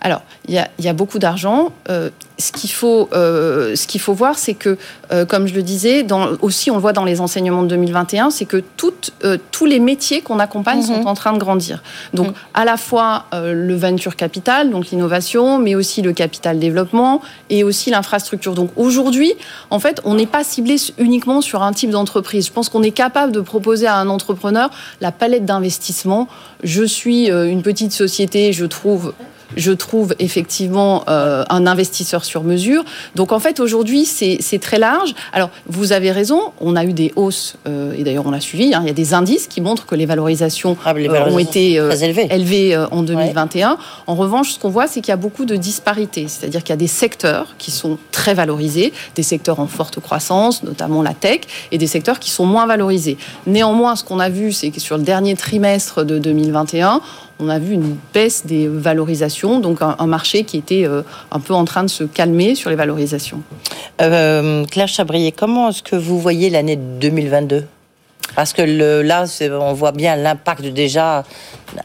Alors, 0.00 0.22
il 0.48 0.54
y 0.54 0.88
a, 0.88 0.92
beaucoup 0.92 1.18
d'argent. 1.18 1.72
Euh, 1.88 2.10
ce 2.38 2.52
qu'il 2.52 2.70
faut, 2.70 3.08
euh, 3.12 3.74
ce 3.74 3.86
qu'il 3.86 4.00
faut 4.00 4.12
voir, 4.12 4.38
c'est 4.38 4.54
que, 4.54 4.76
euh, 5.10 5.24
comme 5.24 5.46
je 5.46 5.54
le 5.54 5.62
disais, 5.62 6.02
dans, 6.02 6.28
aussi 6.42 6.70
on 6.70 6.74
le 6.74 6.80
voit 6.80 6.92
dans 6.92 7.04
les 7.04 7.20
enseignements 7.20 7.62
de 7.62 7.68
2021, 7.68 8.30
c'est 8.30 8.44
que 8.44 8.62
toutes, 8.76 9.12
tous 9.50 9.64
les 9.64 9.80
métiers 9.80 10.20
qu'on 10.20 10.38
accompagne 10.38 10.82
sont 10.82 11.00
mhm. 11.00 11.06
en 11.06 11.14
train 11.14 11.32
de 11.32 11.38
grandir. 11.38 11.82
Donc, 12.12 12.28
mhm. 12.28 12.34
à 12.54 12.64
la 12.64 12.76
fois 12.76 13.26
le 13.32 13.74
venture 13.74 14.16
capital, 14.16 14.70
donc 14.70 14.90
l'innovation, 14.90 15.58
mais 15.58 15.74
aussi 15.74 16.02
le 16.02 16.12
capital 16.12 16.58
développement 16.58 17.22
et 17.48 17.64
aussi 17.64 17.90
l'infrastructure. 17.90 18.54
Donc, 18.54 18.70
aujourd'hui, 18.76 19.32
en 19.70 19.78
fait, 19.78 20.00
on 20.04 20.14
n'est 20.14 20.26
pas 20.26 20.44
ciblé 20.44 20.76
uniquement 20.98 21.40
sur 21.40 21.62
un 21.62 21.72
type 21.72 21.90
d'entreprise. 21.90 22.46
Je 22.46 22.52
pense 22.52 22.68
qu'on 22.68 22.82
est 22.82 22.90
capable 22.90 23.32
de 23.32 23.40
proposer 23.40 23.86
à 23.86 23.96
un 23.96 24.08
entrepreneur 24.08 24.70
la 25.00 25.10
palette 25.10 25.46
d'investissement. 25.46 26.28
Je 26.62 26.84
suis 26.84 27.28
une 27.28 27.62
petite 27.62 27.92
société, 27.92 28.52
je 28.52 28.66
trouve 28.66 29.14
je 29.56 29.72
trouve 29.72 30.14
effectivement 30.18 31.04
euh, 31.08 31.44
un 31.48 31.66
investisseur 31.66 32.24
sur 32.24 32.42
mesure. 32.42 32.84
Donc 33.14 33.32
en 33.32 33.38
fait 33.38 33.60
aujourd'hui 33.60 34.04
c'est 34.04 34.58
très 34.60 34.78
large. 34.78 35.14
Alors 35.32 35.50
vous 35.66 35.92
avez 35.92 36.10
raison, 36.10 36.40
on 36.60 36.76
a 36.76 36.84
eu 36.84 36.92
des 36.92 37.12
hausses 37.16 37.56
euh, 37.66 37.94
et 37.96 38.04
d'ailleurs 38.04 38.26
on 38.26 38.30
l'a 38.30 38.40
suivi. 38.40 38.74
Hein, 38.74 38.80
il 38.82 38.88
y 38.88 38.90
a 38.90 38.94
des 38.94 39.14
indices 39.14 39.46
qui 39.46 39.60
montrent 39.60 39.86
que 39.86 39.94
les 39.94 40.06
valorisations, 40.06 40.76
ah, 40.84 40.94
euh, 40.94 41.30
ont 41.30 41.38
été 41.38 41.74
élevées, 42.30 42.76
en 42.90 43.02
2021. 43.02 43.78
En 44.06 44.14
revanche, 44.14 44.52
ce 44.52 44.58
qu'on 44.58 44.70
voit 44.70 44.86
c'est 44.86 45.00
qu'il 45.00 45.10
y 45.10 45.12
a 45.12 45.16
beaucoup 45.16 45.44
de 45.44 45.56
disparités, 45.56 46.26
c'est-à-dire 46.28 46.62
qu'il 46.62 46.70
y 46.70 46.74
a 46.74 46.76
des 46.76 46.86
secteurs 46.86 47.54
qui 47.58 47.70
sont 47.70 47.98
très 48.10 48.34
valorisés, 48.34 48.92
des 49.14 49.22
secteurs 49.22 49.60
en 49.60 49.66
forte 49.66 50.00
croissance, 50.00 50.62
notamment 50.62 51.02
la 51.02 51.14
tech, 51.14 51.40
et 51.70 51.78
des 51.78 51.86
secteurs 51.86 52.18
qui 52.18 52.30
sont 52.30 52.46
moins 52.46 52.66
valorisés. 52.66 53.16
Néanmoins, 53.46 53.96
ce 53.96 54.04
qu'on 54.04 54.20
a 54.20 54.28
vu, 54.28 54.52
c'est 54.52 54.70
que 54.70 54.80
sur 54.80 54.96
le 54.96 55.02
dernier 55.04 55.36
trimestre 55.36 56.04
de 56.04 56.18
2021, 56.18 57.00
on 57.38 57.48
a 57.48 57.58
vu 57.58 57.74
une 57.74 57.96
baisse 58.14 58.46
des 58.46 58.68
valorisations, 58.68 59.60
donc 59.60 59.78
un, 59.80 60.06
marché 60.06 60.44
qui 60.44 60.56
était 60.56 60.86
euh, 60.86 61.02
un 61.30 61.40
peu 61.40 61.54
en 61.54 61.64
train 61.64 61.82
de 61.82 61.90
se 61.90 62.04
calmer 62.04 62.54
sur 62.54 62.70
les 62.70 62.76
valorisations. 62.76 63.42
Euh, 64.00 64.64
Claire 64.66 64.88
Chabrier, 64.88 65.32
comment 65.32 65.70
est-ce 65.70 65.82
que 65.82 65.96
vous 65.96 66.18
voyez 66.18 66.50
l'année 66.50 66.76
2022 66.76 67.64
parce 68.34 68.52
que 68.52 68.60
là, 69.02 69.24
on 69.60 69.72
voit 69.72 69.92
bien 69.92 70.16
l'impact 70.16 70.64
déjà 70.66 71.22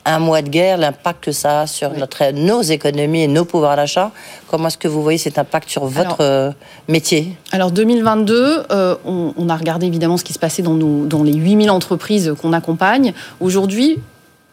un 0.06 0.20
mois 0.20 0.42
de 0.42 0.50
guerre, 0.50 0.78
l'impact 0.78 1.24
que 1.26 1.32
ça 1.32 1.62
a 1.62 1.68
sur 1.68 1.92
notre, 1.92 2.32
nos 2.34 2.62
économies 2.62 3.22
et 3.22 3.28
nos 3.28 3.46
pouvoirs 3.46 3.76
d'achat. 3.76 4.12
Comment 4.50 4.68
est-ce 4.68 4.78
que 4.78 4.88
vous 4.88 5.04
voyez 5.04 5.20
cet 5.20 5.38
impact 5.38 5.70
sur 5.70 5.86
votre 5.86 6.18
euh, 6.20 6.52
métier? 6.90 7.38
Alors 7.52 7.72
2022, 7.72 8.64
on, 9.06 9.34
on, 9.38 9.50
a 9.50 9.56
regardé 9.56 9.86
évidemment 9.86 10.18
ce 10.18 10.24
qui 10.24 10.34
se 10.34 10.40
passait 10.40 10.64
dans, 10.64 10.74
nos, 10.74 11.06
dans 11.06 11.24
les 11.24 11.34
8000 11.34 11.70
entreprises 11.70 12.34
qu'on 12.42 12.54
accompagne. 12.54 13.14
Aujourd'hui, 13.40 14.00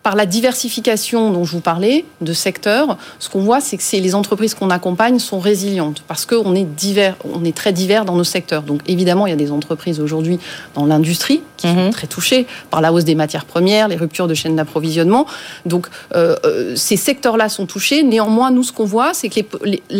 par 0.02 0.16
la 0.16 0.26
diversification 0.26 1.32
dont 1.32 1.44
je 1.44 1.52
vous 1.52 1.60
parlais 1.60 2.04
de 2.20 2.32
secteurs, 2.32 2.96
ce 3.18 3.28
qu'on 3.28 3.40
voit, 3.40 3.60
c'est 3.60 3.76
que 3.76 3.96
les 3.96 4.14
entreprises 4.14 4.54
qu'on 4.54 4.70
accompagne 4.70 5.18
sont 5.18 5.38
résilientes 5.38 6.02
parce 6.06 6.24
qu'on 6.24 6.54
est 6.54 7.54
très 7.54 7.72
divers 7.72 8.04
dans 8.04 8.16
nos 8.16 8.24
secteurs. 8.24 8.62
Donc 8.62 8.80
évidemment, 8.86 9.26
il 9.26 9.30
y 9.30 9.32
a 9.32 9.36
des 9.36 9.52
entreprises 9.52 10.00
aujourd'hui 10.00 10.38
dans 10.74 10.86
l'industrie 10.86 11.42
qui 11.58 11.68
sont 11.68 11.74
mhm. 11.74 11.90
très 11.90 12.06
touchées 12.06 12.46
par 12.70 12.80
la 12.80 12.92
hausse 12.92 13.04
des 13.04 13.14
matières 13.14 13.44
premières, 13.44 13.88
les 13.88 13.96
ruptures 13.96 14.26
de 14.26 14.34
chaînes 14.34 14.56
d'approvisionnement. 14.56 15.26
Donc 15.66 15.88
euh, 16.14 16.36
euh, 16.46 16.74
ces 16.76 16.96
secteurs-là 16.96 17.50
sont 17.50 17.66
touchés. 17.66 18.02
Néanmoins, 18.02 18.50
nous, 18.50 18.62
ce 18.62 18.72
qu'on 18.72 18.86
voit, 18.86 19.12
c'est 19.12 19.28
que 19.28 19.40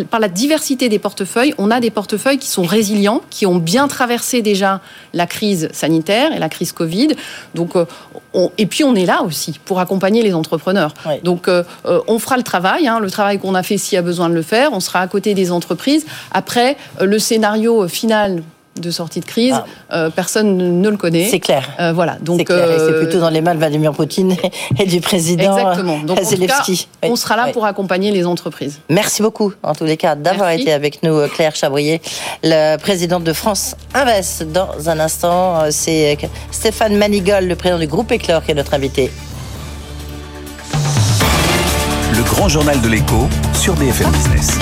par 0.04 0.20
la 0.20 0.28
diversité 0.28 0.88
des 0.88 0.98
portefeuilles, 0.98 1.54
on 1.58 1.70
a 1.70 1.80
des 1.80 1.90
portefeuilles 1.90 2.38
qui 2.38 2.48
sont 2.48 2.62
résilients, 2.62 3.20
qui 3.28 3.44
ont 3.44 3.56
bien 3.56 3.88
traversé 3.88 4.40
déjà 4.40 4.80
la 5.12 5.26
crise 5.26 5.68
sanitaire 5.72 6.32
et 6.32 6.38
la 6.38 6.48
crise 6.48 6.72
Covid. 6.72 7.08
Donc, 7.54 7.76
euh, 7.76 7.84
et 8.56 8.66
puis 8.66 8.84
on 8.84 8.94
est 8.94 9.06
là 9.06 9.22
aussi 9.22 9.58
pour 9.64 9.80
accompagner 9.80 10.22
les 10.22 10.34
entrepreneurs. 10.34 10.94
Donc, 11.24 11.48
euh, 11.48 11.64
on 11.84 12.18
fera 12.18 12.36
le 12.36 12.42
travail, 12.42 12.86
hein, 12.86 13.00
le 13.00 13.10
travail 13.10 13.38
qu'on 13.38 13.54
a 13.54 13.62
fait 13.62 13.78
s'il 13.78 13.96
y 13.96 13.98
a 13.98 14.02
besoin 14.02 14.28
de 14.28 14.34
le 14.34 14.42
faire. 14.42 14.72
On 14.72 14.80
sera 14.80 15.00
à 15.00 15.08
côté 15.08 15.34
des 15.34 15.50
entreprises. 15.50 16.06
Après, 16.30 16.76
le 17.00 17.18
scénario 17.18 17.88
final 17.88 18.42
de 18.80 18.90
sortie 18.90 19.20
de 19.20 19.24
crise, 19.24 19.54
ah. 19.90 20.08
personne 20.14 20.80
ne 20.80 20.88
le 20.88 20.96
connaît. 20.96 21.28
C'est 21.30 21.40
clair. 21.40 21.68
voilà. 21.94 22.16
Donc 22.20 22.44
c'est 22.48 22.98
plutôt 22.98 23.20
dans 23.20 23.30
les 23.30 23.40
mains 23.40 23.54
de 23.54 23.58
Vladimir 23.58 23.92
Poutine 23.92 24.36
et 24.78 24.86
du 24.86 25.00
président 25.00 25.56
Exactement. 25.56 25.98
Donc, 25.98 26.18
on 27.02 27.16
sera 27.16 27.36
là 27.36 27.48
pour 27.52 27.64
accompagner 27.64 28.10
les 28.10 28.26
entreprises. 28.26 28.80
Merci 28.88 29.22
beaucoup, 29.22 29.52
en 29.62 29.74
tous 29.74 29.84
les 29.84 29.96
cas, 29.96 30.14
d'avoir 30.14 30.50
été 30.50 30.72
avec 30.72 31.02
nous, 31.02 31.26
Claire 31.28 31.54
Chabrier, 31.54 32.00
la 32.42 32.78
présidente 32.78 33.24
de 33.24 33.32
France 33.32 33.76
Invest. 33.94 34.44
Dans 34.52 34.88
un 34.88 35.00
instant, 35.00 35.70
c'est 35.70 36.18
Stéphane 36.50 36.96
Manigol, 36.96 37.46
le 37.46 37.56
président 37.56 37.78
du 37.78 37.86
groupe 37.86 38.12
Éclore, 38.12 38.44
qui 38.44 38.52
est 38.52 38.54
notre 38.54 38.74
invité 38.74 39.10
le 42.18 42.24
grand 42.24 42.48
journal 42.48 42.80
de 42.80 42.88
l'écho 42.88 43.28
sur 43.54 43.74
BFM 43.74 44.10
Business. 44.10 44.58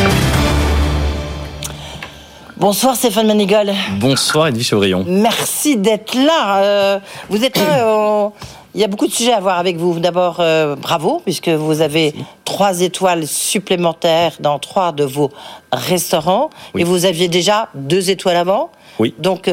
Bonsoir 2.67 2.97
Stéphane 2.97 3.29
Manigol. 3.29 3.73
Bonsoir 4.01 4.49
Edwige 4.49 4.67
Chevrillon. 4.67 5.05
Merci 5.07 5.77
d'être 5.77 6.17
là. 6.17 6.65
Euh, 6.65 6.99
vous 7.31 7.45
êtes 7.45 7.57
là. 7.57 7.63
Euh, 7.87 8.29
il 8.75 8.81
y 8.81 8.85
a 8.85 8.89
beaucoup 8.89 9.07
de 9.07 9.13
sujets 9.13 9.33
à 9.33 9.39
voir 9.39 9.61
avec 9.61 9.77
vous. 9.77 10.01
D'abord, 10.01 10.39
euh, 10.41 10.75
bravo, 10.75 11.23
puisque 11.25 11.49
vous 11.49 11.81
avez 11.81 12.13
trois 12.45 12.81
étoiles 12.81 13.25
supplémentaires 13.25 14.33
dans 14.41 14.59
trois 14.59 14.91
de 14.91 15.05
vos 15.05 15.31
restaurants. 15.73 16.51
Et 16.77 16.83
vous 16.83 17.05
aviez 17.05 17.29
déjà 17.29 17.69
deux 17.77 18.11
étoiles 18.11 18.37
avant. 18.37 18.73
Oui. 18.99 19.15
Donc, 19.17 19.49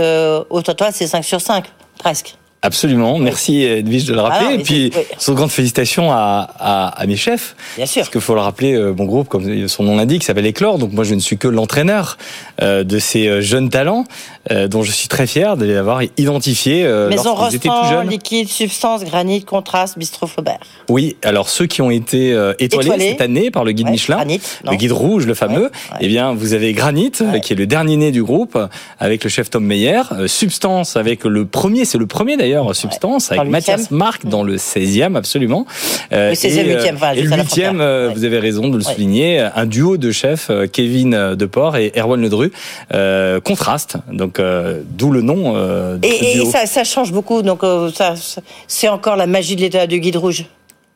au 0.49 0.61
total, 0.63 0.91
c'est 0.91 1.05
5 1.05 1.23
sur 1.23 1.39
5, 1.39 1.65
presque. 1.99 2.35
Absolument. 2.65 3.19
Merci 3.19 3.61
Edwige 3.63 4.05
de 4.05 4.13
le 4.13 4.21
rappeler. 4.21 4.47
Ah 4.51 4.53
et 4.53 4.59
puis, 4.59 4.89
oui. 4.95 5.35
grande 5.35 5.51
félicitations 5.51 6.11
à, 6.13 6.47
à, 6.57 6.87
à, 6.87 7.05
mes 7.05 7.17
chefs. 7.17 7.57
Bien 7.75 7.85
sûr. 7.85 8.03
Parce 8.03 8.09
qu'il 8.09 8.21
faut 8.21 8.35
le 8.35 8.39
rappeler, 8.39 8.73
euh, 8.73 8.93
mon 8.97 9.03
groupe, 9.03 9.27
comme 9.27 9.67
son 9.67 9.83
nom 9.83 9.97
l'indique, 9.97 10.23
s'appelle 10.23 10.45
Éclore. 10.45 10.77
Donc 10.77 10.93
moi, 10.93 11.03
je 11.03 11.13
ne 11.13 11.19
suis 11.19 11.37
que 11.37 11.49
l'entraîneur 11.49 12.17
euh, 12.61 12.85
de 12.85 12.99
ces 12.99 13.27
euh, 13.27 13.41
jeunes 13.41 13.69
talents, 13.69 14.05
dont 14.67 14.83
je 14.83 14.91
suis 14.91 15.07
très 15.07 15.25
fier 15.25 15.55
de 15.55 15.65
les 15.65 15.75
avoir 15.75 16.01
identifiés 16.17 16.83
lorsqu'ils 16.83 17.55
étaient 17.55 17.69
tout 17.69 17.89
jeunes. 17.89 18.09
liquide, 18.09 18.49
substance, 18.49 19.05
granit, 19.05 19.43
contraste, 19.43 19.97
bistrot 19.97 20.27
Faubert. 20.27 20.59
Oui, 20.89 21.15
alors 21.23 21.47
ceux 21.47 21.65
qui 21.65 21.81
ont 21.81 21.89
été 21.91 22.31
étoilés, 22.59 22.87
étoilés, 22.87 23.09
cette 23.11 23.21
année 23.21 23.51
par 23.51 23.63
le 23.63 23.71
guide 23.71 23.85
ouais, 23.85 23.93
Michelin, 23.93 24.17
granit, 24.17 24.41
le 24.69 24.75
guide 24.75 24.91
rouge, 24.91 25.25
le 25.25 25.33
fameux, 25.33 25.53
Ouais, 25.53 25.93
ouais. 25.93 25.97
eh 26.01 26.07
bien, 26.09 26.33
vous 26.33 26.53
avez 26.53 26.73
Granit, 26.73 27.11
qui 27.41 27.53
est 27.53 27.55
le 27.55 27.67
dernier 27.67 27.95
né 27.95 28.11
du 28.11 28.21
groupe, 28.21 28.57
avec 28.99 29.23
le 29.23 29.29
chef 29.29 29.49
Tom 29.49 29.63
Meyer. 29.63 30.01
Substance, 30.27 30.97
avec 30.97 31.23
le 31.23 31.45
premier, 31.45 31.85
c'est 31.85 31.97
le 31.97 32.05
premier 32.05 32.35
d'ailleurs, 32.35 32.52
Substance, 32.73 33.31
avec 33.31 33.49
Mathias. 33.49 33.91
Marc 33.91 34.25
dans 34.25 34.43
le 34.43 34.57
16e, 34.57 35.15
absolument. 35.15 35.65
Euh, 36.11 36.29
Le 36.29 36.35
16e, 36.35 36.65
et, 36.67 36.75
euh, 36.75 36.83
8e, 36.83 36.95
enfin, 36.95 37.11
et 37.11 37.15
le 37.15 37.21
juste 37.21 37.33
à 37.33 37.37
la 37.37 37.43
8e, 37.43 37.45
frontière. 37.47 37.73
euh, 37.79 38.07
Ouais. 38.07 38.13
vous 38.13 38.23
avez 38.23 38.39
raison 38.39 38.67
de 38.69 38.77
le 38.77 38.83
Ouais. 38.85 38.93
souligner, 38.93 39.39
un 39.55 39.65
duo 39.65 39.97
de 39.97 40.11
chefs, 40.11 40.47
euh, 40.49 40.67
Kevin 40.67 41.35
Deport 41.35 41.77
et 41.77 41.91
Erwan 41.97 42.21
Ledru, 42.21 42.51
euh, 42.93 43.39
contraste, 43.39 43.97
donc 44.11 44.39
euh, 44.39 44.81
d'où 44.91 45.11
le 45.11 45.21
nom 45.21 45.53
euh, 45.55 45.97
de 45.97 46.05
Et, 46.07 46.45
ça, 46.45 46.65
ça 46.65 46.83
change 46.83 47.11
beaucoup, 47.11 47.41
donc 47.41 47.63
euh, 47.63 47.89
ça, 47.93 48.13
c'est 48.67 48.87
encore 48.89 49.15
la 49.15 49.27
magie 49.27 49.55
de 49.55 49.61
l'état 49.61 49.87
du 49.87 49.99
guide 49.99 50.17
rouge. 50.17 50.45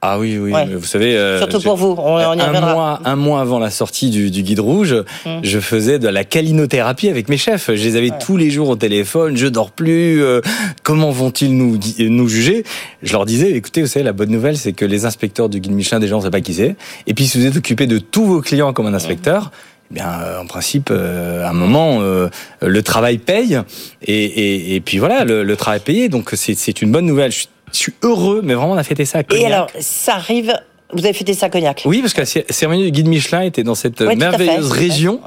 Ah 0.01 0.19
oui, 0.19 0.37
oui, 0.37 0.51
Ouais. 0.51 0.65
vous 0.75 0.85
savez... 0.85 1.17
euh, 1.17 1.39
Surtout 1.39 1.59
pour 1.59 1.75
vous, 1.75 1.95
on, 1.97 2.17
on 2.17 2.19
y 2.19 2.23
un 2.23 2.45
reviendra. 2.47 2.73
mois, 2.73 3.01
un 3.03 3.15
mois 3.15 3.41
avant 3.41 3.57
la 3.57 3.71
sortie 3.71 4.11
du, 4.11 4.29
du 4.29 4.43
guide 4.43 4.59
rouge, 4.59 4.95
Mm. 5.25 5.39
je 5.41 5.59
faisais 5.59 5.97
de 5.97 6.07
la 6.07 6.23
calinothérapie 6.23 7.09
avec 7.09 7.29
mes 7.29 7.37
chefs. 7.37 7.67
Je 7.73 7.83
les 7.83 7.95
avais 7.95 8.11
Ouais. 8.11 8.17
tous 8.23 8.37
les 8.37 8.51
jours 8.51 8.69
au 8.69 8.75
téléphone. 8.75 9.35
Je 9.37 9.47
dors 9.47 9.71
plus. 9.71 10.21
euh, 10.23 10.41
comment 10.83 11.09
vont-ils 11.09 11.57
nous 11.57 11.79
nous 11.99 12.27
juger? 12.29 12.63
Je 13.01 13.11
leur 13.13 13.25
disais, 13.25 13.51
écoutez, 13.53 13.81
vous 13.81 13.87
savez, 13.87 14.03
la 14.05 14.13
bonne 14.13 14.29
nouvelle, 14.29 14.55
c'est 14.57 14.73
que 14.73 14.85
les 14.85 15.05
inspecteurs 15.05 15.49
du 15.49 15.59
guide 15.59 15.71
Michelin, 15.73 15.99
déjà, 15.99 16.13
on 16.15 16.19
ne 16.19 16.23
sait 16.25 16.29
pas 16.29 16.41
qui 16.41 16.53
c'est. 16.53 16.75
Et 17.07 17.13
puis, 17.15 17.25
si 17.25 17.39
vous 17.39 17.45
êtes 17.47 17.57
occupé 17.57 17.87
de 17.87 17.97
tous 17.97 18.25
vos 18.25 18.41
clients 18.41 18.73
comme 18.73 18.85
un 18.85 18.93
inspecteur. 18.93 19.51
Eh 19.89 19.93
bien, 19.95 20.09
euh, 20.21 20.41
en 20.41 20.45
principe, 20.45 20.89
euh, 20.91 21.45
à 21.45 21.49
un 21.51 21.53
moment, 21.53 21.99
euh, 22.01 22.27
le 22.61 22.83
travail 22.83 23.19
paye, 23.19 23.57
et, 24.01 24.25
et, 24.25 24.75
et 24.75 24.81
puis 24.81 24.97
voilà, 24.99 25.23
le, 25.23 25.43
le 25.43 25.55
travail 25.55 25.79
payé. 25.79 26.09
Donc, 26.09 26.31
c'est 26.33 26.55
c'est 26.55 26.81
une 26.81 26.91
bonne 26.91 27.05
nouvelle. 27.05 27.31
Je 27.31 27.37
suis, 27.37 27.47
je 27.71 27.77
suis 27.77 27.93
heureux, 28.03 28.41
mais 28.43 28.53
vraiment, 28.53 28.73
on 28.73 28.77
a 28.77 28.83
fêté 28.83 29.05
ça. 29.05 29.19
À 29.19 29.21
Et 29.21 29.23
Cognac. 29.25 29.45
alors, 29.51 29.67
ça 29.79 30.15
arrive, 30.15 30.53
vous 30.93 31.03
avez 31.03 31.13
fêté 31.13 31.33
ça 31.33 31.47
à 31.47 31.49
Cognac? 31.49 31.83
Oui, 31.85 32.01
parce 32.01 32.13
que 32.13 32.21
la 32.21 32.25
cé- 32.25 32.45
cérémonie 32.49 32.83
du 32.85 32.91
guide 32.91 33.07
Michelin 33.07 33.41
était 33.41 33.63
dans 33.63 33.75
cette 33.75 33.99
Oui, 34.01 34.07
fait, 34.09 34.15
merveilleuse 34.15 34.71
fait. 34.71 34.79
région 34.79 35.19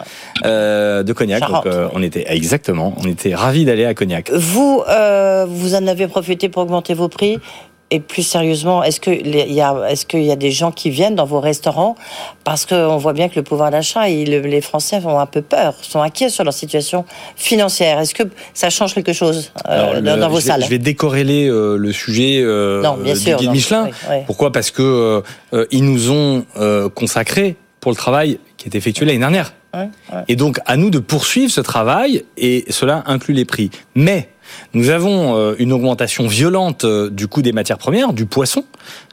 euh, 0.44 1.02
de 1.02 1.12
Cognac. 1.12 1.40
Charente, 1.40 1.64
Donc, 1.64 1.72
euh, 1.74 1.84
oui. 1.86 1.90
on 1.94 2.02
était 2.02 2.24
exactement, 2.28 2.94
on 2.98 3.06
était 3.08 3.34
ravis 3.34 3.64
d'aller 3.64 3.84
à 3.84 3.94
Cognac. 3.94 4.30
Vous, 4.32 4.82
euh, 4.88 5.46
vous 5.48 5.74
en 5.74 5.86
avez 5.86 6.06
profité 6.08 6.48
pour 6.48 6.62
augmenter 6.62 6.94
vos 6.94 7.08
prix? 7.08 7.38
Et 7.90 7.98
plus 8.00 8.22
sérieusement, 8.22 8.82
est-ce 8.84 9.00
que 9.00 9.10
les- 9.10 9.46
il 9.48 9.52
y 9.54 9.60
a, 9.60 9.74
qu'il 10.08 10.22
y 10.22 10.30
a 10.30 10.36
des 10.36 10.50
gens 10.52 10.70
qui 10.70 10.90
viennent 10.90 11.16
dans 11.16 11.24
vos 11.24 11.40
restaurants 11.40 11.96
parce 12.44 12.64
qu'on 12.66 12.96
voit 12.98 13.12
bien 13.12 13.28
que 13.28 13.34
le 13.36 13.42
pouvoir 13.42 13.70
d'achat, 13.70 14.06
les 14.08 14.60
Français 14.60 15.00
ont 15.04 15.18
un 15.18 15.26
peu 15.26 15.42
peur, 15.42 15.74
sont 15.82 16.00
inquiets 16.00 16.28
sur 16.28 16.44
leur 16.44 16.52
situation 16.54 17.04
financière. 17.36 17.98
Est-ce 17.98 18.14
que 18.14 18.22
ça 18.54 18.70
change 18.70 18.94
quelque 18.94 19.12
chose 19.12 19.52
euh, 19.68 19.90
Alors, 19.90 20.02
dans, 20.02 20.14
le- 20.14 20.20
dans 20.20 20.28
vos 20.28 20.36
je 20.38 20.44
vais, 20.44 20.46
salles 20.50 20.64
Je 20.64 20.68
vais 20.68 20.78
décorréler 20.78 21.48
euh, 21.48 21.76
le 21.76 21.92
sujet 21.92 22.40
euh, 22.42 22.80
Non, 22.82 22.96
bien 22.96 23.14
du 23.14 23.20
guide 23.20 23.42
non. 23.46 23.52
Michelin. 23.52 23.84
Oui, 23.86 23.90
oui. 24.10 24.16
Pourquoi? 24.26 24.52
Parce 24.52 24.70
que 24.70 25.22
euh, 25.52 25.66
ils 25.70 25.84
nous 25.84 26.10
ont 26.10 26.44
consacré 26.94 27.56
pour 27.80 27.90
le 27.92 27.96
travail 27.96 28.38
qui 28.56 28.68
est 28.68 28.74
effectué 28.76 29.06
l'année 29.06 29.18
dernière. 29.18 29.52
Ouais, 29.74 29.88
ouais. 30.12 30.24
Et 30.28 30.36
donc, 30.36 30.58
à 30.66 30.76
nous 30.76 30.90
de 30.90 30.98
poursuivre 30.98 31.50
ce 31.50 31.60
travail, 31.60 32.24
et 32.36 32.64
cela 32.70 33.02
inclut 33.06 33.34
les 33.34 33.44
prix. 33.44 33.70
Mais 33.94 34.28
nous 34.74 34.90
avons 34.90 35.36
euh, 35.36 35.54
une 35.58 35.72
augmentation 35.72 36.26
violente 36.26 36.84
euh, 36.84 37.08
du 37.08 37.28
coût 37.28 37.42
des 37.42 37.52
matières 37.52 37.78
premières, 37.78 38.12
du 38.12 38.26
poisson, 38.26 38.64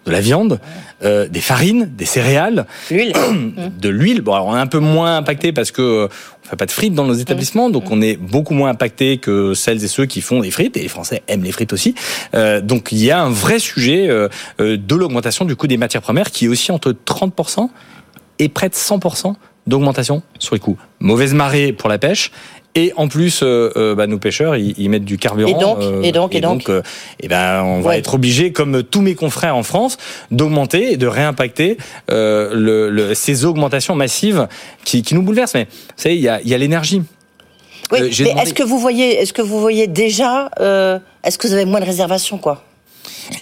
de 0.08 0.12
la 0.12 0.22
viande, 0.22 0.60
euh, 1.04 1.28
des 1.28 1.42
farines, 1.42 1.92
des 1.96 2.06
céréales, 2.06 2.66
L'huile 2.90 3.14
de 3.80 3.90
l'huile. 3.90 4.22
Bon, 4.22 4.34
alors 4.34 4.48
on 4.48 4.56
est 4.56 4.60
un 4.60 4.68
peu 4.68 4.80
moins 4.80 5.18
impacté 5.18 5.52
parce 5.52 5.72
que 5.72 5.82
euh, 5.82 6.08
on 6.44 6.50
fait 6.50 6.56
pas 6.56 6.66
de 6.66 6.72
frites 6.72 6.94
dans 6.94 7.06
nos 7.06 7.14
établissements, 7.14 7.70
donc 7.70 7.92
on 7.92 8.02
est 8.02 8.16
beaucoup 8.16 8.54
moins 8.54 8.70
impacté 8.70 9.18
que 9.18 9.54
celles 9.54 9.84
et 9.84 9.88
ceux 9.88 10.06
qui 10.06 10.22
font 10.22 10.40
des 10.40 10.50
frites. 10.50 10.78
Et 10.78 10.82
les 10.82 10.88
Français 10.88 11.24
aiment 11.28 11.44
les 11.44 11.52
frites 11.52 11.74
aussi. 11.74 11.94
Euh, 12.34 12.62
donc 12.62 12.92
il 12.92 13.04
y 13.04 13.12
a 13.12 13.22
un 13.22 13.30
vrai 13.30 13.60
sujet 13.60 14.08
euh, 14.08 14.30
de 14.60 14.96
l'augmentation 14.96 15.46
du 15.46 15.56
coût 15.56 15.68
des 15.68 15.78
matières 15.78 16.02
premières 16.02 16.32
qui 16.32 16.46
est 16.46 16.48
aussi 16.48 16.72
entre 16.72 16.94
30% 16.94 17.70
et 18.40 18.50
près 18.50 18.70
de 18.70 18.76
100% 18.76 19.36
d'augmentation 19.68 20.22
sur 20.40 20.56
les 20.56 20.60
coûts. 20.60 20.78
Mauvaise 21.00 21.34
marée 21.34 21.74
pour 21.74 21.90
la 21.90 21.98
pêche. 22.00 22.32
Et 22.76 22.94
en 22.96 23.08
plus, 23.08 23.42
euh, 23.42 23.72
euh, 23.76 23.96
bah, 23.96 24.06
nos 24.06 24.20
pêcheurs, 24.20 24.56
ils, 24.56 24.76
ils 24.78 24.88
mettent 24.90 25.04
du 25.06 25.18
carburant. 25.18 25.50
Et 25.50 25.60
donc, 25.60 25.78
euh, 25.82 26.02
et 26.04 26.12
donc, 26.12 26.36
et 26.36 26.42
donc 26.42 26.70
euh, 26.70 26.84
eh 27.20 27.28
ben, 27.28 27.64
on 27.64 27.82
va 27.82 27.90
Ouais. 27.90 27.98
être 28.00 28.14
obligé, 28.14 28.52
comme 28.52 28.84
tous 28.84 29.02
mes 29.02 29.16
confrères 29.16 29.56
en 29.56 29.64
France, 29.64 29.98
d'augmenter 30.30 30.92
et 30.92 30.98
de 30.98 31.08
réimpacter 31.08 31.78
le, 32.08 32.90
le- 32.90 33.14
ces 33.16 33.46
augmentations 33.46 33.96
massives 33.96 34.48
qui, 34.84 35.02
qui 35.02 35.16
nous 35.16 35.24
bouleversent. 35.24 35.56
Mais 35.56 35.64
vous 35.66 35.94
savez, 35.96 36.16
il 36.16 36.22
y 36.22 36.30
a, 36.30 36.40
il 36.42 36.50
y 36.50 36.54
a 36.54 36.58
l'énergie. 36.60 37.02
Oui, 37.92 38.00
mais 38.02 38.10
demandé- 38.10 38.42
est-ce 38.42 38.54
que 38.54 38.64
vous 38.64 38.78
voyez, 38.80 39.22
est-ce 39.22 39.34
que 39.34 39.42
vous 39.42 39.60
voyez 39.60 39.88
déjà, 39.88 40.52
est-ce 41.24 41.38
que 41.40 41.48
vous 41.48 41.54
avez 41.54 41.66
moins 41.66 41.80
de 41.80 41.86
réservations, 41.86 42.38
quoi? 42.38 42.64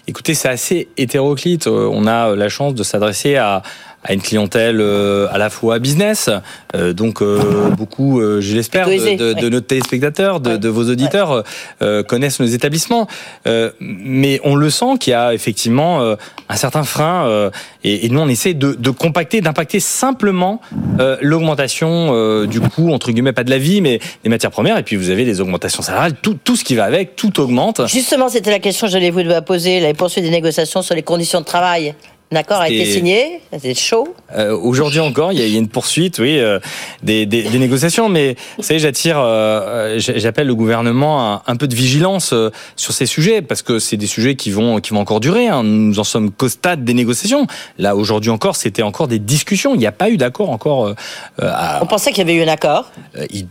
Écoutez, 0.07 0.33
c'est 0.33 0.47
assez 0.49 0.87
hétéroclite. 0.97 1.67
On 1.67 2.07
a 2.07 2.35
la 2.35 2.49
chance 2.49 2.73
de 2.75 2.83
s'adresser 2.83 3.35
à, 3.35 3.63
à 4.07 4.13
une 4.13 4.21
clientèle 4.21 4.79
euh, 4.79 5.27
à 5.31 5.37
la 5.39 5.49
fois 5.49 5.79
business, 5.79 6.29
euh, 6.75 6.93
donc 6.93 7.21
euh, 7.21 7.69
beaucoup, 7.71 8.21
euh, 8.21 8.39
je 8.39 8.55
l'espère, 8.55 8.87
de, 8.87 9.33
de, 9.33 9.49
nos 9.49 9.61
téléspectateurs, 9.61 10.39
de, 10.39 10.57
de 10.57 10.69
vos 10.69 10.89
auditeurs 10.89 11.43
euh, 11.81 12.03
connaissent 12.03 12.39
nos 12.39 12.45
établissements. 12.45 13.07
Euh, 13.47 13.71
mais 13.79 14.39
on 14.43 14.55
le 14.55 14.69
sent 14.69 14.99
qu'il 14.99 15.11
y 15.11 15.13
a 15.15 15.33
effectivement 15.33 16.01
euh, 16.01 16.15
un 16.49 16.55
certain 16.55 16.83
frein, 16.83 17.27
euh, 17.27 17.49
et, 17.83 18.05
et 18.05 18.09
nous 18.09 18.19
on 18.19 18.27
essaie 18.27 18.53
de, 18.53 18.73
de 18.73 18.89
compacter, 18.91 19.41
d'impacter 19.41 19.79
simplement 19.79 20.61
euh, 20.99 21.17
l'augmentation 21.21 22.11
euh, 22.13 22.45
du 22.45 22.61
coût 22.61 22.91
entre 22.91 23.11
guillemets 23.11 23.33
pas 23.33 23.43
de 23.43 23.49
la 23.49 23.57
vie, 23.57 23.81
mais 23.81 23.99
des 24.23 24.29
matières 24.29 24.51
premières. 24.51 24.77
Et 24.77 24.83
puis 24.83 24.97
vous 24.97 25.09
avez 25.09 25.25
les 25.25 25.41
augmentations 25.41 25.81
salariales, 25.81 26.13
tout, 26.21 26.37
tout 26.43 26.55
ce 26.55 26.63
qui 26.63 26.75
va 26.75 26.83
avec, 26.83 27.15
tout 27.15 27.39
augmente. 27.39 27.81
Justement, 27.87 28.29
c'était 28.29 28.51
la 28.51 28.59
question 28.59 28.85
que 28.85 28.93
j'allais 28.93 29.09
vous 29.09 29.23
poser, 29.45 29.79
la 29.79 29.95
poursuite 29.95 30.23
des 30.23 30.29
négociations 30.29 30.83
sur 30.83 30.93
les 30.93 31.03
conditions 31.03 31.39
de 31.39 31.45
travail. 31.45 31.95
D'accord, 32.31 32.57
a 32.61 32.69
été 32.69 32.85
signé, 32.91 33.39
c'est 33.61 33.75
chaud. 33.75 34.13
Euh, 34.35 34.57
Aujourd'hui 34.57 34.99
encore, 34.99 35.31
il 35.31 35.39
y, 35.39 35.47
y 35.47 35.55
a 35.55 35.59
une 35.59 35.67
poursuite, 35.69 36.17
oui, 36.19 36.39
euh, 36.39 36.59
des, 37.03 37.25
des, 37.27 37.43
des 37.43 37.59
négociations. 37.59 38.09
Mais 38.09 38.35
vous 38.57 38.63
savez, 38.63 38.79
j'attire, 38.79 39.17
euh, 39.19 39.99
j'- 39.99 40.13
j'appelle 40.17 40.47
le 40.47 40.55
gouvernement 40.55 41.19
à 41.21 41.43
un 41.45 41.55
peu 41.55 41.67
de 41.67 41.75
vigilance 41.75 42.33
euh, 42.33 42.49
sur 42.75 42.93
ces 42.93 43.05
sujets 43.05 43.41
parce 43.43 43.61
que 43.61 43.77
c'est 43.77 43.95
des 43.95 44.07
sujets 44.07 44.35
qui 44.35 44.49
vont 44.49 44.79
qui 44.79 44.91
vont 44.91 44.99
encore 45.01 45.19
durer. 45.19 45.47
hein. 45.47 45.63
Nous 45.63 45.99
en 45.99 46.03
sommes 46.03 46.31
qu'au 46.31 46.49
stade 46.49 46.83
des 46.83 46.95
négociations. 46.95 47.45
Là, 47.77 47.95
aujourd'hui 47.95 48.31
encore, 48.31 48.55
c'était 48.55 48.81
encore 48.83 49.07
des 49.07 49.19
discussions. 49.19 49.75
Il 49.75 49.79
n'y 49.79 49.87
a 49.87 49.91
pas 49.93 50.09
eu 50.09 50.17
d'accord 50.17 50.49
encore. 50.49 50.87
euh, 50.87 50.95
euh, 51.43 51.49
à- 51.53 51.79
On 51.83 51.85
pensait 51.85 52.09
qu'il 52.11 52.27
y 52.27 52.29
avait 52.29 52.33
eu 52.33 52.43
un 52.43 52.51
accord. 52.51 52.91
euh, 53.17 53.25
il, 53.29 53.47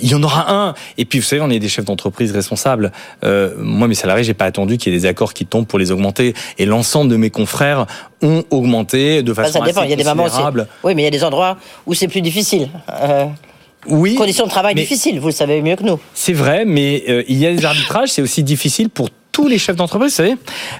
il 0.00 0.10
y 0.10 0.14
en 0.14 0.22
aura 0.22 0.52
un. 0.52 0.74
Et 0.98 1.04
puis, 1.04 1.18
vous 1.18 1.24
savez, 1.24 1.42
on 1.42 1.50
est 1.50 1.58
des 1.58 1.68
chefs 1.68 1.84
d'entreprise 1.84 2.32
responsables. 2.32 2.92
Euh, 3.24 3.54
moi, 3.58 3.88
mes 3.88 3.94
salariés, 3.94 4.24
j'ai 4.24 4.34
pas 4.34 4.44
attendu 4.44 4.76
qu'il 4.78 4.92
y 4.92 4.96
ait 4.96 4.98
des 5.00 5.06
accords 5.06 5.34
qui 5.34 5.46
tombent 5.46 5.66
pour 5.66 5.78
les 5.78 5.90
augmenter. 5.90 6.34
Et 6.58 6.66
l'ensemble 6.66 7.10
de 7.10 7.16
mes 7.16 7.30
confrères 7.30 7.86
ont 8.22 8.44
augmenté 8.50 9.22
de 9.22 9.32
Enfin, 9.32 9.42
façon 9.42 9.58
ça 9.60 9.64
dépend, 9.64 9.80
assez 9.80 9.88
il 9.88 9.90
y 9.90 9.94
a 9.94 9.96
des 9.96 10.04
moments. 10.04 10.26
Oui, 10.84 10.94
mais 10.94 11.02
il 11.02 11.04
y 11.04 11.08
a 11.08 11.10
des 11.10 11.24
endroits 11.24 11.56
où 11.86 11.94
c'est 11.94 12.08
plus 12.08 12.20
difficile. 12.22 12.68
Euh, 12.90 13.26
Oui. 13.86 14.14
conditions 14.14 14.44
de 14.44 14.50
travail 14.50 14.74
difficiles, 14.76 15.18
vous 15.18 15.26
le 15.28 15.32
savez 15.32 15.60
mieux 15.62 15.74
que 15.76 15.82
nous. 15.82 15.98
C'est 16.14 16.32
vrai, 16.32 16.64
mais 16.64 17.02
euh, 17.08 17.24
il 17.28 17.36
y 17.38 17.46
a 17.46 17.52
des 17.52 17.64
arbitrages, 17.64 18.10
c'est 18.10 18.22
aussi 18.22 18.42
difficile 18.44 18.88
pour 18.90 19.08
tous 19.32 19.48
les 19.48 19.58
chefs 19.58 19.76
d'entreprise, 19.76 20.10
vous 20.12 20.16
savez. 20.16 20.34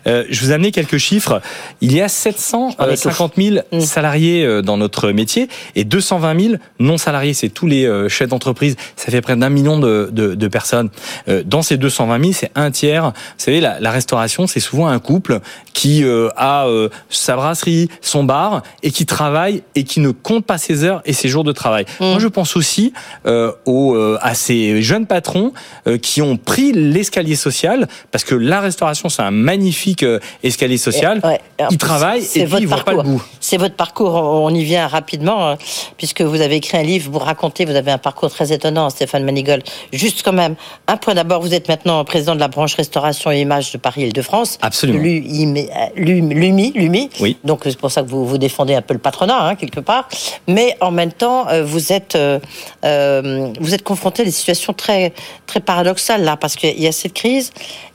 Euh, 0.07 0.25
je 0.31 0.41
vous 0.45 0.51
ai 0.51 0.55
amené 0.55 0.71
quelques 0.73 0.99
chiffres. 0.99 1.41
Il 1.81 1.93
y 1.93 2.01
a 2.01 2.09
750 2.09 3.33
000 3.37 3.57
Mm. 3.73 3.81
salariés 3.81 4.45
euh, 4.45 4.61
dans 4.63 4.77
notre 4.77 5.11
métier 5.11 5.49
et 5.75 5.85
220 5.85 6.41
000 6.41 6.55
non 6.79 6.99
salariés. 6.99 7.33
C'est 7.35 7.49
tous 7.49 7.67
les 7.67 7.87
euh, 7.87 8.09
chefs 8.09 8.29
d'entreprise. 8.29 8.77
Ça 8.97 9.11
fait 9.11 9.21
près 9.21 9.37
d'un 9.37 9.49
million 9.49 9.79
de, 9.79 10.11
de, 10.13 10.35
de 10.35 10.49
personnes. 10.49 10.91
Euh, 11.29 11.43
dans 11.45 11.63
ces 11.63 11.77
220 11.79 12.21
000, 12.21 12.33
c'est 12.35 12.51
un 12.55 12.71
tiers. 12.71 13.05
Vous 13.07 13.13
savez, 13.39 13.61
la, 13.61 13.81
la 13.81 13.91
restauration, 13.91 14.47
c'est 14.47 14.61
souvent 14.61 14.87
un 14.89 14.99
couple 14.99 15.41
qui 15.73 16.05
euh, 16.05 16.29
a 16.37 16.67
euh, 16.67 16.89
sa 17.09 17.37
brasserie, 17.37 17.89
son 18.03 18.25
bar 18.25 18.63
et 18.83 18.91
qui 18.91 19.07
travaille 19.07 19.63
et 19.75 19.85
qui 19.85 20.01
ne 20.01 20.11
compte 20.11 20.45
pas 20.45 20.59
ses 20.59 20.85
heures 20.85 21.01
et 21.07 21.13
ses 21.15 21.29
jours 21.29 21.45
de 21.45 21.53
travail. 21.53 21.87
Mm. 22.01 22.05
Moi, 22.05 22.19
je 22.19 22.29
pense 22.29 22.57
aussi 22.57 22.93
euh, 23.27 23.53
aux, 23.65 23.95
euh, 23.95 24.19
à 24.21 24.35
ces 24.35 24.83
jeunes 24.83 25.07
patrons 25.07 25.53
euh, 25.87 25.97
qui 25.99 26.21
ont 26.21 26.37
pris 26.37 26.73
l'escalier 26.73 27.37
social 27.37 27.89
parce 28.11 28.25
que 28.25 28.35
la 28.43 28.61
restauration, 28.61 29.09
c'est 29.09 29.23
un 29.23 29.31
magnifique 29.31 30.03
euh, 30.03 30.21
escalier 30.43 30.79
social. 30.79 31.21
Ouais. 31.25 31.41
En 31.61 31.69
Ils 31.71 31.79
travaillent 31.79 32.23
c'est 32.23 32.41
et 32.41 32.43
puis 32.45 32.51
votre 32.51 32.63
ils 32.63 32.69
voient 32.69 32.85
pas 32.85 32.91
le 32.93 32.97
parcours. 32.99 33.15
bout. 33.15 33.25
C'est 33.41 33.57
votre 33.57 33.75
parcours. 33.75 34.15
On 34.15 34.51
y 34.51 34.65
vient 34.65 34.87
rapidement, 34.87 35.49
euh, 35.49 35.55
puisque 35.97 36.23
vous 36.23 36.41
avez 36.41 36.57
écrit 36.57 36.79
un 36.79 36.83
livre, 36.83 37.11
vous 37.11 37.19
racontez, 37.19 37.65
vous 37.65 37.77
avez 37.77 37.91
un 37.91 37.99
parcours 37.99 38.31
très 38.31 38.53
étonnant, 38.53 38.91
Stéphane 38.91 39.25
Manigold. 39.25 39.63
Juste 39.93 40.23
quand 40.25 40.33
même, 40.33 40.55
un 40.87 40.97
point 40.97 41.15
d'abord, 41.15 41.41
vous 41.41 41.55
êtes 41.55 41.69
maintenant 41.69 42.05
président 42.05 42.35
de 42.35 42.41
la 42.41 42.49
branche 42.49 42.75
restauration 42.75 43.31
et 43.31 43.41
images 43.41 43.73
de 43.73 43.79
Paris-Île-de-France. 43.79 44.59
Absolument. 44.61 45.01
L'UMI, 45.03 45.69
l'UMI, 45.97 46.73
l'UMI. 46.75 47.11
Oui. 47.21 47.37
Donc 47.45 47.61
c'est 47.65 47.79
pour 47.79 47.91
ça 47.91 48.03
que 48.03 48.09
vous, 48.09 48.27
vous 48.27 48.39
défendez 48.39 48.75
un 48.75 48.83
peu 48.83 48.95
le 48.95 49.01
patronat, 49.01 49.49
hein, 49.49 49.55
quelque 49.55 49.81
part. 49.81 50.09
Mais 50.49 50.77
en 50.81 50.91
même 50.91 51.13
temps, 51.13 51.49
euh, 51.49 51.65
vous 51.65 51.93
êtes, 51.93 52.17
euh, 52.17 52.39
euh, 52.85 53.53
vous 53.61 53.75
êtes 53.75 53.83
confronté 53.83 54.23
à 54.23 54.25
des 54.25 54.31
situations 54.31 54.73
très, 54.73 55.13
très 55.47 55.61
paradoxales 55.61 56.25
là, 56.25 56.37
parce 56.37 56.57
qu'il 56.57 56.81
y 56.81 56.87
a 56.87 56.93
cette 56.93 57.15
crise, 57.15 57.53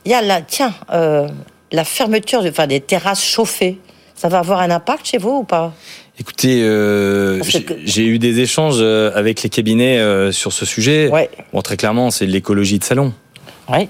il 0.08 0.12
y 0.12 0.14
a 0.14 0.22
là, 0.22 0.42
tiens, 0.42 0.74
euh, 0.94 1.28
la 1.74 1.84
fermeture 1.84 2.42
enfin, 2.48 2.66
des 2.66 2.80
terrasses 2.80 3.26
chauffées. 3.26 3.78
Ça 4.16 4.30
va 4.30 4.40
avoir 4.40 4.62
un 4.62 4.72
impact 4.72 5.06
chez 5.06 5.18
vous 5.18 5.40
ou 5.40 5.44
pas? 5.44 5.74
Écoutez, 6.18 6.64
euh, 6.64 7.42
j'ai 7.84 8.06
eu 8.06 8.18
des 8.18 8.40
échanges 8.40 8.78
euh, 8.80 9.12
avec 9.16 9.44
les 9.44 9.50
cabinets 9.50 10.00
euh, 10.00 10.32
sur 10.32 10.54
ce 10.54 10.66
sujet. 10.66 11.10
Ouais. 11.10 11.30
Bon, 11.52 11.62
très 11.62 11.76
clairement, 11.76 12.10
c'est 12.10 12.26
l'écologie 12.26 12.80
de 12.80 12.86
salon. 12.86 13.14
Ouais. 13.68 13.90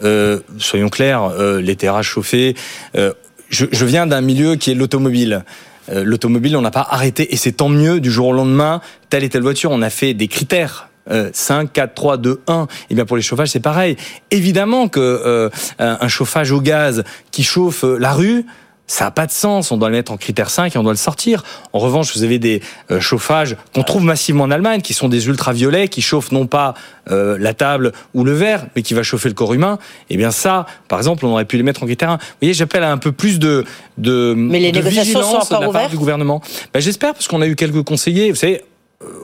Soyons 0.57 0.89
clairs, 0.89 1.29
les 1.59 1.75
terrasses 1.75 2.07
chauffées. 2.07 2.55
je, 2.95 3.65
je 3.71 3.85
viens 3.85 4.07
d'un 4.07 4.21
milieu 4.21 4.55
qui 4.55 4.71
est 4.71 4.73
l'automobile. 4.73 5.45
L'automobile, 5.87 6.57
on 6.57 6.61
n'a 6.61 6.71
pas 6.71 6.87
arrêté, 6.89 7.31
et 7.31 7.37
c'est 7.37 7.51
tant 7.51 7.69
mieux 7.69 7.99
du 7.99 8.09
jour 8.09 8.29
au 8.29 8.33
lendemain, 8.33 8.81
telle 9.11 9.23
et 9.23 9.29
telle 9.29 9.43
voiture. 9.43 9.69
On 9.69 9.83
a 9.83 9.91
fait 9.91 10.15
des 10.15 10.27
critères. 10.27 10.86
Euh, 11.11 11.29
5, 11.33 11.71
4, 11.71 11.93
3, 11.93 12.17
2, 12.17 12.41
1. 12.47 12.67
Et 12.89 12.95
bien 12.95 13.05
pour 13.05 13.17
les 13.17 13.23
chauffages, 13.23 13.49
c'est 13.49 13.59
pareil. 13.59 13.97
Évidemment 14.31 14.87
que 14.87 14.99
euh, 14.99 15.49
un 15.79 16.07
chauffage 16.07 16.51
au 16.51 16.61
gaz 16.61 17.03
qui 17.31 17.43
chauffe 17.43 17.83
euh, 17.83 17.97
la 17.97 18.13
rue, 18.13 18.45
ça 18.87 19.05
n'a 19.05 19.11
pas 19.11 19.25
de 19.27 19.31
sens. 19.31 19.71
On 19.71 19.77
doit 19.77 19.89
le 19.89 19.95
mettre 19.95 20.11
en 20.11 20.17
critère 20.17 20.49
5 20.49 20.73
et 20.73 20.79
on 20.79 20.83
doit 20.83 20.93
le 20.93 20.97
sortir. 20.97 21.43
En 21.73 21.79
revanche, 21.79 22.15
vous 22.15 22.23
avez 22.23 22.39
des 22.39 22.61
euh, 22.89 23.01
chauffages 23.01 23.57
qu'on 23.75 23.83
trouve 23.83 24.03
massivement 24.03 24.45
en 24.45 24.51
Allemagne, 24.51 24.81
qui 24.81 24.93
sont 24.93 25.09
des 25.09 25.27
ultraviolets, 25.27 25.89
qui 25.89 26.01
chauffent 26.01 26.31
non 26.31 26.47
pas 26.47 26.73
euh, 27.11 27.37
la 27.39 27.53
table 27.53 27.91
ou 28.13 28.23
le 28.23 28.31
verre, 28.31 28.65
mais 28.75 28.81
qui 28.81 28.93
va 28.93 29.03
chauffer 29.03 29.27
le 29.27 29.35
corps 29.35 29.53
humain. 29.53 29.77
Et 30.09 30.15
bien 30.15 30.31
ça, 30.31 30.65
par 30.87 30.99
exemple, 30.99 31.25
on 31.25 31.31
aurait 31.31 31.45
pu 31.45 31.57
les 31.57 31.63
mettre 31.63 31.83
en 31.83 31.85
critère 31.85 32.11
1. 32.11 32.17
Vous 32.17 32.23
voyez, 32.41 32.53
j'appelle 32.53 32.83
à 32.83 32.91
un 32.91 32.97
peu 32.97 33.11
plus 33.11 33.39
de, 33.39 33.65
de, 33.97 34.33
Mais 34.35 34.59
les 34.59 34.71
de 34.71 34.77
négociations 34.77 35.21
sont 35.21 35.27
vigilance 35.27 35.45
encore 35.45 35.45
de 35.45 35.53
la 35.53 35.59
part 35.59 35.69
ouvertes 35.69 35.91
du 35.91 35.97
gouvernement. 35.97 36.41
Ben, 36.73 36.79
J'espère, 36.79 37.13
parce 37.13 37.27
qu'on 37.27 37.41
a 37.41 37.47
eu 37.47 37.55
quelques 37.55 37.83
conseillers. 37.83 38.29
Vous 38.29 38.37
savez, 38.37 38.63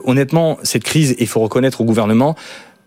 honnêtement, 0.04 0.58
cette 0.62 0.84
crise, 0.84 1.16
il 1.18 1.26
faut 1.26 1.40
reconnaître 1.40 1.80
au 1.80 1.84
gouvernement, 1.84 2.36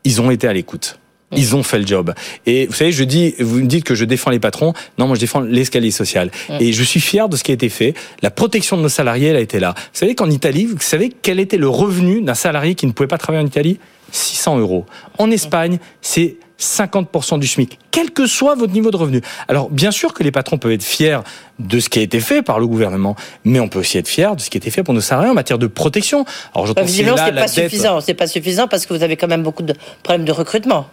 ils 0.04 0.22
ont 0.22 0.32
été 0.32 0.48
à 0.48 0.54
l'écoute. 0.54 1.00
Ils 1.36 1.58
ont 1.58 1.64
fait 1.64 1.80
le 1.80 1.86
job. 1.86 2.14
Et 2.46 2.68
vous 2.68 2.74
savez, 2.74 2.94
je 2.94 3.04
dis, 3.04 3.36
vous 3.40 3.60
me 3.60 3.68
dites 3.68 3.84
que 3.84 3.96
je 3.96 4.06
défends 4.06 4.32
les 4.32 4.40
patrons. 4.40 4.72
Non, 4.98 5.08
moi, 5.08 5.16
je 5.16 5.20
défends 5.20 5.42
l'escalier 5.42 5.92
social. 5.92 6.32
Et 6.62 6.72
je 6.72 6.84
suis 6.84 7.02
fier 7.02 7.28
de 7.28 7.36
ce 7.36 7.44
qui 7.44 7.52
a 7.52 7.54
été 7.54 7.68
fait. 7.68 7.94
La 8.22 8.32
protection 8.32 8.78
de 8.78 8.82
nos 8.82 8.90
salariés, 8.90 9.28
elle 9.28 9.36
a 9.36 9.42
été 9.42 9.60
là. 9.60 9.74
Vous 9.76 10.00
savez 10.00 10.16
qu'en 10.16 10.30
Italie, 10.30 10.66
vous 10.66 10.78
savez 10.80 11.12
quel 11.22 11.42
était 11.42 11.58
le 11.58 11.68
revenu 11.68 12.22
d'un 12.22 12.34
salarié 12.34 12.76
qui 12.76 12.88
ne 12.88 12.94
pouvait 12.94 13.08
pas 13.08 13.18
travailler 13.18 13.44
en 13.44 13.48
Italie? 13.48 13.78
600 14.12 14.60
euros. 14.60 14.86
En 15.18 15.30
Espagne, 15.30 15.80
c'est 16.02 16.38
50% 16.60 17.40
du 17.40 17.48
SMIC, 17.48 17.78
quel 17.92 18.12
que 18.12 18.26
soit 18.26 18.56
votre 18.56 18.74
niveau 18.74 18.92
de 18.92 18.98
revenu. 18.98 19.22
Alors, 19.48 19.70
bien 19.70 19.92
sûr 19.92 20.14
que 20.14 20.24
les 20.24 20.32
patrons 20.32 20.58
peuvent 20.58 20.72
être 20.72 20.84
fiers 20.84 21.20
de 21.60 21.80
ce 21.80 21.90
qui 21.90 22.00
a 22.00 22.02
été 22.02 22.20
fait 22.20 22.42
par 22.42 22.60
le 22.60 22.68
gouvernement, 22.68 23.16
mais 23.46 23.60
on 23.60 23.68
peut 23.68 23.80
aussi 23.80 23.98
être 23.98 24.08
fier 24.08 24.36
de 24.36 24.42
ce 24.42 24.50
qui 24.50 24.58
a 24.58 24.60
été 24.60 24.70
fait 24.72 24.84
pour 24.84 24.94
nos 24.94 25.02
salariés 25.02 25.30
en 25.32 25.36
matière 25.36 25.58
de 25.58 25.68
protection. 25.68 26.26
Alors, 26.54 26.68
j'entends 26.68 26.88
c'est 26.88 27.04
la 27.04 27.16
pas 27.16 27.32
dette. 27.32 27.50
suffisant. 27.50 28.02
C'est 28.02 28.14
pas 28.14 28.28
suffisant 28.28 28.68
parce 28.68 28.86
que 28.86 28.94
vous 28.94 29.04
avez 29.04 29.18
quand 29.18 29.28
même 29.28 29.44
beaucoup 29.44 29.64
de 29.64 29.74
problèmes 30.04 30.26
de 30.26 30.32
recrutement. 30.32 30.88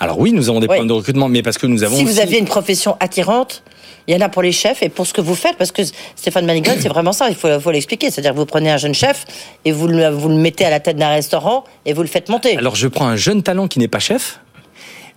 Alors 0.00 0.18
oui, 0.18 0.32
nous 0.32 0.48
avons 0.48 0.58
des 0.58 0.64
Oui. 0.64 0.68
problèmes 0.68 0.88
de 0.88 0.92
recrutement, 0.94 1.28
mais 1.28 1.42
parce 1.42 1.56
que 1.58 1.66
nous 1.66 1.84
avons 1.84 1.96
Si 1.96 2.04
vous 2.04 2.18
aviez 2.18 2.38
une 2.38 2.44
profession 2.46 2.96
attirante, 2.98 3.62
il 4.08 4.14
y 4.14 4.16
en 4.16 4.20
a 4.24 4.28
pour 4.28 4.42
les 4.42 4.50
chefs 4.52 4.82
et 4.82 4.88
pour 4.88 5.06
ce 5.06 5.12
que 5.12 5.20
vous 5.20 5.36
faites, 5.36 5.56
parce 5.56 5.70
que 5.70 5.82
Stéphane 6.16 6.44
Manigaud, 6.46 6.72
c'est 6.80 6.88
vraiment 6.88 7.12
ça, 7.12 7.28
il 7.28 7.36
faut, 7.36 7.60
faut 7.60 7.70
l'expliquer. 7.70 8.10
C'est-à-dire 8.10 8.32
que 8.32 8.38
vous 8.38 8.46
prenez 8.46 8.70
un 8.70 8.78
jeune 8.78 8.94
chef 8.94 9.24
et 9.64 9.70
vous 9.72 9.86
le, 9.86 10.08
vous 10.08 10.28
le 10.28 10.34
mettez 10.34 10.64
à 10.64 10.70
la 10.70 10.80
tête 10.80 10.96
d'un 10.96 11.10
restaurant 11.10 11.64
et 11.86 11.92
vous 11.92 12.02
le 12.02 12.08
faites 12.08 12.28
monter. 12.28 12.56
Alors 12.56 12.74
je 12.74 12.88
prends 12.88 13.06
un 13.06 13.16
jeune 13.16 13.42
talent 13.42 13.68
qui 13.68 13.78
n'est 13.78 13.88
pas 13.88 14.00
chef, 14.00 14.40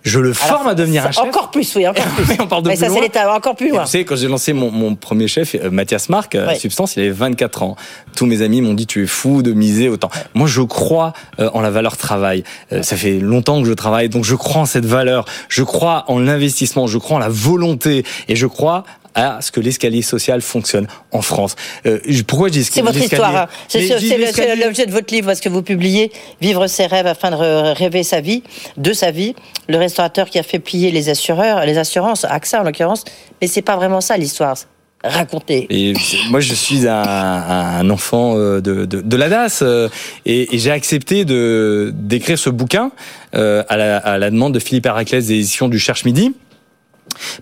je 0.04 0.18
le 0.20 0.32
Alors, 0.42 0.58
forme 0.58 0.68
à 0.68 0.74
devenir 0.74 1.06
un 1.06 1.10
chef. 1.10 1.24
Encore 1.24 1.50
plus, 1.50 1.74
oui, 1.76 1.88
encore 1.88 2.04
plus. 2.16 2.36
On 2.38 2.46
parle 2.46 2.62
de 2.62 2.68
Mais 2.68 2.76
plus 2.76 2.86
ça, 2.86 2.90
c'est 2.92 3.00
l'état 3.00 3.34
encore 3.34 3.56
plus 3.56 3.68
Et 3.68 3.70
loin. 3.70 3.84
Vous 3.84 3.90
savez, 3.90 4.04
quand 4.04 4.16
j'ai 4.16 4.28
lancé 4.28 4.52
mon, 4.52 4.70
mon 4.70 4.94
premier 4.94 5.28
chef, 5.28 5.54
euh, 5.54 5.70
Mathias 5.70 6.10
Marc, 6.10 6.34
euh, 6.34 6.46
Ouais. 6.46 6.56
Substance, 6.56 6.96
il 6.96 7.00
avait 7.00 7.10
24 7.10 7.62
ans. 7.62 7.76
Tous 8.14 8.26
mes 8.26 8.42
amis 8.42 8.60
m'ont 8.60 8.74
dit 8.74 8.86
tu 8.86 9.04
es 9.04 9.06
fou 9.06 9.42
de 9.42 9.52
miser 9.52 9.88
autant. 9.88 10.10
Moi, 10.34 10.46
je 10.46 10.60
crois 10.60 11.14
euh, 11.40 11.48
en 11.54 11.60
la 11.62 11.70
valeur 11.70 11.96
travail. 11.96 12.44
Ça 12.82 12.96
fait 12.96 13.18
longtemps 13.18 13.62
que 13.62 13.68
je 13.68 13.72
travaille, 13.72 14.10
donc 14.10 14.24
je 14.24 14.34
crois 14.34 14.62
en 14.62 14.66
cette 14.66 14.84
valeur. 14.84 15.24
Je 15.48 15.62
crois 15.62 16.04
en 16.08 16.18
l'investissement, 16.18 16.86
je 16.86 16.98
crois 16.98 17.16
en 17.16 17.20
la 17.20 17.28
volonté, 17.30 18.04
et 18.28 18.36
je 18.36 18.46
crois 18.46 18.84
à 19.14 19.38
ce 19.40 19.50
que 19.52 19.60
l'escalier 19.60 20.02
social 20.02 20.40
fonctionne 20.40 20.86
en 21.12 21.22
France. 21.22 21.56
Euh, 21.86 21.98
je- 22.06 22.22
pourquoi 22.22 22.48
je 22.48 22.54
dis 22.54 22.64
C'est 22.64 22.80
votre 22.82 22.98
histoire. 23.12 23.36
hein. 23.36 23.46
C'est 23.68 24.56
l'objet 24.64 24.86
de 24.86 24.92
votre 24.92 25.12
livre, 25.14 25.26
parce 25.26 25.40
que 25.40 25.48
vous 25.48 25.62
publiez 25.62 26.10
Vivre 26.40 26.66
ses 26.66 26.86
rêves 26.86 27.06
afin 27.06 27.30
de 27.30 27.36
rê- 27.36 27.72
rêver 27.72 28.02
sa 28.02 28.20
vie, 28.20 28.42
de 28.76 28.92
sa 28.92 29.10
vie. 29.10 29.34
Le 29.68 29.78
restaurateur 29.78 30.28
qui 30.28 30.38
a 30.38 30.42
fait 30.42 30.58
plier 30.58 30.90
les 30.90 31.08
assureurs, 31.08 31.64
les 31.64 31.78
assurances, 31.78 32.24
AXA 32.24 32.60
en 32.60 32.64
l'occurrence. 32.64 33.04
Mais 33.40 33.46
c'est 33.48 33.62
pas 33.62 33.76
vraiment 33.76 34.00
ça 34.00 34.16
l'histoire. 34.16 34.56
Et 35.68 35.92
c'est- 36.00 36.16
moi, 36.30 36.40
je 36.40 36.54
suis 36.54 36.88
un, 36.88 36.94
un 37.02 37.90
enfant 37.90 38.36
euh, 38.38 38.60
de, 38.62 38.86
de, 38.86 39.02
de 39.02 39.16
la 39.16 39.28
DAS 39.28 39.60
euh, 39.62 39.90
et, 40.24 40.54
et 40.54 40.58
j'ai 40.58 40.70
accepté 40.70 41.26
de 41.26 41.92
d'écrire 41.94 42.38
ce 42.38 42.48
bouquin 42.48 42.90
euh, 43.34 43.62
à, 43.68 43.76
la, 43.76 43.98
à 43.98 44.16
la 44.16 44.30
demande 44.30 44.54
de 44.54 44.58
Philippe 44.58 44.86
Héraclès 44.86 45.26
des 45.26 45.34
éditions 45.34 45.68
du 45.68 45.78
Cherche 45.78 46.06
Midi. 46.06 46.32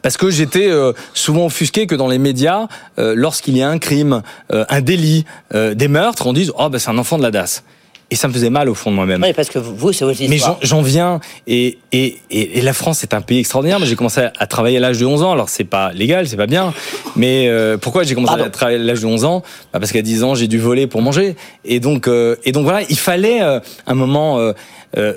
Parce 0.02 0.16
que 0.16 0.30
j'étais 0.30 0.68
euh, 0.68 0.92
souvent 1.14 1.46
offusqué 1.46 1.86
que 1.86 1.94
dans 1.94 2.08
les 2.08 2.18
médias, 2.18 2.66
euh, 2.98 3.14
lorsqu'il 3.16 3.56
y 3.56 3.62
a 3.62 3.68
un 3.68 3.78
crime, 3.78 4.22
euh, 4.52 4.64
un 4.68 4.80
délit, 4.80 5.24
des 5.52 5.88
meurtres, 5.88 6.26
on 6.26 6.32
dise 6.32 6.52
oh 6.58 6.68
ben 6.68 6.78
c'est 6.78 6.90
un 6.90 6.98
enfant 6.98 7.18
de 7.18 7.22
la 7.22 7.30
DAS. 7.30 7.62
Et 8.10 8.14
ça 8.14 8.28
me 8.28 8.32
faisait 8.34 8.50
mal 8.50 8.68
au 8.68 8.74
fond 8.74 8.90
de 8.90 8.96
moi-même. 8.96 9.22
Oui, 9.22 9.32
parce 9.32 9.48
que 9.48 9.58
vous, 9.58 9.90
c'est 9.94 10.04
votre 10.04 10.20
Mais 10.28 10.36
histoire. 10.36 10.58
j'en 10.60 10.76
j'en 10.76 10.82
viens 10.82 11.20
et, 11.46 11.78
et, 11.92 12.18
et, 12.30 12.58
et 12.58 12.60
la 12.60 12.74
France 12.74 12.98
c'est 13.00 13.14
un 13.14 13.22
pays 13.22 13.38
extraordinaire. 13.38 13.78
Moi 13.78 13.88
j'ai 13.88 13.96
commencé 13.96 14.20
à, 14.38 14.46
travailler 14.46 14.76
à 14.76 14.80
l'âge 14.80 14.98
de 14.98 15.06
11 15.06 15.22
ans. 15.22 15.32
Alors 15.32 15.48
c'est 15.48 15.64
pas 15.64 15.92
légal, 15.94 16.28
c'est 16.28 16.36
pas 16.36 16.46
bien. 16.46 16.74
Mais 17.16 17.48
euh, 17.48 17.78
pourquoi 17.78 18.02
j'ai 18.02 18.14
commencé 18.14 18.32
Pardon. 18.32 18.44
à 18.44 18.50
travailler 18.50 18.78
à 18.78 18.82
l'âge 18.82 19.00
de 19.00 19.06
11 19.06 19.24
ans? 19.24 19.42
Bah 19.72 19.78
Parce 19.80 19.92
qu'à 19.92 20.02
10 20.02 20.24
ans 20.24 20.34
j'ai 20.34 20.46
dû 20.46 20.58
voler 20.58 20.86
pour 20.86 21.00
manger. 21.00 21.36
Et 21.64 21.80
donc 21.80 22.06
euh, 22.06 22.36
et 22.44 22.52
donc 22.52 22.64
voilà, 22.64 22.82
il 22.90 22.98
fallait 22.98 23.40
euh, 23.42 23.60
un 23.86 23.94
moment 23.94 24.38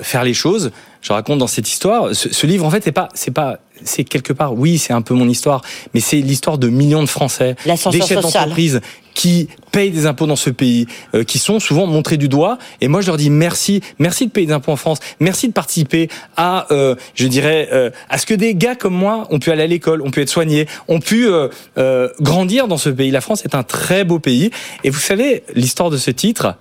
faire 0.01 0.23
les 0.23 0.33
choses. 0.33 0.71
Je 1.01 1.11
raconte 1.11 1.39
dans 1.39 1.47
cette 1.47 1.67
histoire. 1.67 2.15
Ce, 2.15 2.33
ce 2.33 2.47
livre 2.47 2.65
en 2.65 2.69
fait 2.69 2.81
c'est 2.85 2.93
pas 2.93 3.09
c'est 3.13 3.31
pas 3.33 3.59
c'est 3.83 4.03
quelque 4.03 4.33
part 4.33 4.53
oui 4.53 4.77
c'est 4.77 4.93
un 4.93 5.01
peu 5.01 5.13
mon 5.13 5.27
histoire, 5.27 5.61
mais 5.93 5.99
c'est 5.99 6.17
l'histoire 6.17 6.57
de 6.57 6.69
millions 6.69 7.03
de 7.03 7.09
Français, 7.09 7.55
des 7.65 8.01
chefs 8.01 8.21
d'entreprise 8.21 8.81
qui 9.15 9.47
payent 9.71 9.89
des 9.89 10.05
impôts 10.05 10.27
dans 10.27 10.35
ce 10.35 10.51
pays, 10.51 10.85
euh, 11.15 11.23
qui 11.23 11.39
sont 11.39 11.59
souvent 11.59 11.87
montrés 11.87 12.17
du 12.17 12.29
doigt. 12.29 12.59
Et 12.81 12.87
moi, 12.87 13.01
je 13.01 13.07
leur 13.07 13.17
dis 13.17 13.29
merci, 13.29 13.81
merci 13.97 14.27
de 14.27 14.31
payer 14.31 14.47
des 14.47 14.53
impôts 14.53 14.73
en 14.73 14.75
France, 14.75 14.99
merci 15.19 15.47
de 15.47 15.53
participer 15.53 16.09
à, 16.37 16.67
euh, 16.71 16.95
je 17.15 17.25
dirais, 17.27 17.69
euh, 17.71 17.89
à 18.09 18.17
ce 18.17 18.25
que 18.25 18.33
des 18.33 18.53
gars 18.53 18.75
comme 18.75 18.93
moi 18.93 19.25
ont 19.31 19.39
pu 19.39 19.51
aller 19.51 19.63
à 19.63 19.67
l'école, 19.67 20.01
ont 20.01 20.11
pu 20.11 20.21
être 20.21 20.29
soignés, 20.29 20.67
ont 20.87 20.99
pu 20.99 21.27
euh, 21.27 21.47
euh, 21.77 22.09
grandir 22.19 22.67
dans 22.67 22.77
ce 22.77 22.89
pays. 22.89 23.09
La 23.09 23.21
France 23.21 23.45
est 23.45 23.55
un 23.55 23.63
très 23.63 24.03
beau 24.03 24.19
pays. 24.19 24.51
Et 24.83 24.89
vous 24.89 24.99
savez, 24.99 25.43
l'histoire 25.55 25.89
de 25.89 25.97
ce 25.97 26.11
titre, 26.11 26.57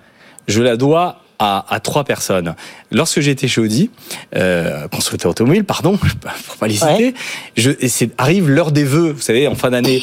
je 0.47 0.61
la 0.61 0.77
dois 0.77 1.24
à, 1.39 1.65
à 1.73 1.79
trois 1.79 2.03
personnes. 2.03 2.55
Lorsque 2.91 3.19
j'étais 3.21 3.47
chez 3.47 3.61
Audi, 3.61 3.89
euh, 4.35 4.87
constructeur 4.87 5.31
automobile, 5.31 5.63
pardon, 5.63 5.97
pour 6.47 6.55
pas 6.57 6.67
les 6.67 6.73
citer, 6.75 6.85
Ouais. 6.87 7.13
je, 7.57 7.71
et 7.71 7.89
arrive 8.17 8.49
l'heure 8.49 8.71
des 8.71 8.83
vœux, 8.83 9.11
vous 9.11 9.21
savez, 9.21 9.47
en 9.47 9.55
fin 9.55 9.71
d'année. 9.71 10.01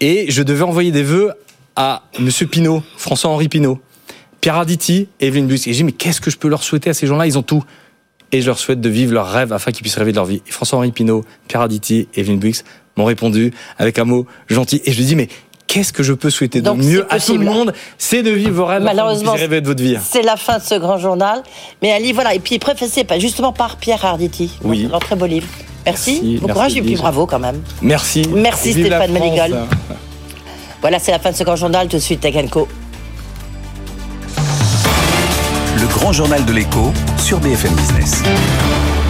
Et 0.00 0.30
je 0.30 0.42
devais 0.42 0.62
envoyer 0.62 0.92
des 0.92 1.02
vœux 1.02 1.32
à 1.76 2.02
Monsieur 2.18 2.46
Pinault, 2.46 2.82
François-Henri 2.96 3.48
Pinault, 3.48 3.80
Pierre 4.40 4.54
Arditi 4.56 5.08
Evelyne 5.20 5.46
Buix. 5.46 5.56
Et 5.66 5.72
j'ai 5.72 5.78
dit, 5.78 5.84
mais 5.84 5.92
qu'est-ce 5.92 6.20
que 6.20 6.30
je 6.30 6.36
peux 6.38 6.48
leur 6.48 6.62
souhaiter 6.62 6.90
à 6.90 6.94
ces 6.94 7.06
gens-là? 7.06 7.26
Ils 7.26 7.36
ont 7.38 7.42
tout. 7.42 7.62
Et 8.32 8.40
je 8.40 8.46
leur 8.46 8.58
souhaite 8.58 8.80
de 8.80 8.88
vivre 8.88 9.12
leur 9.12 9.28
rêve 9.30 9.52
afin 9.52 9.72
qu'ils 9.72 9.82
puissent 9.82 9.96
rêver 9.96 10.12
de 10.12 10.16
leur 10.16 10.24
vie. 10.24 10.40
François-Henri 10.46 10.92
Pinault, 10.92 11.24
Pierre 11.48 11.62
Arditi 11.62 12.08
Evelyne 12.14 12.38
Buix 12.38 12.62
m'ont 12.96 13.04
répondu 13.04 13.52
avec 13.76 13.98
un 13.98 14.04
mot 14.04 14.26
gentil. 14.48 14.80
Et 14.84 14.92
je 14.92 14.96
lui 14.98 15.04
dis, 15.04 15.16
mais 15.16 15.28
qu'est-ce 15.70 15.92
que 15.92 16.02
je 16.02 16.12
peux 16.12 16.30
souhaiter 16.30 16.60
Donc, 16.60 16.78
de 16.78 16.84
mieux 16.84 17.06
à 17.10 17.20
tout 17.20 17.38
le 17.38 17.44
monde 17.44 17.72
C'est 17.96 18.22
de 18.22 18.30
vivre 18.30 18.54
vos 18.54 18.66
rêves 18.66 18.80
vous 18.80 18.86
Malheureusement, 18.86 19.32
rêver 19.32 19.60
de 19.60 19.66
votre 19.66 19.82
vie. 19.82 19.96
C'est 20.02 20.22
la 20.22 20.36
fin 20.36 20.58
de 20.58 20.62
ce 20.62 20.74
grand 20.74 20.98
journal. 20.98 21.42
Mais 21.80 21.98
livre, 22.00 22.16
voilà. 22.16 22.34
Et 22.34 22.40
puis 22.40 22.58
préfacé 22.58 23.04
pas 23.04 23.18
justement 23.18 23.52
par 23.52 23.76
Pierre 23.76 24.04
Arditi. 24.04 24.58
Oui. 24.64 24.86
Dans 24.86 24.96
un 24.96 24.98
très 24.98 25.16
beau 25.16 25.26
livre. 25.26 25.46
Merci. 25.86 26.12
Merci, 26.12 26.20
Bon 26.20 26.46
merci, 26.46 26.52
courage 26.52 26.76
et 26.76 26.82
puis 26.82 26.96
bravo 26.96 27.26
quand 27.26 27.38
même. 27.38 27.62
Merci. 27.80 28.26
Merci, 28.34 28.72
Vive 28.72 28.86
Stéphane. 28.86 29.12
Manigal. 29.12 29.66
Voilà, 30.80 30.98
c'est 30.98 31.12
la 31.12 31.18
fin 31.18 31.30
de 31.30 31.36
ce 31.36 31.44
grand 31.44 31.56
journal. 31.56 31.88
Tout 31.88 31.96
de 31.96 32.02
suite, 32.02 32.20
Tech 32.20 32.34
Co. 32.50 32.66
Le 35.78 35.86
grand 35.86 36.12
journal 36.12 36.44
de 36.44 36.52
l'écho 36.52 36.92
sur 37.16 37.38
BFM 37.38 37.72
Business. 37.74 38.22